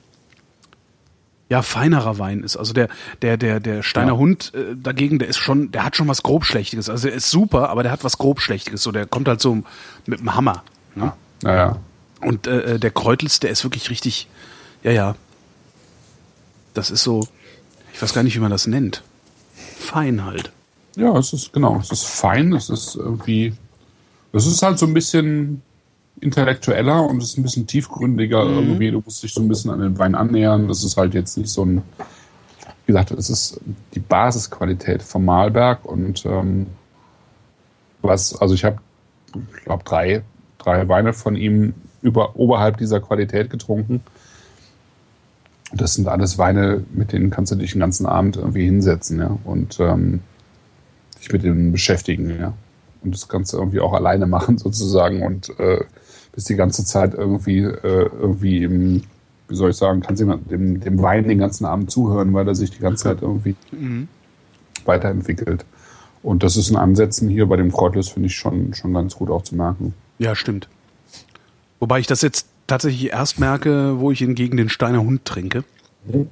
ja, 1.49 1.63
feinerer 1.63 2.19
Wein 2.19 2.43
ist. 2.43 2.55
Also 2.55 2.73
der, 2.73 2.89
der, 3.23 3.35
der, 3.35 3.59
der 3.59 3.81
Steiner 3.81 4.13
ja. 4.13 4.17
Hund 4.17 4.53
äh, 4.53 4.75
dagegen, 4.75 5.17
der 5.17 5.27
ist 5.27 5.37
schon, 5.37 5.71
der 5.71 5.83
hat 5.83 5.95
schon 5.95 6.07
was 6.07 6.21
grobschlächtiges. 6.21 6.89
Also 6.89 7.07
der 7.07 7.17
ist 7.17 7.29
super, 7.29 7.69
aber 7.69 7.81
der 7.81 7.91
hat 7.91 8.03
was 8.03 8.19
grobschlächtiges. 8.19 8.83
So, 8.83 8.91
der 8.91 9.07
kommt 9.07 9.27
halt 9.27 9.41
so 9.41 9.63
mit 10.05 10.19
dem 10.19 10.35
Hammer. 10.35 10.63
Ne? 10.95 11.11
Ja, 11.43 11.55
ja. 11.55 11.75
Und 12.21 12.45
äh, 12.45 12.75
äh, 12.75 12.79
der 12.79 12.91
Kräutels, 12.91 13.39
der 13.39 13.49
ist 13.49 13.63
wirklich 13.63 13.89
richtig, 13.89 14.27
ja, 14.83 14.91
ja. 14.91 15.15
Das 16.75 16.91
ist 16.91 17.03
so, 17.03 17.27
ich 17.93 18.01
weiß 18.01 18.13
gar 18.13 18.23
nicht, 18.23 18.35
wie 18.35 18.39
man 18.39 18.51
das 18.51 18.67
nennt. 18.67 19.01
Fein 19.79 20.25
halt. 20.25 20.51
Ja, 20.95 21.17
es 21.17 21.33
ist 21.33 21.51
genau, 21.51 21.79
es 21.79 21.91
ist 21.91 22.05
fein, 22.05 22.53
es 22.53 22.69
ist 22.69 22.95
irgendwie, 22.95 23.53
es 24.33 24.45
ist 24.45 24.61
halt 24.61 24.77
so 24.77 24.85
ein 24.85 24.93
bisschen 24.93 25.61
intellektueller 26.21 27.03
und 27.07 27.21
es 27.21 27.31
ist 27.31 27.37
ein 27.37 27.43
bisschen 27.43 27.67
tiefgründiger 27.67 28.45
mhm. 28.45 28.57
irgendwie. 28.57 28.91
Du 28.91 29.01
musst 29.03 29.23
dich 29.23 29.33
so 29.33 29.41
ein 29.41 29.47
bisschen 29.47 29.71
an 29.71 29.79
den 29.79 29.97
Wein 29.97 30.15
annähern. 30.15 30.67
Das 30.67 30.83
ist 30.83 30.97
halt 30.97 31.13
jetzt 31.13 31.37
nicht 31.37 31.49
so 31.49 31.65
ein, 31.65 31.81
wie 32.85 32.93
gesagt, 32.93 33.11
es 33.11 33.29
ist 33.29 33.61
die 33.93 33.99
Basisqualität 33.99 35.01
vom 35.03 35.25
Malberg 35.25 35.85
und 35.85 36.25
ähm, 36.25 36.67
was, 38.01 38.39
also 38.39 38.53
ich 38.53 38.63
habe, 38.63 38.77
ich 39.57 39.63
glaube, 39.63 39.83
drei, 39.83 40.23
drei 40.57 40.87
Weine 40.87 41.13
von 41.13 41.35
ihm 41.35 41.73
über 42.01 42.35
oberhalb 42.35 42.77
dieser 42.77 42.99
Qualität 42.99 43.49
getrunken. 43.49 44.01
Das 45.71 45.93
sind 45.93 46.07
alles 46.07 46.37
Weine, 46.37 46.83
mit 46.93 47.11
denen 47.11 47.29
kannst 47.29 47.51
du 47.51 47.55
dich 47.55 47.73
den 47.73 47.81
ganzen 47.81 48.05
Abend 48.05 48.37
irgendwie 48.37 48.65
hinsetzen, 48.65 49.19
ja. 49.19 49.37
Und 49.43 49.79
ähm, 49.79 50.21
sich 51.19 51.31
mit 51.31 51.43
denen 51.43 51.71
beschäftigen, 51.71 52.39
ja. 52.39 52.53
Und 53.03 53.13
das 53.13 53.27
Ganze 53.27 53.57
irgendwie 53.57 53.79
auch 53.79 53.93
alleine 53.93 54.25
machen 54.25 54.57
sozusagen 54.57 55.21
und 55.23 55.57
äh, 55.59 55.83
bis 56.33 56.45
die 56.45 56.55
ganze 56.55 56.85
Zeit 56.85 57.13
irgendwie, 57.13 57.59
äh, 57.59 58.09
irgendwie 58.19 58.63
im, 58.63 59.03
wie 59.47 59.55
soll 59.55 59.71
ich 59.71 59.77
sagen, 59.77 60.01
kann 60.01 60.15
sie 60.15 60.25
dem, 60.25 60.79
dem 60.79 61.01
Wein 61.01 61.27
den 61.27 61.39
ganzen 61.39 61.65
Abend 61.65 61.91
zuhören, 61.91 62.33
weil 62.33 62.47
er 62.47 62.55
sich 62.55 62.71
die 62.71 62.79
ganze 62.79 63.05
Zeit 63.05 63.21
irgendwie 63.21 63.55
mhm. 63.71 64.07
weiterentwickelt. 64.85 65.65
Und 66.21 66.43
das 66.43 66.57
ist 66.57 66.69
in 66.69 66.75
Ansätzen 66.75 67.29
hier 67.29 67.45
bei 67.45 67.55
dem 67.55 67.71
Kräutlers, 67.71 68.09
finde 68.09 68.27
ich, 68.27 68.35
schon, 68.35 68.73
schon 68.73 68.93
ganz 68.93 69.15
gut 69.15 69.29
auch 69.29 69.43
zu 69.43 69.55
merken. 69.55 69.93
Ja, 70.17 70.35
stimmt. 70.35 70.67
Wobei 71.79 71.99
ich 71.99 72.07
das 72.07 72.21
jetzt 72.21 72.47
tatsächlich 72.67 73.11
erst 73.11 73.39
merke, 73.39 73.99
wo 73.99 74.11
ich 74.11 74.21
ihn 74.21 74.35
gegen 74.35 74.57
den 74.57 74.69
Steiner 74.69 75.01
Hund 75.01 75.25
trinke. 75.25 75.63
Mhm. 76.05 76.27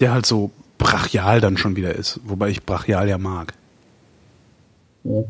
Der 0.00 0.12
halt 0.12 0.26
so 0.26 0.50
brachial 0.78 1.40
dann 1.40 1.56
schon 1.56 1.76
wieder 1.76 1.94
ist. 1.94 2.20
Wobei 2.24 2.48
ich 2.48 2.64
brachial 2.64 3.08
ja 3.08 3.18
mag. 3.18 3.52
Ja. 5.04 5.22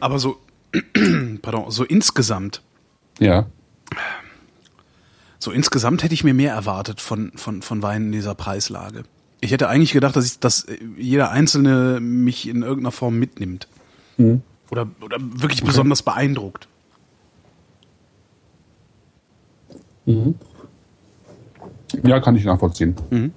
Aber 0.00 0.18
so, 0.18 0.38
pardon, 1.42 1.70
so 1.70 1.84
insgesamt. 1.84 2.62
Ja. 3.18 3.46
So 5.38 5.50
insgesamt 5.50 6.02
hätte 6.02 6.14
ich 6.14 6.24
mir 6.24 6.34
mehr 6.34 6.52
erwartet 6.52 7.00
von, 7.00 7.32
von, 7.34 7.62
von 7.62 7.82
Weinen 7.82 8.06
in 8.06 8.12
dieser 8.12 8.34
Preislage. 8.34 9.04
Ich 9.40 9.52
hätte 9.52 9.68
eigentlich 9.68 9.92
gedacht, 9.92 10.16
dass, 10.16 10.26
ich, 10.26 10.38
dass 10.38 10.66
jeder 10.98 11.30
Einzelne 11.30 11.98
mich 12.00 12.46
in 12.48 12.62
irgendeiner 12.62 12.92
Form 12.92 13.18
mitnimmt. 13.18 13.68
Mhm. 14.18 14.42
Oder, 14.70 14.86
oder 15.00 15.16
wirklich 15.18 15.62
okay. 15.62 15.70
besonders 15.70 16.02
beeindruckt. 16.02 16.68
Mhm. 20.04 20.34
Ja, 22.04 22.20
kann 22.20 22.36
ich 22.36 22.44
nachvollziehen. 22.44 22.94
Mhm. 23.10 23.32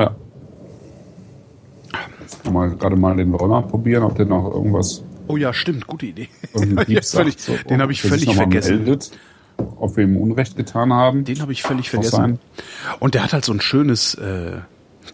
Ja. 0.00 0.16
Mal 2.50 2.70
gerade 2.70 2.96
mal 2.96 3.16
den 3.16 3.34
Roller 3.34 3.62
probieren, 3.62 4.02
ob 4.02 4.16
der 4.16 4.26
noch 4.26 4.52
irgendwas. 4.52 5.02
Oh 5.28 5.36
ja, 5.36 5.52
stimmt, 5.52 5.86
gute 5.86 6.06
Idee. 6.06 6.28
völlig, 7.02 7.38
so, 7.38 7.54
den 7.68 7.82
habe 7.82 7.92
ich 7.92 8.02
völlig 8.02 8.34
vergessen. 8.34 8.78
Meldet 8.78 9.10
ob 9.76 9.96
wir 9.96 10.04
ihm 10.04 10.16
Unrecht 10.16 10.56
getan 10.56 10.92
haben. 10.92 11.24
Den 11.24 11.40
habe 11.40 11.52
ich 11.52 11.62
völlig 11.62 11.90
vergessen. 11.90 12.16
Sein. 12.16 12.38
Und 12.98 13.14
der 13.14 13.22
hat 13.22 13.32
halt 13.32 13.44
so 13.44 13.52
ein 13.52 13.60
schönes 13.60 14.14
äh, 14.14 14.58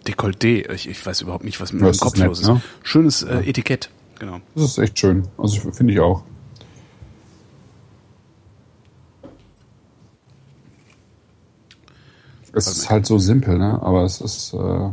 Dekolleté. 0.06 0.70
Ich, 0.72 0.88
ich 0.88 1.04
weiß 1.04 1.22
überhaupt 1.22 1.44
nicht, 1.44 1.60
was 1.60 1.72
mit 1.72 1.82
meinem 1.82 1.96
Kopf 1.96 2.16
los 2.16 2.40
ist. 2.40 2.48
Ne? 2.48 2.60
Schönes 2.82 3.22
äh, 3.22 3.38
Etikett. 3.40 3.90
genau. 4.18 4.40
Das 4.54 4.64
ist 4.64 4.78
echt 4.78 4.98
schön. 4.98 5.26
Also 5.38 5.72
finde 5.72 5.92
ich 5.92 6.00
auch. 6.00 6.22
Es 12.56 12.66
ist 12.66 12.88
halt 12.88 13.04
so 13.04 13.18
simpel, 13.18 13.58
ne? 13.58 13.82
Aber 13.82 14.04
es 14.04 14.22
ist 14.22 14.54
äh, 14.54 14.88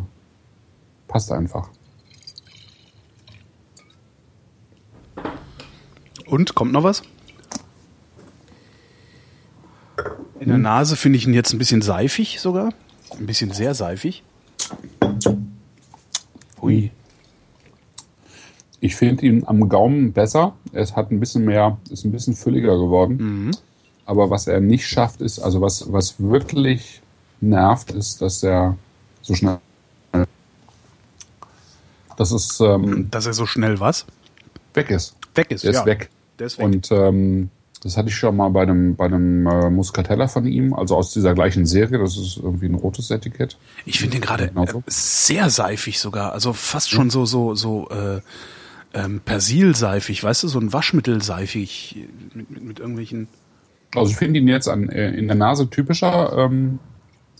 passt 1.07 1.31
einfach. 1.31 1.69
Und 6.25 6.55
kommt 6.55 6.73
noch 6.73 6.83
was? 6.83 7.03
In 10.41 10.49
der 10.49 10.57
Nase 10.57 10.97
finde 10.97 11.17
ich 11.17 11.25
ihn 11.25 11.33
jetzt 11.33 11.53
ein 11.53 11.57
bisschen 11.57 11.81
seifig 11.81 12.41
sogar. 12.41 12.73
Ein 13.17 13.27
bisschen 13.27 13.53
sehr 13.53 13.73
seifig. 13.73 14.23
Ui. 16.61 16.91
Ich 18.81 18.97
finde 18.97 19.25
ihn 19.25 19.45
am 19.45 19.69
Gaumen 19.69 20.11
besser. 20.11 20.53
Es 20.73 20.97
hat 20.97 21.11
ein 21.11 21.21
bisschen 21.21 21.45
mehr, 21.45 21.77
ist 21.89 22.03
ein 22.03 22.11
bisschen 22.11 22.35
fülliger 22.35 22.77
geworden. 22.77 23.51
Aber 24.05 24.29
was 24.29 24.47
er 24.47 24.59
nicht 24.59 24.85
schafft, 24.85 25.21
ist, 25.21 25.39
also 25.39 25.61
was, 25.61 25.93
was 25.93 26.19
wirklich 26.19 27.02
nervt, 27.49 27.91
ist, 27.91 28.21
dass 28.21 28.43
er 28.43 28.77
so 29.21 29.35
schnell. 29.35 29.59
Das 32.17 32.31
ist 32.31 32.59
ähm, 32.61 33.09
Dass 33.09 33.25
er 33.25 33.33
so 33.33 33.45
schnell 33.45 33.79
was? 33.79 34.05
weg 34.73 34.89
ist. 34.89 35.15
Weg 35.35 35.51
ist. 35.51 35.63
Der 35.63 35.71
ist 35.71 35.77
ja. 35.77 35.85
weg. 35.85 36.09
Der 36.39 36.47
ist 36.47 36.57
weg. 36.57 36.65
Und 36.65 36.91
ähm, 36.91 37.49
das 37.81 37.97
hatte 37.97 38.09
ich 38.09 38.15
schon 38.15 38.37
mal 38.37 38.49
bei 38.49 38.61
einem, 38.61 38.95
bei 38.95 39.05
einem 39.05 39.45
äh, 39.45 39.69
Muscatella 39.69 40.27
von 40.27 40.45
ihm, 40.45 40.73
also 40.73 40.95
aus 40.95 41.11
dieser 41.11 41.33
gleichen 41.33 41.65
Serie. 41.65 41.97
Das 41.99 42.17
ist 42.17 42.37
irgendwie 42.37 42.67
ein 42.67 42.75
rotes 42.75 43.11
Etikett. 43.11 43.57
Ich 43.85 43.99
finde 43.99 44.17
ihn 44.17 44.21
gerade 44.21 44.47
Genau 44.47 44.65
so. 44.65 44.79
äh, 44.79 44.81
sehr 44.87 45.49
seifig 45.49 45.99
sogar. 45.99 46.31
Also 46.33 46.53
fast 46.53 46.91
schon 46.91 47.09
so, 47.09 47.25
so, 47.25 47.55
so 47.55 47.89
äh, 47.89 48.21
ähm, 48.93 49.21
Persilseifig, 49.25 50.23
weißt 50.23 50.43
du, 50.43 50.47
so 50.47 50.59
ein 50.59 50.71
Waschmittelseifig 50.71 52.07
mit, 52.33 52.51
mit, 52.51 52.63
mit 52.63 52.79
irgendwelchen. 52.79 53.27
Also 53.95 54.11
ich 54.11 54.17
finde 54.17 54.39
ihn 54.39 54.47
jetzt 54.47 54.69
an, 54.69 54.89
äh, 54.89 55.11
in 55.11 55.27
der 55.27 55.35
Nase 55.35 55.69
typischer, 55.69 56.33
ähm, 56.37 56.79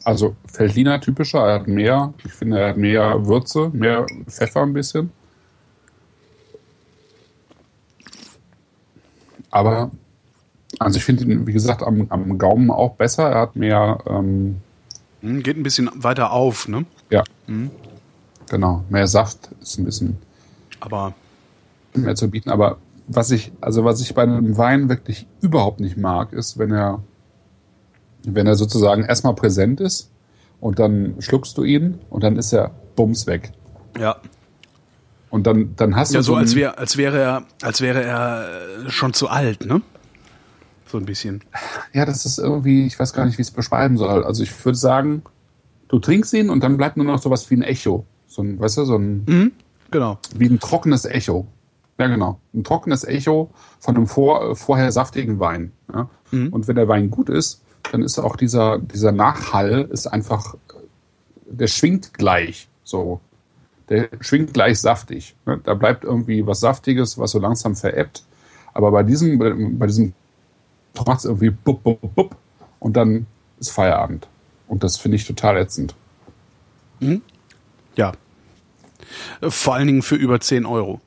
also 0.04 0.36
Feldliner 0.46 1.00
typischer. 1.02 1.40
Er 1.48 1.56
hat 1.56 1.68
mehr, 1.68 2.14
ich 2.26 2.34
finde, 2.34 2.60
er 2.60 2.70
hat 2.70 2.78
mehr 2.78 3.26
Würze, 3.26 3.70
mehr 3.74 4.06
Pfeffer 4.28 4.62
ein 4.62 4.74
bisschen. 4.74 5.12
Aber, 9.52 9.92
also 10.80 10.98
ich 10.98 11.06
finde 11.06 11.24
ihn, 11.26 11.46
wie 11.46 11.54
gesagt, 11.54 11.84
am, 11.84 12.08
am 12.10 12.38
Gaumen 12.38 12.72
auch 12.72 12.96
besser. 12.96 13.30
Er 13.30 13.42
hat 13.42 13.56
mehr, 13.56 14.00
ähm, 14.08 14.58
Hm, 15.22 15.42
geht 15.42 15.56
ein 15.56 15.64
bisschen 15.64 15.90
weiter 15.96 16.32
auf, 16.32 16.68
ne? 16.68 16.86
ja, 17.10 17.24
genau, 18.50 18.84
mehr 18.90 19.08
Saft, 19.08 19.50
ist 19.62 19.80
ein 19.80 19.86
bisschen 19.86 20.18
Aber 20.82 21.14
mehr 21.94 22.16
zu 22.16 22.30
bieten. 22.30 22.50
Aber 22.50 22.78
was 23.08 23.32
ich, 23.32 23.52
also 23.62 23.86
was 23.86 24.02
ich 24.02 24.14
bei 24.14 24.24
einem 24.24 24.58
Wein 24.58 24.90
wirklich 24.90 25.26
überhaupt 25.42 25.80
nicht 25.80 25.96
mag, 25.96 26.34
ist, 26.34 26.58
wenn 26.58 26.72
er, 26.72 27.02
wenn 28.26 28.48
er 28.48 28.56
sozusagen 28.56 29.04
erstmal 29.04 29.36
präsent 29.36 29.80
ist 29.82 30.10
und 30.60 30.80
dann 30.80 31.16
schluckst 31.20 31.58
du 31.58 31.64
ihn 31.64 32.00
und 32.10 32.24
dann 32.24 32.38
ist 32.38 32.54
er 32.54 32.72
bums 32.95 33.28
weg. 33.28 33.52
ja. 34.00 34.16
Und 35.30 35.48
dann, 35.48 35.76
dann 35.78 35.95
hast 35.95 36.12
du 36.14 36.18
Ja, 36.18 36.22
so 36.22 36.36
ein- 36.36 36.41
als 36.41 36.54
wäre, 36.54 36.78
als 36.78 36.95
wäre 36.95 37.20
er, 37.20 37.44
als 37.64 37.82
wäre 37.82 38.04
er 38.04 38.45
äh, 38.86 38.90
schon 38.91 39.14
zu 39.14 39.30
alt, 39.30 39.66
ne? 39.66 39.82
So 40.86 41.00
ein 41.00 41.06
bisschen. 41.06 41.44
ja, 41.91 42.06
das 42.06 42.28
ist 42.28 42.38
irgendwie, 42.38 42.86
ich 42.86 43.00
weiß 43.00 43.14
gar 43.14 43.26
nicht, 43.26 43.40
wie 43.40 43.41
ich 43.41 43.48
es 43.48 43.52
beschreiben 43.54 43.98
soll. 43.98 44.24
Also 44.24 44.44
ich 44.44 44.64
würde 44.64 44.78
sagen, 44.78 45.24
du 45.88 45.98
trinkst 45.98 46.34
ihn 46.36 46.52
und 46.52 46.64
dann 46.64 46.78
bleibt 46.78 46.98
nur 46.98 47.06
noch 47.08 47.20
sowas 47.20 47.50
wie 47.50 47.56
ein 47.56 47.64
Echo. 47.64 48.06
So 48.28 48.44
ein, 48.44 48.60
weißt 48.60 48.78
du, 48.78 48.86
so 48.86 48.95
ein, 48.95 49.52
Genau. 49.90 50.20
wie 50.36 50.45
ein 50.50 50.60
trockenes 50.60 51.06
Echo. 51.06 51.48
Ja, 51.98 52.06
genau. 52.06 52.40
Ein 52.54 52.64
trockenes 52.64 53.04
Echo 53.04 53.50
von 53.80 53.95
einem 53.95 54.06
vor, 54.06 54.56
vorher 54.56 54.91
saftigen 54.91 55.40
Wein. 55.40 55.72
Ja? 55.91 56.10
Und 56.32 56.68
wenn 56.68 56.76
der 56.76 56.88
Wein 56.88 57.10
gut 57.10 57.30
ist, 57.30 57.62
dann 57.91 58.01
ist 58.03 58.18
auch 58.19 58.35
dieser, 58.35 58.80
dieser 58.80 59.11
Nachhall 59.11 59.88
ist 59.91 60.07
einfach, 60.07 60.55
der 61.45 61.68
schwingt 61.68 62.14
gleich. 62.14 62.68
So. 62.84 63.19
Der 63.89 64.10
schwingt 64.22 64.53
gleich 64.53 64.80
saftig. 64.80 65.35
Ne? 65.45 65.60
Da 65.64 65.73
bleibt 65.73 66.03
irgendwie 66.03 66.45
was 66.47 66.60
Saftiges, 66.61 67.18
was 67.18 67.31
so 67.31 67.39
langsam 67.39 67.76
verebbt. 67.76 68.23
Aber 68.73 68.91
bei 68.91 69.03
diesem, 69.03 69.38
bei, 69.77 69.85
diesem 69.88 70.14
macht 71.05 71.19
es 71.19 71.26
irgendwie 71.26 71.49
bup, 71.51 71.84
bup, 71.84 71.99
bup 72.15 72.35
und 72.80 72.93
dann 72.95 73.27
ist 73.60 73.72
Feierabend. 73.72 74.27
Und 74.68 74.84
das 74.84 74.97
finde 74.97 75.18
ich 75.18 75.26
total 75.27 75.57
ätzend. 75.57 75.93
Ja. 77.95 78.14
Äh, 79.41 79.49
Vor 79.51 79.76
allen 79.76 79.88
Dingen 79.88 80.01
für 80.01 80.15
über 80.15 80.39
10 80.39 80.65
Euro. 80.65 81.01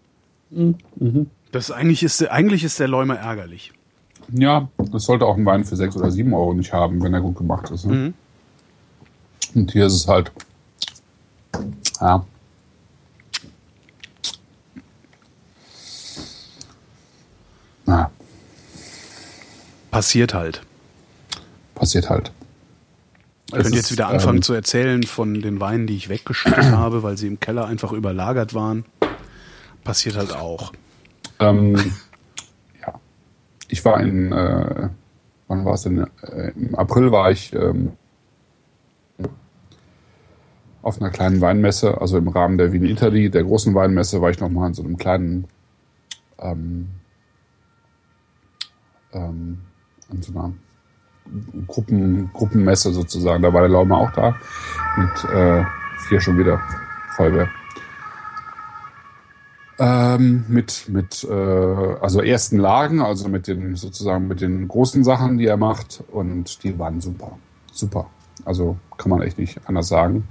Das 1.51 1.71
eigentlich 1.71 2.03
ist, 2.03 2.21
der- 2.21 2.33
eigentlich 2.33 2.63
ist 2.63 2.79
der 2.79 2.87
Läumer 2.89 3.17
ärgerlich. 3.19 3.73
Ja, 4.33 4.69
das 4.93 5.05
sollte 5.05 5.27
auch 5.27 5.37
ein 5.37 5.47
Wein 5.47 5.65
für 5.65 5.77
6 5.77 5.97
oder 5.97 6.11
7 6.11 6.33
Euro 6.35 6.55
nicht 6.55 6.73
haben, 6.73 7.03
wenn 7.03 7.15
er 7.15 7.21
gut 7.21 7.37
gemacht 7.37 7.71
ist. 7.71 7.87
Ne? 7.87 8.13
Und 9.55 9.73
hier 9.73 9.87
ist 9.87 9.95
es 9.95 10.09
halt. 10.09 10.33
Ja. 12.01 12.25
Na, 17.87 18.11
Passiert 19.91 20.35
halt. 20.35 20.61
passiert 21.75 22.11
halt. 22.11 22.33
Ich 23.47 23.53
könnte 23.55 23.77
jetzt 23.77 23.93
wieder 23.93 24.09
anfangen 24.09 24.39
ähm, 24.39 24.43
zu 24.43 24.53
erzählen 24.53 25.05
von 25.05 25.41
den 25.41 25.61
Weinen, 25.61 25.87
die 25.87 25.97
ich 25.97 26.09
weggeschüttet 26.09 26.65
habe, 26.73 27.03
weil 27.03 27.17
sie 27.17 27.29
im 27.29 27.41
Keller 27.41 27.67
einfach 27.67 27.93
überlagert 27.93 28.53
waren. 28.55 28.85
Passiert 29.85 30.17
halt 30.17 30.35
auch. 30.35 30.73
Ähm. 31.39 31.93
Ich 33.69 33.85
war 33.85 34.01
in, 34.01 34.33
äh, 34.33 34.89
wann 35.49 35.65
war 35.65 35.75
es 35.75 35.83
denn? 35.83 36.07
Äh, 36.23 36.53
Im 36.57 36.75
April 36.75 37.11
war 37.13 37.31
ich 37.31 37.53
ähm, 37.55 37.93
auf 40.83 41.01
einer 41.01 41.11
kleinen 41.11 41.41
Weinmesse, 41.41 42.01
also 42.01 42.17
im 42.17 42.29
Rahmen 42.29 42.59
der 42.59 42.73
Wien 42.73 42.85
Italy, 42.85 43.29
der 43.29 43.43
großen 43.43 43.75
Weinmesse, 43.75 44.21
war 44.21 44.31
ich 44.31 44.39
nochmal 44.39 44.69
in 44.69 44.75
so 44.75 44.85
einem 44.85 44.97
kleinen, 44.97 45.49
ähm, 46.39 46.89
ähm, 49.13 49.59
an 50.09 50.23
so 50.23 50.33
einer 50.33 50.53
Gruppen, 51.67 52.31
Gruppenmesse 52.33 52.93
sozusagen. 52.93 53.43
Da 53.43 53.53
war 53.53 53.63
der 53.63 53.71
Laumer 53.71 53.99
auch 53.99 54.13
da 54.13 54.37
mit 54.97 55.25
äh, 55.33 55.65
vier 56.07 56.21
schon 56.21 56.39
wieder 56.39 56.61
Feuerwehr. 57.17 57.49
Ähm, 59.79 60.47
mit, 60.49 60.89
mit 60.89 61.25
äh, 61.25 61.33
also 61.33 62.23
ersten 62.23 62.57
Lagen, 62.57 63.03
also 63.03 63.29
mit 63.29 63.47
den 63.47 63.77
sozusagen 63.77 64.27
mit 64.27 64.41
den 64.41 64.69
großen 64.69 65.05
Sachen, 65.05 65.37
die 65.37 65.47
er 65.47 65.59
macht, 65.59 66.03
und 66.11 66.63
die 66.65 66.79
waren 66.79 67.01
super. 67.01 67.39
Super. 67.73 68.07
Also 68.45 68.79
kann 68.97 69.11
man 69.11 69.21
echt 69.23 69.39
nicht 69.39 69.61
anders 69.67 69.89
sagen. 69.89 70.27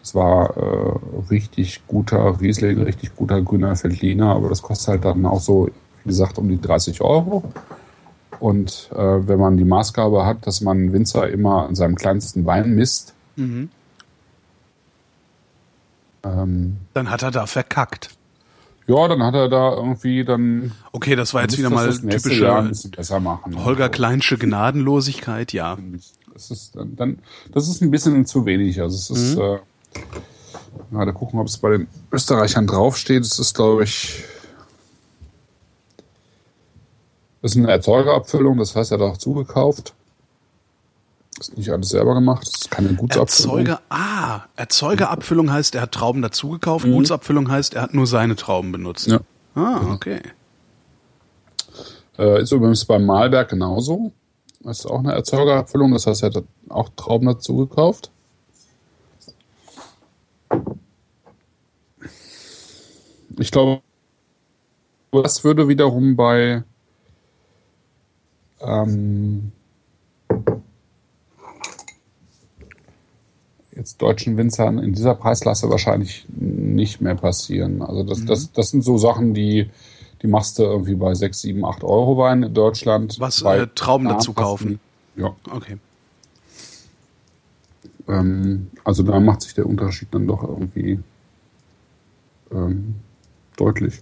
Das 0.00 0.14
war 0.14 0.56
äh, 0.56 0.98
richtig 1.30 1.86
guter 1.86 2.40
Riesling, 2.40 2.82
richtig 2.82 3.14
guter 3.16 3.40
grüner 3.40 3.80
Veltliner, 3.82 4.34
aber 4.34 4.48
das 4.48 4.60
kostet 4.60 4.88
halt 4.88 5.04
dann 5.04 5.24
auch 5.24 5.40
so, 5.40 5.70
wie 6.04 6.08
gesagt, 6.08 6.36
um 6.38 6.48
die 6.48 6.60
30 6.60 7.00
Euro. 7.00 7.44
Und 8.38 8.90
äh, 8.92 9.28
wenn 9.28 9.38
man 9.38 9.56
die 9.56 9.64
Maßgabe 9.64 10.26
hat, 10.26 10.46
dass 10.46 10.60
man 10.60 10.92
Winzer 10.92 11.28
immer 11.30 11.68
an 11.68 11.74
seinem 11.74 11.94
kleinsten 11.94 12.44
Wein 12.44 12.74
misst, 12.74 13.14
ähm, 16.24 16.78
Dann 16.94 17.10
hat 17.10 17.22
er 17.22 17.30
da 17.30 17.46
verkackt. 17.46 18.10
Ja, 18.86 19.08
dann 19.08 19.22
hat 19.22 19.34
er 19.34 19.48
da 19.48 19.74
irgendwie 19.74 20.24
dann 20.24 20.72
Okay, 20.92 21.16
das 21.16 21.34
war 21.34 21.42
jetzt 21.42 21.58
wieder 21.58 21.70
mal 21.70 21.90
typische 21.92 22.62
bisschen 22.68 22.90
besser 22.90 23.20
machen. 23.20 23.64
Holger 23.64 23.88
Kleinsche 23.88 24.38
Gnadenlosigkeit, 24.38 25.52
ja. 25.52 25.78
Das 26.32 26.50
ist 26.50 26.74
dann, 26.76 26.96
dann 26.96 27.18
das 27.52 27.68
ist 27.68 27.82
ein 27.82 27.90
bisschen 27.90 28.24
zu 28.26 28.46
wenig. 28.46 28.80
Also 28.80 28.96
es 28.96 29.10
ist 29.10 29.36
Mhm. 29.36 29.42
äh, 29.42 29.58
gerade 30.90 31.12
gucken, 31.12 31.38
ob 31.38 31.46
es 31.46 31.58
bei 31.58 31.70
den 31.70 31.88
Österreichern 32.10 32.66
draufsteht. 32.66 33.22
Es 33.22 33.38
ist, 33.38 33.54
glaube 33.54 33.84
ich, 33.84 34.24
das 37.42 37.52
ist 37.52 37.58
eine 37.58 37.70
Erzeugerabfüllung, 37.70 38.56
das 38.58 38.74
heißt, 38.76 38.92
er 38.92 38.98
hat 38.98 39.04
auch 39.04 39.16
zugekauft. 39.18 39.94
Ist 41.42 41.58
nicht 41.58 41.70
alles 41.70 41.88
selber 41.88 42.14
gemacht, 42.14 42.46
das 42.46 42.54
ist 42.54 42.70
keine 42.70 42.94
Gutsabfüllung. 42.94 43.66
Erzeuger, 43.66 43.80
ah, 43.88 44.42
Erzeugerabfüllung 44.54 45.50
heißt, 45.50 45.74
er 45.74 45.82
hat 45.82 45.92
Trauben 45.92 46.22
dazugekauft. 46.22 46.86
Mhm. 46.86 46.92
Gutsabfüllung 46.92 47.50
heißt, 47.50 47.74
er 47.74 47.82
hat 47.82 47.94
nur 47.94 48.06
seine 48.06 48.36
Trauben 48.36 48.70
benutzt. 48.70 49.08
Ja. 49.08 49.18
Ah, 49.56 49.92
okay. 49.92 50.20
Äh, 52.16 52.42
ist 52.42 52.52
übrigens 52.52 52.84
beim 52.84 53.04
Malberg 53.04 53.48
genauso. 53.48 54.12
Das 54.60 54.78
ist 54.78 54.86
auch 54.86 55.00
eine 55.00 55.14
Erzeugerabfüllung, 55.14 55.90
das 55.90 56.06
heißt, 56.06 56.22
er 56.22 56.32
hat 56.32 56.44
auch 56.68 56.90
Trauben 56.94 57.26
dazu 57.26 57.56
gekauft. 57.56 58.12
Ich 63.36 63.50
glaube, 63.50 63.82
das 65.10 65.42
würde 65.42 65.66
wiederum 65.66 66.14
bei 66.14 66.62
ähm, 68.60 69.50
jetzt 73.82 74.00
deutschen 74.00 74.36
Winzern 74.36 74.78
in 74.78 74.92
dieser 74.92 75.14
Preisklasse 75.16 75.68
wahrscheinlich 75.68 76.24
nicht 76.38 77.00
mehr 77.00 77.16
passieren. 77.16 77.82
Also 77.82 78.04
das, 78.04 78.20
mhm. 78.20 78.26
das, 78.26 78.52
das 78.52 78.70
sind 78.70 78.82
so 78.82 78.96
Sachen, 78.96 79.34
die, 79.34 79.70
die 80.22 80.28
machst 80.28 80.58
du 80.58 80.62
irgendwie 80.62 80.94
bei 80.94 81.14
6, 81.14 81.40
7, 81.40 81.64
8 81.64 81.82
Euro 81.82 82.16
Wein 82.16 82.44
in 82.44 82.54
Deutschland. 82.54 83.18
Was 83.18 83.42
äh, 83.42 83.66
Trauben 83.74 84.08
dazu 84.08 84.32
kaufen? 84.32 84.78
Ja. 85.16 85.34
Okay. 85.50 85.78
Ähm, 88.08 88.70
also 88.84 89.02
da 89.02 89.18
macht 89.18 89.42
sich 89.42 89.54
der 89.54 89.66
Unterschied 89.66 90.08
dann 90.12 90.28
doch 90.28 90.44
irgendwie 90.44 91.00
ähm, 92.52 92.94
deutlich. 93.56 94.00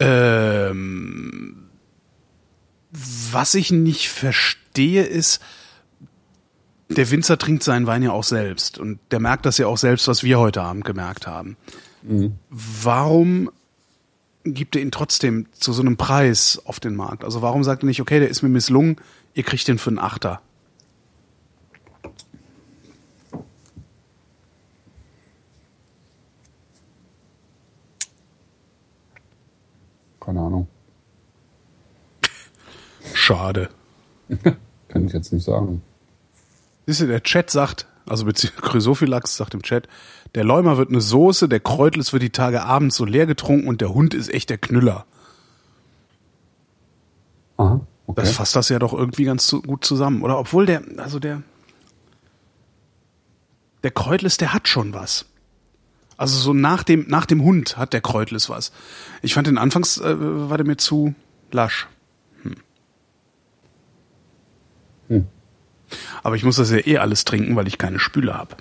Ähm, 0.00 1.51
was 3.32 3.54
ich 3.54 3.70
nicht 3.70 4.08
verstehe, 4.08 5.04
ist, 5.04 5.40
der 6.88 7.10
Winzer 7.10 7.38
trinkt 7.38 7.62
seinen 7.62 7.86
Wein 7.86 8.02
ja 8.02 8.12
auch 8.12 8.24
selbst 8.24 8.78
und 8.78 8.98
der 9.10 9.20
merkt 9.20 9.46
das 9.46 9.58
ja 9.58 9.66
auch 9.66 9.78
selbst, 9.78 10.08
was 10.08 10.22
wir 10.22 10.38
heute 10.38 10.62
Abend 10.62 10.84
gemerkt 10.84 11.26
haben. 11.26 11.56
Mhm. 12.02 12.38
Warum 12.50 13.50
gibt 14.44 14.76
er 14.76 14.82
ihn 14.82 14.90
trotzdem 14.90 15.46
zu 15.52 15.72
so 15.72 15.82
einem 15.82 15.96
Preis 15.96 16.60
auf 16.64 16.80
den 16.80 16.94
Markt? 16.94 17.24
Also 17.24 17.42
warum 17.42 17.64
sagt 17.64 17.82
er 17.82 17.86
nicht, 17.86 18.00
okay, 18.00 18.18
der 18.18 18.28
ist 18.28 18.42
mir 18.42 18.48
misslungen, 18.48 18.96
ihr 19.34 19.42
kriegt 19.42 19.68
den 19.68 19.78
für 19.78 19.90
einen 19.90 19.98
Achter? 19.98 20.42
Keine 30.20 30.40
Ahnung. 30.40 30.68
Schade. 33.22 33.68
Kann 34.88 35.06
ich 35.06 35.12
jetzt 35.12 35.32
nicht 35.32 35.44
sagen. 35.44 35.80
Siehst 36.86 37.02
du, 37.02 37.06
der 37.06 37.22
Chat 37.22 37.50
sagt, 37.50 37.86
also 38.04 38.24
beziehungsweise 38.24 38.62
Chrysophylax 38.70 39.36
sagt 39.36 39.54
im 39.54 39.62
Chat, 39.62 39.86
der 40.34 40.42
Läumer 40.42 40.76
wird 40.76 40.90
eine 40.90 41.00
Soße, 41.00 41.48
der 41.48 41.60
Kräutles 41.60 42.12
wird 42.12 42.24
die 42.24 42.30
Tage 42.30 42.64
abends 42.64 42.96
so 42.96 43.04
leer 43.04 43.26
getrunken 43.26 43.68
und 43.68 43.80
der 43.80 43.94
Hund 43.94 44.12
ist 44.12 44.32
echt 44.32 44.50
der 44.50 44.58
Knüller. 44.58 45.06
Aha, 47.58 47.80
okay. 48.06 48.20
Das 48.20 48.32
fasst 48.32 48.56
das 48.56 48.68
ja 48.70 48.80
doch 48.80 48.92
irgendwie 48.92 49.24
ganz 49.24 49.46
zu, 49.46 49.62
gut 49.62 49.84
zusammen. 49.84 50.22
Oder 50.22 50.36
obwohl 50.36 50.66
der, 50.66 50.82
also 50.96 51.20
der, 51.20 51.42
der 53.84 53.92
Kräutles, 53.92 54.36
der 54.36 54.52
hat 54.52 54.66
schon 54.66 54.94
was. 54.94 55.26
Also 56.16 56.38
so 56.38 56.52
nach 56.52 56.82
dem, 56.82 57.06
nach 57.08 57.26
dem 57.26 57.44
Hund 57.44 57.76
hat 57.76 57.92
der 57.92 58.00
Kräutles 58.00 58.48
was. 58.48 58.72
Ich 59.22 59.34
fand 59.34 59.46
den 59.46 59.58
anfangs, 59.58 59.98
äh, 59.98 60.16
war 60.18 60.56
der 60.56 60.66
mir 60.66 60.76
zu 60.76 61.14
lasch. 61.52 61.86
Hm. 62.42 62.56
Hm. 65.12 65.26
Aber 66.22 66.36
ich 66.36 66.44
muss 66.44 66.56
das 66.56 66.70
ja 66.70 66.78
eh 66.78 66.98
alles 66.98 67.24
trinken, 67.24 67.54
weil 67.54 67.68
ich 67.68 67.76
keine 67.76 67.98
Spüle 67.98 68.34
habe. 68.34 68.56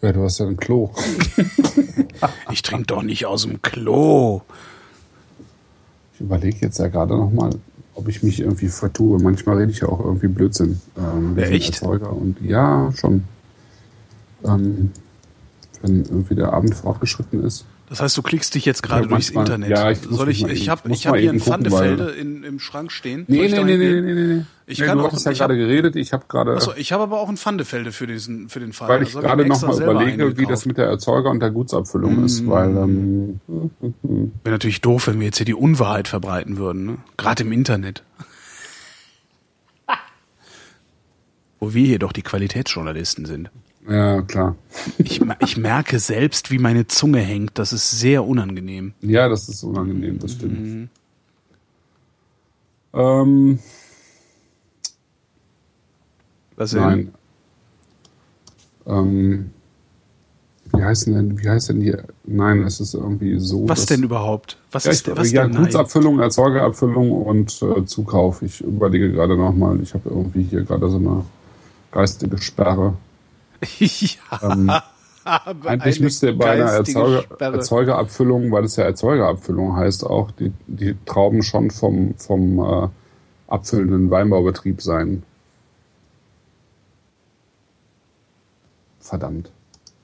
Ja, 0.00 0.12
du 0.12 0.22
hast 0.22 0.38
ja 0.38 0.46
ein 0.46 0.56
Klo. 0.56 0.90
ich 2.50 2.62
trinke 2.62 2.86
doch 2.86 3.02
nicht 3.02 3.26
aus 3.26 3.42
dem 3.42 3.60
Klo. 3.60 4.40
Ich 6.14 6.20
überlege 6.20 6.58
jetzt 6.60 6.78
ja 6.78 6.88
gerade 6.88 7.16
nochmal, 7.16 7.50
ob 7.94 8.08
ich 8.08 8.22
mich 8.22 8.40
irgendwie 8.40 8.68
vertue. 8.68 9.20
Manchmal 9.22 9.58
rede 9.58 9.72
ich 9.72 9.80
ja 9.80 9.88
auch 9.88 10.00
irgendwie 10.00 10.28
Blödsinn. 10.28 10.80
Ähm, 10.96 11.38
ja, 11.38 11.44
echt? 11.44 11.74
Erzeuger 11.74 12.12
und 12.12 12.40
ja, 12.40 12.90
schon. 12.96 13.24
Ähm, 14.44 14.90
wenn 15.82 16.04
irgendwie 16.04 16.34
der 16.34 16.52
Abend 16.52 16.74
fortgeschritten 16.74 17.44
ist. 17.44 17.66
Das 17.92 18.00
heißt, 18.00 18.16
du 18.16 18.22
klickst 18.22 18.54
dich 18.54 18.64
jetzt 18.64 18.82
gerade 18.82 19.02
ja, 19.02 19.08
durchs 19.08 19.28
Internet. 19.28 19.68
Ja, 19.68 19.90
ich 19.90 19.98
Soll 20.00 20.30
ich, 20.30 20.42
ich 20.46 20.70
habe 20.70 20.90
ich 20.90 21.06
hab 21.06 21.14
hier 21.14 21.30
ein 21.30 21.40
Pfandefelde 21.40 22.08
in, 22.12 22.42
im 22.42 22.58
Schrank 22.58 22.90
stehen. 22.90 23.26
Nee, 23.28 23.48
nee, 23.48 23.64
nee, 23.64 23.76
nee, 23.76 24.00
nee, 24.00 24.14
nee, 24.14 24.44
Ich 24.64 24.78
nee, 24.78 24.86
kann 24.86 24.96
du 24.96 25.04
auch, 25.04 25.12
hast 25.12 25.26
ja 25.26 25.32
gerade 25.32 25.58
geredet, 25.58 25.94
ich 25.96 26.14
habe 26.14 26.24
gerade. 26.26 26.54
Achso, 26.54 26.72
ich 26.74 26.90
habe 26.92 27.02
aber 27.02 27.20
auch 27.20 27.28
ein 27.28 27.36
Pfandefelde 27.36 27.92
für 27.92 28.06
diesen, 28.06 28.48
für 28.48 28.60
den 28.60 28.72
Fall. 28.72 28.88
Weil 28.88 29.02
ich 29.02 29.12
gerade 29.12 29.44
nochmal 29.44 29.76
überlege, 29.76 30.38
wie 30.38 30.46
das 30.46 30.64
mit 30.64 30.78
der 30.78 30.86
Erzeuger- 30.86 31.28
und 31.28 31.40
der 31.40 31.50
Gutsabfüllung 31.50 32.22
mm. 32.22 32.24
ist, 32.24 32.48
weil, 32.48 32.70
ähm, 32.78 33.40
Wäre 33.52 34.54
natürlich 34.54 34.80
doof, 34.80 35.08
wenn 35.08 35.20
wir 35.20 35.26
jetzt 35.26 35.36
hier 35.36 35.44
die 35.44 35.52
Unwahrheit 35.52 36.08
verbreiten 36.08 36.56
würden, 36.56 36.86
ne? 36.86 36.96
Gerade 37.18 37.42
im 37.42 37.52
Internet. 37.52 38.04
Wo 41.60 41.74
wir 41.74 41.86
hier 41.86 41.98
doch 41.98 42.12
die 42.12 42.22
Qualitätsjournalisten 42.22 43.26
sind. 43.26 43.50
Ja, 43.88 44.22
klar. 44.22 44.56
Ich, 44.98 45.20
ich 45.40 45.56
merke 45.56 45.98
selbst, 45.98 46.50
wie 46.50 46.58
meine 46.58 46.86
Zunge 46.86 47.18
hängt. 47.18 47.58
Das 47.58 47.72
ist 47.72 47.90
sehr 47.90 48.24
unangenehm. 48.24 48.94
Ja, 49.00 49.28
das 49.28 49.48
ist 49.48 49.64
unangenehm, 49.64 50.18
das 50.18 50.32
stimmt. 50.32 50.60
Mhm. 50.60 50.88
Ähm, 52.94 53.58
Was 56.56 56.70
denn? 56.70 56.80
Nein. 56.80 57.14
Ähm, 58.86 59.50
wie 60.74 60.82
heißt 60.82 61.06
denn, 61.06 61.38
wie 61.38 61.48
heißt 61.48 61.68
denn 61.70 61.80
die? 61.80 61.94
Nein, 62.24 62.62
es 62.62 62.80
ist 62.80 62.94
irgendwie 62.94 63.38
so. 63.38 63.68
Was 63.68 63.86
denn 63.86 64.02
überhaupt? 64.02 64.58
Was 64.70 64.84
ja, 64.84 64.92
ist 64.92 65.16
was 65.16 65.32
ja, 65.32 65.46
denn 65.46 65.56
Gutsabfüllung, 65.56 66.20
Erzeugerabfüllung 66.20 67.12
und 67.12 67.62
äh, 67.62 67.84
Zukauf. 67.84 68.42
Ich 68.42 68.60
überlege 68.60 69.12
gerade 69.12 69.36
nochmal, 69.36 69.80
ich 69.80 69.92
habe 69.92 70.08
irgendwie 70.08 70.44
hier 70.44 70.62
gerade 70.62 70.88
so 70.88 70.96
eine 70.96 71.24
geistige 71.90 72.38
Sperre. 72.38 72.94
Ja. 73.78 74.82
Ähm, 75.24 75.64
eigentlich 75.64 76.00
müsste 76.00 76.32
bei 76.32 76.50
einer 76.50 76.64
Erzeuger, 76.64 77.24
Erzeugerabfüllung, 77.38 78.50
weil 78.50 78.64
es 78.64 78.74
ja 78.74 78.82
Erzeugerabfüllung 78.82 79.76
heißt, 79.76 80.04
auch 80.04 80.32
die, 80.32 80.52
die 80.66 80.96
Trauben 81.06 81.44
schon 81.44 81.70
vom, 81.70 82.14
vom 82.16 82.58
äh, 82.58 82.88
abfüllenden 83.46 84.10
Weinbaubetrieb 84.10 84.82
sein. 84.82 85.22
Verdammt. 88.98 89.52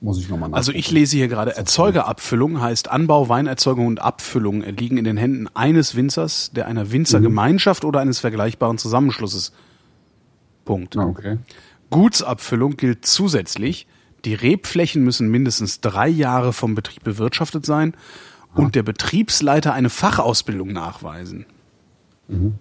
Muss 0.01 0.17
ich 0.19 0.29
nochmal 0.29 0.53
Also 0.53 0.71
ich 0.71 0.91
lese 0.91 1.17
hier 1.17 1.27
gerade, 1.27 1.57
Erzeugerabfüllung 1.57 2.61
heißt 2.61 2.89
Anbau, 2.89 3.27
Weinerzeugung 3.27 3.87
und 3.87 4.01
Abfüllung 4.01 4.61
liegen 4.61 4.97
in 4.97 5.03
den 5.03 5.17
Händen 5.17 5.49
eines 5.53 5.95
Winzers, 5.95 6.51
der 6.53 6.67
einer 6.67 6.91
Winzergemeinschaft 6.91 7.83
mhm. 7.83 7.89
oder 7.89 7.99
eines 7.99 8.19
vergleichbaren 8.19 8.77
Zusammenschlusses. 8.77 9.51
Punkt. 10.63 10.95
Ah, 10.95 11.05
okay. 11.05 11.37
Gutsabfüllung 11.89 12.77
gilt 12.77 13.05
zusätzlich, 13.05 13.87
die 14.25 14.33
Rebflächen 14.33 15.03
müssen 15.03 15.29
mindestens 15.29 15.81
drei 15.81 16.07
Jahre 16.07 16.53
vom 16.53 16.75
Betrieb 16.75 17.03
bewirtschaftet 17.03 17.65
sein 17.65 17.93
und 18.53 18.67
ah. 18.67 18.69
der 18.71 18.83
Betriebsleiter 18.83 19.73
eine 19.73 19.89
Fachausbildung 19.89 20.71
nachweisen. 20.71 21.45
Mhm. 22.27 22.55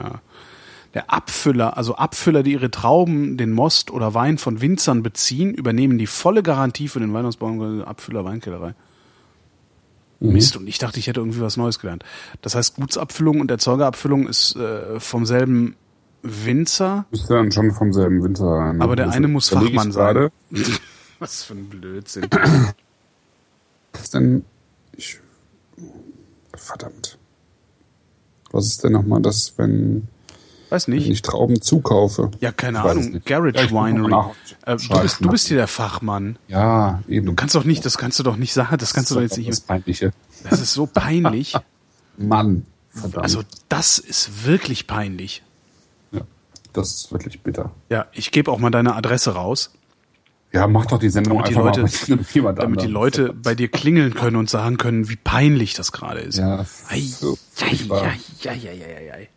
Ja. 0.00 0.20
Der 0.94 1.10
Abfüller, 1.10 1.78
also 1.78 1.94
Abfüller, 1.94 2.42
die 2.42 2.52
ihre 2.52 2.70
Trauben, 2.70 3.38
den 3.38 3.52
Most 3.52 3.90
oder 3.90 4.12
Wein 4.12 4.36
von 4.36 4.60
Winzern 4.60 5.02
beziehen, 5.02 5.54
übernehmen 5.54 5.96
die 5.96 6.06
volle 6.06 6.42
Garantie 6.42 6.88
für 6.88 7.00
den 7.00 7.14
Weinausbau 7.14 7.82
Abfüller 7.82 8.24
Weinkellerei. 8.24 8.74
Mhm. 10.20 10.32
Mist, 10.32 10.56
und 10.56 10.68
ich 10.68 10.78
dachte, 10.78 10.98
ich 10.98 11.06
hätte 11.06 11.20
irgendwie 11.20 11.40
was 11.40 11.56
Neues 11.56 11.78
gelernt. 11.78 12.04
Das 12.42 12.54
heißt, 12.54 12.76
Gutsabfüllung 12.76 13.40
und 13.40 13.50
Erzeugerabfüllung 13.50 14.28
ist 14.28 14.54
äh, 14.56 15.00
vom 15.00 15.24
selben 15.24 15.76
Winzer. 16.22 17.04
Ist 17.10 17.28
dann 17.28 17.50
schon 17.50 17.72
vom 17.72 17.92
selben 17.92 18.22
Winzer 18.22 18.48
sein. 18.48 18.78
Ne? 18.78 18.84
Aber 18.84 18.96
der 18.96 19.10
eine 19.10 19.28
muss 19.28 19.48
Fachmann 19.48 19.92
sein. 19.92 20.30
Was 21.18 21.44
für 21.44 21.54
ein 21.54 21.68
Blödsinn. 21.68 22.26
Was 23.92 24.02
ist 24.02 24.14
denn. 24.14 24.44
Ich, 24.96 25.18
verdammt. 26.54 27.18
Was 28.50 28.66
ist 28.66 28.84
denn 28.84 28.92
nochmal 28.92 29.22
das, 29.22 29.54
wenn. 29.56 30.08
Weiß 30.70 30.88
nicht. 30.88 31.04
Wenn 31.04 31.12
ich 31.12 31.22
Trauben 31.22 31.60
zukaufe. 31.60 32.30
Ja, 32.40 32.50
keine 32.52 32.78
ich 32.78 32.84
Ahnung. 32.84 33.22
Garage 33.24 33.70
Winery. 33.70 34.32
Äh, 34.64 34.76
du, 34.76 35.00
bist, 35.00 35.24
du 35.24 35.28
bist 35.28 35.48
hier 35.48 35.56
der 35.58 35.66
Fachmann. 35.66 36.38
Ja, 36.48 37.02
eben. 37.08 37.26
Du 37.26 37.34
kannst 37.34 37.54
doch 37.54 37.64
nicht, 37.64 37.84
das 37.84 37.98
kannst 37.98 38.18
du 38.18 38.22
doch 38.22 38.36
nicht 38.36 38.52
sagen, 38.52 38.78
das 38.78 38.94
kannst 38.94 39.10
das 39.10 39.14
du 39.14 39.20
doch 39.20 39.22
jetzt 39.22 39.36
nicht. 39.36 39.50
Das 39.50 39.60
Peinliche. 39.60 40.12
Das 40.48 40.60
ist 40.60 40.72
so 40.72 40.86
peinlich. 40.86 41.54
Mann, 42.16 42.66
verdammt. 42.90 43.24
Also, 43.24 43.42
das 43.68 43.98
ist 43.98 44.46
wirklich 44.46 44.86
peinlich. 44.86 45.42
Das 46.72 46.94
ist 46.94 47.12
wirklich 47.12 47.40
bitter. 47.40 47.70
Ja, 47.88 48.06
ich 48.12 48.30
gebe 48.30 48.50
auch 48.50 48.58
mal 48.58 48.70
deine 48.70 48.94
Adresse 48.94 49.34
raus. 49.34 49.70
Ja, 50.52 50.66
mach 50.66 50.86
doch 50.86 50.98
die 50.98 51.08
Sendung 51.08 51.38
damit 51.38 51.50
die 51.50 51.56
einfach 51.56 51.76
Leute, 51.76 52.40
mal 52.42 52.52
damit 52.52 52.82
die 52.82 52.86
Leute 52.86 53.32
bei 53.32 53.54
dir 53.54 53.68
klingeln 53.68 54.14
können 54.14 54.36
und 54.36 54.50
sagen 54.50 54.76
können, 54.76 55.08
wie 55.08 55.16
peinlich 55.16 55.74
das 55.74 55.92
gerade 55.92 56.20
ist. 56.20 56.38
Ja, 56.38 56.66
ei, 56.88 57.00
so 57.00 57.38
ei, 57.60 57.78
ei, 58.46 59.28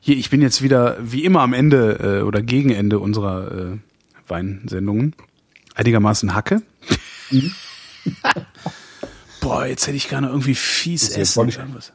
Hier, 0.00 0.16
ich 0.16 0.30
bin 0.30 0.42
jetzt 0.42 0.60
wieder 0.60 0.96
wie 1.00 1.24
immer 1.24 1.42
am 1.42 1.52
Ende 1.52 2.20
äh, 2.20 2.22
oder 2.22 2.42
gegen 2.42 2.70
Ende 2.70 2.98
unserer 2.98 3.52
äh, 3.52 3.78
Weinsendungen 4.26 5.14
einigermaßen 5.74 6.34
Hacke. 6.34 6.62
Mhm. 7.30 7.52
Boah, 9.40 9.66
jetzt 9.66 9.86
hätte 9.86 9.96
ich 9.96 10.08
gerne 10.08 10.28
irgendwie 10.28 10.56
fies 10.56 11.08
essen. 11.10 11.52
Was? 11.74 11.92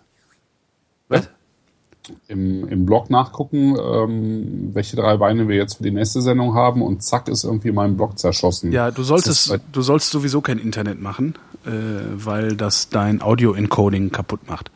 Im, 2.27 2.67
im 2.67 2.85
Blog 2.85 3.09
nachgucken, 3.09 3.75
ähm, 3.79 4.69
welche 4.73 4.95
drei 4.95 5.19
Weine 5.19 5.47
wir 5.47 5.55
jetzt 5.55 5.75
für 5.77 5.83
die 5.83 5.91
nächste 5.91 6.21
Sendung 6.21 6.53
haben 6.53 6.81
und 6.81 7.01
zack 7.03 7.27
ist 7.27 7.43
irgendwie 7.43 7.71
mein 7.71 7.95
Blog 7.95 8.17
zerschossen. 8.19 8.71
Ja, 8.71 8.91
du 8.91 9.03
solltest, 9.03 9.57
du 9.71 9.81
sollst 9.81 10.09
sowieso 10.11 10.41
kein 10.41 10.59
Internet 10.59 11.01
machen, 11.01 11.35
äh, 11.65 11.69
weil 12.15 12.55
das 12.55 12.89
dein 12.89 13.21
Audio-Encoding 13.21 14.11
kaputt 14.11 14.47
macht. 14.49 14.71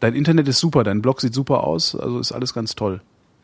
Dein 0.00 0.14
Internet 0.14 0.48
ist 0.48 0.58
super, 0.58 0.84
dein 0.84 1.00
Blog 1.02 1.20
sieht 1.20 1.34
super 1.34 1.64
aus, 1.64 1.94
also 1.94 2.18
ist 2.18 2.32
alles 2.32 2.52
ganz 2.54 2.74
toll. 2.74 3.00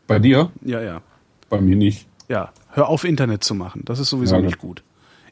Bei 0.07 0.19
dir? 0.19 0.51
Ja, 0.63 0.81
ja. 0.81 1.01
Bei 1.49 1.61
mir 1.61 1.75
nicht. 1.75 2.07
Ja. 2.27 2.51
Hör 2.71 2.87
auf, 2.89 3.03
Internet 3.03 3.43
zu 3.43 3.55
machen. 3.55 3.81
Das 3.85 3.99
ist 3.99 4.09
sowieso 4.09 4.35
Ja, 4.35 4.41
nicht 4.41 4.57
gut. 4.57 4.81
gut. 4.81 4.83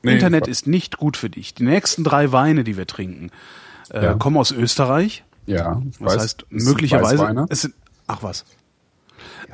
Nee, 0.04 0.14
Internet 0.14 0.48
ist 0.48 0.66
nicht 0.68 0.98
gut 0.98 1.18
für 1.18 1.30
dich. 1.30 1.54
Die 1.54 1.64
nächsten 1.64 2.04
drei 2.06 2.32
Weine, 2.32 2.64
die 2.64 2.78
wir 2.78 2.88
trinken, 2.88 3.32
äh, 3.90 4.04
Ja. 4.04 4.14
kommen 4.14 4.38
aus 4.38 4.52
Österreich. 4.52 5.24
Ja, 5.46 5.82
ich 5.90 5.98
Das 5.98 6.08
weiß. 6.16 6.22
heißt, 6.22 6.46
möglicherweise. 6.50 7.46
Es 7.50 7.62
sind, 7.62 7.74
ach 8.10 8.24
was. 8.24 8.46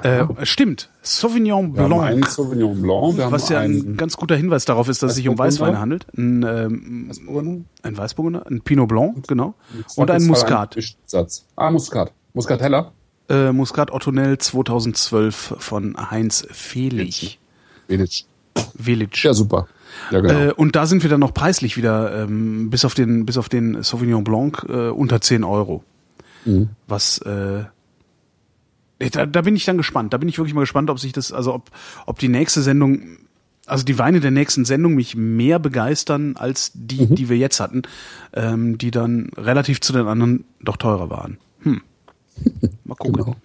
Äh, 0.04 0.26
stimmt. 0.44 0.90
Sauvignon 1.02 1.76
Wir 1.76 1.84
haben 1.84 1.94
einen 1.94 2.20
Blanc. 2.20 2.32
Sauvignon 2.34 2.82
Blanc, 2.82 3.18
wir 3.18 3.32
Was 3.32 3.50
ja 3.50 3.60
ein 3.60 3.98
ganz 3.98 4.18
guter 4.18 4.36
Hinweis 4.36 4.66
darauf 4.66 4.90
ist, 4.90 5.02
dass 5.02 5.12
es 5.12 5.16
sich 5.16 5.28
um. 5.30 5.38
Weißweine 5.38 5.80
handelt. 5.80 6.06
Ein, 6.18 6.44
ähm, 6.44 7.10
Weißburgunder. 7.10 7.66
ein 7.84 7.98
Weißburgunder, 7.98 8.46
ein 8.48 8.62
Pinot 8.62 8.90
Blanc, 8.90 9.28
genau. 9.28 9.56
Und 9.96 10.12
ein. 10.12 10.26
Mischsatz. 10.26 11.46
Ah, 11.56 11.72
Muskat. 11.72 12.12
Muscatella. 12.34 12.92
Äh, 13.30 13.52
Muscat 13.52 13.92
Ottonel 13.92 14.38
2012 14.38 15.56
von 15.58 15.96
Heinz 16.12 16.46
Fehlich. 16.52 17.40
Village. 17.88 18.26
Village. 18.78 19.22
Ja, 19.24 19.34
super. 19.34 19.68
Ja, 20.12 20.20
genau. 20.20 20.40
Äh, 20.40 20.52
und 20.52 20.76
da 20.76 20.86
sind 20.86 21.04
wir 21.04 21.10
dann 21.10 21.22
noch 21.22 21.34
preislich 21.34 21.78
wieder, 21.78 22.24
ähm, 22.24 22.70
bis 22.70 22.86
auf 22.86 22.94
den, 22.94 23.26
bis 23.26 23.38
auf 23.38 23.50
den 23.50 23.82
Sauvignon 23.82 24.24
Blanc, 24.24 24.66
äh, 24.68 24.90
unter 24.90 25.22
10 25.22 25.44
Euro. 25.44 25.84
Mhm. 26.44 26.70
Was, 26.88 27.18
äh, 27.20 27.64
da, 29.00 29.26
da 29.26 29.42
bin 29.42 29.56
ich 29.56 29.66
dann 29.66 29.78
gespannt. 29.78 30.14
Da 30.14 30.18
bin 30.18 30.30
ich 30.30 30.38
wirklich 30.38 30.54
mal 30.54 30.62
gespannt, 30.62 30.90
ob 30.90 31.00
sich 31.00 31.12
das, 31.14 31.32
also 31.32 31.54
ob, 31.54 31.70
ob 32.06 32.20
die 32.20 32.30
nächste 32.30 32.62
Sendung, 32.62 33.18
also 33.66 33.84
die 33.84 33.98
Weine 33.98 34.20
der 34.20 34.32
nächsten 34.32 34.66
Sendung 34.66 34.96
mich 34.96 35.16
mehr 35.16 35.60
begeistern 35.60 36.36
als 36.38 36.72
die, 36.74 37.08
Mhm. 37.08 37.16
die 37.16 37.30
wir 37.30 37.38
jetzt 37.38 37.60
hatten, 37.60 37.84
ähm, 38.34 38.78
die 38.78 38.92
dann 38.92 39.32
relativ 39.38 39.82
zu 39.82 39.94
den 39.94 40.08
anderen 40.08 40.46
doch 40.62 40.78
teurer 40.78 41.10
waren. 41.10 41.38
Hm. 41.62 41.82
Mal 42.84 42.96
gucken. 42.96 43.24
Genau. 43.24 43.36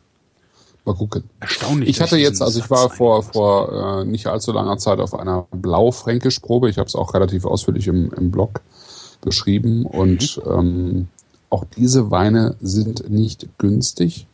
Mal 0.85 0.94
gucken. 0.94 1.24
Erstaunlich. 1.40 1.89
Ich 1.89 2.01
hatte 2.01 2.16
jetzt, 2.16 2.40
also 2.43 2.59
ich 2.59 2.66
Satz 2.66 2.70
war 2.70 2.90
vor, 2.90 3.22
vor 3.22 4.01
äh, 4.01 4.05
nicht 4.05 4.27
allzu 4.27 4.52
langer 4.52 4.78
Zeit 4.78 4.98
auf 4.98 5.14
einer 5.14 5.47
Blau-Fränkisch-Probe. 5.52 6.70
Ich 6.70 6.78
habe 6.78 6.86
es 6.86 6.94
auch 6.94 7.14
relativ 7.14 7.44
ausführlich 7.44 7.86
im, 7.86 8.10
im 8.12 8.31
Blog 8.31 8.60
beschrieben. 9.20 9.85
Und 9.85 10.40
ähm, 10.47 11.09
auch 11.51 11.64
diese 11.77 12.10
Weine 12.10 12.56
sind 12.60 13.10
nicht 13.10 13.48
günstig. 13.59 14.27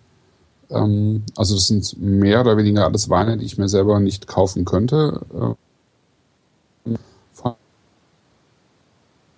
Ähm, 0.71 1.23
also 1.37 1.55
das 1.55 1.67
sind 1.67 2.01
mehr 2.01 2.41
oder 2.41 2.57
weniger 2.57 2.85
alles 2.85 3.09
Weine, 3.09 3.37
die 3.37 3.45
ich 3.45 3.59
mir 3.59 3.69
selber 3.69 4.01
nicht 4.01 4.27
kaufen 4.27 4.65
könnte. 4.65 5.21
Äh, 5.35 5.55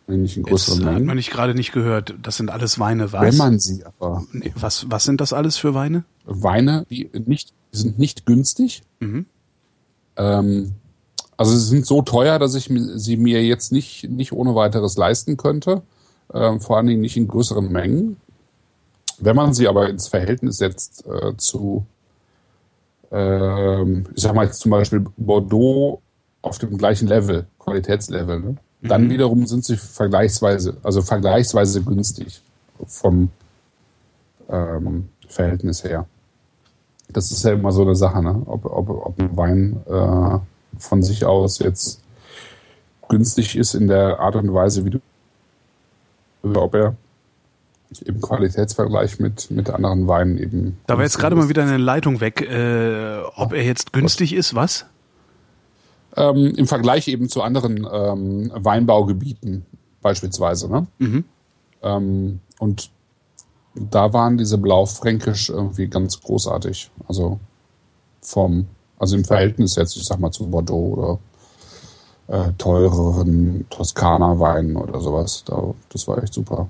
allem 0.09 0.23
nicht 0.23 0.37
in 0.37 0.47
hat 0.47 1.03
man 1.03 1.17
nicht 1.17 1.31
gerade 1.31 1.55
nicht 1.55 1.73
gehört. 1.73 2.15
Das 2.23 2.37
sind 2.37 2.51
alles 2.51 2.79
Weine, 2.79 3.13
was? 3.13 3.23
Wenn 3.23 3.37
man 3.37 3.59
sie 3.59 3.85
aber 3.85 4.25
nee, 4.33 4.53
was, 4.57 4.91
was 4.91 5.05
sind 5.05 5.21
das 5.21 5.33
alles 5.33 5.57
für 5.57 5.75
Weine? 5.75 6.05
Weine, 6.25 6.87
die 6.91 7.11
nicht, 7.27 7.53
die 7.73 7.77
sind 7.77 7.99
nicht 7.99 8.27
günstig. 8.27 8.83
Mhm. 9.01 9.27
Ähm, 10.17 10.73
also 11.37 11.57
sie 11.57 11.67
sind 11.67 11.87
so 11.87 12.03
teuer, 12.03 12.39
dass 12.39 12.55
ich 12.55 12.71
sie 12.95 13.17
mir 13.17 13.45
jetzt 13.45 13.71
nicht, 13.71 14.09
nicht 14.09 14.33
ohne 14.33 14.55
weiteres 14.55 14.97
leisten 14.97 15.37
könnte. 15.37 15.83
Ähm, 16.33 16.61
vor 16.61 16.77
allen 16.77 16.87
Dingen 16.87 17.01
nicht 17.01 17.17
in 17.17 17.29
größeren 17.29 17.71
Mengen. 17.71 18.17
Wenn 19.21 19.37
man 19.37 19.53
sie 19.55 19.69
aber 19.69 19.89
ins 19.89 20.09
Verhältnis 20.09 20.59
setzt 20.59 21.05
äh, 21.07 21.37
zu, 21.37 21.85
ähm, 23.11 24.07
ich 24.15 24.23
sag 24.23 24.35
mal 24.35 24.47
jetzt 24.47 24.61
zum 24.61 24.71
Beispiel 24.71 25.05
Bordeaux 25.17 26.01
auf 26.43 26.59
dem 26.59 26.79
gleichen 26.79 27.09
Level, 27.09 27.47
Qualitätslevel, 27.59 28.41
ne? 28.41 28.57
dann 28.81 29.11
wiederum 29.11 29.47
sind 29.47 29.65
sie 29.65 29.77
vergleichsweise, 29.77 30.77
also 30.83 31.03
vergleichsweise 31.03 31.83
günstig 31.83 32.41
vom 32.87 33.31
ähm, 34.49 35.09
Verhältnis 35.27 35.83
her. 35.83 36.07
Das 37.09 37.33
ist 37.33 37.43
ja 37.43 37.53
immer 37.53 37.73
so 37.73 37.83
eine 37.83 37.97
Sache, 37.97 38.23
ne? 38.23 38.43
ob, 38.47 38.65
ob, 38.67 38.89
ob 38.89 39.21
ein 39.21 39.37
Wein 39.37 39.81
äh, 39.87 40.39
von 40.79 41.03
sich 41.03 41.25
aus 41.25 41.59
jetzt 41.59 42.01
günstig 43.09 43.57
ist 43.57 43.75
in 43.75 43.89
der 43.89 44.21
Art 44.21 44.37
und 44.37 44.53
Weise, 44.53 44.85
wie 44.85 44.91
du, 44.91 45.01
ob 46.43 46.75
er 46.75 46.95
im 48.05 48.21
Qualitätsvergleich 48.21 49.19
mit, 49.19 49.51
mit 49.51 49.71
anderen 49.71 50.07
Weinen 50.07 50.39
eben. 50.39 50.79
Da 50.87 50.97
war 50.97 51.05
jetzt 51.05 51.19
gerade 51.19 51.35
ist. 51.35 51.43
mal 51.43 51.49
wieder 51.49 51.63
eine 51.63 51.79
Leitung 51.79 52.21
weg. 52.21 52.43
Äh, 52.43 53.23
ob 53.37 53.53
er 53.53 53.65
jetzt 53.65 53.93
günstig 53.93 54.35
ist, 54.35 54.55
was? 54.55 54.87
Ähm, 56.17 56.55
Im 56.57 56.67
Vergleich 56.67 57.09
eben 57.09 57.29
zu 57.29 57.43
anderen 57.43 57.89
ähm, 57.91 58.51
Weinbaugebieten 58.55 59.65
beispielsweise. 60.03 60.69
Ne? 60.69 60.87
Mhm. 60.99 61.25
Ähm, 61.83 62.41
und 62.59 62.91
da 63.75 64.13
waren 64.13 64.37
diese 64.37 64.59
Blaufränkisch 64.59 65.51
irgendwie 65.51 65.87
ganz 65.87 66.21
großartig. 66.21 66.91
Also 67.07 67.39
vom, 68.21 68.67
also 68.99 69.17
im 69.17 69.25
Verhältnis 69.25 69.77
jetzt, 69.77 69.97
ich 69.97 70.05
sag 70.05 70.19
mal, 70.19 70.31
zu 70.31 70.49
Bordeaux 70.49 70.95
oder 70.95 71.19
äh, 72.29 72.53
teureren 72.59 73.67
Toskana-Weinen 73.71 74.77
oder 74.77 75.01
sowas. 75.01 75.45
Da, 75.47 75.75
das 75.91 76.07
war 76.09 76.23
echt 76.23 76.35
super. 76.35 76.69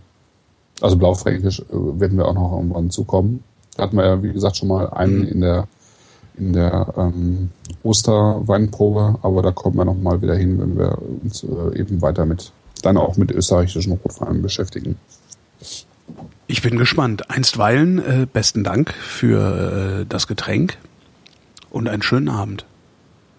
Also 0.81 0.97
Blaufränkisch 0.97 1.61
äh, 1.61 1.65
werden 1.73 2.19
wir 2.19 2.27
auch 2.27 2.35
noch 2.35 2.53
irgendwann 2.53 2.91
zukommen. 2.91 3.43
Da 3.77 3.85
hatten 3.85 3.97
wir 3.97 4.07
ja, 4.07 4.23
wie 4.23 4.33
gesagt, 4.33 4.57
schon 4.57 4.69
mal 4.69 4.91
einen 4.91 5.25
in 5.25 5.41
der 5.41 5.69
in 6.37 6.53
der 6.53 6.95
ähm, 6.97 7.51
Osterweinprobe, 7.83 9.19
aber 9.23 9.43
da 9.43 9.51
kommen 9.51 9.77
wir 9.77 9.85
noch 9.85 9.97
mal 9.97 10.23
wieder 10.23 10.37
hin, 10.37 10.61
wenn 10.61 10.79
wir 10.79 10.97
uns 11.23 11.43
äh, 11.43 11.79
eben 11.79 12.01
weiter 12.01 12.27
mit 12.27 12.53
dann 12.83 12.97
auch 12.97 13.17
mit 13.17 13.33
österreichischen 13.33 13.93
Rotweinen 13.93 14.41
beschäftigen. 14.41 14.97
Ich 16.47 16.63
bin 16.63 16.79
gespannt. 16.79 17.31
Einstweilen, 17.31 17.99
äh, 17.99 18.27
besten 18.33 18.65
Dank 18.65 18.93
für 18.95 20.01
äh, 20.01 20.07
das 20.09 20.27
Getränk 20.27 20.79
und 21.71 21.89
einen 21.89 22.03
schönen 22.03 22.29
Abend. 22.29 22.65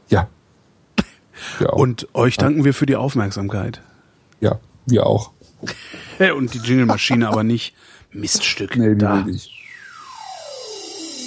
Ja. 0.10 0.28
Und 1.72 2.08
euch 2.14 2.38
danken 2.38 2.66
wir 2.66 2.74
für 2.74 2.86
die 2.86 2.96
Aufmerksamkeit. 2.96 3.82
ja, 4.42 4.60
wir 4.86 5.06
auch. 5.06 5.32
Und 6.36 6.54
die 6.54 6.60
Jingle-Maschine 6.60 7.28
aber 7.28 7.44
nicht. 7.44 7.74
Miststück. 8.12 8.76
Nee, 8.76 8.96
da. 8.96 9.22
nicht. 9.22 9.52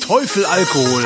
Teufel 0.03 0.45
Alkohol. 0.45 1.05